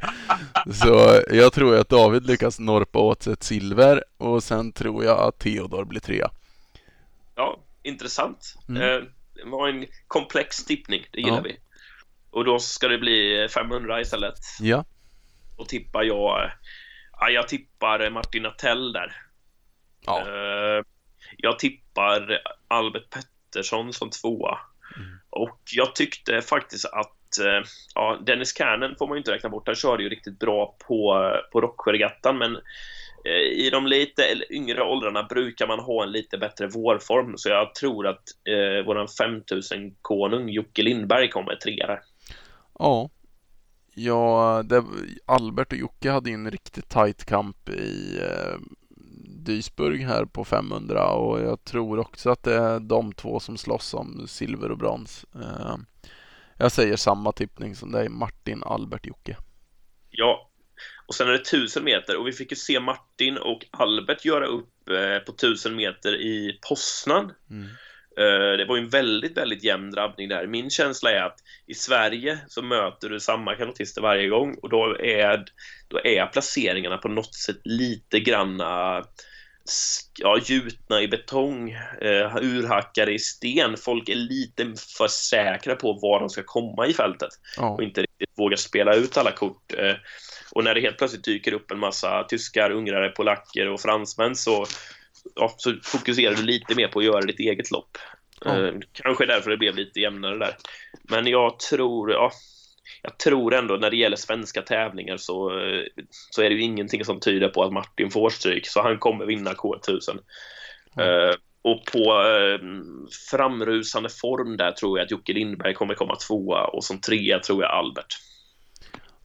Så 0.72 1.22
jag 1.30 1.52
tror 1.52 1.76
att 1.76 1.88
David 1.88 2.26
lyckas 2.26 2.58
norpa 2.58 2.98
åt 2.98 3.22
sig 3.22 3.32
ett 3.32 3.42
silver 3.42 4.04
och 4.18 4.42
sen 4.42 4.72
tror 4.72 5.04
jag 5.04 5.18
att 5.18 5.38
Theodor 5.38 5.84
blir 5.84 6.00
trea. 6.00 6.30
Ja, 7.34 7.58
intressant. 7.82 8.54
Mm. 8.68 9.04
Eh, 9.38 9.44
det 9.44 9.50
var 9.50 9.68
en 9.68 9.86
komplex 10.06 10.64
tippning, 10.64 11.06
det 11.12 11.20
gillar 11.20 11.36
Ja. 11.36 11.42
vi. 11.42 11.56
Och 12.30 12.44
då 12.44 12.58
ska 12.58 12.88
det 12.88 12.98
bli 12.98 13.48
500 13.54 14.00
istället. 14.00 14.38
Ja, 14.60 14.84
Och 15.56 15.68
tippar 15.68 16.02
jag... 16.02 16.50
Ja, 17.20 17.30
jag 17.30 17.48
tippar 17.48 18.10
Martin 18.10 18.46
Attell 18.46 18.92
där. 18.92 19.16
Ja. 20.06 20.20
Eh, 20.20 20.84
jag 21.36 21.58
tippar 21.58 22.40
Albert 22.68 23.10
Pettersson 23.10 23.92
som 23.92 24.10
tvåa. 24.10 24.58
Mm. 24.96 25.18
Och 25.30 25.60
jag 25.72 25.94
tyckte 25.94 26.42
faktiskt 26.42 26.84
att 26.84 27.38
eh, 27.38 27.68
ja, 27.94 28.18
Dennis 28.26 28.56
Kärnen 28.58 28.96
får 28.98 29.06
man 29.06 29.16
ju 29.16 29.18
inte 29.18 29.32
räkna 29.32 29.48
bort. 29.48 29.66
Han 29.66 29.76
körde 29.76 30.02
ju 30.02 30.08
riktigt 30.08 30.38
bra 30.38 30.76
på, 30.86 31.30
på 31.52 31.60
Rocksjöregattan 31.60 32.38
men 32.38 32.56
eh, 32.56 32.62
i 33.52 33.70
de 33.70 33.86
lite 33.86 34.22
yngre 34.50 34.82
åldrarna 34.82 35.22
brukar 35.22 35.66
man 35.66 35.80
ha 35.80 36.02
en 36.02 36.12
lite 36.12 36.38
bättre 36.38 36.66
vårform 36.66 37.34
så 37.36 37.48
jag 37.48 37.74
tror 37.74 38.06
att 38.06 38.22
eh, 38.48 38.86
våran 38.86 39.06
5000-konung 39.06 40.48
Jocke 40.48 40.82
Lindberg 40.82 41.28
kommer 41.28 41.56
trea 41.56 41.86
där. 41.86 42.00
Ja. 42.78 43.10
Ja, 43.94 44.62
det, 44.64 44.84
Albert 45.26 45.72
och 45.72 45.78
Jocke 45.78 46.10
hade 46.10 46.30
ju 46.30 46.34
en 46.34 46.50
riktigt 46.50 46.88
tight 46.88 47.24
kamp 47.24 47.68
i 47.68 48.18
eh, 48.22 48.58
Duisburg 49.48 50.00
här 50.00 50.24
på 50.24 50.44
500 50.44 51.10
och 51.10 51.40
jag 51.40 51.64
tror 51.64 51.98
också 51.98 52.30
att 52.30 52.42
det 52.42 52.54
är 52.54 52.80
de 52.80 53.12
två 53.12 53.40
som 53.40 53.56
slåss 53.56 53.94
om 53.94 54.26
silver 54.28 54.70
och 54.70 54.78
brons. 54.78 55.26
Eh, 55.34 55.76
jag 56.56 56.72
säger 56.72 56.96
samma 56.96 57.32
tippning 57.32 57.74
som 57.74 57.92
dig, 57.92 58.08
Martin, 58.08 58.62
Albert, 58.66 59.06
Jocke. 59.06 59.36
Ja, 60.10 60.47
och 61.08 61.14
sen 61.14 61.28
är 61.28 61.32
det 61.32 61.38
1000 61.38 61.84
meter 61.84 62.16
och 62.16 62.26
vi 62.26 62.32
fick 62.32 62.50
ju 62.52 62.56
se 62.56 62.80
Martin 62.80 63.38
och 63.38 63.66
Albert 63.70 64.24
göra 64.24 64.46
upp 64.46 64.88
eh, 64.88 65.18
på 65.18 65.32
1000 65.32 65.76
meter 65.76 66.14
i 66.14 66.58
Poznan. 66.68 67.32
Mm. 67.50 67.68
Eh, 68.18 68.56
Det 68.56 68.64
var 68.64 68.76
ju 68.76 68.82
en 68.82 68.88
väldigt, 68.88 69.36
väldigt 69.36 69.64
jämn 69.64 69.90
drabbning 69.90 70.28
där. 70.28 70.46
Min 70.46 70.70
känsla 70.70 71.10
är 71.10 71.22
att 71.22 71.38
i 71.66 71.74
Sverige 71.74 72.38
så 72.48 72.62
möter 72.62 73.08
du 73.08 73.20
samma 73.20 73.54
kanotister 73.54 74.00
varje 74.00 74.28
gång 74.28 74.58
och 74.62 74.68
då 74.68 74.96
är, 75.00 75.44
då 75.88 76.00
är 76.04 76.26
placeringarna 76.26 76.98
på 76.98 77.08
något 77.08 77.34
sätt 77.34 77.60
lite 77.64 78.20
granna 78.20 79.04
ja, 80.18 80.38
gjutna 80.44 81.02
i 81.02 81.08
betong, 81.08 81.70
eh, 82.00 82.36
urhackade 82.36 83.12
i 83.12 83.18
sten. 83.18 83.76
Folk 83.76 84.08
är 84.08 84.14
lite 84.14 84.74
för 84.98 85.08
säkra 85.08 85.76
på 85.76 85.92
var 85.92 86.20
de 86.20 86.28
ska 86.28 86.42
komma 86.42 86.86
i 86.86 86.94
fältet 86.94 87.30
Ja. 87.56 87.68
och 87.68 87.82
inte 87.82 88.00
riktigt 88.02 88.38
vågar 88.38 88.56
spela 88.56 88.94
ut 88.94 89.16
alla 89.16 89.32
kort. 89.32 89.72
Eh, 89.78 89.94
och 90.58 90.64
när 90.64 90.74
det 90.74 90.80
helt 90.80 90.98
plötsligt 90.98 91.24
dyker 91.24 91.52
upp 91.52 91.70
en 91.70 91.78
massa 91.78 92.24
tyskar, 92.24 92.70
ungrare, 92.70 93.08
polacker 93.08 93.68
och 93.68 93.80
fransmän 93.80 94.36
så, 94.36 94.66
ja, 95.34 95.54
så 95.56 95.74
fokuserar 95.82 96.34
du 96.34 96.42
lite 96.42 96.74
mer 96.74 96.88
på 96.88 96.98
att 96.98 97.04
göra 97.04 97.20
ditt 97.20 97.40
eget 97.40 97.70
lopp. 97.70 97.98
Ja. 98.44 98.66
Eh, 98.66 98.74
kanske 98.92 99.26
därför 99.26 99.50
det 99.50 99.56
blev 99.56 99.76
lite 99.76 100.00
jämnare 100.00 100.38
där. 100.38 100.56
Men 101.02 101.26
jag 101.26 101.58
tror, 101.58 102.12
ja, 102.12 102.32
jag 103.02 103.18
tror 103.18 103.54
ändå 103.54 103.76
när 103.76 103.90
det 103.90 103.96
gäller 103.96 104.16
svenska 104.16 104.62
tävlingar 104.62 105.16
så, 105.16 105.58
eh, 105.60 105.84
så 106.30 106.42
är 106.42 106.48
det 106.48 106.54
ju 106.54 106.62
ingenting 106.62 107.04
som 107.04 107.20
tyder 107.20 107.48
på 107.48 107.62
att 107.62 107.72
Martin 107.72 108.10
får 108.10 108.30
stryk, 108.30 108.66
så 108.66 108.82
han 108.82 108.98
kommer 108.98 109.26
vinna 109.26 109.52
K1000. 109.52 110.18
Eh, 111.00 111.34
och 111.62 111.84
på 111.84 112.22
framrusande 113.30 114.08
form 114.08 114.56
där 114.56 114.72
tror 114.72 114.98
jag 114.98 115.04
att 115.04 115.10
Jocke 115.10 115.32
Lindberg 115.32 115.74
kommer 115.74 115.94
komma 115.94 116.16
tvåa 116.16 116.64
och 116.64 116.84
som 116.84 117.00
trea 117.00 117.38
tror 117.38 117.62
jag 117.62 117.72
Albert. 117.72 118.16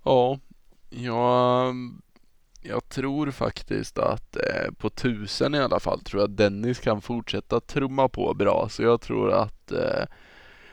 Ja, 0.05 0.39
jag, 0.95 1.75
jag 2.61 2.89
tror 2.89 3.31
faktiskt 3.31 3.97
att 3.97 4.35
eh, 4.35 4.71
på 4.77 4.89
tusen 4.89 5.55
i 5.55 5.59
alla 5.59 5.79
fall 5.79 6.01
tror 6.01 6.21
jag 6.21 6.29
Dennis 6.29 6.79
kan 6.79 7.01
fortsätta 7.01 7.59
trumma 7.59 8.09
på 8.09 8.33
bra. 8.33 8.67
Så 8.69 8.83
jag 8.83 9.01
tror 9.01 9.31
att 9.31 9.71
eh, 9.71 10.05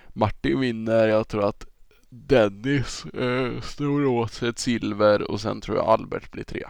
Martin 0.09 0.61
vinner. 0.61 1.09
Jag 1.09 1.29
tror 1.29 1.45
att 1.45 1.67
Dennis 2.09 3.05
eh, 3.05 3.61
snor 3.61 4.07
åt 4.07 4.33
sig 4.33 4.49
ett 4.49 4.59
silver 4.59 5.31
och 5.31 5.41
sen 5.41 5.61
tror 5.61 5.77
jag 5.77 5.87
Albert 5.87 6.31
blir 6.33 6.45
tre. 6.45 6.65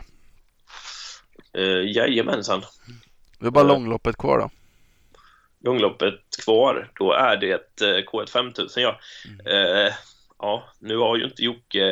Eh, 1.52 1.90
jajamensan. 1.96 2.62
Det 3.38 3.46
är 3.46 3.50
bara 3.50 3.64
Eh. 3.64 3.68
långloppet 3.68 4.16
kvar 4.16 4.38
då. 4.38 4.50
Långloppet 5.64 6.20
kvar, 6.44 6.90
då 6.98 7.12
är 7.12 7.36
det 7.36 7.50
ett 7.50 7.80
eh, 7.80 7.86
K1 7.86 8.30
5000 8.30 8.82
ja. 8.82 8.98
Eh, 9.46 9.92
ja, 10.38 10.64
nu 10.78 10.96
har 10.96 11.16
ju 11.16 11.24
inte 11.24 11.42
Jocke... 11.42 11.84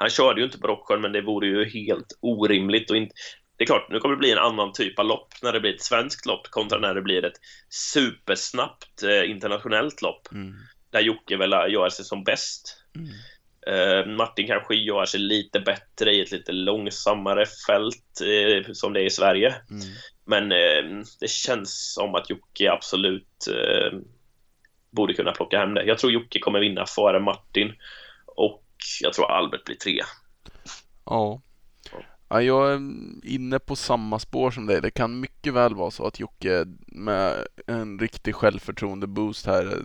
Han 0.00 0.10
körde 0.10 0.40
ju 0.40 0.46
inte 0.46 0.58
på 0.58 0.68
Rocksjön, 0.68 1.00
men 1.00 1.12
det 1.12 1.22
vore 1.22 1.46
ju 1.46 1.64
helt 1.64 2.18
orimligt 2.20 2.90
och 2.90 2.96
inte... 2.96 3.14
Det 3.56 3.64
är 3.64 3.66
klart, 3.66 3.90
nu 3.90 3.98
kommer 3.98 4.14
det 4.14 4.18
bli 4.18 4.32
en 4.32 4.38
annan 4.38 4.72
typ 4.72 4.98
av 4.98 5.06
lopp 5.06 5.28
när 5.42 5.52
det 5.52 5.60
blir 5.60 5.74
ett 5.74 5.82
svenskt 5.82 6.26
lopp 6.26 6.46
kontra 6.50 6.78
när 6.78 6.94
det 6.94 7.02
blir 7.02 7.24
ett 7.24 7.40
supersnabbt 7.92 9.02
eh, 9.02 9.30
internationellt 9.30 10.02
lopp 10.02 10.28
Mm. 10.32 10.54
där 10.90 11.00
Jocke 11.00 11.36
väl 11.36 11.50
gör 11.50 11.88
sig 11.88 12.04
som 12.04 12.24
bäst. 12.24 12.84
Mm. 12.96 13.08
Eh, 13.66 14.16
Martin 14.16 14.46
kanske 14.46 14.74
gör 14.74 15.04
sig 15.04 15.20
lite 15.20 15.60
bättre 15.60 16.14
i 16.14 16.20
ett 16.20 16.30
lite 16.30 16.52
långsammare 16.52 17.46
fält 17.66 18.20
eh, 18.20 18.72
som 18.72 18.92
det 18.92 19.00
är 19.00 19.06
i 19.06 19.10
Sverige. 19.10 19.54
Mm. 19.70 19.82
Men 20.26 20.52
eh, 20.52 21.04
det 21.20 21.30
känns 21.30 21.94
som 21.94 22.14
att 22.14 22.30
Jocke 22.30 22.72
absolut 22.72 23.46
eh, 23.48 23.98
borde 24.90 25.14
kunna 25.14 25.32
plocka 25.32 25.58
hem 25.58 25.74
det. 25.74 25.84
Jag 25.84 25.98
tror 25.98 26.12
Jocke 26.12 26.38
kommer 26.38 26.60
vinna 26.60 26.86
före 26.86 27.20
Martin 27.20 27.72
och 28.26 28.64
jag 29.00 29.12
tror 29.12 29.30
Albert 29.30 29.64
blir 29.64 29.76
tre. 29.76 30.02
Ja. 31.04 31.40
ja. 32.28 32.42
Jag 32.42 32.72
är 32.72 32.80
inne 33.24 33.58
på 33.58 33.76
samma 33.76 34.18
spår 34.18 34.50
som 34.50 34.66
dig. 34.66 34.80
Det 34.80 34.90
kan 34.90 35.20
mycket 35.20 35.54
väl 35.54 35.74
vara 35.74 35.90
så 35.90 36.06
att 36.06 36.20
Jocke 36.20 36.64
med 36.86 37.46
en 37.66 37.98
riktig 37.98 38.34
självförtroende-boost 38.34 39.46
här 39.46 39.66
eh, 39.66 39.82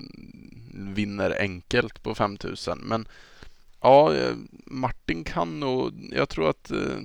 vinner 0.73 1.37
enkelt 1.39 2.03
på 2.03 2.15
5000. 2.15 2.79
Men 2.83 3.07
ja, 3.81 4.13
eh, 4.13 4.35
Martin 4.65 5.23
kan 5.23 5.59
nog, 5.59 6.09
jag 6.11 6.29
tror 6.29 6.49
att 6.49 6.71
eh, 6.71 6.99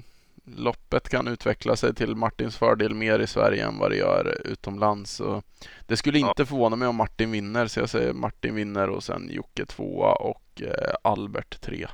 loppet 0.57 1.09
kan 1.09 1.29
utveckla 1.29 1.77
sig 1.77 1.95
till 1.95 2.15
Martins 2.17 2.57
fördel 2.57 2.95
mer 2.95 3.19
i 3.19 3.27
Sverige 3.27 3.67
än 3.67 3.79
vad 3.79 3.91
det 3.91 3.97
gör 3.97 4.37
utomlands. 4.45 5.13
Så 5.17 5.43
det 5.87 5.97
skulle 5.97 6.19
Ja. 6.19 6.29
inte 6.29 6.47
förvåna 6.47 6.77
mig 6.77 6.89
om 6.89 6.97
Martin 6.97 7.31
vinner, 7.31 7.67
så 7.67 7.81
jag 7.81 7.89
säger 7.91 8.13
Martin 8.13 8.55
vinner 8.55 8.91
och 8.91 9.03
sen 9.05 9.29
Jocke 9.33 9.67
tvåa 9.67 10.13
och 10.13 10.63
eh, 10.63 10.95
Albert 11.03 11.61
tre. 11.61 11.87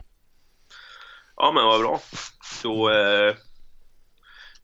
Ja, 1.36 1.52
men 1.54 1.64
vad 1.64 1.80
bra. 1.80 2.00
Då, 2.62 2.90
eh, 2.90 3.34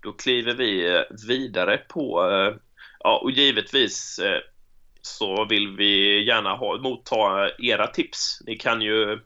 då 0.02 0.12
kliver 0.12 0.54
vi 0.54 0.94
eh, 0.96 1.02
vidare 1.28 1.76
på... 1.76 2.30
Eh, 2.30 2.56
ja, 2.98 3.20
och 3.22 3.30
givetvis 3.30 4.18
eh, 4.18 4.40
så 5.02 5.44
vill 5.44 5.76
vi 5.76 6.24
gärna 6.26 6.56
ha, 6.56 6.78
motta 6.78 7.50
era 7.58 7.86
tips. 7.86 8.38
Ni 8.46 8.56
kan 8.56 8.82
ju... 8.82 9.20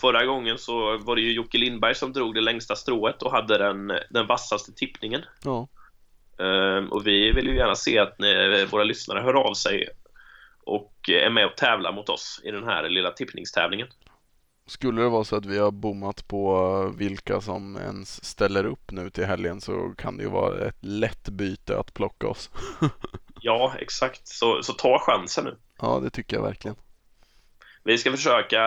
Förra 0.00 0.24
gången 0.24 0.58
så 0.58 0.98
var 0.98 1.16
det 1.16 1.22
ju 1.22 1.32
Jocke 1.32 1.58
Lindberg 1.58 1.94
som 1.94 2.12
drog 2.12 2.34
det 2.34 2.40
längsta 2.40 2.76
strået 2.76 3.22
och 3.22 3.32
hade 3.32 3.58
den, 3.58 3.92
den 4.10 4.26
vassaste 4.26 4.72
tippningen. 4.72 5.22
Ja. 5.44 5.68
Ehm, 6.38 6.92
och 6.92 7.06
vi 7.06 7.32
vill 7.32 7.46
ju 7.46 7.56
gärna 7.56 7.74
se 7.74 7.98
att 7.98 8.18
ni, 8.18 8.64
våra 8.70 8.84
lyssnare 8.84 9.20
hör 9.20 9.34
av 9.34 9.54
sig 9.54 9.88
och 10.64 10.94
är 11.08 11.30
med 11.30 11.46
och 11.46 11.56
tävlar 11.56 11.92
mot 11.92 12.08
oss 12.08 12.40
i 12.44 12.50
den 12.50 12.64
här 12.64 12.88
lilla 12.88 13.10
tippningstävlingen. 13.10 13.88
Skulle 14.66 15.02
det 15.02 15.08
vara 15.08 15.24
så 15.24 15.36
att 15.36 15.46
vi 15.46 15.58
har 15.58 15.70
bommat 15.70 16.28
på 16.28 16.94
vilka 16.96 17.40
som 17.40 17.76
ens 17.76 18.24
ställer 18.24 18.66
upp 18.66 18.90
nu 18.90 19.10
till 19.10 19.24
helgen 19.24 19.60
så 19.60 19.94
kan 19.98 20.16
det 20.16 20.22
ju 20.22 20.30
vara 20.30 20.68
ett 20.68 20.78
lätt 20.80 21.28
byte 21.28 21.78
att 21.78 21.94
plocka 21.94 22.28
oss. 22.28 22.50
Ja, 23.40 23.74
exakt. 23.78 24.28
Så, 24.28 24.62
så 24.62 24.72
ta 24.72 24.98
chansen 24.98 25.44
nu. 25.44 25.56
Ja, 25.80 26.00
det 26.02 26.10
tycker 26.10 26.36
jag 26.36 26.42
verkligen. 26.42 26.76
Vi 27.82 27.98
ska 27.98 28.10
försöka... 28.10 28.60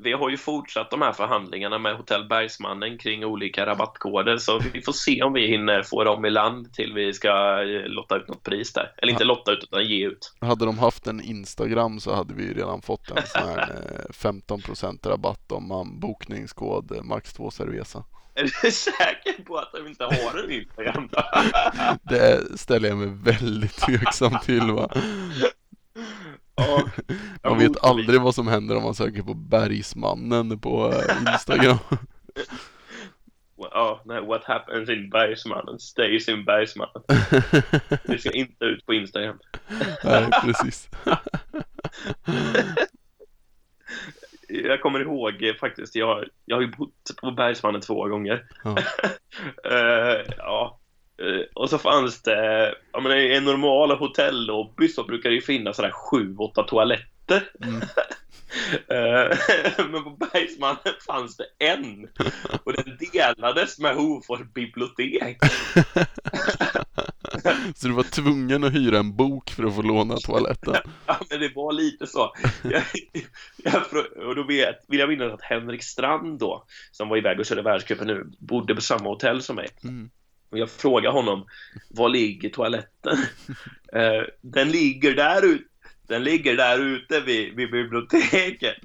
Vi 0.00 0.12
har 0.12 0.30
ju 0.30 0.36
fortsatt 0.36 0.90
de 0.90 1.02
här 1.02 1.12
förhandlingarna 1.12 1.78
med 1.78 1.96
Hotell 1.96 2.28
Bergsmannen 2.28 2.98
kring 2.98 3.24
olika 3.24 3.66
rabattkoder 3.66 4.36
så 4.36 4.60
vi 4.72 4.82
får 4.82 4.92
se 4.92 5.22
om 5.22 5.32
vi 5.32 5.46
hinner 5.46 5.82
få 5.82 6.04
dem 6.04 6.24
i 6.24 6.30
land 6.30 6.72
till 6.72 6.92
vi 6.94 7.12
ska 7.12 7.28
eh, 7.62 7.86
lotta 7.86 8.16
ut 8.16 8.28
något 8.28 8.42
pris 8.42 8.72
där. 8.72 8.92
Eller 8.96 9.12
inte 9.12 9.24
lotta 9.24 9.52
ut 9.52 9.62
utan 9.62 9.84
ge 9.84 10.06
ut. 10.06 10.34
Hade 10.40 10.64
de 10.64 10.78
haft 10.78 11.06
en 11.06 11.20
Instagram 11.20 12.00
så 12.00 12.14
hade 12.14 12.34
vi 12.34 12.42
ju 12.42 12.54
redan 12.54 12.82
fått 12.82 13.10
en 13.10 13.26
sån 13.26 13.48
här 13.48 13.58
eh, 14.08 14.12
15% 14.12 15.08
rabatt 15.08 15.52
om 15.52 15.68
man 15.68 16.00
bokningskod 16.00 16.96
eh, 16.96 17.02
Max 17.02 17.32
2 17.32 17.50
Cerveza. 17.50 18.04
Är 18.34 18.42
du 18.42 18.70
säker 18.70 19.42
på 19.44 19.56
att 19.56 19.72
de 19.72 19.86
inte 19.86 20.04
har 20.04 20.44
en 20.44 20.50
Instagram? 20.50 21.08
Det 22.02 22.58
ställer 22.58 22.88
jag 22.88 22.98
mig 22.98 23.34
väldigt 23.34 23.76
tveksam 23.76 24.38
till 24.44 24.70
va. 24.70 24.90
Ja, 26.58 26.88
Man 27.50 27.58
vet 27.58 27.84
aldrig 27.84 28.20
vad 28.20 28.34
som 28.34 28.48
händer 28.48 28.76
om 28.76 28.82
man 28.82 28.94
söker 28.94 29.22
på 29.22 29.34
Bergsmannen 29.34 30.58
på 30.58 30.92
eh, 30.92 31.32
Instagram. 31.32 31.78
Ja, 33.56 34.02
nej, 34.04 34.20
what 34.20 34.44
happens 34.44 34.88
in 34.88 35.10
Bergsmannen 35.10 35.78
stays 35.78 36.28
in 36.28 36.44
Bergsmannen. 36.44 37.02
Vi 38.04 38.18
ska 38.18 38.30
inte 38.30 38.64
ut 38.64 38.86
på 38.86 38.94
Instagram. 38.94 39.38
Nej, 40.04 40.30
precis. 40.44 40.90
Jag 44.48 44.80
kommer 44.80 45.00
ihåg 45.00 45.42
eh, 45.42 45.54
faktiskt, 45.54 45.94
jag, 45.94 46.24
jag 46.44 46.56
har 46.56 46.62
ju 46.62 46.70
bott 46.70 47.16
på 47.20 47.30
Bergsmannen 47.30 47.80
två 47.80 48.08
gånger. 48.08 48.46
Ja. 48.64 48.78
Eh, 49.70 50.34
ja. 50.38 50.77
Och 51.68 51.70
så 51.70 51.78
fanns 51.78 52.22
det, 52.22 52.74
ja 52.92 53.00
men 53.00 53.18
i 53.18 53.34
en 53.34 53.44
normal 53.44 53.90
hotellobby 53.90 54.88
så 54.88 55.04
brukar 55.04 55.28
det 55.28 55.34
ju 55.34 55.42
finnas 55.42 55.76
sådär 55.76 55.90
sju, 55.90 56.36
åtta 56.36 56.62
toaletter. 56.62 57.50
Mm. 57.64 57.80
Eh, 58.88 59.36
men 59.90 60.04
på 60.04 60.10
Bergsmannen 60.10 60.94
fanns 61.06 61.36
det 61.36 61.44
en. 61.58 62.08
Och 62.64 62.72
den 62.72 62.98
delades 63.12 63.78
med 63.78 63.94
Hofors 63.94 64.40
bibliotek. 64.54 65.38
Så 67.74 67.88
du 67.88 67.92
var 67.92 68.02
tvungen 68.02 68.64
att 68.64 68.74
hyra 68.74 68.98
en 68.98 69.16
bok 69.16 69.50
för 69.50 69.64
att 69.64 69.74
få 69.74 69.82
låna 69.82 70.16
toaletten? 70.16 70.74
Ja, 71.06 71.18
men 71.30 71.40
det 71.40 71.52
var 71.54 71.72
lite 71.72 72.06
så. 72.06 72.34
Jag, 72.62 72.82
jag, 73.56 73.82
och 74.28 74.34
då 74.34 74.42
vet, 74.42 74.76
vill 74.88 75.00
jag 75.00 75.08
minnas 75.08 75.32
att 75.32 75.42
Henrik 75.42 75.82
Strand 75.82 76.38
då, 76.38 76.64
som 76.90 77.08
var 77.08 77.16
iväg 77.16 77.40
och 77.40 77.46
körde 77.46 77.62
världscupen 77.62 78.06
nu, 78.06 78.26
bodde 78.38 78.74
på 78.74 78.80
samma 78.80 79.08
hotell 79.08 79.42
som 79.42 79.56
mig. 79.56 79.68
Mm. 79.84 80.10
Och 80.50 80.58
jag 80.58 80.70
frågade 80.70 81.14
honom, 81.14 81.46
var 81.88 82.08
ligger 82.08 82.50
toaletten? 82.50 83.18
Eh, 83.92 84.22
den 84.40 84.70
ligger 84.70 85.14
där 85.14 85.44
ute. 85.44 85.64
Den 86.08 86.24
ligger 86.24 86.56
där 86.56 86.78
ute 86.78 87.20
vid, 87.20 87.56
vid 87.56 87.70
biblioteket. 87.70 88.76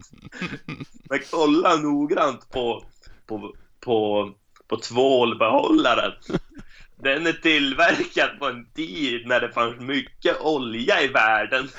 Men 1.09 1.19
kolla 1.31 1.75
noggrant 1.75 2.51
på, 2.51 2.85
på, 3.27 3.55
på, 3.79 4.31
på 4.67 4.77
tvålbehållaren. 4.77 6.11
Den 6.95 7.27
är 7.27 7.33
tillverkad 7.33 8.39
på 8.39 8.45
en 8.45 8.65
tid 8.65 9.27
när 9.27 9.39
det 9.39 9.51
fanns 9.51 9.79
mycket 9.79 10.41
olja 10.41 11.01
i 11.01 11.07
världen. 11.07 11.69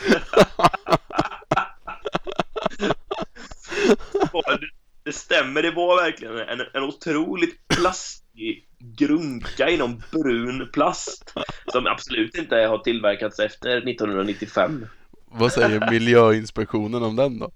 det 5.05 5.13
stämmer, 5.13 5.63
det 5.63 5.71
var 5.71 5.97
verkligen 5.97 6.39
en, 6.39 6.61
en 6.73 6.83
otroligt 6.83 7.69
plastig 7.69 8.69
grunka 8.93 9.71
i 9.71 9.77
någon 9.77 10.03
brun 10.13 10.69
plast 10.73 11.35
som 11.67 11.87
absolut 11.87 12.37
inte 12.37 12.57
har 12.57 12.79
tillverkats 12.79 13.39
efter 13.39 13.77
1995. 13.77 14.87
Vad 15.27 15.53
säger 15.53 15.91
Miljöinspektionen 15.91 17.03
om 17.03 17.17
den 17.17 17.39
då? 17.39 17.51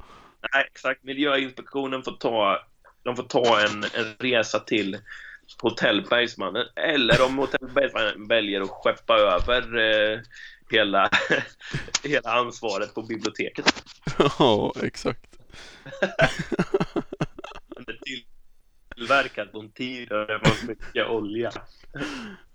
Nej, 0.55 0.65
exakt. 0.67 1.05
Miljöinspektionen 1.05 2.03
får 2.03 2.13
ta, 2.13 2.59
de 3.03 3.17
får 3.17 3.23
ta 3.23 3.61
en, 3.61 3.85
en 3.85 4.15
resa 4.19 4.59
till 4.59 4.99
Hotell 5.63 6.07
Bergsmannen 6.11 6.67
eller 6.77 7.25
om 7.27 7.39
Hotell 7.39 7.69
Bergsmannen 7.75 8.29
väljer 8.29 8.61
att 8.61 8.71
skeppa 8.71 9.19
över 9.19 9.77
eh, 9.77 10.21
hela, 10.71 11.11
hela 12.05 12.33
ansvaret 12.33 12.95
på 12.95 13.03
biblioteket. 13.03 13.85
Ja, 14.39 14.73
exakt. 14.83 15.27
Tillverkad 18.99 19.53
på 19.53 19.61
en 19.61 19.70
tid 19.70 20.09
där 20.09 20.27
det 20.27 20.39
var 20.39 20.69
mycket 20.69 21.09
olja. 21.09 21.51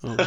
Ja. 0.02 0.18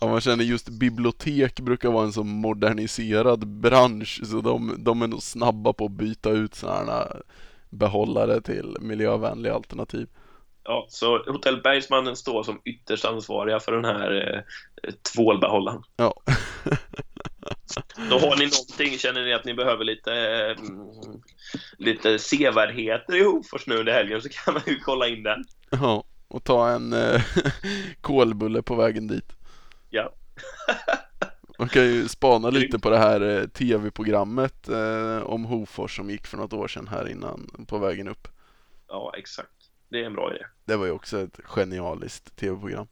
ja, 0.00 0.06
man 0.06 0.20
känner 0.20 0.44
just 0.44 0.68
bibliotek 0.68 1.60
brukar 1.60 1.90
vara 1.90 2.04
en 2.04 2.12
så 2.12 2.24
moderniserad 2.24 3.46
bransch 3.46 4.20
så 4.24 4.40
de, 4.40 4.74
de 4.78 5.02
är 5.02 5.06
nog 5.06 5.22
snabba 5.22 5.72
på 5.72 5.84
att 5.84 5.90
byta 5.90 6.30
ut 6.30 6.54
sådana 6.54 7.08
behållare 7.70 8.40
till 8.40 8.76
miljövänliga 8.80 9.54
alternativ. 9.54 10.08
Ja, 10.64 10.86
så 10.88 11.32
Hotell 11.32 11.62
Bergsmannen 11.62 12.16
står 12.16 12.42
som 12.42 12.60
ytterst 12.64 13.04
ansvariga 13.04 13.60
för 13.60 13.72
den 13.72 13.84
här 13.84 14.44
eh, 14.82 14.92
tvålbehållaren. 15.14 15.82
Ja. 15.96 16.14
Då 18.10 18.18
har 18.18 18.36
ni 18.36 18.44
någonting, 18.44 18.98
känner 18.98 19.24
ni 19.24 19.34
att 19.34 19.44
ni 19.44 19.54
behöver 19.54 19.84
lite, 19.84 20.12
mm, 20.58 21.22
lite 21.78 22.18
sevärdheter 22.18 23.16
i 23.16 23.24
Hofors 23.24 23.66
nu 23.66 23.76
under 23.76 23.92
helgen 23.92 24.22
så 24.22 24.28
kan 24.28 24.54
man 24.54 24.62
ju 24.66 24.80
kolla 24.80 25.08
in 25.08 25.22
den. 25.22 25.44
Ja, 25.70 26.04
och 26.28 26.44
ta 26.44 26.70
en 26.70 26.92
eh, 26.92 27.22
kolbulle 28.00 28.62
på 28.62 28.74
vägen 28.74 29.06
dit. 29.06 29.32
Ja. 29.90 30.14
Man 31.58 31.68
kan 31.68 31.82
ju 31.82 32.08
spana 32.08 32.50
lite 32.50 32.78
på 32.78 32.90
det 32.90 32.98
här 32.98 33.20
eh, 33.20 33.46
tv-programmet 33.46 34.68
eh, 34.68 35.22
om 35.22 35.44
Hofors 35.44 35.96
som 35.96 36.10
gick 36.10 36.26
för 36.26 36.36
något 36.36 36.52
år 36.52 36.68
sedan 36.68 36.88
här 36.88 37.08
innan 37.08 37.66
på 37.68 37.78
vägen 37.78 38.08
upp. 38.08 38.28
Ja, 38.88 39.14
exakt. 39.18 39.50
Det 39.88 40.00
är 40.00 40.04
en 40.06 40.14
bra 40.14 40.34
idé. 40.34 40.44
Det 40.64 40.76
var 40.76 40.86
ju 40.86 40.92
också 40.92 41.20
ett 41.20 41.40
genialiskt 41.44 42.36
tv-program. 42.36 42.86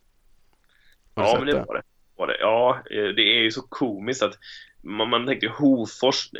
Ja, 1.14 1.36
men 1.38 1.46
det 1.46 1.64
var 1.64 1.74
det. 1.74 1.82
Var 2.16 2.26
det. 2.26 2.36
Ja, 2.40 2.82
eh, 2.90 3.04
det 3.04 3.22
är 3.22 3.42
ju 3.42 3.50
så 3.50 3.62
komiskt 3.62 4.22
att 4.22 4.38
man, 4.82 5.10
man 5.10 5.26
tänkte 5.26 5.46
ju 5.46 5.52
Hofors, 5.52 6.30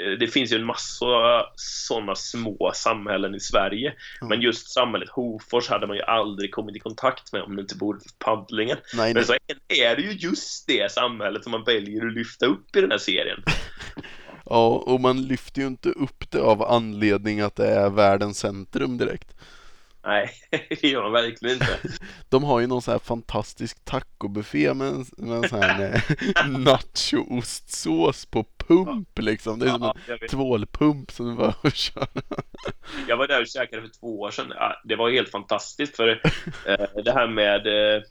eh, 0.00 0.18
det 0.18 0.26
finns 0.26 0.52
ju 0.52 0.56
en 0.56 0.64
massa 0.64 1.06
sådana 1.54 2.14
små 2.14 2.72
samhällen 2.74 3.34
i 3.34 3.40
Sverige. 3.40 3.94
Ja. 4.20 4.26
Men 4.26 4.40
just 4.40 4.70
samhället 4.70 5.08
Hofors 5.08 5.68
hade 5.68 5.86
man 5.86 5.96
ju 5.96 6.02
aldrig 6.02 6.52
kommit 6.52 6.76
i 6.76 6.78
kontakt 6.78 7.32
med 7.32 7.42
om 7.42 7.56
det 7.56 7.62
inte 7.62 7.78
vore 7.78 8.00
för 8.00 8.10
paddlingen. 8.24 8.78
Nej. 8.94 9.14
Men 9.14 9.24
så 9.24 9.32
är 9.68 9.96
det 9.96 10.02
ju 10.02 10.12
just 10.12 10.66
det 10.66 10.92
samhället 10.92 11.42
som 11.42 11.50
man 11.50 11.64
väljer 11.64 12.06
att 12.06 12.12
lyfta 12.12 12.46
upp 12.46 12.76
i 12.76 12.80
den 12.80 12.90
här 12.90 12.98
serien. 12.98 13.42
Ja, 14.48 14.66
och 14.86 15.00
man 15.00 15.22
lyfter 15.22 15.60
ju 15.60 15.66
inte 15.66 15.88
upp 15.88 16.30
det 16.30 16.40
av 16.40 16.62
anledning 16.62 17.40
att 17.40 17.56
det 17.56 17.66
är 17.66 17.90
världens 17.90 18.38
centrum 18.38 18.98
direkt. 18.98 19.34
Nej, 20.06 20.30
det 20.50 20.84
gör 20.88 21.02
man 21.02 21.12
verkligen 21.12 21.54
inte. 21.54 21.78
De 22.28 22.44
har 22.44 22.60
ju 22.60 22.66
någon 22.66 22.82
sån 22.82 22.92
här 22.92 22.98
fantastisk 22.98 23.84
tacobuffé 23.84 24.74
med 24.74 24.88
en, 24.88 25.04
med 25.18 25.36
en 25.44 25.48
sån 25.48 25.62
här 25.62 25.94
eh, 25.94 26.46
nacho-ostsås 26.48 28.30
på 28.30 28.44
pump 28.58 29.18
liksom. 29.18 29.58
Det 29.58 29.66
är 29.66 29.70
som 29.70 29.82
Ja, 29.82 29.90
en 29.96 30.00
jag, 30.08 30.20
vet. 30.20 30.30
tvålpump 30.30 31.10
som 31.12 31.26
du 31.28 31.34
bara 31.34 31.70
kör. 31.70 32.06
jag 33.08 33.16
var 33.16 33.28
där 33.28 33.40
och 33.40 33.46
käkade 33.46 33.82
för 33.82 33.88
två 34.00 34.20
år 34.20 34.30
sedan. 34.30 34.52
Det 34.84 34.96
var 34.96 35.10
helt 35.10 35.30
fantastiskt 35.30 35.96
för 35.96 36.08
eh, 36.66 37.02
det 37.04 37.12
här 37.12 37.28
med 37.28 37.66
eh, 37.96 38.02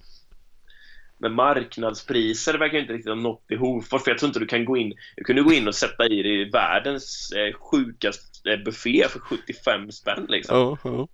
med 1.17 1.31
marknadspriser 1.31 2.53
verkar 2.57 2.77
inte 2.77 2.93
riktigt 2.93 3.09
ha 3.09 3.15
nått 3.15 3.45
i 3.51 3.55
Hofors 3.55 4.03
för 4.03 4.11
jag 4.11 4.17
tror 4.17 4.27
inte 4.27 4.39
du 4.39 4.45
kan 4.45 4.65
gå 4.65 4.77
in 4.77 4.93
du 5.15 5.23
kunde 5.23 5.41
gå 5.41 5.53
in 5.53 5.67
och 5.67 5.75
sätta 5.75 6.05
i 6.07 6.23
dig 6.23 6.49
världens 6.51 7.33
sjukaste 7.53 8.57
buffé 8.65 9.05
för 9.09 9.19
75 9.19 9.91
spänn 9.91 10.25
liksom. 10.29 10.57
Ja, 10.57 10.77
ja. 10.83 11.07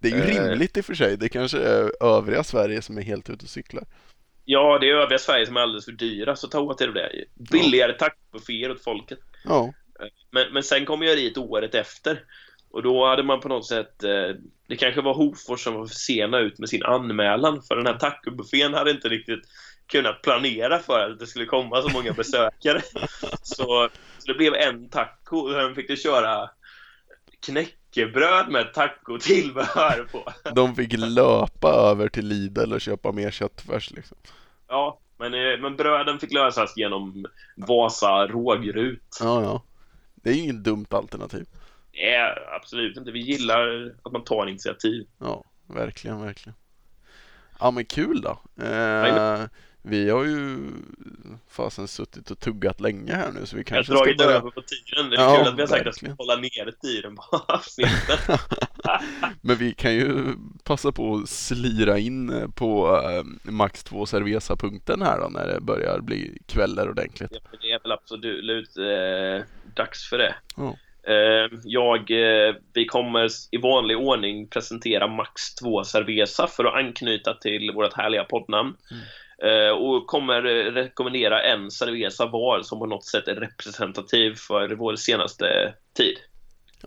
Ja. 0.00 0.08
Det 0.16 0.16
är 0.16 0.26
ju 0.30 0.36
Eh. 0.36 0.48
rimligt 0.48 0.76
i 0.76 0.80
och 0.80 0.84
för 0.84 0.94
sig. 0.94 1.16
Det 1.16 1.28
kanske 1.28 1.58
är 1.58 2.04
övriga 2.04 2.44
Sverige 2.44 2.82
som 2.82 2.98
är 2.98 3.02
helt 3.02 3.30
ute 3.30 3.44
och 3.44 3.50
cyklar. 3.50 3.84
Ja, 4.44 4.78
det 4.78 4.90
är 4.90 4.94
övriga 4.94 5.18
Sverige 5.18 5.46
som 5.46 5.56
är 5.56 5.60
alldeles 5.60 5.84
för 5.84 5.92
dyra 5.92 6.36
så 6.36 6.48
ta 6.48 6.60
åt 6.60 6.80
er 6.80 6.88
av 6.88 6.94
det. 6.94 7.24
Billigare 7.34 7.92
tackbufféer 7.92 8.70
åt 8.70 8.84
folket. 8.84 9.18
Ja, 9.44 9.72
Men, 10.30 10.52
men 10.52 10.62
sen 10.62 10.84
kom 10.86 11.02
jag 11.02 11.16
dit 11.16 11.38
året 11.38 11.74
efter. 11.74 12.24
Och 12.70 12.82
då 12.82 13.06
hade 13.06 13.22
man 13.22 13.40
på 13.40 13.48
något 13.48 13.66
sätt, 13.66 14.04
eh, 14.04 14.28
det 14.68 14.76
kanske 14.76 15.00
var 15.00 15.14
Hofors 15.14 15.60
som 15.64 15.74
var 15.74 15.86
för 15.86 15.94
sena 15.94 16.38
ut 16.38 16.58
med 16.58 16.68
sin 16.68 16.82
anmälan. 16.82 17.62
För 17.62 17.76
den 17.76 17.86
här 17.86 17.98
tacobuffén 17.98 18.74
hade 18.74 18.90
inte 18.90 19.08
riktigt 19.08 19.40
kunnat 19.86 20.22
planera 20.22 20.78
för 20.78 21.10
att 21.10 21.18
det 21.18 21.26
skulle 21.26 21.44
komma 21.46 21.82
så 21.82 21.88
många 21.88 22.12
besökare. 22.12 22.82
så, 23.42 23.88
så 24.18 24.26
det 24.26 24.34
blev 24.34 24.54
en 24.54 24.88
taco 24.88 25.36
och 25.36 25.52
sen 25.52 25.74
fick 25.74 25.88
du 25.88 25.96
köra 25.96 26.50
knäckebröd 27.96 28.48
med 28.48 28.74
tacotillbehör 28.74 30.08
på. 30.12 30.32
de 30.54 30.74
fick 30.74 30.92
löpa 30.92 31.68
över 31.68 32.08
till 32.08 32.26
Lidl 32.26 32.72
och 32.72 32.80
köpa 32.80 33.12
mer 33.12 33.30
köttfärs 33.30 33.90
liksom. 33.90 34.16
Ja, 34.68 34.98
men, 35.18 35.34
eh, 35.34 35.60
men 35.60 35.76
bröden 35.76 36.18
fick 36.18 36.32
lösas 36.32 36.76
genom 36.76 37.26
Vasa 37.56 38.26
rågrut. 38.26 39.18
Ja, 39.20 39.42
ja. 39.42 39.62
Det 40.14 40.30
är 40.30 40.34
ju 40.34 40.42
inget 40.42 40.64
dumt 40.64 40.86
alternativ. 40.90 41.46
Nej, 41.92 42.34
absolut 42.56 42.96
inte. 42.96 43.10
Vi 43.10 43.20
gillar 43.20 43.94
att 44.02 44.12
man 44.12 44.24
tar 44.24 44.46
initiativ. 44.46 45.06
Ja, 45.18 45.44
verkligen, 45.66 46.20
verkligen. 46.20 46.56
Ja 47.60 47.70
men 47.70 47.84
kul 47.84 48.20
då. 48.20 48.64
Eh. 48.64 49.44
Vi 49.88 50.10
har 50.10 50.24
ju 50.24 50.58
fasen 51.50 51.88
suttit 51.88 52.30
och 52.30 52.38
tuggat 52.40 52.80
länge 52.80 53.14
här 53.14 53.32
nu 53.32 53.46
så 53.46 53.56
vi 53.56 53.60
Jag 53.60 53.66
kanske 53.66 53.92
har 53.92 53.96
ska 53.96 54.04
dragit 54.04 54.18
börja. 54.18 54.30
över 54.30 54.50
på 54.50 54.62
tiden. 54.62 55.10
Det 55.10 55.16
är 55.16 55.20
Ja, 55.20 55.36
kul 55.38 55.48
att 55.48 55.56
vi 55.56 55.60
har 55.60 55.66
sagt 55.68 55.80
att 55.80 55.86
vi 55.86 55.92
ska 55.92 56.06
verkligen. 56.06 56.16
hålla 56.18 56.36
nere 56.36 56.72
tiden 56.72 57.16
på 57.16 57.22
avsnittet. 57.48 58.20
Men 59.40 59.56
vi 59.56 59.74
kan 59.74 59.94
ju 59.94 60.34
passa 60.64 60.92
på 60.92 61.14
att 61.16 61.28
slira 61.28 61.98
in 61.98 62.30
eh, 62.32 62.48
på 62.48 63.00
eh, 63.10 63.50
max 63.52 63.84
2 63.84 64.06
Cerveza-punkten 64.06 65.02
här 65.02 65.20
då 65.20 65.28
när 65.28 65.46
det 65.46 65.60
börjar 65.60 66.00
bli 66.00 66.38
kvällar 66.46 66.88
ordentligt. 66.90 67.30
Ja, 67.32 67.58
det 67.62 67.70
är 67.72 67.82
väl 67.82 67.92
absolut 67.92 68.76
eh, 68.76 69.46
dags 69.76 70.08
för 70.08 70.18
det. 70.18 70.34
Ja. 70.56 70.76
Eh, 71.12 71.50
jag, 71.64 72.08
vi 72.74 72.84
kommer 72.88 73.28
i 73.50 73.56
vanlig 73.58 73.96
ordning 73.98 74.48
presentera 74.48 75.06
Max 75.06 75.54
2 75.54 75.84
Cerveza 75.84 76.46
för 76.46 76.64
att 76.64 76.74
anknyta 76.74 77.34
till 77.34 77.70
vårt 77.74 77.92
härliga 77.92 78.24
poddnamn. 78.24 78.76
Eh, 78.90 78.96
och 79.70 80.06
kommer 80.06 80.44
eh, 80.44 80.72
rekommendera 80.72 81.42
en 81.42 81.70
Cerveza 81.70 82.26
var 82.26 82.62
som 82.62 82.78
på 82.78 82.86
något 82.86 83.04
sätt 83.04 83.28
är 83.28 83.34
representativ 83.34 84.34
för 84.34 84.68
vår 84.68 84.96
senaste 84.96 85.74
tid. 85.94 86.16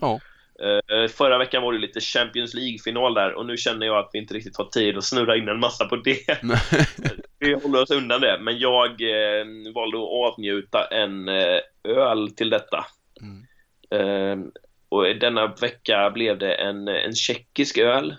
Ja, 0.00 0.20
Eh, 0.60 1.08
förra 1.08 1.38
veckan 1.38 1.62
var 1.62 1.72
det 1.72 1.78
lite 1.78 2.00
Champions 2.00 2.54
League-final 2.54 3.14
där 3.14 3.34
och 3.34 3.46
nu 3.46 3.56
känner 3.56 3.86
jag 3.86 3.98
att 3.98 4.10
vi 4.12 4.18
inte 4.18 4.34
riktigt 4.34 4.56
har 4.56 4.64
tid 4.64 4.98
att 4.98 5.04
snurra 5.04 5.36
in 5.36 5.48
en 5.48 5.60
massa 5.60 5.84
på 5.84 5.96
det. 5.96 6.42
vi 7.38 7.54
håller 7.54 7.82
oss 7.82 7.90
undan 7.90 8.20
det, 8.20 8.38
men 8.40 8.58
jag 8.58 8.90
eh, 8.90 9.46
valde 9.74 9.98
att 9.98 10.32
avnjuta 10.32 10.84
en 10.84 11.28
eh, 11.28 11.60
öl 11.84 12.30
till 12.30 12.50
detta. 12.50 12.86
Mm. 13.20 13.46
Eh, 13.90 14.46
och 14.88 15.04
denna 15.04 15.46
vecka 15.46 16.10
blev 16.10 16.38
det 16.38 16.54
en, 16.54 16.88
en 16.88 17.14
tjeckisk 17.14 17.78
öl. 17.78 18.16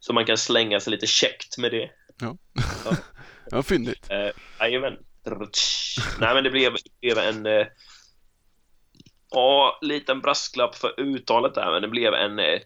Så 0.00 0.12
man 0.12 0.24
kan 0.24 0.38
slänga 0.38 0.80
sig 0.80 0.90
lite 0.90 1.06
käckt 1.06 1.58
med 1.58 1.70
det. 1.70 1.90
ja 2.84 2.96
fyndigt. 3.62 4.06
Eh, 4.10 4.30
Jajamän. 4.60 4.96
Nej 6.20 6.34
men 6.34 6.44
det 6.44 6.50
blev, 6.50 6.72
blev 7.00 7.18
en 7.18 7.46
eh, 7.46 7.66
Ja, 9.30 9.78
liten 9.82 10.20
brasklapp 10.20 10.74
för 10.74 11.00
uttalet 11.00 11.54
där 11.54 11.72
men 11.72 11.82
det 11.82 11.88
blev 11.88 12.14
en 12.14 12.38
eh, 12.38 12.60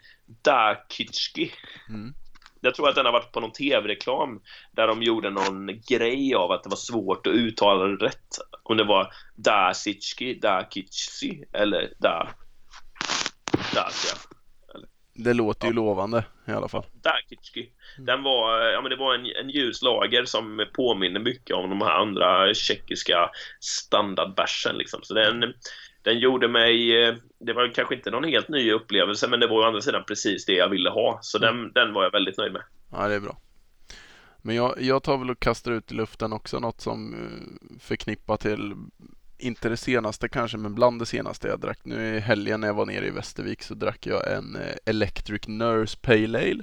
Dakitski 0.44 1.52
Mm. 1.88 2.14
jag 2.60 2.74
tror 2.74 2.88
att 2.88 2.94
den 2.94 3.06
har 3.06 3.12
varit 3.12 3.32
på 3.32 3.40
någon 3.40 3.52
tv-reklam 3.52 4.40
där 4.72 4.86
de 4.86 5.02
gjorde 5.02 5.30
någon 5.30 5.66
grej 5.88 6.34
av 6.34 6.50
att 6.52 6.62
det 6.62 6.68
var 6.68 6.76
svårt 6.76 7.26
att 7.26 7.32
uttala 7.32 7.84
det 7.84 8.06
rätt. 8.06 8.38
Om 8.62 8.76
det 8.76 8.84
var 8.84 9.12
Dasitski, 9.36 10.34
Dakitsi 10.34 11.44
eller 11.52 11.92
Da... 11.98 12.28
Dacia. 13.74 14.14
Det 15.14 15.34
låter 15.34 15.66
ju 15.66 15.72
lovande 15.72 16.24
i 16.46 16.50
alla 16.50 16.68
fall. 16.68 16.84
Dakitski. 17.02 17.70
Den 17.98 18.22
var, 18.22 18.60
ja 18.60 18.80
men 18.80 18.90
det 18.90 18.96
var 18.96 19.14
en, 19.14 19.26
en 19.40 19.50
ljus 19.50 19.82
lager 19.82 20.24
som 20.24 20.66
påminner 20.74 21.20
mycket 21.20 21.56
om 21.56 21.70
de 21.70 21.80
här 21.80 21.90
andra 21.90 22.54
tjeckiska 22.54 23.30
standardbärsen 23.60 24.76
liksom. 24.76 25.00
Så 25.02 25.14
den, 25.14 25.54
den 26.02 26.18
gjorde 26.18 26.48
mig, 26.48 27.04
eh, 27.04 27.14
det 27.40 27.52
var 27.52 27.74
kanske 27.74 27.94
inte 27.94 28.10
någon 28.10 28.24
helt 28.24 28.48
ny 28.48 28.72
upplevelse 28.72 29.28
men 29.28 29.40
det 29.40 29.46
var 29.46 29.56
å 29.56 29.66
andra 29.66 29.80
sidan 29.80 30.04
precis 30.08 30.44
det 30.44 30.52
jag 30.52 30.68
ville 30.68 30.90
ha. 30.90 31.18
Så 31.22 31.38
mm. 31.38 31.56
den, 31.56 31.72
den 31.72 31.94
var 31.94 32.04
jag 32.04 32.10
väldigt 32.10 32.38
nöjd 32.38 32.52
med. 32.52 32.62
Ja, 32.92 33.08
det 33.08 33.14
är 33.14 33.20
bra. 33.20 33.36
Men 34.42 34.56
jag, 34.56 34.82
jag 34.82 35.02
tar 35.02 35.18
väl 35.18 35.30
och 35.30 35.40
kastar 35.40 35.72
ut 35.72 35.92
i 35.92 35.94
luften 35.94 36.32
också 36.32 36.58
något 36.58 36.80
som 36.80 37.14
eh, 37.14 37.78
förknippar 37.80 38.36
till 38.36 38.74
inte 39.38 39.68
det 39.68 39.76
senaste 39.76 40.28
kanske, 40.28 40.58
men 40.58 40.74
bland 40.74 41.00
det 41.00 41.06
senaste 41.06 41.48
jag 41.48 41.60
drack. 41.60 41.78
Nu 41.82 42.16
i 42.16 42.20
helgen 42.20 42.60
när 42.60 42.68
jag 42.68 42.74
var 42.74 42.86
nere 42.86 43.06
i 43.06 43.10
Västervik 43.10 43.62
så 43.62 43.74
drack 43.74 44.06
jag 44.06 44.32
en 44.32 44.56
eh, 44.56 44.74
Electric 44.86 45.48
Nurse 45.48 45.98
Pale 46.00 46.38
Ale. 46.38 46.62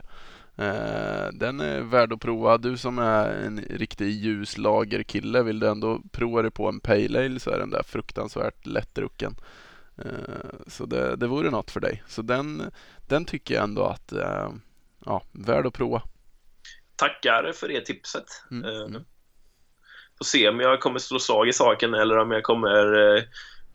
Den 1.34 1.60
är 1.60 1.82
värd 1.82 2.14
att 2.14 2.20
prova. 2.20 2.58
Du 2.58 2.78
som 2.78 3.00
är 3.00 3.30
en 3.30 3.60
riktig 3.60 4.10
ljuslagerkille, 4.10 5.44
vill 5.44 5.60
du 5.60 5.68
ändå 5.68 6.02
prova 6.12 6.42
dig 6.42 6.52
på 6.52 6.68
en 6.68 6.80
Pale 6.80 7.26
Ale 7.26 7.40
så 7.40 7.52
är 7.52 7.60
den 7.60 7.70
där 7.70 7.84
fruktansvärt 7.84 8.66
lättdrucken. 8.66 9.36
Eh, 9.98 10.68
så 10.68 10.86
det, 10.86 11.16
det 11.16 11.28
vore 11.28 11.50
något 11.50 11.72
för 11.72 11.80
dig. 11.80 12.04
Så 12.08 12.22
den, 12.22 12.72
den 13.08 13.26
tycker 13.26 13.56
jag 13.56 13.64
ändå 13.64 13.86
att, 13.86 14.12
eh, 14.12 14.52
ja, 15.06 15.24
värd 15.32 15.66
att 15.66 15.74
prova. 15.74 16.02
Tackar 16.96 17.52
för 17.56 17.68
det 17.68 17.86
tipset. 17.86 18.26
Mm. 18.52 19.04
Får 20.20 20.26
se 20.26 20.50
om 20.50 20.60
jag 20.60 20.80
kommer 20.80 21.00
slå 21.00 21.20
slag 21.20 21.48
i 21.48 21.54
saken 21.54 21.94
eller 21.94 22.18
om 22.18 22.32
jag 22.32 22.44
kommer 22.44 23.26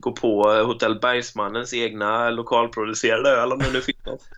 gå 0.05 0.13
på 0.13 0.43
Hotell 0.43 1.01
Bergsmannens 1.01 1.75
egna 1.75 2.31
lokalproducerade 2.31 3.31
öl 3.31 3.53
om 3.53 3.59
det 3.59 3.73
nu 3.73 3.81
finns 3.81 4.05
något. 4.07 4.29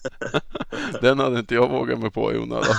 Den 1.01 1.19
hade 1.19 1.39
inte 1.39 1.55
jag 1.55 1.69
vågat 1.69 1.99
mig 1.99 2.11
på 2.11 2.33
i 2.33 2.39
onödan. 2.39 2.75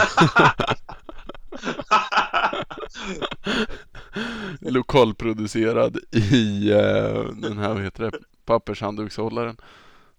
Lokalproducerad 4.61 5.97
i 6.11 6.71
uh, 6.73 7.31
den 7.33 7.57
här, 7.57 7.73
vad 7.73 7.83
heter 7.83 8.03
det, 8.03 8.11
pappershanddukshållaren. 8.45 9.57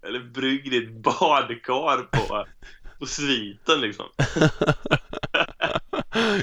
Eller 0.02 0.20
brygg 0.20 0.70
ditt 0.70 0.90
badkar 0.90 2.02
på, 2.02 2.46
på 2.98 3.06
sviten 3.06 3.80
liksom. 3.80 4.06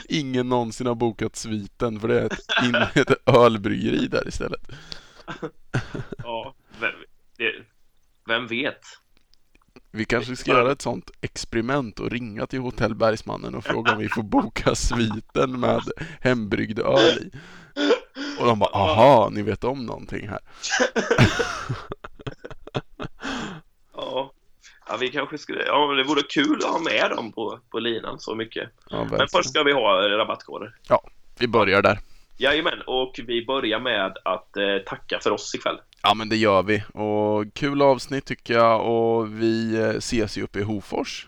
Ingen 0.10 0.49
någonsin 0.49 0.88
har 0.88 0.95
bokat 0.95 1.35
sviten 1.35 1.99
för 1.99 2.07
det 2.07 2.22
är 2.22 2.26
ett, 2.26 2.97
ett 3.10 3.30
ölbryggeri 3.35 4.07
där 4.07 4.27
istället. 4.27 4.61
ja, 6.18 6.56
vem, 6.80 6.91
vem 8.27 8.47
vet? 8.47 8.81
Vi 9.91 10.06
kanske 10.06 10.35
ska 10.35 10.52
göra 10.52 10.72
ett 10.72 10.81
sånt 10.81 11.11
experiment 11.22 11.99
och 11.99 12.11
ringa 12.11 12.47
till 12.47 12.60
Hotell 12.60 12.95
Bergsmannen 12.95 13.56
och 13.56 13.64
fråga 13.64 13.91
om 13.91 13.99
vi 13.99 14.10
får 14.10 14.23
boka 14.23 14.76
sviten 14.76 15.60
med 15.60 15.81
hembryggd 16.22 16.80
öl 16.80 17.18
i. 17.18 17.31
Och 18.39 18.45
de 18.45 18.60
bara, 18.60 18.69
aha, 18.69 19.30
ni 19.30 19.41
vet 19.41 19.64
om 19.64 19.85
någonting 19.85 20.27
här. 20.27 20.39
ja. 24.88 24.98
vi 24.99 25.12
kanske 25.12 25.38
skulle, 25.38 25.66
ja 25.66 25.94
det 25.94 26.03
vore 26.03 26.22
kul 26.22 26.57
att 26.57 26.72
ha 26.72 26.80
med 26.80 27.12
dem 27.16 27.32
på, 27.32 27.60
på 27.72 27.80
linan 27.80 28.20
så 28.20 28.36
mycket. 28.36 28.70
Ja, 28.90 29.07
Men 29.12 29.28
först 29.32 29.49
ska 29.49 29.64
vi 29.64 29.74
ha 29.74 30.10
rabattkoder. 30.10 30.76
Ja, 30.90 31.03
vi 31.40 31.48
börjar 31.48 31.82
där. 31.82 31.99
Jajamän, 32.38 32.82
och 32.88 33.20
vi 33.28 33.45
börjar 33.45 33.80
med 33.80 34.18
att 34.26 34.57
eh, 34.57 34.78
tacka 34.86 35.20
för 35.20 35.32
oss 35.32 35.56
ikväll. 35.56 35.78
Ja, 36.03 36.14
men 36.14 36.30
det 36.30 36.36
gör 36.36 36.64
vi. 36.64 36.84
Och 36.94 37.53
kul 37.53 37.82
avsnitt 37.82 38.26
tycker 38.26 38.53
jag 38.53 38.86
och 38.86 39.41
vi 39.41 39.76
eh, 39.76 39.90
ses 39.90 40.38
ju 40.38 40.44
uppe 40.44 40.60
i 40.60 40.64
Hofors. 40.64 41.28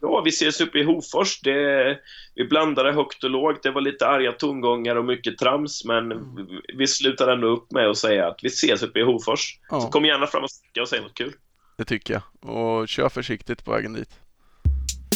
Ja, 0.00 0.22
vi 0.24 0.28
ses 0.28 0.60
uppe 0.60 0.78
i 0.78 0.84
Hofors. 0.84 1.40
Det, 1.40 1.98
vi 2.34 2.44
blandade 2.44 2.92
högt 2.92 3.24
och 3.24 3.30
lågt. 3.30 3.62
Det 3.62 3.70
var 3.70 3.80
lite 3.80 4.06
arga 4.06 4.32
tongångar 4.32 4.96
och 4.96 5.04
mycket 5.04 5.38
trams, 5.38 5.84
men 5.84 6.12
mm. 6.12 6.46
vi 6.74 6.86
slutar 6.86 7.28
ändå 7.28 7.46
upp 7.46 7.72
med 7.72 7.88
att 7.88 7.96
säga 7.96 8.28
att 8.28 8.38
vi 8.42 8.48
ses 8.48 8.82
uppe 8.82 8.98
i 8.98 9.02
Hofors. 9.02 9.58
Ja. 9.70 9.80
Så 9.80 9.88
kom 9.88 10.04
gärna 10.04 10.26
fram 10.26 10.42
och 10.42 10.50
snacka 10.50 10.82
och 10.82 10.88
säg 10.88 11.00
något 11.00 11.14
kul. 11.14 11.32
Det 11.78 11.84
tycker 11.84 12.14
jag. 12.14 12.52
Och 12.54 12.88
kör 12.88 13.08
försiktigt 13.08 13.64
på 13.64 13.70
vägen 13.70 13.92
dit. 13.92 14.10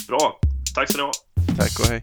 Bra. 0.09 0.41
Tack 0.75 0.91
så 0.93 0.99
ni 0.99 1.03
ha. 1.03 1.13
Tack 1.57 1.81
och 1.81 1.87
hej. 1.87 2.03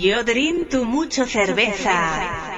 Yo 0.00 0.22
drinto 0.22 0.84
mucho 0.84 1.26
cerveza. 1.26 2.57